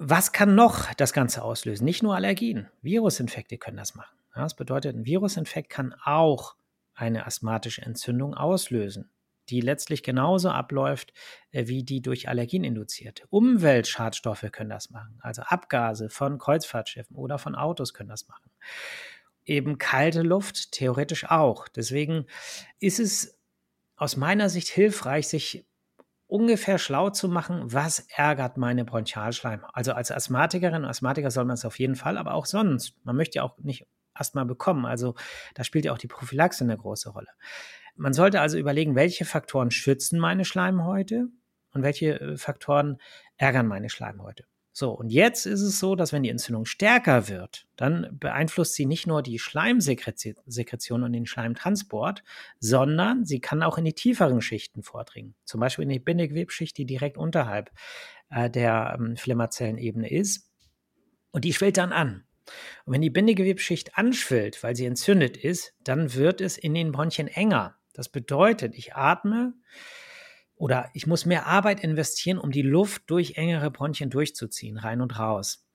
Was 0.03 0.31
kann 0.31 0.55
noch 0.55 0.91
das 0.95 1.13
Ganze 1.13 1.43
auslösen? 1.43 1.85
Nicht 1.85 2.01
nur 2.01 2.15
Allergien. 2.15 2.67
Virusinfekte 2.81 3.59
können 3.59 3.77
das 3.77 3.93
machen. 3.93 4.17
Das 4.33 4.55
bedeutet, 4.55 4.95
ein 4.95 5.05
Virusinfekt 5.05 5.69
kann 5.69 5.93
auch 6.03 6.55
eine 6.95 7.27
asthmatische 7.27 7.83
Entzündung 7.83 8.33
auslösen, 8.33 9.11
die 9.49 9.61
letztlich 9.61 10.01
genauso 10.01 10.49
abläuft 10.49 11.13
äh, 11.51 11.67
wie 11.67 11.83
die 11.83 12.01
durch 12.01 12.27
Allergien 12.27 12.63
induzierte. 12.63 13.25
Umweltschadstoffe 13.29 14.47
können 14.51 14.71
das 14.71 14.89
machen, 14.89 15.19
also 15.21 15.43
Abgase 15.43 16.09
von 16.09 16.39
Kreuzfahrtschiffen 16.39 17.15
oder 17.15 17.37
von 17.37 17.53
Autos 17.53 17.93
können 17.93 18.09
das 18.09 18.27
machen. 18.27 18.49
Eben 19.45 19.77
kalte 19.77 20.23
Luft 20.23 20.71
theoretisch 20.71 21.25
auch. 21.25 21.67
Deswegen 21.67 22.25
ist 22.79 22.99
es 22.99 23.37
aus 23.97 24.17
meiner 24.17 24.49
Sicht 24.49 24.69
hilfreich, 24.69 25.27
sich 25.27 25.63
ungefähr 26.31 26.77
schlau 26.77 27.09
zu 27.09 27.27
machen, 27.27 27.73
was 27.73 28.07
ärgert 28.15 28.55
meine 28.55 28.85
Bronchialschleim. 28.85 29.65
Also 29.73 29.91
als 29.91 30.11
Asthmatikerin, 30.11 30.85
Asthmatiker 30.85 31.29
soll 31.29 31.43
man 31.43 31.55
es 31.55 31.65
auf 31.65 31.77
jeden 31.77 31.95
Fall, 31.95 32.17
aber 32.17 32.33
auch 32.33 32.45
sonst. 32.45 32.95
Man 33.03 33.17
möchte 33.17 33.37
ja 33.37 33.43
auch 33.43 33.57
nicht 33.57 33.85
Asthma 34.13 34.45
bekommen. 34.45 34.85
Also 34.85 35.15
da 35.55 35.65
spielt 35.65 35.83
ja 35.83 35.91
auch 35.91 35.97
die 35.97 36.07
Prophylaxe 36.07 36.63
eine 36.63 36.77
große 36.77 37.09
Rolle. 37.09 37.27
Man 37.95 38.13
sollte 38.13 38.39
also 38.39 38.57
überlegen, 38.57 38.95
welche 38.95 39.25
Faktoren 39.25 39.71
schützen 39.71 40.19
meine 40.19 40.45
Schleimhäute 40.45 41.27
und 41.73 41.83
welche 41.83 42.21
äh, 42.21 42.37
Faktoren 42.37 43.01
ärgern 43.35 43.67
meine 43.67 43.89
Schleimhäute. 43.89 44.45
So, 44.73 44.91
und 44.91 45.09
jetzt 45.09 45.45
ist 45.45 45.61
es 45.61 45.79
so, 45.79 45.95
dass 45.95 46.13
wenn 46.13 46.23
die 46.23 46.29
Entzündung 46.29 46.65
stärker 46.65 47.27
wird, 47.27 47.67
dann 47.75 48.07
beeinflusst 48.17 48.75
sie 48.75 48.85
nicht 48.85 49.05
nur 49.05 49.21
die 49.21 49.37
Schleimsekretion 49.37 51.03
und 51.03 51.11
den 51.11 51.25
Schleimtransport, 51.25 52.23
sondern 52.59 53.25
sie 53.25 53.41
kann 53.41 53.63
auch 53.63 53.77
in 53.77 53.83
die 53.83 53.93
tieferen 53.93 54.41
Schichten 54.41 54.81
vordringen. 54.81 55.35
Zum 55.43 55.59
Beispiel 55.59 55.83
in 55.83 55.89
die 55.89 55.99
Bindegewebschicht, 55.99 56.77
die 56.77 56.85
direkt 56.85 57.17
unterhalb 57.17 57.71
äh, 58.29 58.49
der 58.49 58.97
ähm, 58.97 59.17
Flimmerzellenebene 59.17 60.09
ist. 60.09 60.49
Und 61.31 61.43
die 61.43 61.53
schwillt 61.53 61.77
dann 61.77 61.91
an. 61.91 62.23
Und 62.85 62.93
wenn 62.93 63.01
die 63.01 63.09
Bindegewebschicht 63.09 63.97
anschwillt, 63.97 64.63
weil 64.63 64.75
sie 64.75 64.85
entzündet 64.85 65.35
ist, 65.37 65.73
dann 65.83 66.13
wird 66.13 66.39
es 66.39 66.57
in 66.57 66.73
den 66.73 66.91
Bronchien 66.91 67.27
enger. 67.27 67.75
Das 67.93 68.09
bedeutet, 68.09 68.75
ich 68.75 68.95
atme 68.95 69.53
oder 70.61 70.91
ich 70.93 71.07
muss 71.07 71.25
mehr 71.25 71.47
Arbeit 71.47 71.83
investieren, 71.83 72.37
um 72.37 72.51
die 72.51 72.61
Luft 72.61 73.09
durch 73.09 73.35
engere 73.35 73.71
Bronchien 73.71 74.11
durchzuziehen, 74.11 74.77
rein 74.77 75.01
und 75.01 75.17
raus. 75.17 75.65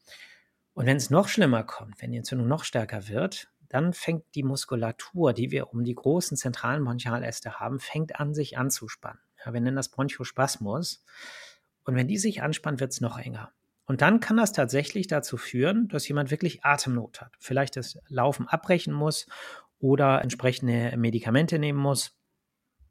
Und 0.75 0.87
wenn 0.87 0.97
es 0.97 1.11
noch 1.11 1.27
schlimmer 1.27 1.65
kommt, 1.65 2.01
wenn 2.01 2.13
die 2.13 2.19
Entzündung 2.19 2.47
noch 2.47 2.63
stärker 2.63 3.09
wird, 3.09 3.49
dann 3.69 3.93
fängt 3.93 4.23
die 4.37 4.45
Muskulatur, 4.45 5.33
die 5.33 5.51
wir 5.51 5.73
um 5.73 5.83
die 5.83 5.97
großen 5.97 6.37
zentralen 6.37 6.85
Bronchialäste 6.85 7.59
haben, 7.59 7.81
fängt 7.81 8.21
an, 8.21 8.33
sich 8.33 8.59
anzuspannen. 8.59 9.19
Ja, 9.45 9.53
wir 9.53 9.61
nennen 9.61 9.75
das 9.75 9.89
Bronchospasmus. 9.89 11.05
Und 11.83 11.97
wenn 11.97 12.07
die 12.07 12.19
sich 12.19 12.43
anspannt, 12.43 12.79
wird 12.79 12.93
es 12.93 13.01
noch 13.01 13.19
enger. 13.19 13.51
Und 13.87 14.03
dann 14.03 14.21
kann 14.21 14.37
das 14.37 14.53
tatsächlich 14.53 15.09
dazu 15.09 15.37
führen, 15.37 15.89
dass 15.89 16.07
jemand 16.07 16.31
wirklich 16.31 16.65
Atemnot 16.65 17.21
hat. 17.21 17.33
Vielleicht 17.41 17.75
das 17.75 17.99
Laufen 18.07 18.47
abbrechen 18.47 18.95
muss 18.95 19.27
oder 19.81 20.23
entsprechende 20.23 20.97
Medikamente 20.97 21.59
nehmen 21.59 21.81
muss 21.81 22.16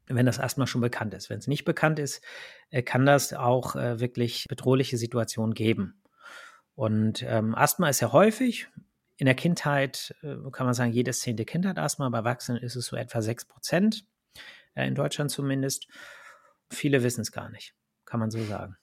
wenn 0.08 0.26
das 0.26 0.38
erstmal 0.38 0.68
schon 0.68 0.82
bekannt 0.82 1.14
ist. 1.14 1.30
Wenn 1.30 1.40
es 1.40 1.48
nicht 1.48 1.66
bekannt 1.66 2.00
ist, 2.00 2.24
äh, 2.70 2.84
kann 2.84 3.06
das 3.06 3.34
auch 3.34 3.76
äh, 3.76 4.00
wirklich 4.00 4.46
bedrohliche 4.48 4.98
Situationen 4.98 5.54
geben. 5.54 6.02
Und 6.76 7.24
ähm, 7.24 7.56
Asthma 7.56 7.90
ist 7.90 8.02
ja 8.02 8.12
häufig. 8.12 8.68
In 9.18 9.26
der 9.26 9.36
Kindheit 9.36 10.14
äh, 10.24 10.36
kann 10.52 10.66
man 10.66 10.74
sagen, 10.74 10.92
jedes 10.92 11.22
zehnte 11.22 11.46
Kind 11.46 11.66
hat 11.66 11.78
Asthma. 11.78 12.10
Bei 12.10 12.20
Erwachsenen 12.20 12.62
ist 12.62 12.76
es 12.76 12.88
so 12.88 12.96
etwa 12.96 13.22
sechs 13.22 13.46
Prozent, 13.46 14.06
in 14.76 14.94
Deutschland 14.94 15.32
zumindest. 15.32 15.88
Viele 16.70 17.02
wissen 17.02 17.22
es 17.22 17.32
gar 17.32 17.50
nicht, 17.50 17.74
kann 18.04 18.20
man 18.20 18.30
so 18.30 18.44
sagen. 18.44 18.76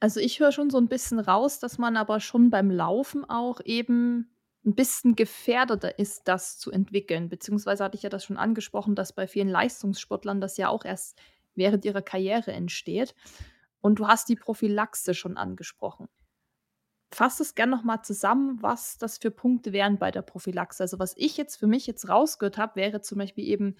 Also 0.00 0.18
ich 0.18 0.40
höre 0.40 0.50
schon 0.50 0.68
so 0.68 0.78
ein 0.78 0.88
bisschen 0.88 1.20
raus, 1.20 1.60
dass 1.60 1.78
man 1.78 1.96
aber 1.96 2.18
schon 2.18 2.50
beim 2.50 2.72
Laufen 2.72 3.24
auch 3.24 3.60
eben 3.64 4.34
ein 4.64 4.74
bisschen 4.74 5.16
gefährdeter 5.16 5.98
ist, 5.98 6.28
das 6.28 6.58
zu 6.58 6.70
entwickeln. 6.70 7.28
Beziehungsweise 7.28 7.82
hatte 7.82 7.96
ich 7.96 8.02
ja 8.02 8.10
das 8.10 8.24
schon 8.24 8.36
angesprochen, 8.36 8.94
dass 8.94 9.12
bei 9.12 9.26
vielen 9.26 9.48
Leistungssportlern 9.48 10.40
das 10.40 10.56
ja 10.56 10.68
auch 10.68 10.84
erst 10.84 11.18
während 11.54 11.84
ihrer 11.84 12.02
Karriere 12.02 12.52
entsteht. 12.52 13.14
Und 13.80 13.98
du 13.98 14.06
hast 14.06 14.28
die 14.28 14.36
Prophylaxe 14.36 15.14
schon 15.14 15.36
angesprochen. 15.36 16.08
Fass 17.10 17.40
es 17.40 17.54
gerne 17.54 17.72
nochmal 17.72 18.02
zusammen, 18.02 18.62
was 18.62 18.96
das 18.96 19.18
für 19.18 19.30
Punkte 19.30 19.72
wären 19.72 19.98
bei 19.98 20.10
der 20.10 20.22
Prophylaxe. 20.22 20.82
Also 20.82 20.98
was 20.98 21.14
ich 21.16 21.36
jetzt 21.36 21.56
für 21.56 21.66
mich 21.66 21.86
jetzt 21.86 22.08
rausgehört 22.08 22.56
habe, 22.56 22.76
wäre 22.76 23.00
zum 23.00 23.18
Beispiel 23.18 23.44
eben 23.44 23.76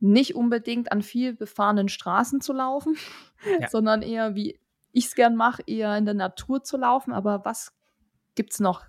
nicht 0.00 0.34
unbedingt 0.34 0.92
an 0.92 1.02
viel 1.02 1.34
befahrenen 1.34 1.88
Straßen 1.88 2.40
zu 2.40 2.52
laufen, 2.52 2.96
ja. 3.60 3.68
sondern 3.68 4.02
eher, 4.02 4.34
wie 4.34 4.58
ich 4.92 5.06
es 5.06 5.14
gern 5.14 5.34
mache, 5.34 5.62
eher 5.66 5.96
in 5.98 6.04
der 6.04 6.14
Natur 6.14 6.62
zu 6.62 6.76
laufen. 6.76 7.12
Aber 7.12 7.44
was 7.44 7.72
gibt 8.34 8.52
es 8.52 8.60
noch? 8.60 8.86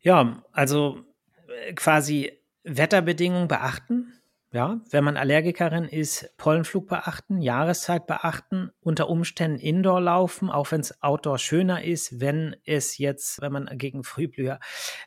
Ja, 0.00 0.42
also 0.52 1.04
äh, 1.48 1.74
quasi 1.74 2.32
Wetterbedingungen 2.64 3.48
beachten. 3.48 4.14
Ja, 4.52 4.80
wenn 4.90 5.04
man 5.04 5.16
Allergikerin 5.16 5.84
ist, 5.84 6.36
Pollenflug 6.36 6.88
beachten, 6.88 7.40
Jahreszeit 7.40 8.08
beachten, 8.08 8.72
unter 8.80 9.08
Umständen 9.08 9.60
Indoor 9.60 10.00
laufen, 10.00 10.50
auch 10.50 10.72
wenn 10.72 10.80
es 10.80 11.00
Outdoor 11.04 11.38
schöner 11.38 11.84
ist, 11.84 12.20
wenn 12.20 12.56
es 12.64 12.98
jetzt, 12.98 13.40
wenn 13.40 13.52
man 13.52 13.70
gegen 13.78 14.02
Frühblüher 14.02 14.58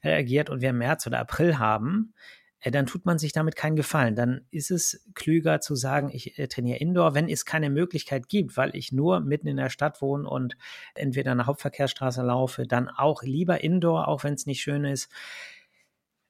reagiert 0.01 0.49
und 0.49 0.61
wir 0.61 0.71
März 0.71 1.07
oder 1.07 1.19
April 1.19 1.59
haben, 1.59 2.13
äh, 2.15 2.42
dann 2.71 2.85
tut 2.85 3.05
man 3.05 3.19
sich 3.19 3.33
damit 3.33 3.55
keinen 3.55 3.75
Gefallen. 3.75 4.15
Dann 4.15 4.45
ist 4.51 4.71
es 4.71 5.05
klüger 5.15 5.59
zu 5.59 5.75
sagen, 5.75 6.09
ich 6.13 6.39
äh, 6.39 6.47
trainiere 6.47 6.79
Indoor, 6.79 7.13
wenn 7.13 7.27
es 7.27 7.45
keine 7.45 7.69
Möglichkeit 7.69 8.29
gibt, 8.29 8.55
weil 8.57 8.75
ich 8.75 8.91
nur 8.91 9.19
mitten 9.19 9.47
in 9.47 9.57
der 9.57 9.69
Stadt 9.69 10.01
wohne 10.01 10.27
und 10.27 10.55
entweder 10.95 11.31
eine 11.31 11.45
Hauptverkehrsstraße 11.45 12.21
laufe, 12.21 12.65
dann 12.65 12.89
auch 12.89 13.23
lieber 13.23 13.63
Indoor, 13.63 14.07
auch 14.07 14.23
wenn 14.23 14.33
es 14.33 14.45
nicht 14.45 14.61
schön 14.61 14.85
ist. 14.85 15.09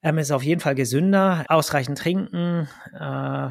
Ähm, 0.01 0.17
ist 0.17 0.31
auf 0.31 0.43
jeden 0.43 0.59
Fall 0.59 0.75
gesünder, 0.75 1.45
ausreichend 1.47 1.97
trinken, 1.97 2.67
äh, 2.93 3.49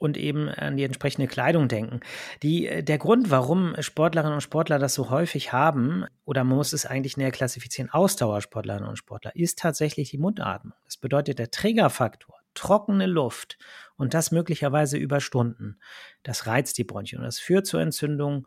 und 0.00 0.16
eben 0.16 0.48
an 0.48 0.78
die 0.78 0.84
entsprechende 0.84 1.28
Kleidung 1.28 1.68
denken. 1.68 2.00
Die, 2.42 2.66
äh, 2.66 2.82
der 2.82 2.98
Grund, 2.98 3.30
warum 3.30 3.74
Sportlerinnen 3.78 4.34
und 4.34 4.40
Sportler 4.40 4.78
das 4.78 4.94
so 4.94 5.10
häufig 5.10 5.52
haben, 5.52 6.06
oder 6.24 6.42
man 6.42 6.56
muss 6.56 6.72
es 6.72 6.86
eigentlich 6.86 7.16
näher 7.16 7.30
klassifizieren, 7.30 7.90
Ausdauersportlerinnen 7.90 8.88
und 8.88 8.96
Sportler, 8.96 9.36
ist 9.36 9.58
tatsächlich 9.58 10.10
die 10.10 10.18
Mundatmung. 10.18 10.72
Das 10.86 10.96
bedeutet 10.96 11.38
der 11.38 11.50
Triggerfaktor, 11.50 12.36
trockene 12.54 13.06
Luft 13.06 13.58
und 13.96 14.14
das 14.14 14.30
möglicherweise 14.30 14.96
über 14.96 15.20
Stunden. 15.20 15.78
Das 16.22 16.46
reizt 16.46 16.78
die 16.78 16.84
Bronchien 16.84 17.20
und 17.20 17.26
das 17.26 17.38
führt 17.38 17.66
zur 17.66 17.82
Entzündung 17.82 18.46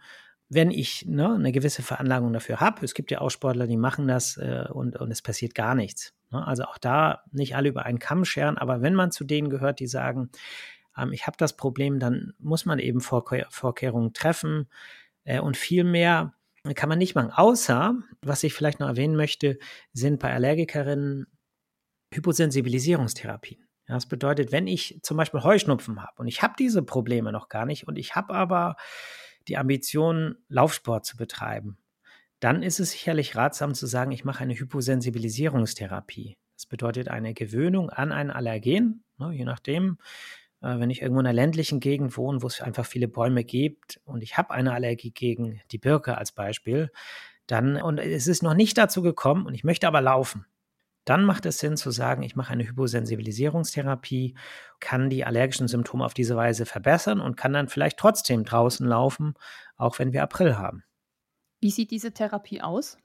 wenn 0.49 0.69
ich 0.69 1.05
ne, 1.07 1.33
eine 1.33 1.51
gewisse 1.51 1.81
Veranlagung 1.81 2.31
dafür 2.31 2.59
habe, 2.59 2.85
es 2.85 2.93
gibt 2.93 3.09
ja 3.09 3.21
auch 3.21 3.31
Sportler, 3.31 3.65
die 3.65 3.77
machen 3.77 4.07
das 4.07 4.37
äh, 4.37 4.65
und, 4.71 4.97
und 4.97 5.09
es 5.09 5.23
passiert 5.23 5.55
gar 5.55 5.73
nichts. 5.73 6.13
Ne? 6.33 6.45
Also 6.45 6.63
auch 6.63 6.77
da 6.77 7.23
nicht 7.31 7.55
alle 7.55 7.69
über 7.69 7.85
einen 7.85 7.99
Kamm 7.99 8.25
scheren, 8.25 8.57
aber 8.57 8.81
wenn 8.81 8.95
man 8.95 9.11
zu 9.11 9.23
denen 9.23 9.49
gehört, 9.49 9.79
die 9.79 9.87
sagen, 9.87 10.29
ähm, 10.97 11.13
ich 11.13 11.27
habe 11.27 11.37
das 11.37 11.55
Problem, 11.55 11.99
dann 11.99 12.33
muss 12.39 12.65
man 12.65 12.79
eben 12.79 13.01
Vorkehr 13.01 13.47
Vorkehrungen 13.49 14.13
treffen. 14.13 14.69
Äh, 15.23 15.39
und 15.39 15.57
viel 15.57 15.83
mehr 15.83 16.33
kann 16.75 16.89
man 16.89 16.97
nicht 16.97 17.15
machen. 17.15 17.31
Außer, 17.31 17.95
was 18.21 18.43
ich 18.43 18.53
vielleicht 18.53 18.79
noch 18.79 18.87
erwähnen 18.87 19.15
möchte, 19.15 19.59
sind 19.91 20.19
bei 20.19 20.33
Allergikerinnen 20.33 21.27
Hyposensibilisierungstherapien. 22.13 23.67
Das 23.85 24.05
bedeutet, 24.05 24.51
wenn 24.51 24.67
ich 24.67 24.99
zum 25.03 25.17
Beispiel 25.17 25.43
Heuschnupfen 25.43 26.01
habe 26.01 26.13
und 26.17 26.27
ich 26.27 26.41
habe 26.41 26.53
diese 26.57 26.83
Probleme 26.83 27.31
noch 27.31 27.49
gar 27.49 27.65
nicht 27.65 27.87
und 27.87 27.97
ich 27.97 28.15
habe 28.15 28.33
aber 28.33 28.77
die 29.49 29.57
Ambition, 29.57 30.37
Laufsport 30.47 31.05
zu 31.05 31.17
betreiben, 31.17 31.77
dann 32.39 32.63
ist 32.63 32.79
es 32.79 32.91
sicherlich 32.91 33.35
ratsam 33.35 33.73
zu 33.73 33.85
sagen, 33.85 34.11
ich 34.11 34.23
mache 34.23 34.43
eine 34.43 34.57
Hyposensibilisierungstherapie. 34.57 36.37
Das 36.55 36.65
bedeutet 36.65 37.09
eine 37.09 37.33
Gewöhnung 37.33 37.89
an 37.89 38.11
ein 38.11 38.31
Allergen, 38.31 39.03
ne, 39.17 39.31
je 39.33 39.43
nachdem, 39.43 39.97
wenn 40.63 40.89
ich 40.89 41.01
irgendwo 41.01 41.19
in 41.19 41.27
einer 41.27 41.33
ländlichen 41.33 41.79
Gegend 41.79 42.17
wohne, 42.17 42.41
wo 42.41 42.47
es 42.47 42.61
einfach 42.61 42.85
viele 42.85 43.07
Bäume 43.07 43.43
gibt 43.43 43.99
und 44.05 44.23
ich 44.23 44.37
habe 44.37 44.51
eine 44.51 44.73
Allergie 44.73 45.11
gegen 45.11 45.61
die 45.71 45.77
Birke 45.77 46.17
als 46.17 46.31
Beispiel, 46.31 46.91
dann, 47.47 47.81
und 47.81 47.97
es 47.97 48.27
ist 48.27 48.43
noch 48.43 48.53
nicht 48.53 48.77
dazu 48.77 49.01
gekommen 49.01 49.45
und 49.45 49.53
ich 49.53 49.63
möchte 49.63 49.87
aber 49.87 50.01
laufen, 50.01 50.45
dann 51.05 51.25
macht 51.25 51.45
es 51.45 51.57
Sinn 51.57 51.75
zu 51.75 51.91
sagen, 51.91 52.23
ich 52.23 52.35
mache 52.35 52.53
eine 52.53 52.65
Hyposensibilisierungstherapie, 52.65 54.35
kann 54.79 55.09
die 55.09 55.25
allergischen 55.25 55.67
Symptome 55.67 56.05
auf 56.05 56.13
diese 56.13 56.37
Weise 56.37 56.65
verbessern 56.65 57.19
und 57.19 57.35
kann 57.35 57.51
dann 57.51 57.67
vielleicht 57.67 57.97
trotzdem 57.97 58.45
draußen 58.45 58.87
laufen, 58.87 59.33
auch 59.75 59.99
wenn 59.99 60.13
wir 60.13 60.23
April 60.23 60.57
haben. 60.57 60.83
Wie 61.59 61.71
sieht 61.71 61.91
diese 61.91 62.13
Therapie 62.13 62.61
aus? 62.61 62.97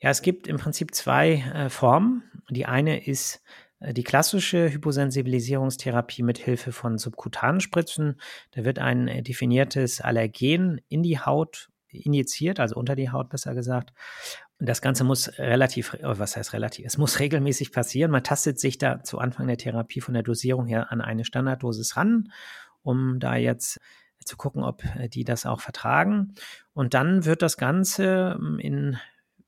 Ja, 0.00 0.08
es 0.08 0.22
gibt 0.22 0.46
im 0.48 0.56
Prinzip 0.56 0.94
zwei 0.94 1.44
äh, 1.54 1.68
Formen. 1.68 2.22
Die 2.48 2.64
eine 2.64 3.04
ist 3.04 3.36
äh, 3.36 3.40
die 3.80 4.04
klassische 4.04 4.70
Hyposensibilisierungstherapie 4.70 6.22
mit 6.22 6.38
Hilfe 6.38 6.72
von 6.72 6.98
subkutanen 6.98 7.60
Spritzen. 7.60 8.20
Da 8.52 8.64
wird 8.64 8.78
ein 8.78 9.08
äh, 9.08 9.22
definiertes 9.22 10.00
Allergen 10.00 10.80
in 10.88 11.02
die 11.02 11.18
Haut 11.18 11.70
injiziert, 11.88 12.60
also 12.60 12.76
unter 12.76 12.94
die 12.94 13.10
Haut 13.10 13.30
besser 13.30 13.54
gesagt. 13.54 13.92
Und 14.58 14.68
das 14.68 14.82
Ganze 14.82 15.04
muss 15.04 15.38
relativ, 15.38 15.96
oh, 16.02 16.18
was 16.18 16.36
heißt 16.36 16.52
relativ, 16.52 16.84
es 16.86 16.98
muss 16.98 17.18
regelmäßig 17.18 17.72
passieren. 17.72 18.10
Man 18.10 18.22
tastet 18.22 18.60
sich 18.60 18.78
da 18.78 19.02
zu 19.02 19.18
Anfang 19.18 19.46
der 19.46 19.56
Therapie 19.56 20.00
von 20.00 20.14
der 20.14 20.22
Dosierung 20.22 20.66
her 20.66 20.92
an 20.92 21.00
eine 21.00 21.24
Standarddosis 21.24 21.96
ran, 21.96 22.30
um 22.82 23.18
da 23.18 23.36
jetzt 23.36 23.80
zu 24.24 24.36
gucken, 24.36 24.62
ob 24.62 24.84
äh, 24.96 25.08
die 25.08 25.24
das 25.24 25.46
auch 25.46 25.60
vertragen. 25.60 26.34
Und 26.74 26.92
dann 26.94 27.24
wird 27.24 27.40
das 27.40 27.56
Ganze 27.56 28.36
ähm, 28.38 28.58
in 28.58 28.98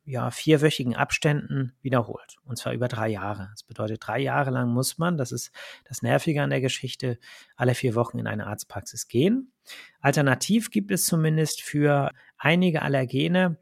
ja, 0.04 0.30
vierwöchigen 0.30 0.96
Abständen 0.96 1.72
wiederholt. 1.80 2.36
Und 2.44 2.56
zwar 2.56 2.72
über 2.72 2.88
drei 2.88 3.08
Jahre. 3.08 3.48
Das 3.52 3.62
bedeutet, 3.62 4.00
drei 4.04 4.18
Jahre 4.18 4.50
lang 4.50 4.68
muss 4.70 4.98
man, 4.98 5.16
das 5.16 5.32
ist 5.32 5.52
das 5.84 6.02
Nervige 6.02 6.42
an 6.42 6.50
der 6.50 6.60
Geschichte, 6.60 7.18
alle 7.56 7.74
vier 7.74 7.94
Wochen 7.94 8.18
in 8.18 8.26
eine 8.26 8.46
Arztpraxis 8.46 9.08
gehen. 9.08 9.52
Alternativ 10.00 10.70
gibt 10.70 10.90
es 10.90 11.06
zumindest 11.06 11.62
für 11.62 12.10
einige 12.36 12.82
Allergene, 12.82 13.58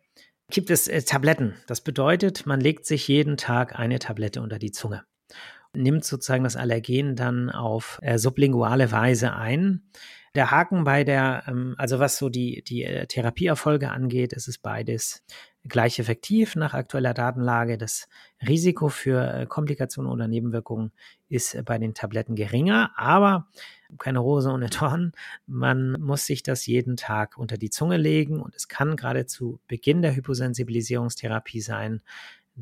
gibt 0.51 0.71
es 0.71 0.89
äh, 0.89 1.03
Tabletten. 1.03 1.55
Das 1.67 1.83
bedeutet, 1.83 2.47
man 2.47 2.61
legt 2.61 2.87
sich 2.87 3.07
jeden 3.09 3.37
Tag 3.37 3.79
eine 3.79 3.99
Tablette 3.99 4.43
unter 4.43 4.59
die 4.59 4.73
Zunge. 4.73 5.05
Nimmt 5.73 6.05
sozusagen 6.05 6.45
das 6.45 6.57
Allergen 6.57 7.15
dann 7.17 7.51
auf 7.51 8.01
äh, 8.03 8.19
sublinguale 8.19 8.91
Weise 8.91 9.35
ein. 9.35 9.89
Der 10.37 10.53
Haken 10.53 10.85
bei 10.85 11.03
der, 11.03 11.43
ähm, 11.49 11.75
also 11.77 11.99
was 11.99 12.17
so 12.17 12.29
die, 12.29 12.63
die 12.63 12.85
äh, 12.85 13.07
Therapieerfolge 13.07 13.91
angeht, 13.91 14.33
ist 14.33 14.47
es 14.47 14.59
beides 14.59 15.25
gleich 15.65 15.99
effektiv 15.99 16.57
nach 16.57 16.73
aktueller 16.73 17.15
Datenlage. 17.15 17.77
Das 17.77 18.09
Risiko 18.47 18.89
für 18.89 19.33
äh, 19.35 19.47
Komplikationen 19.47 20.11
oder 20.11 20.29
Nebenwirkungen 20.29 20.93
ist 21.29 21.55
äh, 21.55 21.63
bei 21.65 21.79
den 21.79 21.95
Tabletten 21.95 22.37
geringer, 22.37 22.93
aber 22.97 23.49
keine 23.99 24.21
Rose 24.21 24.51
ohne 24.51 24.69
Dorn. 24.71 25.13
Man 25.47 26.01
muss 26.01 26.27
sich 26.27 26.45
das 26.45 26.65
jeden 26.65 26.97
Tag 26.97 27.37
unter 27.37 27.59
die 27.59 27.71
Zunge 27.71 27.97
legen 27.97 28.41
und 28.41 28.55
es 28.55 28.69
kann 28.69 28.97
gerade 28.97 29.27
zu 29.27 29.59
Beginn 29.67 30.01
der 30.01 30.15
Hyposensibilisierungstherapie 30.15 31.61
sein, 31.61 32.03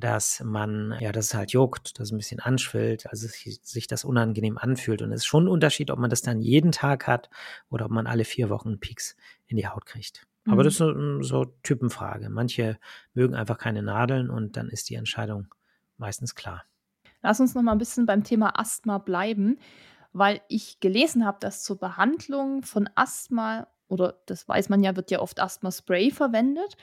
dass 0.01 0.43
man, 0.45 0.95
ja, 1.01 1.13
dass 1.13 1.27
es 1.27 1.35
halt 1.35 1.53
juckt, 1.53 1.99
dass 1.99 2.09
es 2.09 2.13
ein 2.13 2.19
bisschen 2.19 2.41
anschwillt, 2.41 3.09
also 3.09 3.27
sich, 3.27 3.87
das 3.87 4.05
unangenehm 4.05 4.59
anfühlt. 4.59 5.03
Und 5.03 5.13
es 5.13 5.21
ist 5.21 5.27
schon 5.27 5.45
ein 5.45 5.49
Unterschied, 5.49 5.91
ob 5.91 5.99
man 5.99 6.11
das 6.11 6.23
dann 6.23 6.41
jeden 6.41 6.73
Tag 6.73 7.07
hat 7.07 7.31
oder 7.71 7.87
ob 7.87 7.91
man 7.91 8.07
alle 8.07 8.25
vier 8.25 8.51
Wochen 8.51 8.79
Peaks 8.81 9.17
in 9.47 9.57
die 9.57 9.67
Haut 9.67 9.87
kriegt. 9.87 10.27
Mhm. 10.45 10.53
Aber 10.53 10.65
das 10.65 10.75
ist 10.75 10.79
so, 10.79 11.23
so 11.23 11.45
Typenfrage. 11.63 12.31
Manche 12.31 12.79
mögen 13.15 13.35
einfach 13.35 13.59
keine 13.59 13.83
Nadeln 13.83 14.31
und 14.31 14.57
dann 14.57 14.69
ist 14.69 14.91
die 14.91 14.95
Entscheidung 14.95 15.49
meistens 15.97 16.35
klar. 16.35 16.65
Lass 17.23 17.41
uns 17.41 17.55
noch 17.55 17.63
mal 17.63 17.73
ein 17.73 17.79
bisschen 17.79 18.07
beim 18.07 18.25
Thema 18.25 18.59
Asthma 18.59 18.99
bleiben, 18.99 19.59
weil 20.13 20.41
ich 20.49 20.81
gelesen 20.81 21.27
habe, 21.27 21.39
dass 21.41 21.63
zur 21.63 21.79
Behandlung 21.79 22.63
von 22.63 22.89
Asthma 22.95 23.67
oder 23.89 24.21
das 24.27 24.47
weiß 24.47 24.69
man 24.69 24.83
ja, 24.83 24.95
wird 24.97 25.11
ja 25.11 25.21
oft 25.21 25.41
Asthma-Spray 25.41 26.11
verwendet. 26.11 26.77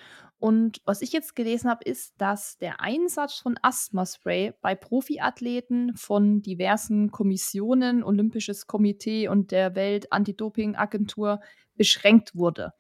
Und 0.46 0.80
was 0.86 1.02
ich 1.02 1.12
jetzt 1.12 1.36
gelesen 1.36 1.72
habe, 1.72 1.84
ist, 1.86 2.14
dass 2.20 2.60
der 2.60 2.80
Einsatz 2.80 3.40
von 3.40 3.58
Asthma-Spray 3.64 4.54
bei 4.62 4.76
Profiathleten 4.76 5.98
von 5.98 6.44
diversen 6.44 7.10
Kommissionen, 7.10 8.04
Olympisches 8.04 8.68
Komitee 8.68 9.28
und 9.28 9.50
der 9.50 9.74
Welt-Anti-Doping-Agentur 9.74 11.40
beschränkt 11.74 12.36
wurde. 12.36 12.74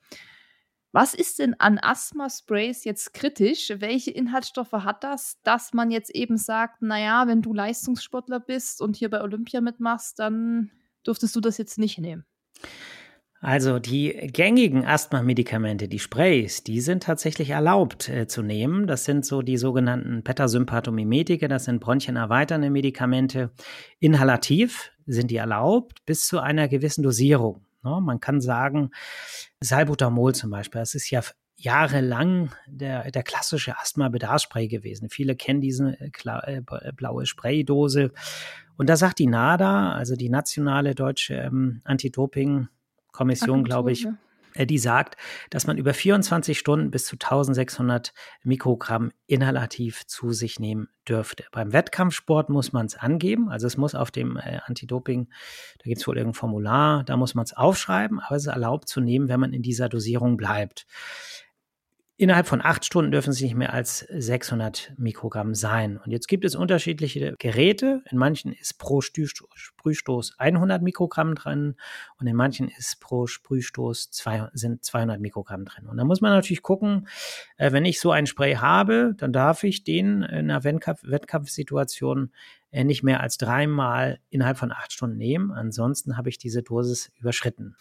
Was 0.91 1.16
ist 1.16 1.39
denn 1.39 1.55
an 1.59 1.80
Asthma-Sprays 1.82 2.84
jetzt 2.84 3.16
kritisch? 3.16 3.74
Welche 3.80 4.11
Inhaltsstoffe 4.11 4.72
hat 4.72 5.03
das, 5.03 5.41
dass 5.41 5.74
man 5.74 5.89
jetzt 5.89 6.13
eben 6.13 6.38
sagt, 6.38 6.84
naja, 6.84 7.26
wenn 7.26 7.41
du 7.41 7.51
Leistungssportler 7.51 8.41
bist 8.41 8.80
und 8.80 8.95
hier 8.95 9.09
bei 9.09 9.24
Olympia 9.24 9.59
mitmachst, 9.59 10.20
dann 10.20 10.70
dürftest 11.07 11.36
du 11.36 11.41
das 11.41 11.57
jetzt 11.57 11.80
nicht 11.80 11.97
nehmen? 11.97 12.28
Also 13.42 13.80
die 13.80 14.10
gängigen 14.34 14.86
Asthma-Medikamente, 14.86 15.88
die 15.88 16.00
Sprays, 16.00 16.64
die 16.64 16.82
sind 16.82 17.04
tatsächlich 17.04 17.52
erlaubt 17.52 18.10
äh, 18.10 18.28
zu 18.28 18.42
nehmen. 18.42 18.88
Das 18.88 19.06
sind 19.06 19.26
so 19.26 19.42
die 19.42 19.58
sogenannten 19.58 20.24
Beta-Sympathomimetika, 20.24 21.48
das 21.48 21.66
sind 21.66 21.80
bronchienerweiternde 21.80 22.70
Medikamente. 22.70 23.52
Inhalativ 24.00 24.92
sind 25.06 25.30
die 25.32 25.36
erlaubt 25.36 26.06
bis 26.06 26.26
zu 26.28 26.40
einer 26.40 26.68
gewissen 26.68 27.04
Dosierung. 27.04 27.66
Ne? 27.84 28.00
Man 28.02 28.20
kann 28.20 28.42
sagen, 28.42 28.90
Salbutamol 29.60 30.34
zum 30.34 30.50
Beispiel, 30.50 30.80
das 30.80 30.96
ist 30.96 31.10
ja 31.12 31.22
jahrelang 31.58 32.52
der, 32.68 33.12
der 33.12 33.24
klassische 33.24 33.78
Asthma-Bedarfsspray 33.78 34.68
gewesen. 34.68 35.10
Viele 35.10 35.36
kennen 35.36 35.62
diese 35.62 35.98
äh, 36.00 36.10
äh, 36.46 36.92
blaue 36.94 37.26
Spraydose. 37.26 38.12
Und 38.78 38.90
da 38.90 38.98
sagt 38.98 39.20
die 39.20 39.28
NADA, 39.28 39.94
also 39.94 40.16
die 40.16 40.30
nationale 40.30 40.96
deutsche 40.96 41.36
ähm, 41.36 41.82
Anti-Doping- 41.86 42.68
Kommission, 43.16 43.63
glaube 43.63 43.91
ich, 43.91 44.07
äh, 44.55 44.66
die 44.66 44.78
sagt, 44.78 45.18
dass 45.49 45.68
man 45.68 45.78
über 45.78 45.93
24 45.93 46.57
Stunden 46.57 46.91
bis 46.91 47.05
zu 47.05 47.16
1600 47.16 48.13
Mikrogramm 48.43 49.11
inhalativ 49.28 50.05
zu 50.07 50.32
sich 50.32 50.59
nehmen 50.59 50.88
dürfte. 51.07 51.45
Beim 51.51 51.74
Wettkampfsport 51.74 52.49
muss 52.49 52.74
man 52.74 52.88
es 52.88 52.95
angeben, 52.95 53.49
also 53.49 53.68
es 53.68 53.78
muss 53.78 53.95
auf 53.95 54.11
dem 54.11 54.38
äh, 54.38 54.59
Anti-Doping, 54.66 55.28
da 55.80 55.84
gibt 55.84 55.99
es 55.99 56.07
wohl 56.07 56.18
irgendein 56.18 56.39
Formular, 56.39 57.03
da 57.03 57.18
muss 57.18 57.36
man 57.36 57.45
es 57.45 57.53
aufschreiben, 57.53 58.20
aber 58.20 58.36
es 58.36 58.43
ist 58.43 58.53
erlaubt 58.53 58.88
zu 58.88 59.01
nehmen, 59.01 59.28
wenn 59.28 59.39
man 59.39 59.53
in 59.53 59.61
dieser 59.61 59.89
Dosierung 59.89 60.38
bleibt. 60.38 60.88
Innerhalb 62.18 62.47
von 62.47 62.61
acht 62.63 62.86
Stunden 62.86 63.11
dürfen 63.11 63.34
sie 63.34 63.43
nicht 63.43 63.55
mehr 63.55 63.74
als 63.74 63.99
600 63.99 64.93
Mikrogramm 64.95 65.53
sein. 65.53 65.97
Und 65.97 66.11
jetzt 66.11 66.30
gibt 66.30 66.45
es 66.45 66.55
unterschiedliche 66.55 67.36
Geräte. 67.39 68.03
In 68.09 68.18
manchen 68.18 68.53
ist 68.53 68.78
pro 68.78 69.01
Sprühstoß 69.01 70.36
100 70.38 70.82
Mikrogramm 70.82 71.36
drin 71.36 71.76
und 72.18 72.28
in 72.28 72.36
manchen 72.38 72.70
ist 72.70 73.01
pro 73.01 73.28
Sprühstoß 73.28 74.11
zwei, 74.11 74.47
sind 74.53 74.86
200 74.86 75.20
Mikrogramm 75.20 75.66
drin. 75.66 75.88
Und 75.88 75.97
da 75.97 76.05
muss 76.05 76.22
man 76.22 76.32
natürlich 76.32 76.61
gucken, 76.61 77.09
äh, 77.57 77.74
wenn 77.74 77.84
ich 77.84 77.99
so 77.99 78.11
ein 78.11 78.28
Spray 78.28 78.55
habe, 78.55 79.13
dann 79.18 79.34
darf 79.34 79.66
ich 79.66 79.84
den 79.84 80.22
in 80.22 80.49
einer 80.49 80.63
Wettkampfsituation 80.63 82.32
äh, 82.72 82.86
nicht 82.86 83.03
mehr 83.03 83.20
als 83.20 83.38
dreimal 83.38 84.20
innerhalb 84.30 84.57
von 84.57 84.72
acht 84.72 84.93
Stunden 84.93 85.18
nehmen. 85.18 85.51
Ansonsten 85.51 86.16
habe 86.16 86.30
ich 86.30 86.38
diese 86.38 86.63
Dosis 86.63 87.11
überschritten. 87.20 87.76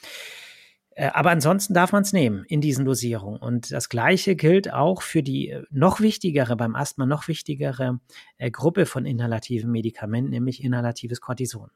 Äh, 0.94 1.10
aber 1.12 1.30
ansonsten 1.30 1.74
darf 1.74 1.92
man 1.92 2.02
es 2.02 2.12
nehmen 2.12 2.44
in 2.44 2.60
diesen 2.60 2.84
Dosierungen. 2.84 3.40
Und 3.40 3.72
das 3.72 3.88
Gleiche 3.88 4.36
gilt 4.36 4.72
auch 4.72 5.02
für 5.02 5.22
die 5.22 5.50
äh, 5.50 5.64
noch 5.70 6.00
wichtigere, 6.00 6.56
beim 6.56 6.74
Asthma 6.74 7.06
noch 7.06 7.28
wichtigere 7.28 8.00
äh, 8.38 8.50
Gruppe 8.50 8.86
von 8.86 9.04
inhalativen 9.04 9.70
Medikamenten, 9.70 10.30
nämlich 10.30 10.62
inhalatives 10.62 11.20
Cortison. 11.20 11.70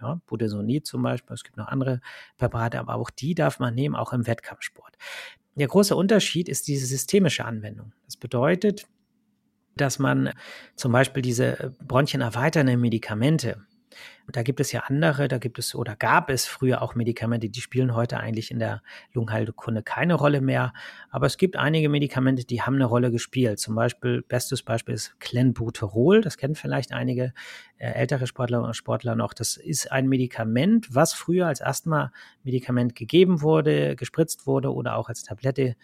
Ja, 0.00 0.20
Budesonid 0.26 0.86
zum 0.86 1.02
Beispiel, 1.02 1.34
es 1.34 1.42
gibt 1.42 1.56
noch 1.56 1.66
andere 1.66 2.00
Präparate, 2.36 2.78
aber 2.78 2.94
auch 2.94 3.10
die 3.10 3.34
darf 3.34 3.58
man 3.58 3.74
nehmen, 3.74 3.96
auch 3.96 4.12
im 4.12 4.28
Wettkampfsport. 4.28 4.96
Der 5.56 5.66
große 5.66 5.96
Unterschied 5.96 6.48
ist 6.48 6.68
diese 6.68 6.86
systemische 6.86 7.44
Anwendung. 7.44 7.92
Das 8.04 8.16
bedeutet, 8.16 8.86
dass 9.76 9.98
man 9.98 10.30
zum 10.76 10.92
Beispiel 10.92 11.22
diese 11.22 11.74
bronchienerweiternde 11.84 12.76
Medikamente, 12.76 13.60
Da 14.30 14.42
gibt 14.42 14.60
es 14.60 14.72
ja 14.72 14.80
andere, 14.86 15.26
da 15.28 15.38
gibt 15.38 15.58
es 15.58 15.74
oder 15.74 15.96
gab 15.96 16.28
es 16.28 16.46
früher 16.46 16.82
auch 16.82 16.94
Medikamente, 16.94 17.48
die 17.48 17.60
spielen 17.60 17.94
heute 17.94 18.18
eigentlich 18.20 18.50
in 18.50 18.58
der 18.58 18.82
Lungenheilkunde 19.14 19.82
keine 19.82 20.14
Rolle 20.14 20.40
mehr. 20.40 20.74
Aber 21.10 21.26
es 21.26 21.38
gibt 21.38 21.56
einige 21.56 21.88
Medikamente, 21.88 22.44
die 22.44 22.60
haben 22.62 22.74
eine 22.74 22.84
Rolle 22.84 23.10
gespielt. 23.10 23.58
Zum 23.58 23.74
Beispiel, 23.74 24.22
bestes 24.22 24.62
Beispiel 24.62 24.94
ist 24.94 25.18
Clenbuterol. 25.20 26.20
Das 26.20 26.36
kennen 26.36 26.54
vielleicht 26.54 26.92
einige 26.92 27.32
äh, 27.78 27.92
ältere 27.92 28.26
Sportler 28.26 28.62
und 28.62 28.74
Sportler 28.74 29.14
noch. 29.14 29.32
Das 29.32 29.56
ist 29.56 29.90
ein 29.90 30.08
Medikament, 30.08 30.94
was 30.94 31.14
früher 31.14 31.46
als 31.46 31.62
Asthma-Medikament 31.62 32.94
gegeben 32.94 33.40
wurde, 33.40 33.96
gespritzt 33.96 34.46
wurde 34.46 34.74
oder 34.74 34.96
auch 34.96 35.08
als 35.08 35.22
Tablette 35.22 35.76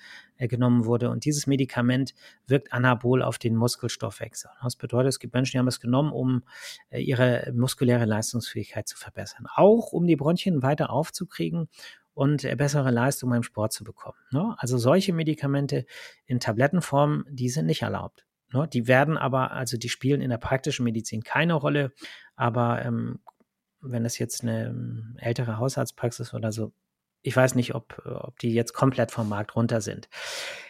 genommen 0.49 0.85
wurde. 0.85 1.11
Und 1.11 1.25
dieses 1.25 1.47
Medikament 1.47 2.15
wirkt 2.47 2.73
anabol 2.73 3.23
auf 3.23 3.39
den 3.39 3.57
Muskelstoffwechsel. 3.57 4.51
Das 4.63 4.77
bedeutet, 4.77 5.09
es 5.11 5.19
gibt 5.19 5.35
Menschen, 5.35 5.53
die 5.53 5.59
haben 5.59 5.69
es 5.69 5.81
genommen, 5.81 6.13
um 6.13 6.43
äh, 6.91 7.01
ihre 7.01 7.53
muskuläre 7.55 8.05
Leistungsfähigkeit 8.05 8.89
zu 8.89 8.97
verbessern. 8.97 9.47
Auch 9.55 9.93
um 9.93 10.07
die 10.07 10.17
Bronchien 10.17 10.63
weiter 10.63 10.91
aufzukriegen 10.91 11.69
und 12.15 12.45
äh, 12.45 12.55
bessere 12.57 12.91
Leistung 12.91 13.31
beim 13.31 13.43
Sport 13.43 13.73
zu 13.73 13.85
bekommen. 13.85 14.19
Ne? 14.31 14.55
Also 14.59 14.79
solche 14.79 15.13
Medikamente 15.13 15.85
in 16.27 16.41
Tablettenform, 16.41 17.27
die 17.29 17.49
sind 17.49 17.67
nicht 17.67 17.83
erlaubt. 17.83 18.25
Ne? 18.53 18.69
Die 18.73 18.87
werden 18.87 19.19
aber, 19.19 19.51
also 19.51 19.77
die 19.77 19.89
spielen 19.89 20.21
in 20.21 20.31
der 20.31 20.39
praktischen 20.39 20.85
Medizin 20.85 21.23
keine 21.23 21.55
Rolle, 21.55 21.93
aber 22.37 22.85
ähm, 22.85 23.21
wenn 23.81 24.05
es 24.05 24.19
jetzt 24.19 24.43
eine 24.43 24.67
ähm, 24.67 25.17
ältere 25.19 25.59
Hausarztpraxis 25.59 26.33
oder 26.33 26.53
so 26.53 26.73
ich 27.25 27.35
weiß 27.35 27.55
nicht, 27.55 27.75
ob, 27.75 28.01
ob 28.05 28.39
die 28.39 28.53
jetzt 28.53 28.75
komplett 28.75 29.11
vom 29.11 29.29
Markt 29.29 29.57
runter 29.57 29.81
sind. 29.81 30.09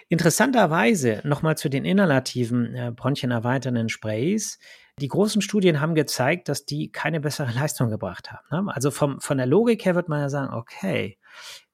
Interessanterweise 0.09 1.21
nochmal 1.25 1.59
zu 1.59 1.69
den 1.69 1.85
inhalativen 1.85 2.75
äh, 2.75 2.93
bronchienerweiternden 2.95 3.89
Sprays. 3.89 4.61
Die 5.01 5.09
großen 5.09 5.43
Studien 5.43 5.81
haben 5.81 5.97
gezeigt, 5.97 6.49
dass 6.49 6.65
die 6.65 6.93
keine 6.93 7.21
bessere 7.21 7.51
Leistung 7.59 7.91
gebracht 7.91 8.31
haben. 8.31 8.67
Ne? 8.67 8.73
Also 8.73 8.93
vom, 8.93 9.21
von 9.21 9.37
der 9.37 9.47
Logik 9.47 9.85
her 9.85 9.97
wird 9.97 10.09
man 10.09 10.21
ja 10.21 10.29
sagen, 10.29 10.55
okay, 10.55 11.19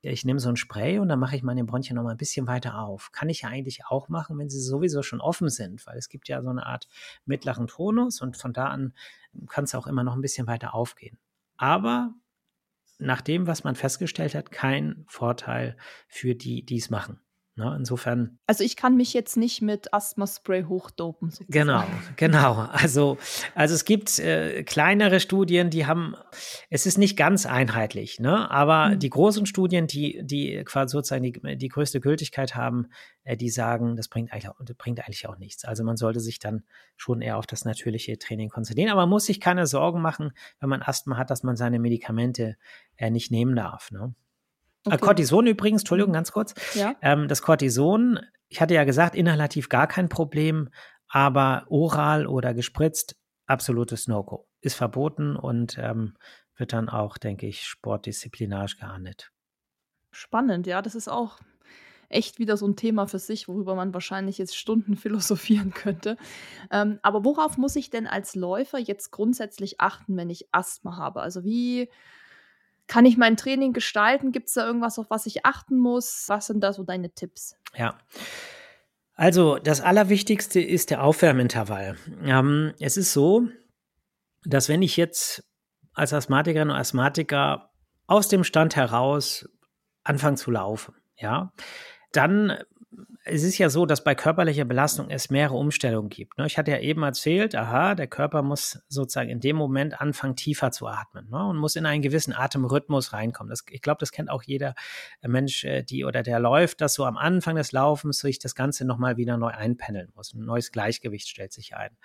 ich 0.00 0.24
nehme 0.24 0.40
so 0.40 0.48
ein 0.48 0.56
Spray 0.56 0.98
und 0.98 1.10
dann 1.10 1.18
mache 1.18 1.36
ich 1.36 1.42
meine 1.42 1.62
Bronchien 1.64 1.96
noch 1.96 2.02
mal 2.02 2.12
ein 2.12 2.16
bisschen 2.16 2.46
weiter 2.46 2.78
auf. 2.78 3.12
Kann 3.12 3.28
ich 3.28 3.42
ja 3.42 3.50
eigentlich 3.50 3.84
auch 3.86 4.08
machen, 4.08 4.38
wenn 4.38 4.48
sie 4.48 4.60
sowieso 4.60 5.02
schon 5.02 5.20
offen 5.20 5.50
sind, 5.50 5.86
weil 5.86 5.98
es 5.98 6.08
gibt 6.08 6.28
ja 6.28 6.40
so 6.42 6.48
eine 6.48 6.64
Art 6.64 6.88
mittleren 7.26 7.66
Tonus 7.66 8.22
und 8.22 8.38
von 8.38 8.54
da 8.54 8.68
an 8.68 8.94
kann 9.48 9.64
es 9.64 9.74
auch 9.74 9.86
immer 9.86 10.04
noch 10.04 10.14
ein 10.14 10.22
bisschen 10.22 10.46
weiter 10.46 10.72
aufgehen. 10.72 11.18
Aber 11.58 12.14
nach 13.00 13.20
dem, 13.20 13.46
was 13.46 13.64
man 13.64 13.74
festgestellt 13.74 14.34
hat, 14.34 14.50
kein 14.50 15.04
Vorteil 15.08 15.76
für 16.08 16.34
die, 16.34 16.64
die 16.64 16.76
es 16.76 16.90
machen. 16.90 17.20
Ne? 17.60 17.76
Insofern. 17.78 18.38
Also 18.46 18.64
ich 18.64 18.74
kann 18.74 18.96
mich 18.96 19.12
jetzt 19.12 19.36
nicht 19.36 19.60
mit 19.60 19.92
Asthma-Spray 19.92 20.64
hochdopen. 20.64 21.30
Sozusagen. 21.30 21.52
Genau, 21.52 21.84
genau. 22.16 22.68
Also, 22.72 23.18
also 23.54 23.74
es 23.74 23.84
gibt 23.84 24.18
äh, 24.18 24.62
kleinere 24.62 25.20
Studien, 25.20 25.68
die 25.68 25.84
haben, 25.84 26.16
es 26.70 26.86
ist 26.86 26.96
nicht 26.96 27.16
ganz 27.18 27.44
einheitlich, 27.44 28.18
ne? 28.18 28.50
aber 28.50 28.88
mhm. 28.88 28.98
die 28.98 29.10
großen 29.10 29.44
Studien, 29.44 29.86
die, 29.86 30.20
die 30.22 30.62
quasi 30.64 30.92
sozusagen 30.92 31.22
die, 31.22 31.56
die 31.58 31.68
größte 31.68 32.00
Gültigkeit 32.00 32.54
haben, 32.54 32.86
äh, 33.24 33.36
die 33.36 33.50
sagen, 33.50 33.96
das 33.96 34.08
bringt 34.08 34.32
eigentlich, 34.32 34.48
auch, 34.48 34.56
das 34.64 34.76
bringt 34.76 35.00
eigentlich 35.00 35.28
auch 35.28 35.36
nichts. 35.36 35.66
Also 35.66 35.84
man 35.84 35.98
sollte 35.98 36.20
sich 36.20 36.38
dann 36.38 36.64
schon 36.96 37.20
eher 37.20 37.36
auf 37.36 37.46
das 37.46 37.66
natürliche 37.66 38.18
Training 38.18 38.48
konzentrieren. 38.48 38.90
Aber 38.90 39.02
man 39.02 39.10
muss 39.10 39.26
sich 39.26 39.40
keine 39.40 39.66
Sorgen 39.66 40.00
machen, 40.00 40.32
wenn 40.60 40.70
man 40.70 40.80
Asthma 40.80 41.18
hat, 41.18 41.30
dass 41.30 41.42
man 41.42 41.56
seine 41.56 41.78
Medikamente 41.78 42.56
äh, 42.96 43.10
nicht 43.10 43.30
nehmen 43.30 43.54
darf. 43.54 43.90
Ne? 43.90 44.14
Äh, 44.86 44.94
okay. 44.94 44.98
Cortison 44.98 45.46
übrigens, 45.46 45.82
Entschuldigung, 45.82 46.10
mhm. 46.10 46.14
ganz 46.14 46.32
kurz. 46.32 46.54
Ja. 46.74 46.94
Ähm, 47.02 47.28
das 47.28 47.42
Cortison, 47.42 48.20
ich 48.48 48.60
hatte 48.60 48.74
ja 48.74 48.84
gesagt, 48.84 49.14
inhalativ 49.14 49.68
gar 49.68 49.86
kein 49.86 50.08
Problem, 50.08 50.68
aber 51.08 51.66
oral 51.68 52.26
oder 52.26 52.54
gespritzt, 52.54 53.16
absolutes 53.46 54.08
No-Go. 54.08 54.46
Ist 54.60 54.76
verboten 54.76 55.36
und 55.36 55.78
ähm, 55.78 56.14
wird 56.56 56.72
dann 56.72 56.88
auch, 56.88 57.18
denke 57.18 57.46
ich, 57.46 57.64
sportdisziplinarisch 57.64 58.78
geahndet. 58.78 59.32
Spannend, 60.12 60.66
ja, 60.66 60.82
das 60.82 60.94
ist 60.94 61.08
auch 61.08 61.38
echt 62.10 62.38
wieder 62.38 62.56
so 62.56 62.66
ein 62.66 62.76
Thema 62.76 63.06
für 63.06 63.18
sich, 63.18 63.48
worüber 63.48 63.74
man 63.74 63.94
wahrscheinlich 63.94 64.36
jetzt 64.38 64.56
Stunden 64.56 64.96
philosophieren 64.96 65.72
könnte. 65.72 66.16
Ähm, 66.70 66.98
aber 67.02 67.24
worauf 67.24 67.56
muss 67.56 67.76
ich 67.76 67.90
denn 67.90 68.06
als 68.06 68.34
Läufer 68.34 68.78
jetzt 68.78 69.10
grundsätzlich 69.10 69.80
achten, 69.80 70.16
wenn 70.16 70.28
ich 70.28 70.48
Asthma 70.52 70.96
habe? 70.96 71.22
Also 71.22 71.44
wie 71.44 71.88
kann 72.90 73.06
ich 73.06 73.16
mein 73.16 73.36
Training 73.36 73.72
gestalten? 73.72 74.32
Gibt 74.32 74.48
es 74.48 74.54
da 74.54 74.66
irgendwas, 74.66 74.98
auf 74.98 75.10
was 75.10 75.24
ich 75.24 75.46
achten 75.46 75.78
muss? 75.78 76.24
Was 76.26 76.48
sind 76.48 76.60
da 76.60 76.72
so 76.72 76.82
deine 76.82 77.14
Tipps? 77.14 77.54
Ja. 77.76 77.96
Also 79.14 79.58
das 79.58 79.80
Allerwichtigste 79.80 80.60
ist 80.60 80.90
der 80.90 81.04
Aufwärmintervall. 81.04 81.96
Ähm, 82.24 82.74
es 82.80 82.96
ist 82.96 83.12
so, 83.12 83.46
dass 84.44 84.68
wenn 84.68 84.82
ich 84.82 84.96
jetzt 84.96 85.44
als 85.92 86.12
Asthmatikerin 86.12 86.70
und 86.70 86.76
Asthmatiker 86.76 87.70
aus 88.08 88.26
dem 88.26 88.42
Stand 88.42 88.74
heraus 88.74 89.48
anfange 90.02 90.36
zu 90.36 90.50
laufen, 90.50 90.96
ja, 91.16 91.52
dann 92.10 92.58
es 93.30 93.42
ist 93.44 93.58
ja 93.58 93.70
so, 93.70 93.86
dass 93.86 94.02
bei 94.02 94.14
körperlicher 94.14 94.64
Belastung 94.64 95.08
es 95.10 95.30
mehrere 95.30 95.56
Umstellungen 95.56 96.08
gibt. 96.08 96.38
Ne? 96.38 96.46
Ich 96.46 96.58
hatte 96.58 96.70
ja 96.70 96.78
eben 96.78 97.02
erzählt, 97.02 97.54
aha, 97.54 97.94
der 97.94 98.06
Körper 98.06 98.42
muss 98.42 98.80
sozusagen 98.88 99.30
in 99.30 99.40
dem 99.40 99.56
Moment 99.56 100.00
anfangen, 100.00 100.36
tiefer 100.36 100.70
zu 100.72 100.86
atmen 100.86 101.28
ne? 101.30 101.46
und 101.46 101.56
muss 101.56 101.76
in 101.76 101.86
einen 101.86 102.02
gewissen 102.02 102.32
Atemrhythmus 102.32 103.12
reinkommen. 103.12 103.50
Das, 103.50 103.64
ich 103.70 103.82
glaube, 103.82 103.98
das 104.00 104.12
kennt 104.12 104.30
auch 104.30 104.42
jeder 104.42 104.74
äh, 105.22 105.28
Mensch, 105.28 105.64
äh, 105.64 105.82
die 105.82 106.04
oder 106.04 106.22
der 106.22 106.40
läuft, 106.40 106.80
dass 106.80 106.94
so 106.94 107.04
am 107.04 107.16
Anfang 107.16 107.56
des 107.56 107.72
Laufens 107.72 108.18
sich 108.18 108.38
das 108.38 108.54
Ganze 108.54 108.84
nochmal 108.84 109.16
wieder 109.16 109.36
neu 109.36 109.50
einpendeln 109.50 110.10
muss. 110.14 110.34
Ein 110.34 110.44
neues 110.44 110.72
Gleichgewicht 110.72 111.28
stellt 111.28 111.52
sich 111.52 111.76
ein. 111.76 111.96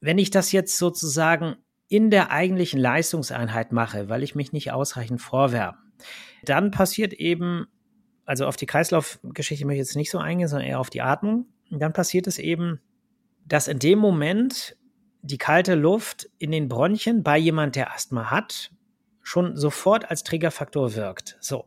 Wenn 0.00 0.18
ich 0.18 0.30
das 0.30 0.52
jetzt 0.52 0.78
sozusagen 0.78 1.56
in 1.88 2.10
der 2.10 2.30
eigentlichen 2.30 2.80
Leistungseinheit 2.80 3.72
mache, 3.72 4.08
weil 4.08 4.22
ich 4.22 4.34
mich 4.34 4.52
nicht 4.52 4.72
ausreichend 4.72 5.20
vorwärme, 5.20 5.78
dann 6.44 6.70
passiert 6.70 7.12
eben 7.12 7.66
also 8.26 8.46
auf 8.46 8.56
die 8.56 8.66
Kreislaufgeschichte 8.66 9.64
möchte 9.64 9.80
ich 9.80 9.88
jetzt 9.88 9.96
nicht 9.96 10.10
so 10.10 10.18
eingehen, 10.18 10.48
sondern 10.48 10.68
eher 10.68 10.80
auf 10.80 10.90
die 10.90 11.00
Atmung. 11.00 11.46
Und 11.70 11.80
dann 11.80 11.92
passiert 11.92 12.26
es 12.26 12.38
eben, 12.38 12.80
dass 13.46 13.68
in 13.68 13.78
dem 13.78 13.98
Moment 13.98 14.76
die 15.22 15.38
kalte 15.38 15.74
Luft 15.74 16.28
in 16.38 16.50
den 16.50 16.68
Bronchien 16.68 17.22
bei 17.22 17.38
jemand, 17.38 17.76
der 17.76 17.94
Asthma 17.94 18.30
hat, 18.30 18.72
schon 19.22 19.56
sofort 19.56 20.10
als 20.10 20.22
Triggerfaktor 20.24 20.94
wirkt. 20.94 21.36
So, 21.40 21.64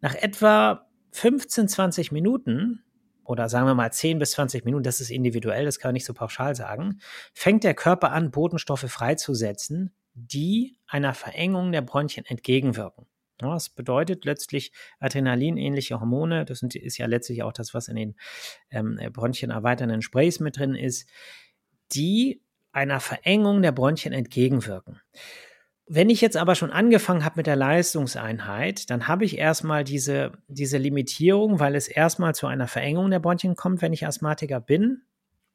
nach 0.00 0.14
etwa 0.14 0.86
15, 1.12 1.68
20 1.68 2.12
Minuten 2.12 2.82
oder 3.24 3.48
sagen 3.48 3.66
wir 3.66 3.74
mal 3.74 3.92
10 3.92 4.18
bis 4.18 4.32
20 4.32 4.64
Minuten, 4.64 4.82
das 4.82 5.00
ist 5.00 5.10
individuell, 5.10 5.64
das 5.64 5.78
kann 5.78 5.90
man 5.90 5.94
nicht 5.94 6.04
so 6.04 6.14
pauschal 6.14 6.56
sagen, 6.56 7.00
fängt 7.32 7.62
der 7.62 7.74
Körper 7.74 8.10
an, 8.10 8.32
Botenstoffe 8.32 8.90
freizusetzen, 8.90 9.94
die 10.14 10.76
einer 10.86 11.14
Verengung 11.14 11.70
der 11.70 11.82
Bronchien 11.82 12.26
entgegenwirken. 12.26 13.06
Das 13.40 13.70
bedeutet 13.70 14.24
letztlich 14.24 14.72
Adrenalin-ähnliche 14.98 16.00
Hormone. 16.00 16.44
Das 16.44 16.62
ist 16.62 16.98
ja 16.98 17.06
letztlich 17.06 17.42
auch 17.42 17.52
das, 17.52 17.74
was 17.74 17.88
in 17.88 17.96
den 17.96 18.16
ähm, 18.70 18.98
Bronchien 19.12 19.50
erweiternden 19.50 20.02
Sprays 20.02 20.40
mit 20.40 20.58
drin 20.58 20.74
ist, 20.74 21.08
die 21.92 22.42
einer 22.72 23.00
Verengung 23.00 23.62
der 23.62 23.72
Bronchien 23.72 24.12
entgegenwirken. 24.12 25.00
Wenn 25.86 26.08
ich 26.08 26.20
jetzt 26.20 26.36
aber 26.36 26.54
schon 26.54 26.70
angefangen 26.70 27.24
habe 27.24 27.38
mit 27.38 27.48
der 27.48 27.56
Leistungseinheit, 27.56 28.90
dann 28.90 29.08
habe 29.08 29.24
ich 29.24 29.38
erstmal 29.38 29.82
diese, 29.82 30.32
diese 30.46 30.78
Limitierung, 30.78 31.58
weil 31.58 31.74
es 31.74 31.88
erstmal 31.88 32.32
zu 32.34 32.46
einer 32.46 32.68
Verengung 32.68 33.10
der 33.10 33.18
Bronchien 33.18 33.56
kommt, 33.56 33.82
wenn 33.82 33.92
ich 33.92 34.06
Asthmatiker 34.06 34.60
bin 34.60 35.02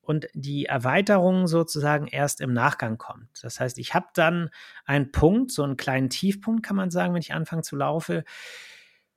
und 0.05 0.27
die 0.33 0.65
Erweiterung 0.65 1.47
sozusagen 1.47 2.05
erst 2.05 2.39
im 2.39 2.53
Nachgang 2.53 2.97
kommt. 2.97 3.27
Das 3.41 3.59
heißt, 3.59 3.79
ich 3.79 3.95
habe 3.95 4.05
dann 4.13 4.51
einen 4.85 5.11
Punkt, 5.11 5.51
so 5.51 5.63
einen 5.63 5.77
kleinen 5.77 6.09
Tiefpunkt, 6.09 6.63
kann 6.63 6.75
man 6.75 6.91
sagen, 6.91 7.13
wenn 7.13 7.21
ich 7.21 7.33
anfange 7.33 7.63
zu 7.63 7.75
laufen. 7.75 8.21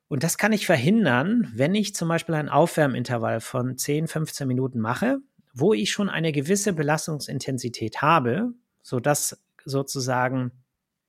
Und 0.08 0.24
das 0.24 0.38
kann 0.38 0.54
ich 0.54 0.64
verhindern, 0.64 1.52
wenn 1.54 1.74
ich 1.74 1.94
zum 1.94 2.08
Beispiel 2.08 2.34
ein 2.34 2.48
Aufwärmintervall 2.48 3.40
von 3.40 3.76
10, 3.76 4.08
15 4.08 4.48
Minuten 4.48 4.80
mache, 4.80 5.18
wo 5.52 5.74
ich 5.74 5.90
schon 5.90 6.08
eine 6.08 6.32
gewisse 6.32 6.72
Belastungsintensität 6.72 8.00
habe, 8.00 8.54
sodass 8.82 9.42
sozusagen 9.66 10.52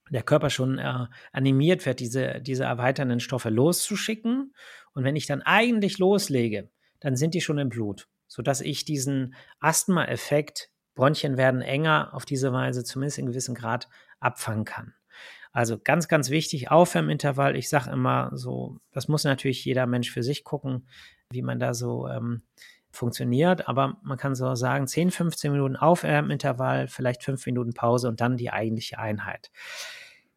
der 0.10 0.24
Körper 0.24 0.50
schon 0.50 0.78
äh, 0.78 1.06
animiert 1.32 1.86
wird, 1.86 2.02
diese, 2.02 2.42
diese 2.42 2.66
erweiternden 2.66 3.22
Stoffe 3.22 3.50
loszuschicken. 3.50 4.54
Und 4.94 5.04
wenn 5.06 5.16
ich 5.16 5.28
dann 5.28 5.42
eigentlich 5.42 6.00
loslege, 6.00 6.70
dann 7.00 7.16
sind 7.16 7.34
die 7.34 7.42
schon 7.42 7.60
im 7.60 7.70
Blut 7.70 8.10
sodass 8.30 8.62
ich 8.62 8.86
diesen 8.86 9.36
Asthma-Effekt, 9.60 10.70
Bronchien 10.96 11.36
werden 11.36 11.62
enger, 11.62 12.12
auf 12.14 12.26
diese 12.26 12.54
Weise 12.54 12.86
zumindest 12.86 13.18
in 13.18 13.26
gewissem 13.26 13.56
Grad 13.56 13.90
abfangen 14.22 14.64
kann. 14.64 14.94
Also 15.52 15.80
ganz, 15.80 16.08
ganz 16.08 16.30
wichtig, 16.30 16.70
Aufwärmintervall. 16.70 17.56
Ich 17.56 17.70
sage 17.70 17.90
immer 17.90 18.30
so, 18.34 18.78
das 18.92 19.08
muss 19.08 19.24
natürlich 19.24 19.66
jeder 19.66 19.88
Mensch 19.88 20.12
für 20.12 20.24
sich 20.24 20.44
gucken, 20.44 20.88
wie 21.32 21.42
man 21.42 21.60
da 21.60 21.74
so 21.74 22.08
ähm, 22.08 22.44
funktioniert. 22.92 23.68
Aber 23.68 23.98
man 24.04 24.18
kann 24.18 24.36
so 24.36 24.54
sagen, 24.54 24.86
10, 24.86 25.10
15 25.10 25.52
Minuten 25.52 25.76
Aufwärmintervall, 25.76 26.88
vielleicht 26.88 27.24
5 27.24 27.46
Minuten 27.48 27.74
Pause 27.74 28.08
und 28.10 28.22
dann 28.22 28.38
die 28.38 28.52
eigentliche 28.52 29.00
Einheit. 29.00 29.50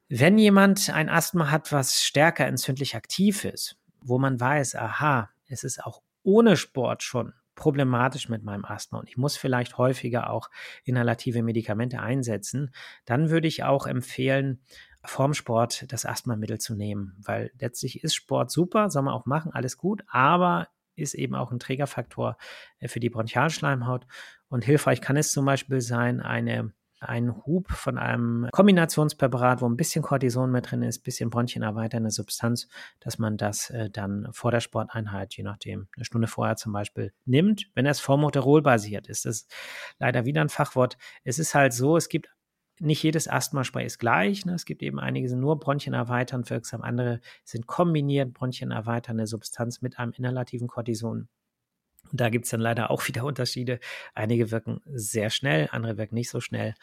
Wenn 0.08 0.38
jemand 0.38 0.90
ein 0.90 1.10
Asthma 1.10 1.50
hat, 1.50 1.72
was 1.72 2.02
stärker 2.02 2.46
entzündlich 2.46 2.96
aktiv 2.96 3.44
ist, 3.44 3.76
wo 4.00 4.18
man 4.18 4.40
weiß, 4.40 4.76
aha, 4.76 5.30
es 5.46 5.64
ist 5.64 5.84
auch 5.84 6.02
ohne 6.22 6.56
Sport 6.56 7.02
schon 7.02 7.34
problematisch 7.54 8.28
mit 8.28 8.42
meinem 8.42 8.64
Asthma 8.64 8.98
und 8.98 9.08
ich 9.08 9.16
muss 9.16 9.36
vielleicht 9.36 9.78
häufiger 9.78 10.30
auch 10.30 10.50
inhalative 10.84 11.42
Medikamente 11.42 12.00
einsetzen, 12.00 12.72
dann 13.04 13.30
würde 13.30 13.48
ich 13.48 13.64
auch 13.64 13.86
empfehlen, 13.86 14.60
vorm 15.04 15.34
Sport 15.34 15.90
das 15.92 16.06
Asthmamittel 16.06 16.58
zu 16.58 16.74
nehmen, 16.74 17.16
weil 17.18 17.50
letztlich 17.58 18.02
ist 18.04 18.14
Sport 18.14 18.50
super, 18.50 18.88
soll 18.90 19.02
man 19.02 19.14
auch 19.14 19.26
machen, 19.26 19.52
alles 19.52 19.76
gut, 19.76 20.02
aber 20.08 20.68
ist 20.94 21.14
eben 21.14 21.34
auch 21.34 21.50
ein 21.50 21.58
Trägerfaktor 21.58 22.36
äh, 22.78 22.88
für 22.88 23.00
die 23.00 23.10
Bronchialschleimhaut 23.10 24.06
und 24.48 24.64
hilfreich 24.64 25.00
kann 25.00 25.16
es 25.16 25.32
zum 25.32 25.44
Beispiel 25.44 25.80
sein, 25.80 26.20
eine 26.20 26.72
ein 27.02 27.44
Hub 27.44 27.70
von 27.70 27.98
einem 27.98 28.48
Kombinationspräparat, 28.52 29.60
wo 29.60 29.68
ein 29.68 29.76
bisschen 29.76 30.02
Cortison 30.02 30.50
mit 30.50 30.70
drin 30.70 30.82
ist, 30.82 31.00
ein 31.00 31.02
bisschen 31.02 31.30
bronchienerweiternde 31.30 32.10
Substanz, 32.10 32.68
dass 33.00 33.18
man 33.18 33.36
das 33.36 33.70
äh, 33.70 33.90
dann 33.90 34.28
vor 34.32 34.50
der 34.50 34.60
Sporteinheit, 34.60 35.34
je 35.36 35.44
nachdem, 35.44 35.88
eine 35.96 36.04
Stunde 36.04 36.28
vorher 36.28 36.56
zum 36.56 36.72
Beispiel, 36.72 37.12
nimmt, 37.24 37.70
wenn 37.74 37.86
es 37.86 38.00
Formoterol 38.00 38.62
basiert 38.62 39.08
ist. 39.08 39.24
Das 39.24 39.36
ist 39.36 39.54
leider 39.98 40.24
wieder 40.24 40.40
ein 40.40 40.48
Fachwort. 40.48 40.96
Es 41.24 41.38
ist 41.38 41.54
halt 41.54 41.72
so, 41.72 41.96
es 41.96 42.08
gibt 42.08 42.28
nicht 42.80 43.02
jedes 43.02 43.28
Asthmaspray 43.28 43.86
ist 43.86 43.98
gleich. 43.98 44.44
Ne? 44.44 44.54
Es 44.54 44.64
gibt 44.64 44.82
eben 44.82 44.98
einige, 44.98 45.28
sind 45.28 45.40
nur 45.40 45.58
bronchienerweiternd 45.58 46.50
wirksam, 46.50 46.82
andere 46.82 47.20
sind 47.44 47.66
kombiniert 47.66 48.32
bronchienerweiternde 48.34 49.26
Substanz 49.26 49.82
mit 49.82 49.98
einem 49.98 50.12
inhalativen 50.12 50.66
Cortison. 50.68 51.28
Und 52.12 52.20
da 52.20 52.28
gibt 52.28 52.44
es 52.44 52.50
dann 52.50 52.60
leider 52.60 52.90
auch 52.90 53.06
wieder 53.08 53.24
Unterschiede. 53.24 53.80
Einige 54.14 54.50
wirken 54.50 54.80
sehr 54.86 55.30
schnell, 55.30 55.68
andere 55.72 55.98
wirken 55.98 56.14
nicht 56.14 56.30
so 56.30 56.40
schnell. 56.40 56.74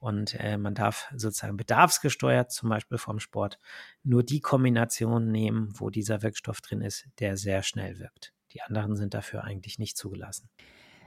Und 0.00 0.36
äh, 0.38 0.56
man 0.56 0.74
darf 0.74 1.08
sozusagen 1.14 1.56
bedarfsgesteuert, 1.56 2.52
zum 2.52 2.68
Beispiel 2.68 2.98
vom 2.98 3.18
Sport, 3.18 3.58
nur 4.04 4.22
die 4.22 4.40
Kombination 4.40 5.30
nehmen, 5.30 5.72
wo 5.74 5.90
dieser 5.90 6.22
Wirkstoff 6.22 6.60
drin 6.60 6.80
ist, 6.80 7.08
der 7.18 7.36
sehr 7.36 7.62
schnell 7.64 7.98
wirkt. 7.98 8.32
Die 8.52 8.62
anderen 8.62 8.96
sind 8.96 9.12
dafür 9.12 9.44
eigentlich 9.44 9.78
nicht 9.78 9.96
zugelassen. 9.96 10.48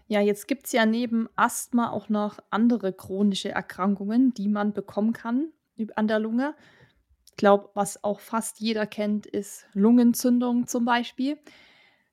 Ja, 0.07 0.19
jetzt 0.19 0.49
gibt 0.49 0.65
es 0.65 0.74
ja 0.74 0.86
neben 0.86 1.30
Asthma 1.38 1.89
auch 1.89 2.09
noch 2.09 2.39
andere 2.49 2.91
chronische 2.91 3.49
Erkrankungen, 3.49 4.34
die 4.34 4.49
man 4.49 4.74
bekommen 4.74 5.13
kann 5.13 5.53
an 5.95 6.07
der 6.07 6.19
Lunge. 6.19 6.53
Ich 7.26 7.38
glaube, 7.38 7.69
was 7.74 8.03
auch 8.03 8.19
fast 8.19 8.59
jeder 8.59 8.86
kennt, 8.86 9.26
ist 9.26 9.65
Lungenentzündung 9.74 10.67
zum 10.67 10.84
Beispiel. 10.84 11.38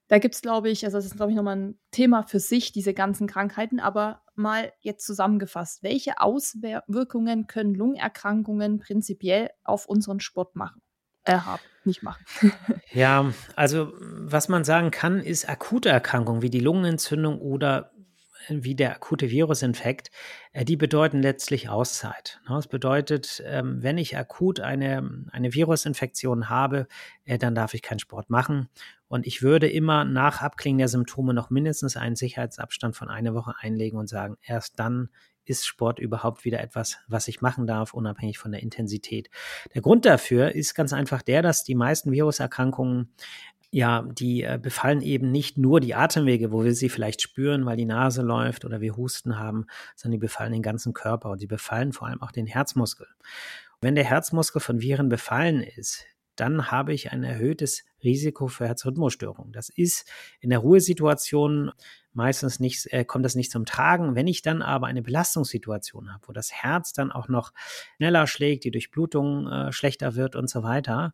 Da 0.08 0.18
gibt 0.18 0.34
es, 0.34 0.42
glaube 0.42 0.70
ich, 0.70 0.84
also 0.84 0.98
das 0.98 1.04
ist, 1.04 1.16
glaube 1.16 1.32
ich, 1.32 1.36
nochmal 1.36 1.56
ein 1.56 1.78
Thema 1.90 2.22
für 2.22 2.40
sich, 2.40 2.72
diese 2.72 2.94
ganzen 2.94 3.26
Krankheiten, 3.26 3.78
aber 3.78 4.22
mal 4.34 4.72
jetzt 4.80 5.06
zusammengefasst, 5.06 5.82
welche 5.82 6.20
Auswirkungen 6.20 7.46
können 7.46 7.74
Lungenerkrankungen 7.74 8.78
prinzipiell 8.78 9.50
auf 9.64 9.86
unseren 9.86 10.20
Sport 10.20 10.56
machen? 10.56 10.80
Äh, 11.24 11.38
haben, 11.38 11.62
nicht 11.84 12.02
machen. 12.02 12.24
ja, 12.92 13.32
also 13.54 13.92
was 14.00 14.48
man 14.48 14.64
sagen 14.64 14.90
kann, 14.90 15.20
ist 15.20 15.48
akute 15.48 15.90
Erkrankungen 15.90 16.40
wie 16.40 16.50
die 16.50 16.60
Lungenentzündung 16.60 17.38
oder 17.40 17.92
wie 18.48 18.74
der 18.74 18.92
akute 18.94 19.30
Virusinfekt, 19.30 20.10
äh, 20.52 20.64
die 20.64 20.76
bedeuten 20.76 21.20
letztlich 21.20 21.68
Auszeit. 21.68 22.40
Ne? 22.48 22.56
Das 22.56 22.68
bedeutet, 22.68 23.42
ähm, 23.46 23.82
wenn 23.82 23.98
ich 23.98 24.16
akut 24.16 24.60
eine, 24.60 25.26
eine 25.32 25.54
Virusinfektion 25.54 26.48
habe, 26.48 26.86
äh, 27.24 27.38
dann 27.38 27.54
darf 27.54 27.74
ich 27.74 27.82
keinen 27.82 27.98
Sport 27.98 28.30
machen. 28.30 28.68
Und 29.08 29.26
ich 29.26 29.42
würde 29.42 29.68
immer 29.68 30.04
nach 30.04 30.42
Abklingen 30.42 30.78
der 30.78 30.88
Symptome 30.88 31.34
noch 31.34 31.50
mindestens 31.50 31.96
einen 31.96 32.16
Sicherheitsabstand 32.16 32.96
von 32.96 33.08
einer 33.08 33.34
Woche 33.34 33.54
einlegen 33.58 33.98
und 33.98 34.08
sagen, 34.08 34.36
erst 34.42 34.78
dann 34.78 35.08
ist 35.44 35.66
Sport 35.66 35.98
überhaupt 35.98 36.44
wieder 36.44 36.60
etwas, 36.60 36.98
was 37.08 37.26
ich 37.26 37.40
machen 37.40 37.66
darf, 37.66 37.94
unabhängig 37.94 38.38
von 38.38 38.52
der 38.52 38.62
Intensität. 38.62 39.30
Der 39.74 39.80
Grund 39.80 40.04
dafür 40.04 40.54
ist 40.54 40.74
ganz 40.74 40.92
einfach 40.92 41.22
der, 41.22 41.40
dass 41.40 41.64
die 41.64 41.74
meisten 41.74 42.12
Viruserkrankungen 42.12 43.14
ja, 43.70 44.02
die 44.02 44.44
äh, 44.44 44.58
befallen 44.60 45.02
eben 45.02 45.30
nicht 45.30 45.58
nur 45.58 45.80
die 45.80 45.94
Atemwege, 45.94 46.52
wo 46.52 46.64
wir 46.64 46.74
sie 46.74 46.88
vielleicht 46.88 47.20
spüren, 47.20 47.66
weil 47.66 47.76
die 47.76 47.84
Nase 47.84 48.22
läuft 48.22 48.64
oder 48.64 48.80
wir 48.80 48.96
Husten 48.96 49.38
haben, 49.38 49.66
sondern 49.94 50.12
die 50.12 50.26
befallen 50.26 50.52
den 50.52 50.62
ganzen 50.62 50.94
Körper 50.94 51.30
und 51.30 51.42
die 51.42 51.46
befallen 51.46 51.92
vor 51.92 52.08
allem 52.08 52.22
auch 52.22 52.32
den 52.32 52.46
Herzmuskel. 52.46 53.06
Wenn 53.80 53.94
der 53.94 54.04
Herzmuskel 54.04 54.60
von 54.60 54.80
Viren 54.80 55.10
befallen 55.10 55.62
ist, 55.62 56.06
dann 56.40 56.70
habe 56.70 56.92
ich 56.92 57.12
ein 57.12 57.24
erhöhtes 57.24 57.84
Risiko 58.02 58.48
für 58.48 58.66
Herzrhythmusstörungen. 58.66 59.52
Das 59.52 59.68
ist 59.68 60.08
in 60.40 60.50
der 60.50 60.60
Ruhesituation 60.60 61.72
meistens 62.12 62.60
nicht, 62.60 62.86
äh, 62.92 63.04
kommt 63.04 63.24
das 63.24 63.34
nicht 63.34 63.50
zum 63.50 63.64
Tragen. 63.64 64.14
Wenn 64.14 64.26
ich 64.26 64.42
dann 64.42 64.62
aber 64.62 64.86
eine 64.86 65.02
Belastungssituation 65.02 66.12
habe, 66.12 66.28
wo 66.28 66.32
das 66.32 66.52
Herz 66.52 66.92
dann 66.92 67.12
auch 67.12 67.28
noch 67.28 67.52
schneller 67.96 68.26
schlägt, 68.26 68.64
die 68.64 68.70
Durchblutung 68.70 69.48
äh, 69.48 69.72
schlechter 69.72 70.14
wird 70.14 70.36
und 70.36 70.48
so 70.50 70.62
weiter, 70.62 71.12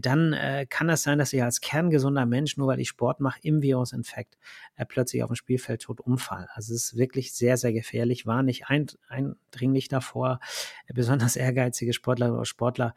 dann 0.00 0.32
äh, 0.32 0.66
kann 0.68 0.88
es 0.88 1.02
sein, 1.02 1.18
dass 1.18 1.32
ich 1.32 1.42
als 1.42 1.60
kerngesunder 1.60 2.26
Mensch, 2.26 2.56
nur 2.56 2.66
weil 2.66 2.80
ich 2.80 2.88
Sport 2.88 3.20
mache, 3.20 3.38
im 3.42 3.62
Virusinfekt 3.62 4.36
äh, 4.74 4.84
plötzlich 4.84 5.22
auf 5.22 5.30
dem 5.30 5.36
Spielfeld 5.36 5.82
tot 5.82 6.00
umfall. 6.00 6.48
Also 6.54 6.74
es 6.74 6.92
ist 6.92 6.96
wirklich 6.96 7.32
sehr, 7.34 7.56
sehr 7.56 7.72
gefährlich, 7.72 8.26
war 8.26 8.42
nicht 8.42 8.64
eindringlich 8.68 9.88
davor. 9.88 10.40
Äh, 10.86 10.94
besonders 10.94 11.36
ehrgeizige 11.36 11.92
Sportler 11.92 12.32
oder 12.32 12.44
Sportler 12.44 12.94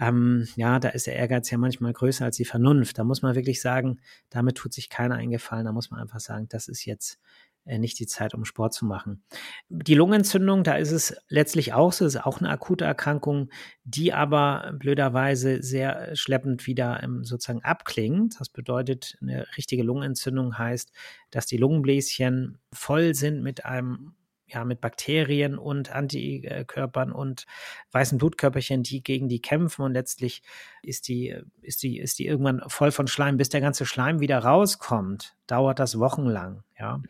ähm, 0.00 0.48
ja, 0.56 0.80
da 0.80 0.88
ist 0.88 1.06
der 1.06 1.14
Ehrgeiz 1.14 1.50
ja 1.50 1.58
manchmal 1.58 1.92
größer 1.92 2.24
als 2.24 2.36
die 2.36 2.44
Vernunft. 2.44 2.98
Da 2.98 3.04
muss 3.04 3.22
man 3.22 3.36
wirklich 3.36 3.60
sagen, 3.60 4.00
damit 4.28 4.56
tut 4.56 4.72
sich 4.72 4.90
keiner 4.90 5.14
eingefallen. 5.14 5.66
Da 5.66 5.72
muss 5.72 5.90
man 5.90 6.00
einfach 6.00 6.20
sagen, 6.20 6.48
das 6.48 6.66
ist 6.66 6.84
jetzt 6.84 7.14
äh, 7.14 7.18
nicht 7.66 7.98
die 7.98 8.06
Zeit, 8.06 8.34
um 8.34 8.44
Sport 8.44 8.74
zu 8.74 8.84
machen. 8.84 9.24
Die 9.68 9.94
Lungenentzündung, 9.94 10.64
da 10.64 10.76
ist 10.76 10.90
es 10.90 11.16
letztlich 11.28 11.72
auch 11.72 11.92
so, 11.92 12.04
ist 12.04 12.16
auch 12.16 12.38
eine 12.38 12.50
akute 12.50 12.84
Erkrankung, 12.84 13.50
die 13.84 14.12
aber 14.12 14.74
blöderweise 14.78 15.62
sehr 15.62 16.14
schleppend 16.14 16.66
wieder 16.66 17.02
ähm, 17.02 17.24
sozusagen 17.24 17.62
abklingt. 17.62 18.38
Das 18.38 18.48
bedeutet, 18.48 19.16
eine 19.20 19.46
richtige 19.56 19.82
Lungenentzündung 19.82 20.58
heißt, 20.58 20.92
dass 21.30 21.46
die 21.46 21.56
Lungenbläschen 21.56 22.58
voll 22.72 23.14
sind 23.14 23.42
mit 23.42 23.64
einem 23.64 24.14
ja, 24.54 24.64
mit 24.64 24.80
Bakterien 24.80 25.58
und 25.58 25.94
Antikörpern 25.94 27.12
und 27.12 27.46
weißen 27.92 28.18
Blutkörperchen, 28.18 28.82
die 28.82 29.02
gegen 29.02 29.28
die 29.28 29.40
kämpfen 29.40 29.82
und 29.82 29.92
letztlich 29.92 30.42
ist 30.82 31.08
die, 31.08 31.36
ist 31.60 31.82
die, 31.82 31.98
ist 31.98 32.18
die 32.18 32.26
irgendwann 32.26 32.62
voll 32.68 32.92
von 32.92 33.06
Schleim. 33.06 33.36
Bis 33.36 33.48
der 33.48 33.60
ganze 33.60 33.84
Schleim 33.86 34.20
wieder 34.20 34.38
rauskommt, 34.38 35.36
dauert 35.46 35.78
das 35.78 35.98
wochenlang, 35.98 36.62
ja. 36.78 37.02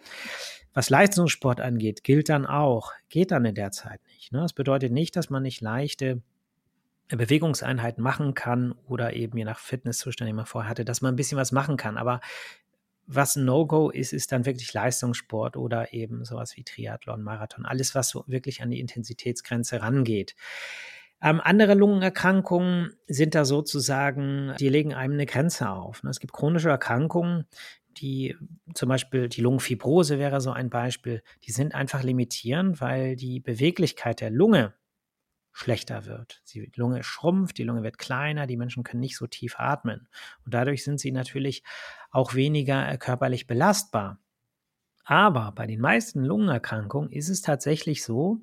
Was 0.76 0.90
Leistungssport 0.90 1.60
angeht, 1.60 2.02
gilt 2.02 2.28
dann 2.28 2.46
auch, 2.46 2.92
geht 3.08 3.30
dann 3.30 3.44
in 3.44 3.54
der 3.54 3.70
Zeit 3.70 4.00
nicht. 4.08 4.32
Ne? 4.32 4.40
Das 4.40 4.52
bedeutet 4.52 4.90
nicht, 4.90 5.14
dass 5.14 5.30
man 5.30 5.44
nicht 5.44 5.60
leichte 5.60 6.20
Bewegungseinheiten 7.08 8.02
machen 8.02 8.34
kann 8.34 8.72
oder 8.88 9.14
eben 9.14 9.38
je 9.38 9.44
nach 9.44 9.58
Fitnesszustand, 9.58 10.28
den 10.28 10.34
man 10.36 10.46
vorher 10.46 10.68
hatte, 10.68 10.84
dass 10.84 11.00
man 11.00 11.12
ein 11.14 11.16
bisschen 11.16 11.38
was 11.38 11.52
machen 11.52 11.76
kann. 11.76 11.96
Aber 11.96 12.20
was 13.06 13.36
ein 13.36 13.44
No-Go 13.44 13.90
ist, 13.90 14.12
ist 14.12 14.32
dann 14.32 14.46
wirklich 14.46 14.72
Leistungssport 14.72 15.56
oder 15.56 15.92
eben 15.92 16.24
sowas 16.24 16.56
wie 16.56 16.64
Triathlon, 16.64 17.22
Marathon, 17.22 17.66
alles, 17.66 17.94
was 17.94 18.08
so 18.08 18.24
wirklich 18.26 18.62
an 18.62 18.70
die 18.70 18.80
Intensitätsgrenze 18.80 19.82
rangeht. 19.82 20.34
Ähm, 21.22 21.40
andere 21.42 21.74
Lungenerkrankungen 21.74 22.94
sind 23.06 23.34
da 23.34 23.44
sozusagen, 23.44 24.54
die 24.58 24.68
legen 24.68 24.94
einem 24.94 25.14
eine 25.14 25.26
Grenze 25.26 25.70
auf. 25.70 26.02
Ne? 26.02 26.10
Es 26.10 26.20
gibt 26.20 26.34
chronische 26.34 26.68
Erkrankungen, 26.68 27.46
die 27.96 28.36
zum 28.74 28.88
Beispiel 28.88 29.28
die 29.28 29.40
Lungenfibrose 29.40 30.18
wäre 30.18 30.40
so 30.40 30.50
ein 30.50 30.68
Beispiel, 30.68 31.22
die 31.44 31.52
sind 31.52 31.74
einfach 31.74 32.02
limitierend, 32.02 32.80
weil 32.80 33.16
die 33.16 33.40
Beweglichkeit 33.40 34.20
der 34.20 34.30
Lunge 34.30 34.74
schlechter 35.52 36.04
wird. 36.04 36.42
Die 36.52 36.70
Lunge 36.74 37.04
schrumpft, 37.04 37.56
die 37.58 37.62
Lunge 37.62 37.84
wird 37.84 37.96
kleiner, 37.96 38.46
die 38.46 38.56
Menschen 38.56 38.82
können 38.82 39.00
nicht 39.00 39.16
so 39.16 39.28
tief 39.28 39.54
atmen. 39.56 40.08
Und 40.44 40.52
dadurch 40.52 40.82
sind 40.82 40.98
sie 40.98 41.12
natürlich 41.12 41.62
auch 42.14 42.34
weniger 42.34 42.88
äh, 42.88 42.96
körperlich 42.96 43.46
belastbar. 43.46 44.18
Aber 45.04 45.52
bei 45.52 45.66
den 45.66 45.80
meisten 45.80 46.24
Lungenerkrankungen 46.24 47.10
ist 47.10 47.28
es 47.28 47.42
tatsächlich 47.42 48.04
so, 48.04 48.40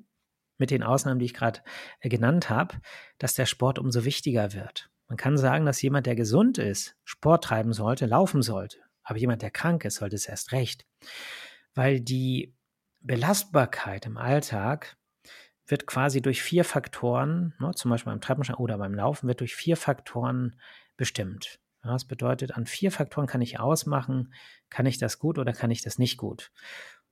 mit 0.58 0.70
den 0.70 0.82
Ausnahmen, 0.82 1.18
die 1.18 1.24
ich 1.24 1.34
gerade 1.34 1.60
äh, 2.00 2.08
genannt 2.08 2.50
habe, 2.50 2.76
dass 3.18 3.34
der 3.34 3.46
Sport 3.46 3.78
umso 3.78 4.04
wichtiger 4.04 4.52
wird. 4.52 4.90
Man 5.08 5.16
kann 5.16 5.36
sagen, 5.36 5.66
dass 5.66 5.82
jemand, 5.82 6.06
der 6.06 6.14
gesund 6.14 6.58
ist, 6.58 6.96
Sport 7.04 7.44
treiben 7.44 7.72
sollte, 7.72 8.06
laufen 8.06 8.42
sollte. 8.42 8.78
Aber 9.02 9.18
jemand, 9.18 9.42
der 9.42 9.50
krank 9.50 9.84
ist, 9.84 9.96
sollte 9.96 10.16
es 10.16 10.26
erst 10.26 10.52
recht. 10.52 10.86
Weil 11.74 12.00
die 12.00 12.54
Belastbarkeit 13.00 14.06
im 14.06 14.16
Alltag 14.16 14.96
wird 15.66 15.86
quasi 15.86 16.20
durch 16.20 16.42
vier 16.42 16.64
Faktoren, 16.64 17.54
ne, 17.58 17.72
zum 17.74 17.90
Beispiel 17.90 18.12
beim 18.12 18.20
Treppensteigen 18.20 18.62
oder 18.62 18.78
beim 18.78 18.94
Laufen, 18.94 19.26
wird 19.26 19.40
durch 19.40 19.54
vier 19.54 19.76
Faktoren 19.76 20.56
bestimmt. 20.96 21.61
Ja, 21.84 21.92
das 21.92 22.04
bedeutet, 22.04 22.52
an 22.52 22.66
vier 22.66 22.92
Faktoren 22.92 23.26
kann 23.26 23.42
ich 23.42 23.58
ausmachen, 23.58 24.32
kann 24.70 24.86
ich 24.86 24.98
das 24.98 25.18
gut 25.18 25.38
oder 25.38 25.52
kann 25.52 25.70
ich 25.70 25.82
das 25.82 25.98
nicht 25.98 26.16
gut. 26.16 26.52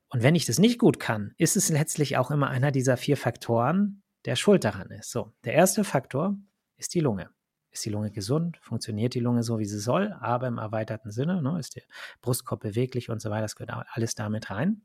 Und 0.09 0.23
wenn 0.23 0.35
ich 0.35 0.45
das 0.45 0.59
nicht 0.59 0.79
gut 0.79 0.99
kann, 0.99 1.33
ist 1.37 1.55
es 1.55 1.69
letztlich 1.69 2.17
auch 2.17 2.31
immer 2.31 2.49
einer 2.49 2.71
dieser 2.71 2.97
vier 2.97 3.17
Faktoren, 3.17 4.03
der 4.25 4.35
schuld 4.35 4.63
daran 4.63 4.91
ist. 4.91 5.11
So, 5.11 5.33
der 5.43 5.53
erste 5.53 5.83
Faktor 5.83 6.35
ist 6.77 6.93
die 6.93 6.99
Lunge. 6.99 7.29
Ist 7.71 7.85
die 7.85 7.89
Lunge 7.89 8.11
gesund? 8.11 8.57
Funktioniert 8.61 9.13
die 9.13 9.21
Lunge 9.21 9.43
so, 9.43 9.57
wie 9.57 9.65
sie 9.65 9.79
soll? 9.79 10.13
Aber 10.19 10.47
im 10.47 10.57
erweiterten 10.57 11.11
Sinne, 11.11 11.41
ne, 11.41 11.57
ist 11.57 11.77
der 11.77 11.83
Brustkorb 12.21 12.59
beweglich 12.59 13.09
und 13.09 13.21
so 13.21 13.29
weiter, 13.29 13.43
das 13.43 13.55
gehört 13.55 13.87
alles 13.93 14.13
damit 14.13 14.49
rein. 14.49 14.81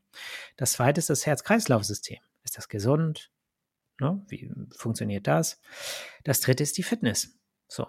Das 0.57 0.72
zweite 0.72 1.01
ist 1.01 1.11
das 1.11 1.26
Herz-Kreislauf-System. 1.26 2.18
Ist 2.45 2.57
das 2.57 2.68
gesund? 2.68 3.32
Ne? 3.99 4.24
Wie 4.28 4.53
funktioniert 4.76 5.26
das? 5.26 5.61
Das 6.22 6.41
dritte 6.41 6.62
ist 6.62 6.78
die 6.78 6.84
Fitness. 6.84 7.37
So, 7.66 7.89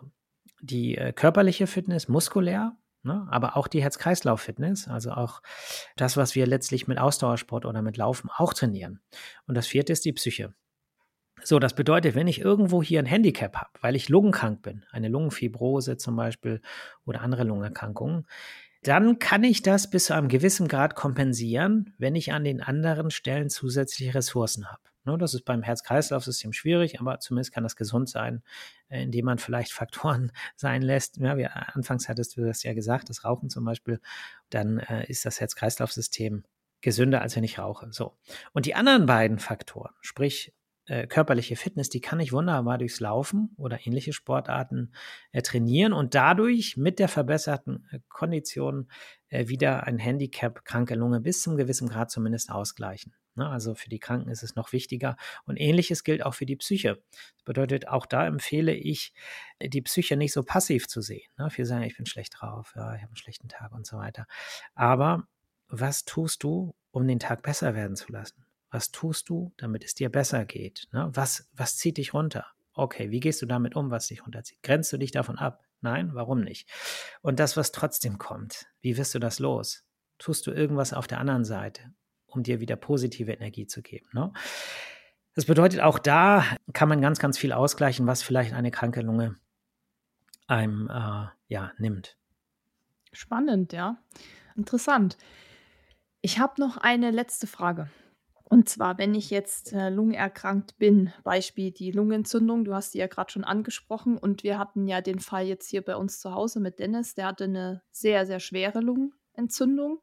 die 0.62 0.98
äh, 0.98 1.14
körperliche 1.14 1.68
Fitness, 1.68 2.08
muskulär, 2.08 2.76
Ne? 3.08 3.26
Aber 3.32 3.58
auch 3.58 3.68
die 3.68 3.82
Herz-Kreislauf-Fitness, 3.82 4.88
also 4.88 5.12
auch 5.12 5.42
das, 5.96 6.18
was 6.18 6.36
wir 6.36 6.46
letztlich 6.46 6.88
mit 6.88 7.00
Ausdauersport 7.00 7.66
oder 7.66 7.82
mit 7.82 7.98
Laufen 7.98 8.30
auch 8.36 8.54
trainieren. 8.54 9.00
Und 9.48 9.56
das 9.56 9.66
vierte 9.66 9.94
ist 9.94 10.06
die 10.06 10.14
Psyche. 10.14 10.54
So, 11.44 11.60
das 11.60 11.74
bedeutet, 11.74 12.16
wenn 12.16 12.28
ich 12.28 12.42
irgendwo 12.42 12.84
hier 12.84 13.00
ein 13.00 13.06
Handicap 13.06 13.56
habe, 13.56 13.70
weil 13.82 13.96
ich 13.96 14.10
lungenkrank 14.10 14.62
bin, 14.62 14.84
eine 14.92 15.08
Lungenfibrose 15.08 15.98
zum 15.98 16.16
Beispiel 16.16 16.62
oder 17.06 17.22
andere 17.22 17.44
Lungenerkrankungen, 17.44 18.28
dann 18.84 19.20
kann 19.20 19.44
ich 19.44 19.62
das 19.62 19.90
bis 19.90 20.06
zu 20.06 20.14
einem 20.14 20.28
gewissen 20.28 20.68
Grad 20.68 20.96
kompensieren, 20.96 21.94
wenn 21.98 22.16
ich 22.16 22.34
an 22.34 22.44
den 22.44 22.62
anderen 22.62 23.12
Stellen 23.12 23.50
zusätzliche 23.50 24.16
Ressourcen 24.16 24.70
habe. 24.70 24.82
Ne, 25.08 25.18
das 25.18 25.34
ist 25.34 25.46
beim 25.46 25.64
Herz-Kreislauf-System 25.64 26.52
schwierig, 26.52 27.00
aber 27.00 27.20
zumindest 27.22 27.54
kann 27.54 27.64
das 27.64 27.78
gesund 27.78 28.10
sein, 28.10 28.44
äh, 28.90 29.02
indem 29.02 29.24
man 29.24 29.38
vielleicht 29.38 29.72
Faktoren 29.72 30.34
sein 30.58 30.82
lässt. 30.82 31.16
Ja, 31.16 31.38
wie 31.38 31.46
anfangs 31.48 32.10
hattest 32.10 32.36
du 32.36 32.46
das 32.46 32.62
ja 32.64 32.74
gesagt, 32.74 33.10
das 33.10 33.24
Rauchen 33.24 33.50
zum 33.50 33.64
Beispiel, 33.64 34.02
dann 34.50 34.80
äh, 34.80 35.06
ist 35.08 35.26
das 35.26 35.40
Herz-Kreislauf-System 35.40 36.44
gesünder, 36.82 37.22
als 37.22 37.38
wenn 37.38 37.46
ich 37.46 37.58
rauche. 37.58 37.88
So. 37.92 38.18
Und 38.52 38.66
die 38.66 38.76
anderen 38.76 39.06
beiden 39.06 39.40
Faktoren, 39.40 39.94
sprich 40.02 40.54
äh, 40.88 41.08
körperliche 41.08 41.56
Fitness, 41.56 41.88
die 41.88 42.02
kann 42.02 42.20
ich 42.20 42.34
wunderbar 42.34 42.78
durchs 42.78 43.00
Laufen 43.00 43.56
oder 43.56 43.88
ähnliche 43.88 44.12
Sportarten 44.12 44.92
äh, 45.32 45.42
trainieren 45.42 45.94
und 45.94 46.16
dadurch 46.16 46.76
mit 46.76 47.00
der 47.00 47.08
verbesserten 47.08 47.88
äh, 47.92 48.00
Kondition 48.10 48.90
äh, 49.30 49.48
wieder 49.48 49.88
ein 49.88 50.00
Handicap, 50.00 50.66
kranke 50.66 50.96
Lunge 50.96 51.22
bis 51.22 51.44
zum 51.44 51.56
gewissen 51.56 51.88
Grad 51.88 52.12
zumindest 52.12 52.52
ausgleichen. 52.52 53.14
Ne? 53.38 53.48
Also 53.48 53.76
für 53.76 53.90
die 53.90 54.00
Kranken 54.00 54.30
ist 54.30 54.44
es 54.44 54.56
noch 54.56 54.74
wichtiger. 54.74 55.16
Und 55.46 55.58
ähnliches 55.58 56.04
gilt 56.04 56.26
auch 56.26 56.34
für 56.34 56.46
die 56.46 56.56
Psyche. 56.56 57.02
Das 57.12 57.44
bedeutet, 57.46 57.88
auch 57.88 58.06
da 58.06 58.28
empfehle 58.28 58.74
ich, 58.74 59.14
die 59.62 59.82
Psyche 59.82 60.18
nicht 60.18 60.34
so 60.34 60.44
passiv 60.44 60.88
zu 60.88 61.02
sehen. 61.02 61.30
Ne? 61.38 61.50
Viele 61.50 61.66
sagen, 61.68 61.84
ich 61.84 61.96
bin 61.96 62.06
schlecht 62.06 62.36
drauf, 62.40 62.74
ich 62.76 62.82
habe 62.82 62.98
einen 63.04 63.16
schlechten 63.16 63.48
Tag 63.48 63.72
und 63.72 63.86
so 63.86 63.98
weiter. 63.98 64.26
Aber 64.76 65.28
was 65.70 66.06
tust 66.06 66.44
du, 66.44 66.76
um 66.92 67.08
den 67.08 67.20
Tag 67.20 67.44
besser 67.44 67.76
werden 67.76 67.96
zu 67.96 68.12
lassen? 68.12 68.46
Was 68.70 68.92
tust 68.92 69.30
du, 69.30 69.54
damit 69.58 69.84
es 69.84 69.94
dir 69.94 70.10
besser 70.10 70.46
geht? 70.46 70.88
Ne? 70.92 71.10
Was, 71.14 71.50
was 71.54 71.78
zieht 71.78 71.98
dich 71.98 72.14
runter? 72.14 72.48
Okay, 72.74 73.12
wie 73.12 73.20
gehst 73.20 73.42
du 73.42 73.46
damit 73.46 73.76
um, 73.76 73.92
was 73.92 74.08
dich 74.08 74.24
runterzieht? 74.26 74.62
Grenzt 74.62 74.92
du 74.94 74.98
dich 74.98 75.12
davon 75.12 75.38
ab? 75.38 75.64
Nein, 75.82 76.14
warum 76.14 76.42
nicht? 76.42 76.70
Und 77.22 77.40
das, 77.40 77.58
was 77.58 77.72
trotzdem 77.72 78.18
kommt, 78.18 78.68
wie 78.82 78.98
wirst 78.98 79.16
du 79.16 79.20
das 79.20 79.40
los? 79.40 79.84
Tust 80.18 80.48
du 80.48 80.52
irgendwas 80.52 80.94
auf 80.94 81.08
der 81.08 81.20
anderen 81.20 81.46
Seite, 81.46 81.92
um 82.28 82.44
dir 82.44 82.60
wieder 82.60 82.76
positive 82.76 83.32
Energie 83.32 83.68
zu 83.68 83.82
geben? 83.82 84.08
Ne? 84.14 84.32
Das 85.34 85.46
bedeutet, 85.46 85.82
auch 85.82 86.00
da 86.00 86.44
kann 86.74 86.90
man 86.90 87.02
ganz, 87.02 87.20
ganz 87.20 87.38
viel 87.38 87.52
ausgleichen, 87.52 88.08
was 88.08 88.24
vielleicht 88.24 88.54
eine 88.54 88.72
kranke 88.72 89.02
Lunge 89.02 89.36
einem 90.48 90.90
äh, 90.90 91.28
ja, 91.48 91.72
nimmt. 91.78 92.18
Spannend, 93.12 93.74
ja. 93.74 93.98
Interessant. 94.56 95.18
Ich 96.22 96.40
habe 96.40 96.60
noch 96.60 96.78
eine 96.78 97.12
letzte 97.12 97.48
Frage. 97.48 97.90
Und 98.50 98.70
zwar, 98.70 98.98
wenn 98.98 99.14
ich 99.14 99.30
jetzt 99.30 99.74
äh, 99.74 99.90
lungenerkrankt 99.90 100.78
bin, 100.78 101.12
Beispiel 101.24 101.72
die 101.72 101.92
Lungenentzündung, 101.92 102.64
du 102.64 102.74
hast 102.74 102.94
die 102.94 103.00
ja 103.00 103.08
gerade 103.08 103.30
schon 103.30 103.44
angesprochen 103.44 104.18
und 104.18 104.44
wir 104.44 104.58
hatten 104.58 104.88
ja 104.88 105.02
den 105.02 105.20
Fall 105.20 105.46
jetzt 105.46 105.70
hier 105.70 105.84
bei 105.84 105.98
uns 105.98 106.20
zu 106.20 106.34
Hause 106.34 106.62
mit 106.62 106.80
Dennis, 106.80 107.14
der 107.14 107.28
hatte 107.28 107.44
eine 107.44 107.84
sehr, 107.92 108.26
sehr 108.26 108.40
schwere 108.40 108.80
Lungenentzündung, 108.80 110.02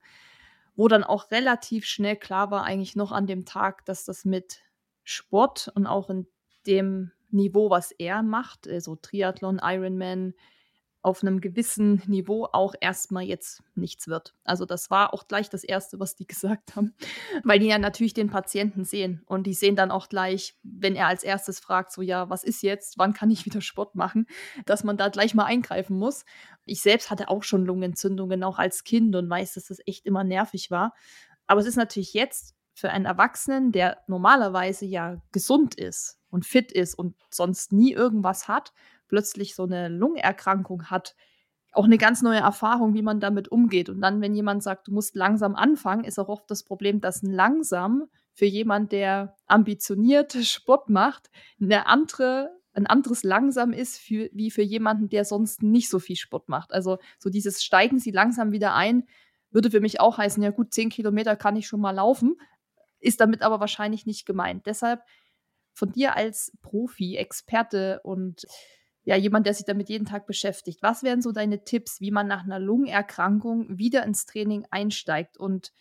wo 0.76 0.88
dann 0.88 1.04
auch 1.04 1.30
relativ 1.30 1.84
schnell 1.84 2.16
klar 2.16 2.50
war, 2.50 2.64
eigentlich 2.64 2.96
noch 2.96 3.12
an 3.12 3.26
dem 3.26 3.44
Tag, 3.44 3.84
dass 3.84 4.04
das 4.04 4.24
mit 4.24 4.60
Sport 5.02 5.70
und 5.74 5.86
auch 5.86 6.10
in 6.10 6.26
dem 6.66 7.12
Niveau, 7.30 7.70
was 7.70 7.90
er 7.92 8.22
macht, 8.22 8.68
also 8.68 8.96
Triathlon, 8.96 9.60
Ironman, 9.62 10.34
auf 11.04 11.22
einem 11.22 11.42
gewissen 11.42 12.02
Niveau 12.06 12.48
auch 12.50 12.74
erstmal 12.80 13.24
jetzt 13.24 13.62
nichts 13.74 14.08
wird. 14.08 14.34
Also 14.42 14.64
das 14.64 14.90
war 14.90 15.12
auch 15.12 15.28
gleich 15.28 15.50
das 15.50 15.62
Erste, 15.62 16.00
was 16.00 16.16
die 16.16 16.26
gesagt 16.26 16.76
haben, 16.76 16.94
weil 17.44 17.58
die 17.58 17.66
ja 17.66 17.78
natürlich 17.78 18.14
den 18.14 18.30
Patienten 18.30 18.84
sehen 18.84 19.22
und 19.26 19.46
die 19.46 19.52
sehen 19.52 19.76
dann 19.76 19.90
auch 19.90 20.08
gleich, 20.08 20.56
wenn 20.62 20.96
er 20.96 21.06
als 21.06 21.22
erstes 21.22 21.60
fragt, 21.60 21.92
so 21.92 22.00
ja, 22.00 22.30
was 22.30 22.42
ist 22.42 22.62
jetzt, 22.62 22.96
wann 22.96 23.12
kann 23.12 23.30
ich 23.30 23.44
wieder 23.44 23.60
Sport 23.60 23.94
machen, 23.94 24.26
dass 24.64 24.82
man 24.82 24.96
da 24.96 25.10
gleich 25.10 25.34
mal 25.34 25.44
eingreifen 25.44 25.98
muss. 25.98 26.24
Ich 26.64 26.80
selbst 26.80 27.10
hatte 27.10 27.28
auch 27.28 27.42
schon 27.42 27.66
Lungenentzündungen, 27.66 28.42
auch 28.42 28.58
als 28.58 28.82
Kind 28.82 29.14
und 29.14 29.28
weiß, 29.28 29.54
dass 29.54 29.66
das 29.66 29.80
echt 29.86 30.06
immer 30.06 30.24
nervig 30.24 30.70
war. 30.70 30.94
Aber 31.46 31.60
es 31.60 31.66
ist 31.66 31.76
natürlich 31.76 32.14
jetzt 32.14 32.54
für 32.72 32.90
einen 32.90 33.04
Erwachsenen, 33.04 33.72
der 33.72 33.98
normalerweise 34.06 34.86
ja 34.86 35.20
gesund 35.32 35.74
ist 35.74 36.18
und 36.30 36.46
fit 36.46 36.72
ist 36.72 36.94
und 36.94 37.14
sonst 37.30 37.72
nie 37.72 37.92
irgendwas 37.92 38.48
hat, 38.48 38.72
plötzlich 39.14 39.54
so 39.54 39.62
eine 39.62 39.86
Lungenerkrankung 39.88 40.86
hat, 40.86 41.14
auch 41.70 41.84
eine 41.84 41.98
ganz 41.98 42.20
neue 42.20 42.40
Erfahrung, 42.40 42.94
wie 42.94 43.02
man 43.02 43.20
damit 43.20 43.46
umgeht. 43.46 43.88
Und 43.88 44.00
dann, 44.00 44.20
wenn 44.20 44.34
jemand 44.34 44.64
sagt, 44.64 44.88
du 44.88 44.92
musst 44.92 45.14
langsam 45.14 45.54
anfangen, 45.54 46.02
ist 46.02 46.18
auch 46.18 46.28
oft 46.28 46.50
das 46.50 46.64
Problem, 46.64 47.00
dass 47.00 47.22
ein 47.22 47.30
langsam 47.30 48.06
für 48.32 48.46
jemand, 48.46 48.90
der 48.90 49.36
ambitioniert 49.46 50.32
Sport 50.42 50.90
macht, 50.90 51.30
eine 51.60 51.86
andere, 51.86 52.50
ein 52.72 52.88
anderes 52.88 53.22
langsam 53.22 53.72
ist 53.72 53.98
für, 53.98 54.28
wie 54.32 54.50
für 54.50 54.62
jemanden, 54.62 55.08
der 55.08 55.24
sonst 55.24 55.62
nicht 55.62 55.88
so 55.88 56.00
viel 56.00 56.16
Sport 56.16 56.48
macht. 56.48 56.72
Also 56.72 56.98
so 57.20 57.30
dieses 57.30 57.62
steigen 57.62 58.00
Sie 58.00 58.10
langsam 58.10 58.50
wieder 58.50 58.74
ein, 58.74 59.06
würde 59.52 59.70
für 59.70 59.80
mich 59.80 60.00
auch 60.00 60.18
heißen, 60.18 60.42
ja 60.42 60.50
gut, 60.50 60.74
zehn 60.74 60.90
Kilometer 60.90 61.36
kann 61.36 61.54
ich 61.54 61.68
schon 61.68 61.80
mal 61.80 61.92
laufen, 61.92 62.34
ist 62.98 63.20
damit 63.20 63.42
aber 63.42 63.60
wahrscheinlich 63.60 64.06
nicht 64.06 64.26
gemeint. 64.26 64.66
Deshalb 64.66 65.02
von 65.72 65.92
dir 65.92 66.16
als 66.16 66.52
Profi, 66.62 67.16
Experte 67.16 68.00
und 68.02 68.46
ja, 69.04 69.16
jemand, 69.16 69.46
der 69.46 69.54
sich 69.54 69.66
damit 69.66 69.88
jeden 69.88 70.06
Tag 70.06 70.26
beschäftigt. 70.26 70.82
Was 70.82 71.02
wären 71.02 71.22
so 71.22 71.32
deine 71.32 71.64
Tipps, 71.64 72.00
wie 72.00 72.10
man 72.10 72.26
nach 72.26 72.44
einer 72.44 72.58
Lungenerkrankung 72.58 73.78
wieder 73.78 74.04
ins 74.04 74.26
Training 74.26 74.66
einsteigt 74.70 75.36
und 75.36 75.72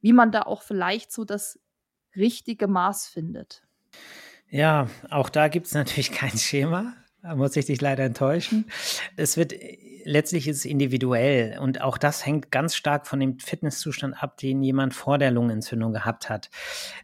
wie 0.00 0.12
man 0.12 0.32
da 0.32 0.42
auch 0.42 0.62
vielleicht 0.62 1.12
so 1.12 1.24
das 1.24 1.60
richtige 2.16 2.66
Maß 2.66 3.06
findet? 3.06 3.62
Ja, 4.48 4.88
auch 5.10 5.28
da 5.28 5.48
gibt 5.48 5.66
es 5.66 5.74
natürlich 5.74 6.12
kein 6.12 6.36
Schema. 6.36 6.94
Da 7.22 7.36
muss 7.36 7.54
ich 7.54 7.66
dich 7.66 7.80
leider 7.80 8.04
enttäuschen. 8.04 8.66
Es 9.16 9.36
wird 9.36 9.54
letztlich 10.04 10.48
ist 10.48 10.64
individuell 10.64 11.58
und 11.60 11.80
auch 11.80 11.96
das 11.96 12.26
hängt 12.26 12.50
ganz 12.50 12.74
stark 12.74 13.06
von 13.06 13.20
dem 13.20 13.38
Fitnesszustand 13.38 14.20
ab, 14.20 14.36
den 14.38 14.62
jemand 14.64 14.94
vor 14.94 15.18
der 15.18 15.30
Lungenentzündung 15.30 15.92
gehabt 15.92 16.28
hat. 16.28 16.50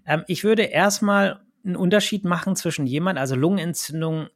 Ähm, 0.04 0.24
ich 0.26 0.42
würde 0.42 0.64
erstmal 0.64 1.40
einen 1.64 1.76
Unterschied 1.76 2.24
machen 2.24 2.56
zwischen 2.56 2.86
jemand, 2.86 3.18
also 3.18 3.36
Lungenentzündung 3.36 4.28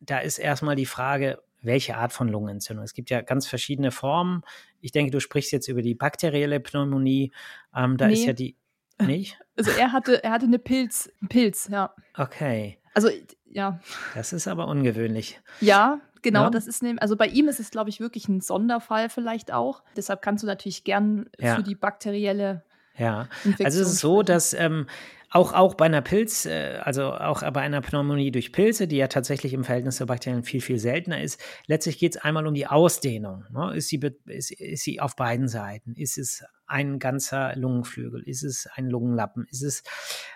da 0.00 0.18
ist 0.18 0.38
erstmal 0.38 0.76
die 0.76 0.86
Frage, 0.86 1.42
welche 1.62 1.96
Art 1.96 2.12
von 2.12 2.28
Lungenentzündung. 2.28 2.84
Es 2.84 2.94
gibt 2.94 3.10
ja 3.10 3.20
ganz 3.20 3.46
verschiedene 3.46 3.90
Formen. 3.90 4.42
Ich 4.80 4.92
denke, 4.92 5.10
du 5.10 5.20
sprichst 5.20 5.52
jetzt 5.52 5.68
über 5.68 5.82
die 5.82 5.94
bakterielle 5.94 6.60
Pneumonie. 6.60 7.32
Ähm, 7.74 7.96
da 7.96 8.06
nee. 8.06 8.14
ist 8.14 8.26
ja 8.26 8.32
die. 8.32 8.56
Nicht? 9.00 9.38
Also 9.56 9.70
er 9.70 9.92
hatte, 9.92 10.24
er 10.24 10.32
hatte 10.32 10.46
eine 10.46 10.58
Pilz, 10.58 11.08
einen 11.20 11.28
Pilz, 11.28 11.68
ja. 11.70 11.94
Okay. 12.16 12.78
Also, 12.94 13.08
ja. 13.48 13.78
Das 14.14 14.32
ist 14.32 14.48
aber 14.48 14.66
ungewöhnlich. 14.66 15.40
Ja, 15.60 16.00
genau, 16.22 16.44
ja. 16.44 16.50
das 16.50 16.66
ist 16.66 16.82
ne, 16.82 16.96
also 16.98 17.16
bei 17.16 17.28
ihm 17.28 17.46
ist 17.46 17.60
es, 17.60 17.70
glaube 17.70 17.90
ich, 17.90 18.00
wirklich 18.00 18.28
ein 18.28 18.40
Sonderfall 18.40 19.08
vielleicht 19.08 19.52
auch. 19.52 19.84
Deshalb 19.96 20.20
kannst 20.20 20.42
du 20.42 20.48
natürlich 20.48 20.82
gern 20.82 21.30
ja. 21.38 21.54
für 21.54 21.62
die 21.62 21.76
bakterielle 21.76 22.64
ja, 22.98 23.28
also 23.62 23.80
es 23.80 23.92
ist 23.92 23.98
so, 24.00 24.22
dass 24.24 24.52
ähm, 24.52 24.88
auch, 25.30 25.52
auch 25.52 25.74
bei 25.74 25.86
einer 25.86 26.00
Pilz, 26.00 26.46
äh, 26.46 26.78
also 26.82 27.12
auch 27.12 27.42
bei 27.52 27.60
einer 27.60 27.80
Pneumonie 27.80 28.30
durch 28.30 28.52
Pilze, 28.52 28.88
die 28.88 28.96
ja 28.96 29.08
tatsächlich 29.08 29.52
im 29.52 29.64
Verhältnis 29.64 29.96
zu 29.96 30.06
Bakterien 30.06 30.42
viel, 30.42 30.60
viel 30.60 30.78
seltener 30.78 31.22
ist, 31.22 31.40
letztlich 31.66 31.98
geht 31.98 32.16
es 32.16 32.22
einmal 32.22 32.46
um 32.46 32.54
die 32.54 32.66
Ausdehnung. 32.66 33.44
Ne? 33.50 33.76
Ist, 33.76 33.88
sie, 33.88 34.00
ist, 34.26 34.50
ist 34.52 34.84
sie 34.84 35.00
auf 35.00 35.16
beiden 35.16 35.48
Seiten? 35.48 35.94
Ist 35.94 36.16
es 36.16 36.44
ein 36.66 36.98
ganzer 36.98 37.54
Lungenflügel? 37.56 38.22
Ist 38.22 38.42
es 38.42 38.66
ein 38.72 38.88
Lungenlappen? 38.88 39.46
Ist 39.50 39.62
es, 39.62 39.82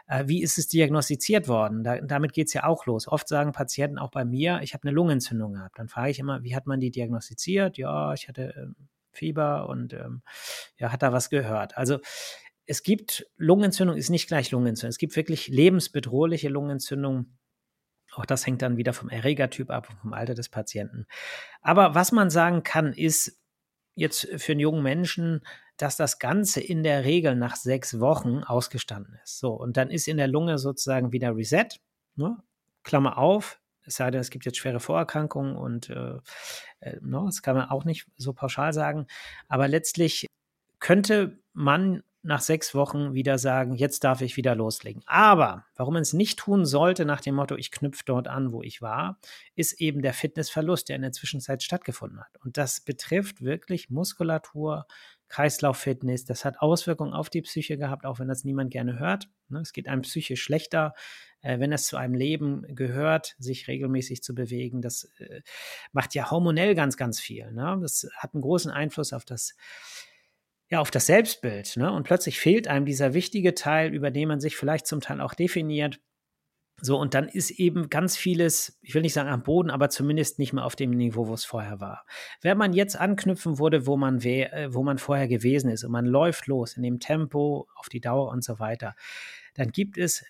äh, 0.09 0.25
wie 0.27 0.43
ist 0.43 0.59
es 0.59 0.69
diagnostiziert 0.69 1.49
worden? 1.49 1.85
Da, 1.85 2.01
damit 2.01 2.35
geht 2.35 2.49
es 2.49 2.53
ja 2.53 2.65
auch 2.65 2.85
los. 2.85 3.09
Oft 3.09 3.29
sagen 3.29 3.53
Patienten 3.53 3.99
auch 3.99 4.11
bei 4.11 4.25
mir, 4.25 4.61
ich 4.63 4.75
habe 4.75 4.85
eine 4.85 4.95
Lungenentzündung 4.95 5.55
gehabt. 5.55 5.79
Dann 5.79 5.89
frage 5.89 6.11
ich 6.11 6.19
immer, 6.19 6.43
wie 6.43 6.55
hat 6.55 6.67
man 6.67 6.81
die 6.81 6.91
diagnostiziert? 6.91 7.79
Ja, 7.79 8.13
ich 8.13 8.29
hatte 8.29 8.55
ähm, 8.57 8.77
Fieber 9.11 9.69
und 9.69 9.93
ähm, 9.93 10.23
ja, 10.79 10.93
hat 10.93 11.03
da 11.03 11.13
was 11.13 11.31
gehört. 11.31 11.77
Also 11.77 11.99
es 12.73 12.83
gibt 12.83 13.27
Lungenentzündung, 13.37 13.99
ist 13.99 14.09
nicht 14.09 14.29
gleich 14.29 14.51
Lungenentzündung. 14.51 14.89
Es 14.89 14.99
gibt 14.99 15.15
wirklich 15.15 15.49
lebensbedrohliche 15.49 16.49
Lungenentzündung. 16.49 17.37
Auch 18.13 18.25
das 18.25 18.47
hängt 18.47 18.63
dann 18.63 18.79
wieder 18.79 18.95
vom 18.95 19.11
Erregertyp 19.11 19.71
ab 19.71 19.91
und 19.91 19.99
vom 19.99 20.15
Alter 20.15 20.33
des 20.33 20.49
Patienten. 20.49 21.05
Aber 21.61 21.95
was 21.95 22.13
man 22.13 22.31
sagen 22.31 22.63
kann, 22.63 22.95
ist 22.95 23.39
jetzt 23.95 24.27
für 24.39 24.53
einen 24.53 24.61
jungen 24.61 24.83
Menschen, 24.83 25.43
dass 25.77 25.99
das 25.99 26.19
Ganze 26.19 26.63
in 26.63 26.83
der 26.83 27.05
Regel 27.05 27.37
nach 27.37 27.57
sechs 27.57 28.01
Wochen 28.01 28.39
ausgestanden 28.43 29.19
ist. 29.23 29.39
So, 29.39 29.53
und 29.53 29.77
dann 29.77 29.91
ist 29.91 30.09
in 30.09 30.17
der 30.17 30.29
Lunge 30.29 30.57
sozusagen 30.57 31.13
wieder 31.13 31.37
Reset. 31.37 31.69
Ne? 32.15 32.39
Klammer 32.85 33.19
auf, 33.19 33.61
es 33.85 33.97
sei 33.97 34.11
denn, 34.11 34.23
es 34.23 34.31
gibt 34.31 34.47
jetzt 34.47 34.57
schwere 34.57 34.81
Vorerkrankungen 34.81 35.57
und 35.57 35.91
äh, 35.91 36.17
äh, 36.81 36.97
no, 37.03 37.21
ne, 37.21 37.27
das 37.27 37.43
kann 37.43 37.55
man 37.55 37.69
auch 37.69 37.85
nicht 37.85 38.07
so 38.17 38.33
pauschal 38.33 38.73
sagen. 38.73 39.09
Aber 39.49 39.69
letztlich 39.69 40.27
könnte 40.79 41.39
man 41.53 42.03
nach 42.23 42.41
sechs 42.41 42.75
Wochen 42.75 43.15
wieder 43.15 43.37
sagen, 43.37 43.75
jetzt 43.75 44.05
darf 44.05 44.21
ich 44.21 44.37
wieder 44.37 44.55
loslegen. 44.55 45.03
Aber 45.07 45.67
warum 45.75 45.95
man 45.95 46.03
es 46.03 46.13
nicht 46.13 46.39
tun 46.39 46.65
sollte, 46.65 47.05
nach 47.05 47.21
dem 47.21 47.35
Motto, 47.35 47.57
ich 47.57 47.73
knüpfe 47.73 48.05
dort 48.07 48.29
an, 48.29 48.53
wo 48.53 48.63
ich 48.63 48.81
war, 48.81 49.19
ist 49.57 49.81
eben 49.81 50.03
der 50.03 50.15
Fitnessverlust, 50.15 50.89
der 50.89 50.97
in 50.97 51.03
der 51.03 51.13
Zwischenzeit 51.13 51.63
stattgefunden 51.63 52.21
hat. 52.21 52.37
Und 52.45 52.57
das 52.57 52.81
betrifft 52.81 53.43
wirklich 53.43 53.91
Muskulatur, 53.91 54.87
Kreislauffitness. 55.29 56.25
Das 56.25 56.45
hat 56.45 56.61
Auswirkungen 56.61 57.13
auf 57.13 57.31
die 57.31 57.43
Psyche 57.43 57.77
gehabt, 57.77 58.05
auch 58.05 58.19
wenn 58.19 58.29
das 58.29 58.45
niemand 58.45 58.71
gerne 58.71 58.99
hört. 58.99 59.29
Ne? 59.49 59.61
Es 59.61 59.73
geht 59.73 59.89
einem 59.89 60.03
psychisch 60.03 60.43
schlechter, 60.43 60.95
äh, 61.41 61.59
wenn 61.59 61.73
es 61.73 61.87
zu 61.87 61.97
einem 61.97 62.15
Leben 62.15 62.63
gehört, 62.75 63.35
sich 63.39 63.67
regelmäßig 63.67 64.23
zu 64.23 64.35
bewegen. 64.35 64.83
Das 64.83 65.11
äh, 65.19 65.41
macht 65.91 66.15
ja 66.15 66.31
hormonell 66.31 66.75
ganz, 66.75 66.97
ganz 66.97 67.19
viel. 67.19 67.51
Ne? 67.51 67.79
Das 67.81 68.07
hat 68.17 68.35
einen 68.35 68.43
großen 68.43 68.71
Einfluss 68.71 69.13
auf 69.13 69.25
das 69.25 69.57
ja, 70.73 70.81
auf 70.81 70.91
das 70.91 71.05
Selbstbild. 71.05 71.77
Ne? 71.77 71.93
Und 71.93 72.05
plötzlich 72.05 72.41
fehlt 72.41 72.67
einem 72.67 72.87
dieser 72.87 73.13
wichtige 73.13 73.55
Teil, 73.55 73.93
über 73.93 74.11
den 74.11 74.27
man 74.27 74.41
sich 74.41 74.57
vielleicht 74.57 74.87
zum 74.87 75.03
Teil 75.03 75.21
auch 75.21 75.35
definiert. 75.35 76.01
So, 76.81 76.99
und 76.99 77.13
dann 77.13 77.29
ist 77.29 77.51
eben 77.51 77.91
ganz 77.91 78.17
vieles, 78.17 78.79
ich 78.81 78.95
will 78.95 79.03
nicht 79.03 79.13
sagen 79.13 79.29
am 79.29 79.43
Boden, 79.43 79.71
aber 79.71 79.91
zumindest 79.91 80.39
nicht 80.39 80.55
mehr 80.55 80.65
auf 80.65 80.75
dem 80.75 80.93
Niveau, 80.93 81.29
wo 81.29 81.35
es 81.35 81.45
vorher 81.45 81.81
war. 81.81 82.07
Wenn 82.41 82.57
man 82.57 82.73
jetzt 82.73 82.97
anknüpfen 82.97 83.59
würde, 83.59 83.87
wo 83.87 83.99
man, 83.99 84.19
äh, 84.23 84.73
wo 84.73 84.83
man 84.83 84.97
vorher 84.97 85.29
gewesen 85.29 85.71
ist 85.71 85.85
und 85.85 85.93
man 85.93 86.07
läuft 86.07 86.47
los 86.47 86.75
in 86.75 86.83
dem 86.83 87.01
Tempo, 87.01 87.69
auf 87.77 87.91
die 87.91 88.01
Dauer 88.01 88.31
und 88.31 88.43
so 88.43 88.59
weiter, 88.59 88.95
dann 89.53 89.73
gibt 89.73 89.99
es 89.99 90.25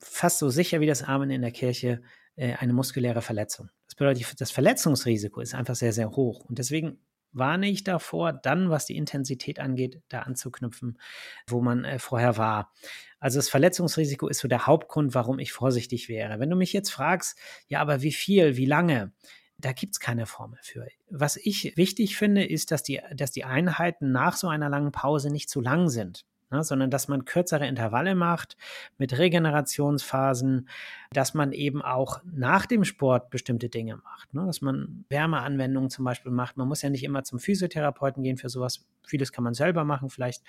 fast 0.00 0.40
so 0.40 0.50
sicher 0.50 0.80
wie 0.80 0.86
das 0.86 1.04
Amen 1.04 1.30
in 1.30 1.42
der 1.42 1.52
Kirche 1.52 2.02
äh, 2.34 2.54
eine 2.54 2.72
muskuläre 2.72 3.22
Verletzung. 3.22 3.70
Das 3.86 3.94
bedeutet, 3.94 4.40
das 4.40 4.50
Verletzungsrisiko 4.50 5.40
ist 5.40 5.54
einfach 5.54 5.76
sehr, 5.76 5.92
sehr 5.92 6.10
hoch. 6.10 6.44
Und 6.44 6.58
deswegen 6.58 6.98
warne 7.36 7.68
ich 7.68 7.84
davor, 7.84 8.32
dann, 8.32 8.70
was 8.70 8.86
die 8.86 8.96
Intensität 8.96 9.58
angeht, 9.58 10.02
da 10.08 10.20
anzuknüpfen, 10.20 10.98
wo 11.46 11.60
man 11.60 11.84
äh, 11.84 11.98
vorher 11.98 12.36
war. 12.36 12.72
Also 13.18 13.38
das 13.38 13.48
Verletzungsrisiko 13.48 14.28
ist 14.28 14.40
so 14.40 14.48
der 14.48 14.66
Hauptgrund, 14.66 15.14
warum 15.14 15.38
ich 15.38 15.52
vorsichtig 15.52 16.08
wäre. 16.08 16.38
Wenn 16.38 16.50
du 16.50 16.56
mich 16.56 16.72
jetzt 16.72 16.90
fragst, 16.90 17.38
ja, 17.68 17.80
aber 17.80 18.02
wie 18.02 18.12
viel, 18.12 18.56
wie 18.56 18.66
lange? 18.66 19.12
Da 19.58 19.72
gibt 19.72 19.94
es 19.94 20.00
keine 20.00 20.26
Formel 20.26 20.58
für. 20.62 20.86
Was 21.08 21.36
ich 21.36 21.76
wichtig 21.76 22.16
finde, 22.16 22.44
ist, 22.44 22.70
dass 22.70 22.82
die, 22.82 23.00
dass 23.14 23.30
die 23.30 23.44
Einheiten 23.44 24.12
nach 24.12 24.36
so 24.36 24.48
einer 24.48 24.68
langen 24.68 24.92
Pause 24.92 25.30
nicht 25.30 25.48
zu 25.48 25.60
lang 25.60 25.88
sind 25.88 26.26
ne, 26.50 26.62
sondern 26.62 26.90
dass 26.90 27.08
man 27.08 27.24
kürzere 27.24 27.66
Intervalle 27.66 28.14
macht 28.14 28.56
mit 28.98 29.16
Regenerationsphasen, 29.18 30.68
dass 31.12 31.34
man 31.34 31.52
eben 31.52 31.82
auch 31.82 32.20
nach 32.24 32.66
dem 32.66 32.84
Sport 32.84 33.30
bestimmte 33.30 33.68
Dinge 33.68 33.96
macht, 33.96 34.32
ne, 34.34 34.44
dass 34.46 34.60
man 34.60 35.04
Wärmeanwendungen 35.08 35.90
zum 35.90 36.04
Beispiel 36.04 36.32
macht. 36.32 36.56
Man 36.56 36.68
muss 36.68 36.82
ja 36.82 36.90
nicht 36.90 37.04
immer 37.04 37.24
zum 37.24 37.38
Physiotherapeuten 37.38 38.22
gehen 38.22 38.36
für 38.36 38.48
sowas. 38.48 38.86
Vieles 39.06 39.32
kann 39.32 39.44
man 39.44 39.54
selber 39.54 39.84
machen, 39.84 40.10
vielleicht, 40.10 40.42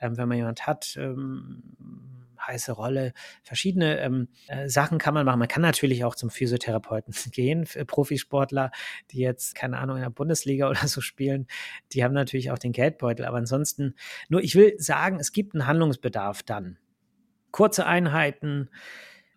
ähm, 0.00 0.16
wenn 0.16 0.28
man 0.28 0.38
jemand 0.38 0.66
hat. 0.66 0.96
Ähm, 0.96 1.62
heiße 2.46 2.72
Rolle. 2.72 3.12
Verschiedene 3.42 4.00
ähm, 4.00 4.28
äh, 4.48 4.68
Sachen 4.68 4.98
kann 4.98 5.14
man 5.14 5.26
machen. 5.26 5.38
Man 5.38 5.48
kann 5.48 5.62
natürlich 5.62 6.04
auch 6.04 6.14
zum 6.14 6.30
Physiotherapeuten 6.30 7.14
gehen. 7.32 7.66
Für 7.66 7.84
Profisportler, 7.84 8.70
die 9.10 9.18
jetzt, 9.18 9.54
keine 9.54 9.78
Ahnung, 9.78 9.96
in 9.96 10.02
der 10.02 10.10
Bundesliga 10.10 10.68
oder 10.70 10.86
so 10.86 11.00
spielen, 11.00 11.46
die 11.92 12.04
haben 12.04 12.14
natürlich 12.14 12.50
auch 12.50 12.58
den 12.58 12.72
Geldbeutel. 12.72 13.24
Aber 13.24 13.38
ansonsten, 13.38 13.94
nur 14.28 14.42
ich 14.42 14.54
will 14.54 14.74
sagen, 14.78 15.18
es 15.20 15.32
gibt 15.32 15.54
einen 15.54 15.66
Handlungsbedarf 15.66 16.42
dann. 16.42 16.78
Kurze 17.50 17.86
Einheiten, 17.86 18.68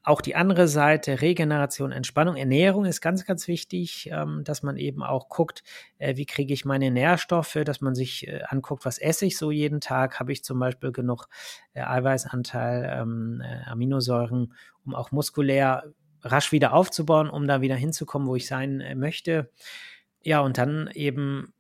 auch 0.07 0.21
die 0.21 0.35
andere 0.35 0.69
Seite, 0.69 1.21
Regeneration, 1.21 1.91
Entspannung, 1.91 2.37
Ernährung 2.37 2.85
ist 2.85 3.01
ganz, 3.01 3.25
ganz 3.25 3.49
wichtig, 3.49 4.09
ähm, 4.09 4.45
dass 4.45 4.63
man 4.63 4.77
eben 4.77 5.03
auch 5.03 5.27
guckt, 5.27 5.63
äh, 5.97 6.15
wie 6.15 6.25
kriege 6.25 6.53
ich 6.53 6.63
meine 6.63 6.91
Nährstoffe, 6.91 7.59
dass 7.65 7.81
man 7.81 7.93
sich 7.93 8.25
äh, 8.25 8.41
anguckt, 8.47 8.85
was 8.85 8.99
esse 8.99 9.25
ich 9.25 9.37
so 9.37 9.51
jeden 9.51 9.81
Tag, 9.81 10.21
habe 10.21 10.31
ich 10.31 10.45
zum 10.45 10.59
Beispiel 10.59 10.93
genug 10.93 11.27
äh, 11.73 11.81
Eiweißanteil, 11.81 13.01
ähm, 13.01 13.41
äh, 13.43 13.69
Aminosäuren, 13.69 14.53
um 14.85 14.95
auch 14.95 15.11
muskulär 15.11 15.83
rasch 16.21 16.53
wieder 16.53 16.71
aufzubauen, 16.71 17.29
um 17.29 17.45
da 17.45 17.59
wieder 17.59 17.75
hinzukommen, 17.75 18.29
wo 18.29 18.37
ich 18.37 18.47
sein 18.47 18.81
möchte. 18.95 19.51
Ja, 20.23 20.39
und 20.39 20.57
dann 20.57 20.89
eben 20.93 21.53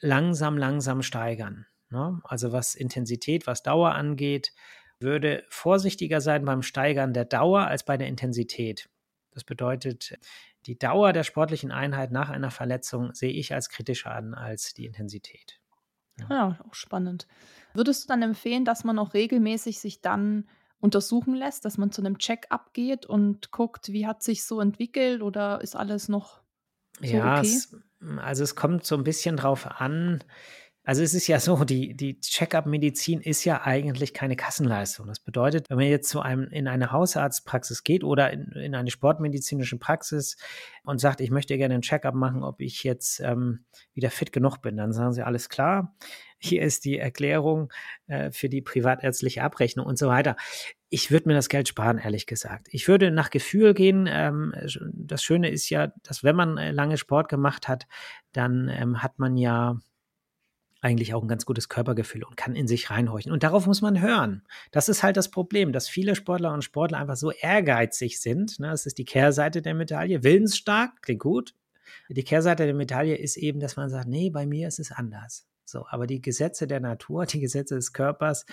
langsam, 0.00 0.58
langsam 0.58 1.02
steigern. 1.02 1.66
Ne? 1.90 2.20
Also 2.24 2.50
was 2.50 2.74
Intensität, 2.74 3.46
was 3.46 3.62
Dauer 3.62 3.94
angeht, 3.94 4.52
würde 5.00 5.44
vorsichtiger 5.48 6.20
sein 6.20 6.44
beim 6.44 6.62
Steigern 6.62 7.12
der 7.12 7.24
Dauer 7.24 7.66
als 7.66 7.84
bei 7.84 7.96
der 7.96 8.08
Intensität. 8.08 8.88
Das 9.32 9.44
bedeutet, 9.44 10.18
die 10.66 10.78
Dauer 10.78 11.12
der 11.12 11.22
sportlichen 11.22 11.70
Einheit 11.70 12.10
nach 12.10 12.30
einer 12.30 12.50
Verletzung 12.50 13.12
sehe 13.14 13.32
ich 13.32 13.52
als 13.54 13.68
kritischer 13.68 14.12
an 14.12 14.34
als 14.34 14.74
die 14.74 14.86
Intensität. 14.86 15.60
Ja. 16.18 16.26
ja, 16.30 16.58
auch 16.66 16.74
spannend. 16.74 17.26
Würdest 17.74 18.04
du 18.04 18.08
dann 18.08 18.22
empfehlen, 18.22 18.64
dass 18.64 18.84
man 18.84 18.98
auch 18.98 19.12
regelmäßig 19.12 19.78
sich 19.78 20.00
dann 20.00 20.48
untersuchen 20.80 21.34
lässt, 21.34 21.64
dass 21.64 21.78
man 21.78 21.90
zu 21.90 22.00
einem 22.00 22.18
Check-up 22.18 22.72
geht 22.72 23.06
und 23.06 23.50
guckt, 23.50 23.92
wie 23.92 24.06
hat 24.06 24.22
sich 24.22 24.44
so 24.44 24.60
entwickelt 24.60 25.22
oder 25.22 25.60
ist 25.60 25.76
alles 25.76 26.08
noch 26.08 26.40
so 27.00 27.06
ja, 27.06 27.38
okay? 27.38 27.46
Es, 27.46 27.76
also 28.18 28.42
es 28.42 28.56
kommt 28.56 28.84
so 28.84 28.94
ein 28.94 29.04
bisschen 29.04 29.36
drauf 29.36 29.66
an, 29.66 30.22
also 30.86 31.02
es 31.02 31.14
ist 31.14 31.26
ja 31.26 31.40
so, 31.40 31.64
die, 31.64 31.96
die 31.96 32.20
Check-up-Medizin 32.20 33.20
ist 33.20 33.44
ja 33.44 33.62
eigentlich 33.62 34.14
keine 34.14 34.36
Kassenleistung. 34.36 35.08
Das 35.08 35.18
bedeutet, 35.18 35.68
wenn 35.68 35.78
man 35.78 35.88
jetzt 35.88 36.08
zu 36.08 36.20
einem 36.20 36.46
in 36.46 36.68
eine 36.68 36.92
Hausarztpraxis 36.92 37.82
geht 37.82 38.04
oder 38.04 38.32
in, 38.32 38.52
in 38.52 38.74
eine 38.76 38.92
sportmedizinische 38.92 39.78
Praxis 39.78 40.36
und 40.84 41.00
sagt, 41.00 41.20
ich 41.20 41.32
möchte 41.32 41.58
gerne 41.58 41.74
einen 41.74 41.82
Check-up 41.82 42.14
machen, 42.14 42.44
ob 42.44 42.60
ich 42.60 42.84
jetzt 42.84 43.18
ähm, 43.18 43.64
wieder 43.94 44.10
fit 44.10 44.32
genug 44.32 44.58
bin, 44.58 44.76
dann 44.76 44.92
sagen 44.92 45.12
sie, 45.12 45.24
alles 45.24 45.48
klar, 45.48 45.96
hier 46.38 46.62
ist 46.62 46.84
die 46.84 46.98
Erklärung 46.98 47.72
äh, 48.06 48.30
für 48.30 48.48
die 48.48 48.62
privatärztliche 48.62 49.42
Abrechnung 49.42 49.86
und 49.86 49.98
so 49.98 50.06
weiter. 50.06 50.36
Ich 50.88 51.10
würde 51.10 51.28
mir 51.28 51.34
das 51.34 51.48
Geld 51.48 51.66
sparen, 51.66 51.98
ehrlich 51.98 52.26
gesagt. 52.26 52.68
Ich 52.70 52.86
würde 52.86 53.10
nach 53.10 53.30
Gefühl 53.30 53.74
gehen. 53.74 54.08
Ähm, 54.08 54.54
das 54.92 55.24
Schöne 55.24 55.50
ist 55.50 55.68
ja, 55.68 55.88
dass 56.04 56.22
wenn 56.22 56.36
man 56.36 56.58
äh, 56.58 56.70
lange 56.70 56.96
Sport 56.96 57.28
gemacht 57.28 57.66
hat, 57.66 57.88
dann 58.30 58.68
ähm, 58.68 59.02
hat 59.02 59.18
man 59.18 59.36
ja 59.36 59.80
eigentlich 60.80 61.14
auch 61.14 61.22
ein 61.22 61.28
ganz 61.28 61.46
gutes 61.46 61.68
Körpergefühl 61.68 62.24
und 62.24 62.36
kann 62.36 62.54
in 62.54 62.68
sich 62.68 62.90
reinhorchen. 62.90 63.32
Und 63.32 63.42
darauf 63.42 63.66
muss 63.66 63.82
man 63.82 64.00
hören. 64.00 64.42
Das 64.70 64.88
ist 64.88 65.02
halt 65.02 65.16
das 65.16 65.30
Problem, 65.30 65.72
dass 65.72 65.88
viele 65.88 66.14
Sportler 66.14 66.52
und 66.52 66.62
Sportler 66.62 66.98
einfach 66.98 67.16
so 67.16 67.30
ehrgeizig 67.32 68.20
sind. 68.20 68.58
Ne? 68.60 68.68
Das 68.68 68.86
ist 68.86 68.98
die 68.98 69.04
Kehrseite 69.04 69.62
der 69.62 69.74
Medaille. 69.74 70.22
Willensstark, 70.22 71.02
klingt 71.02 71.20
gut. 71.20 71.54
Die 72.08 72.24
Kehrseite 72.24 72.66
der 72.66 72.74
Medaille 72.74 73.16
ist 73.16 73.36
eben, 73.36 73.58
dass 73.58 73.76
man 73.76 73.90
sagt, 73.90 74.06
nee, 74.06 74.30
bei 74.30 74.46
mir 74.46 74.68
ist 74.68 74.78
es 74.78 74.92
anders. 74.92 75.46
So, 75.64 75.84
aber 75.88 76.06
die 76.06 76.22
Gesetze 76.22 76.68
der 76.68 76.80
Natur, 76.80 77.26
die 77.26 77.40
Gesetze 77.40 77.74
des 77.74 77.92
Körpers 77.92 78.46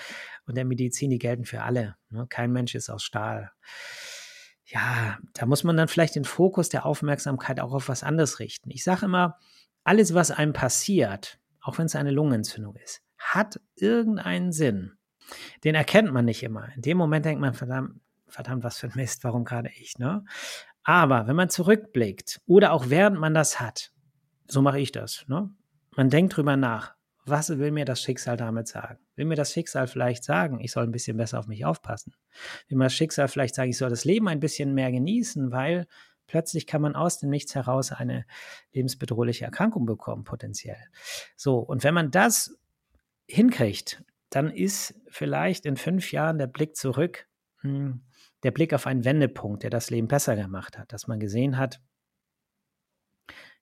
und 0.47 0.57
der 0.57 0.65
Medizin, 0.65 1.11
die 1.11 1.19
gelten 1.19 1.45
für 1.45 1.61
alle. 1.61 1.95
Ne? 2.09 2.25
Kein 2.27 2.51
Mensch 2.51 2.73
ist 2.73 2.89
aus 2.89 3.03
Stahl. 3.03 3.51
Ja, 4.65 5.19
da 5.33 5.45
muss 5.45 5.63
man 5.63 5.77
dann 5.77 5.87
vielleicht 5.87 6.15
den 6.15 6.25
Fokus 6.25 6.69
der 6.69 6.85
Aufmerksamkeit 6.85 7.59
auch 7.59 7.73
auf 7.73 7.89
was 7.89 8.01
anderes 8.01 8.39
richten. 8.39 8.71
Ich 8.71 8.83
sage 8.83 9.05
immer, 9.05 9.37
alles, 9.83 10.13
was 10.13 10.31
einem 10.31 10.53
passiert, 10.53 11.39
auch 11.63 11.77
wenn 11.77 11.85
es 11.85 11.95
eine 11.95 12.11
Lungenentzündung 12.11 12.75
ist, 12.75 13.01
hat 13.17 13.59
irgendeinen 13.75 14.51
Sinn. 14.51 14.93
Den 15.63 15.75
erkennt 15.75 16.11
man 16.11 16.25
nicht 16.25 16.43
immer. 16.43 16.67
In 16.75 16.81
dem 16.81 16.97
Moment 16.97 17.25
denkt 17.25 17.41
man, 17.41 17.53
verdammt, 17.53 18.01
verdammt, 18.27 18.63
was 18.63 18.77
für 18.77 18.87
ein 18.87 18.93
Mist, 18.95 19.23
warum 19.23 19.45
gerade 19.45 19.69
ich, 19.79 19.97
ne? 19.97 20.23
Aber 20.83 21.27
wenn 21.27 21.35
man 21.35 21.49
zurückblickt 21.49 22.41
oder 22.45 22.73
auch 22.73 22.89
während 22.89 23.17
man 23.17 23.33
das 23.33 23.61
hat, 23.61 23.93
so 24.47 24.61
mache 24.61 24.79
ich 24.79 24.91
das, 24.91 25.25
ne? 25.27 25.49
Man 25.95 26.09
denkt 26.09 26.35
drüber 26.35 26.57
nach, 26.57 26.95
was 27.25 27.57
will 27.57 27.71
mir 27.71 27.85
das 27.85 28.01
Schicksal 28.01 28.35
damit 28.35 28.67
sagen? 28.67 28.99
Will 29.15 29.25
mir 29.25 29.35
das 29.35 29.53
Schicksal 29.53 29.87
vielleicht 29.87 30.25
sagen, 30.25 30.59
ich 30.59 30.71
soll 30.71 30.83
ein 30.83 30.91
bisschen 30.91 31.15
besser 31.15 31.39
auf 31.39 31.47
mich 31.47 31.63
aufpassen? 31.63 32.13
Will 32.67 32.77
mir 32.77 32.85
das 32.85 32.95
Schicksal 32.95 33.29
vielleicht 33.29 33.55
sagen, 33.55 33.69
ich 33.69 33.77
soll 33.77 33.89
das 33.89 34.03
Leben 34.03 34.27
ein 34.27 34.41
bisschen 34.41 34.73
mehr 34.73 34.91
genießen, 34.91 35.51
weil 35.51 35.87
Plötzlich 36.33 36.65
kann 36.65 36.81
man 36.81 36.95
aus 36.95 37.19
dem 37.19 37.29
Nichts 37.29 37.53
heraus 37.53 37.91
eine 37.91 38.25
lebensbedrohliche 38.71 39.45
Erkrankung 39.45 39.85
bekommen, 39.85 40.23
potenziell. 40.23 40.83
So, 41.35 41.59
und 41.59 41.83
wenn 41.83 41.93
man 41.93 42.09
das 42.09 42.57
hinkriegt, 43.27 44.03
dann 44.31 44.49
ist 44.49 44.99
vielleicht 45.09 45.67
in 45.67 45.77
fünf 45.77 46.11
Jahren 46.11 46.39
der 46.39 46.47
Blick 46.47 46.75
zurück, 46.75 47.27
hm, 47.57 48.01
der 48.41 48.49
Blick 48.49 48.73
auf 48.73 48.87
einen 48.87 49.05
Wendepunkt, 49.05 49.61
der 49.61 49.69
das 49.69 49.91
Leben 49.91 50.07
besser 50.07 50.35
gemacht 50.35 50.79
hat, 50.79 50.91
dass 50.91 51.05
man 51.05 51.19
gesehen 51.19 51.59
hat, 51.59 51.83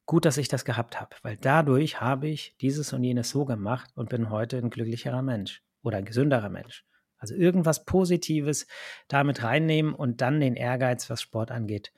gut, 0.06 0.24
dass 0.24 0.38
ich 0.38 0.48
das 0.48 0.64
gehabt 0.64 1.02
habe, 1.02 1.18
weil 1.24 1.36
dadurch 1.36 2.00
habe 2.00 2.30
ich 2.30 2.56
dieses 2.62 2.94
und 2.94 3.04
jenes 3.04 3.32
so 3.32 3.44
gemacht 3.44 3.92
und 3.96 4.08
bin 4.08 4.30
heute 4.30 4.60
ein 4.60 4.70
glücklicherer 4.70 5.22
Mensch 5.22 5.62
oder 5.84 5.98
ein 5.98 6.06
gesünderer 6.06 6.48
Mensch. 6.48 6.86
Also 7.18 7.36
irgendwas 7.36 7.84
Positives 7.84 8.66
damit 9.10 9.44
reinnehmen 9.44 9.94
und 9.94 10.22
dann 10.22 10.40
den 10.40 10.56
Ehrgeiz, 10.56 11.10
was 11.10 11.22
Sport 11.22 11.52
angeht, 11.52 11.92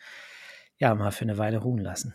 ja, 0.78 0.94
mal 0.96 1.12
für 1.12 1.24
eine 1.24 1.38
Weile 1.38 1.60
ruhen 1.60 1.80
lassen. 1.80 2.14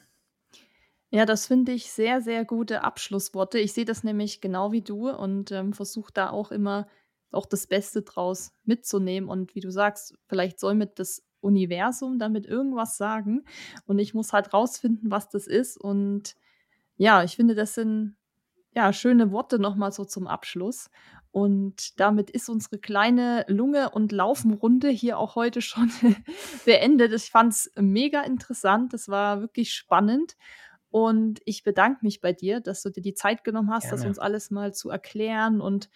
Ja, 1.11 1.25
das 1.25 1.47
finde 1.47 1.73
ich 1.73 1.91
sehr, 1.91 2.21
sehr 2.21 2.45
gute 2.45 2.85
Abschlussworte. 2.85 3.59
Ich 3.59 3.73
sehe 3.73 3.87
das 3.87 4.05
nämlich 4.05 4.41
genau 4.41 4.73
wie 4.73 4.83
du 4.83 5.09
und 5.09 5.51
ähm, 5.53 5.73
versuche 5.73 6.13
da 6.13 6.31
auch 6.31 6.51
immer 6.51 6.87
auch 7.31 7.47
das 7.47 7.67
Beste 7.67 8.03
draus 8.03 8.53
mitzunehmen. 8.65 9.29
Und 9.29 9.55
wie 9.55 9.61
du 9.61 9.71
sagst, 9.71 10.19
vielleicht 10.27 10.61
soll 10.61 10.75
mit 10.75 10.99
das 10.99 11.27
Universum 11.41 12.19
damit 12.19 12.47
irgendwas 12.47 12.97
sagen. 12.97 13.45
Und 13.87 13.99
ich 13.99 14.13
muss 14.13 14.33
halt 14.33 14.53
rausfinden, 14.53 15.11
was 15.11 15.29
das 15.31 15.47
ist. 15.47 15.79
Und 15.79 16.37
ja, 16.97 17.23
ich 17.23 17.37
finde, 17.37 17.55
das 17.55 17.75
sind 17.75 18.17
ja 18.75 18.93
schöne 18.93 19.31
Worte 19.31 19.59
nochmal 19.59 19.93
so 19.93 20.05
zum 20.05 20.27
Abschluss. 20.27 20.91
Und 21.39 22.01
damit 22.01 22.31
ist 22.31 22.49
unsere 22.49 22.79
kleine 22.79 23.45
Lunge- 23.47 23.91
und 23.91 24.11
Laufenrunde 24.11 24.89
hier 24.89 25.21
auch 25.21 25.37
heute 25.37 25.63
schon 25.63 25.89
beendet. 26.65 27.13
Ich 27.13 27.31
fand 27.31 27.53
es 27.53 27.71
mega 27.77 28.23
interessant. 28.23 28.93
Das 28.93 29.09
war 29.09 29.41
wirklich 29.41 29.73
spannend. 29.73 30.37
Und 30.91 31.41
ich 31.45 31.63
bedanke 31.63 32.01
mich 32.03 32.21
bei 32.21 32.33
dir, 32.33 32.59
dass 32.59 32.83
du 32.83 32.91
dir 32.91 33.03
die 33.03 33.15
Zeit 33.15 33.45
genommen 33.45 33.71
hast, 33.71 33.85
Gerne. 33.85 33.99
das 33.99 34.05
uns 34.05 34.19
alles 34.19 34.51
mal 34.51 34.75
zu 34.75 34.91
erklären 34.91 35.61
und 35.61 35.91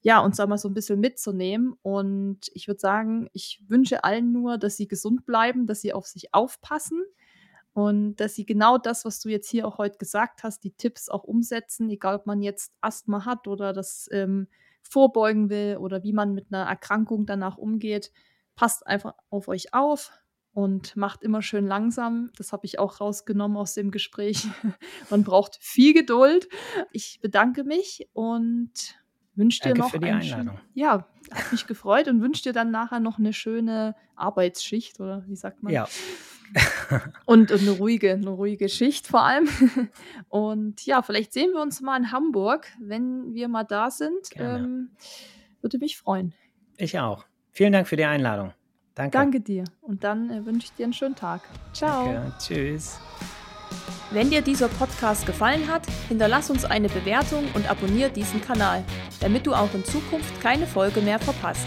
ja, 0.00 0.18
uns 0.18 0.38
da 0.38 0.48
mal 0.48 0.58
so 0.58 0.68
ein 0.68 0.74
bisschen 0.74 0.98
mitzunehmen. 0.98 1.76
Und 1.82 2.50
ich 2.52 2.66
würde 2.66 2.80
sagen, 2.80 3.30
ich 3.32 3.62
wünsche 3.68 4.02
allen 4.02 4.32
nur, 4.32 4.58
dass 4.58 4.76
sie 4.76 4.88
gesund 4.88 5.26
bleiben, 5.26 5.68
dass 5.68 5.80
sie 5.80 5.92
auf 5.92 6.08
sich 6.08 6.34
aufpassen 6.34 7.04
und 7.72 8.16
dass 8.16 8.34
sie 8.34 8.46
genau 8.46 8.78
das, 8.78 9.04
was 9.04 9.20
du 9.20 9.28
jetzt 9.28 9.48
hier 9.48 9.64
auch 9.64 9.78
heute 9.78 9.98
gesagt 9.98 10.42
hast, 10.42 10.64
die 10.64 10.72
Tipps 10.72 11.08
auch 11.08 11.22
umsetzen, 11.22 11.88
egal 11.88 12.16
ob 12.16 12.26
man 12.26 12.42
jetzt 12.42 12.72
Asthma 12.80 13.24
hat 13.24 13.46
oder 13.46 13.72
das 13.72 14.08
ähm, 14.10 14.48
vorbeugen 14.82 15.50
will 15.50 15.78
oder 15.78 16.02
wie 16.02 16.12
man 16.12 16.34
mit 16.34 16.52
einer 16.52 16.64
Erkrankung 16.64 17.26
danach 17.26 17.56
umgeht. 17.56 18.12
Passt 18.54 18.86
einfach 18.86 19.14
auf 19.30 19.48
euch 19.48 19.72
auf 19.72 20.12
und 20.52 20.96
macht 20.96 21.22
immer 21.22 21.42
schön 21.42 21.66
langsam. 21.66 22.30
Das 22.36 22.52
habe 22.52 22.66
ich 22.66 22.78
auch 22.78 23.00
rausgenommen 23.00 23.56
aus 23.56 23.74
dem 23.74 23.90
Gespräch. 23.90 24.46
man 25.10 25.24
braucht 25.24 25.58
viel 25.60 25.94
Geduld. 25.94 26.48
Ich 26.92 27.20
bedanke 27.22 27.64
mich 27.64 28.08
und 28.12 28.98
wünsche 29.34 29.60
dir 29.62 29.74
noch 29.74 29.90
für 29.90 29.98
die 29.98 30.10
Einladung. 30.10 30.60
ja, 30.74 31.08
hat 31.30 31.52
mich 31.52 31.66
gefreut 31.66 32.08
und 32.08 32.20
wünsche 32.20 32.42
dir 32.42 32.52
dann 32.52 32.70
nachher 32.70 33.00
noch 33.00 33.18
eine 33.18 33.32
schöne 33.32 33.96
Arbeitsschicht 34.14 35.00
oder 35.00 35.24
wie 35.26 35.36
sagt 35.36 35.62
man? 35.62 35.72
Ja. 35.72 35.88
und, 37.26 37.50
und 37.50 37.60
eine 37.60 37.70
ruhige, 37.70 38.12
eine 38.12 38.30
ruhige 38.30 38.68
Schicht 38.68 39.06
vor 39.06 39.22
allem. 39.22 39.48
Und 40.28 40.84
ja, 40.84 41.02
vielleicht 41.02 41.32
sehen 41.32 41.52
wir 41.52 41.62
uns 41.62 41.80
mal 41.80 41.96
in 41.96 42.12
Hamburg, 42.12 42.66
wenn 42.80 43.32
wir 43.34 43.48
mal 43.48 43.64
da 43.64 43.90
sind. 43.90 44.28
Ähm, 44.36 44.90
würde 45.60 45.78
mich 45.78 45.96
freuen. 45.96 46.34
Ich 46.76 46.98
auch. 46.98 47.24
Vielen 47.50 47.72
Dank 47.72 47.86
für 47.86 47.96
die 47.96 48.04
Einladung. 48.04 48.52
Danke. 48.94 49.16
Danke 49.16 49.40
dir. 49.40 49.64
Und 49.80 50.04
dann 50.04 50.30
äh, 50.30 50.44
wünsche 50.44 50.66
ich 50.66 50.72
dir 50.72 50.84
einen 50.84 50.92
schönen 50.92 51.14
Tag. 51.14 51.42
Ciao. 51.72 52.12
Danke. 52.12 52.32
Tschüss. 52.38 52.98
Wenn 54.10 54.28
dir 54.28 54.42
dieser 54.42 54.68
Podcast 54.68 55.24
gefallen 55.24 55.68
hat, 55.68 55.86
hinterlass 56.08 56.50
uns 56.50 56.66
eine 56.66 56.88
Bewertung 56.88 57.44
und 57.54 57.70
abonniere 57.70 58.10
diesen 58.10 58.42
Kanal, 58.42 58.84
damit 59.20 59.46
du 59.46 59.54
auch 59.54 59.72
in 59.72 59.84
Zukunft 59.84 60.38
keine 60.42 60.66
Folge 60.66 61.00
mehr 61.00 61.18
verpasst. 61.18 61.66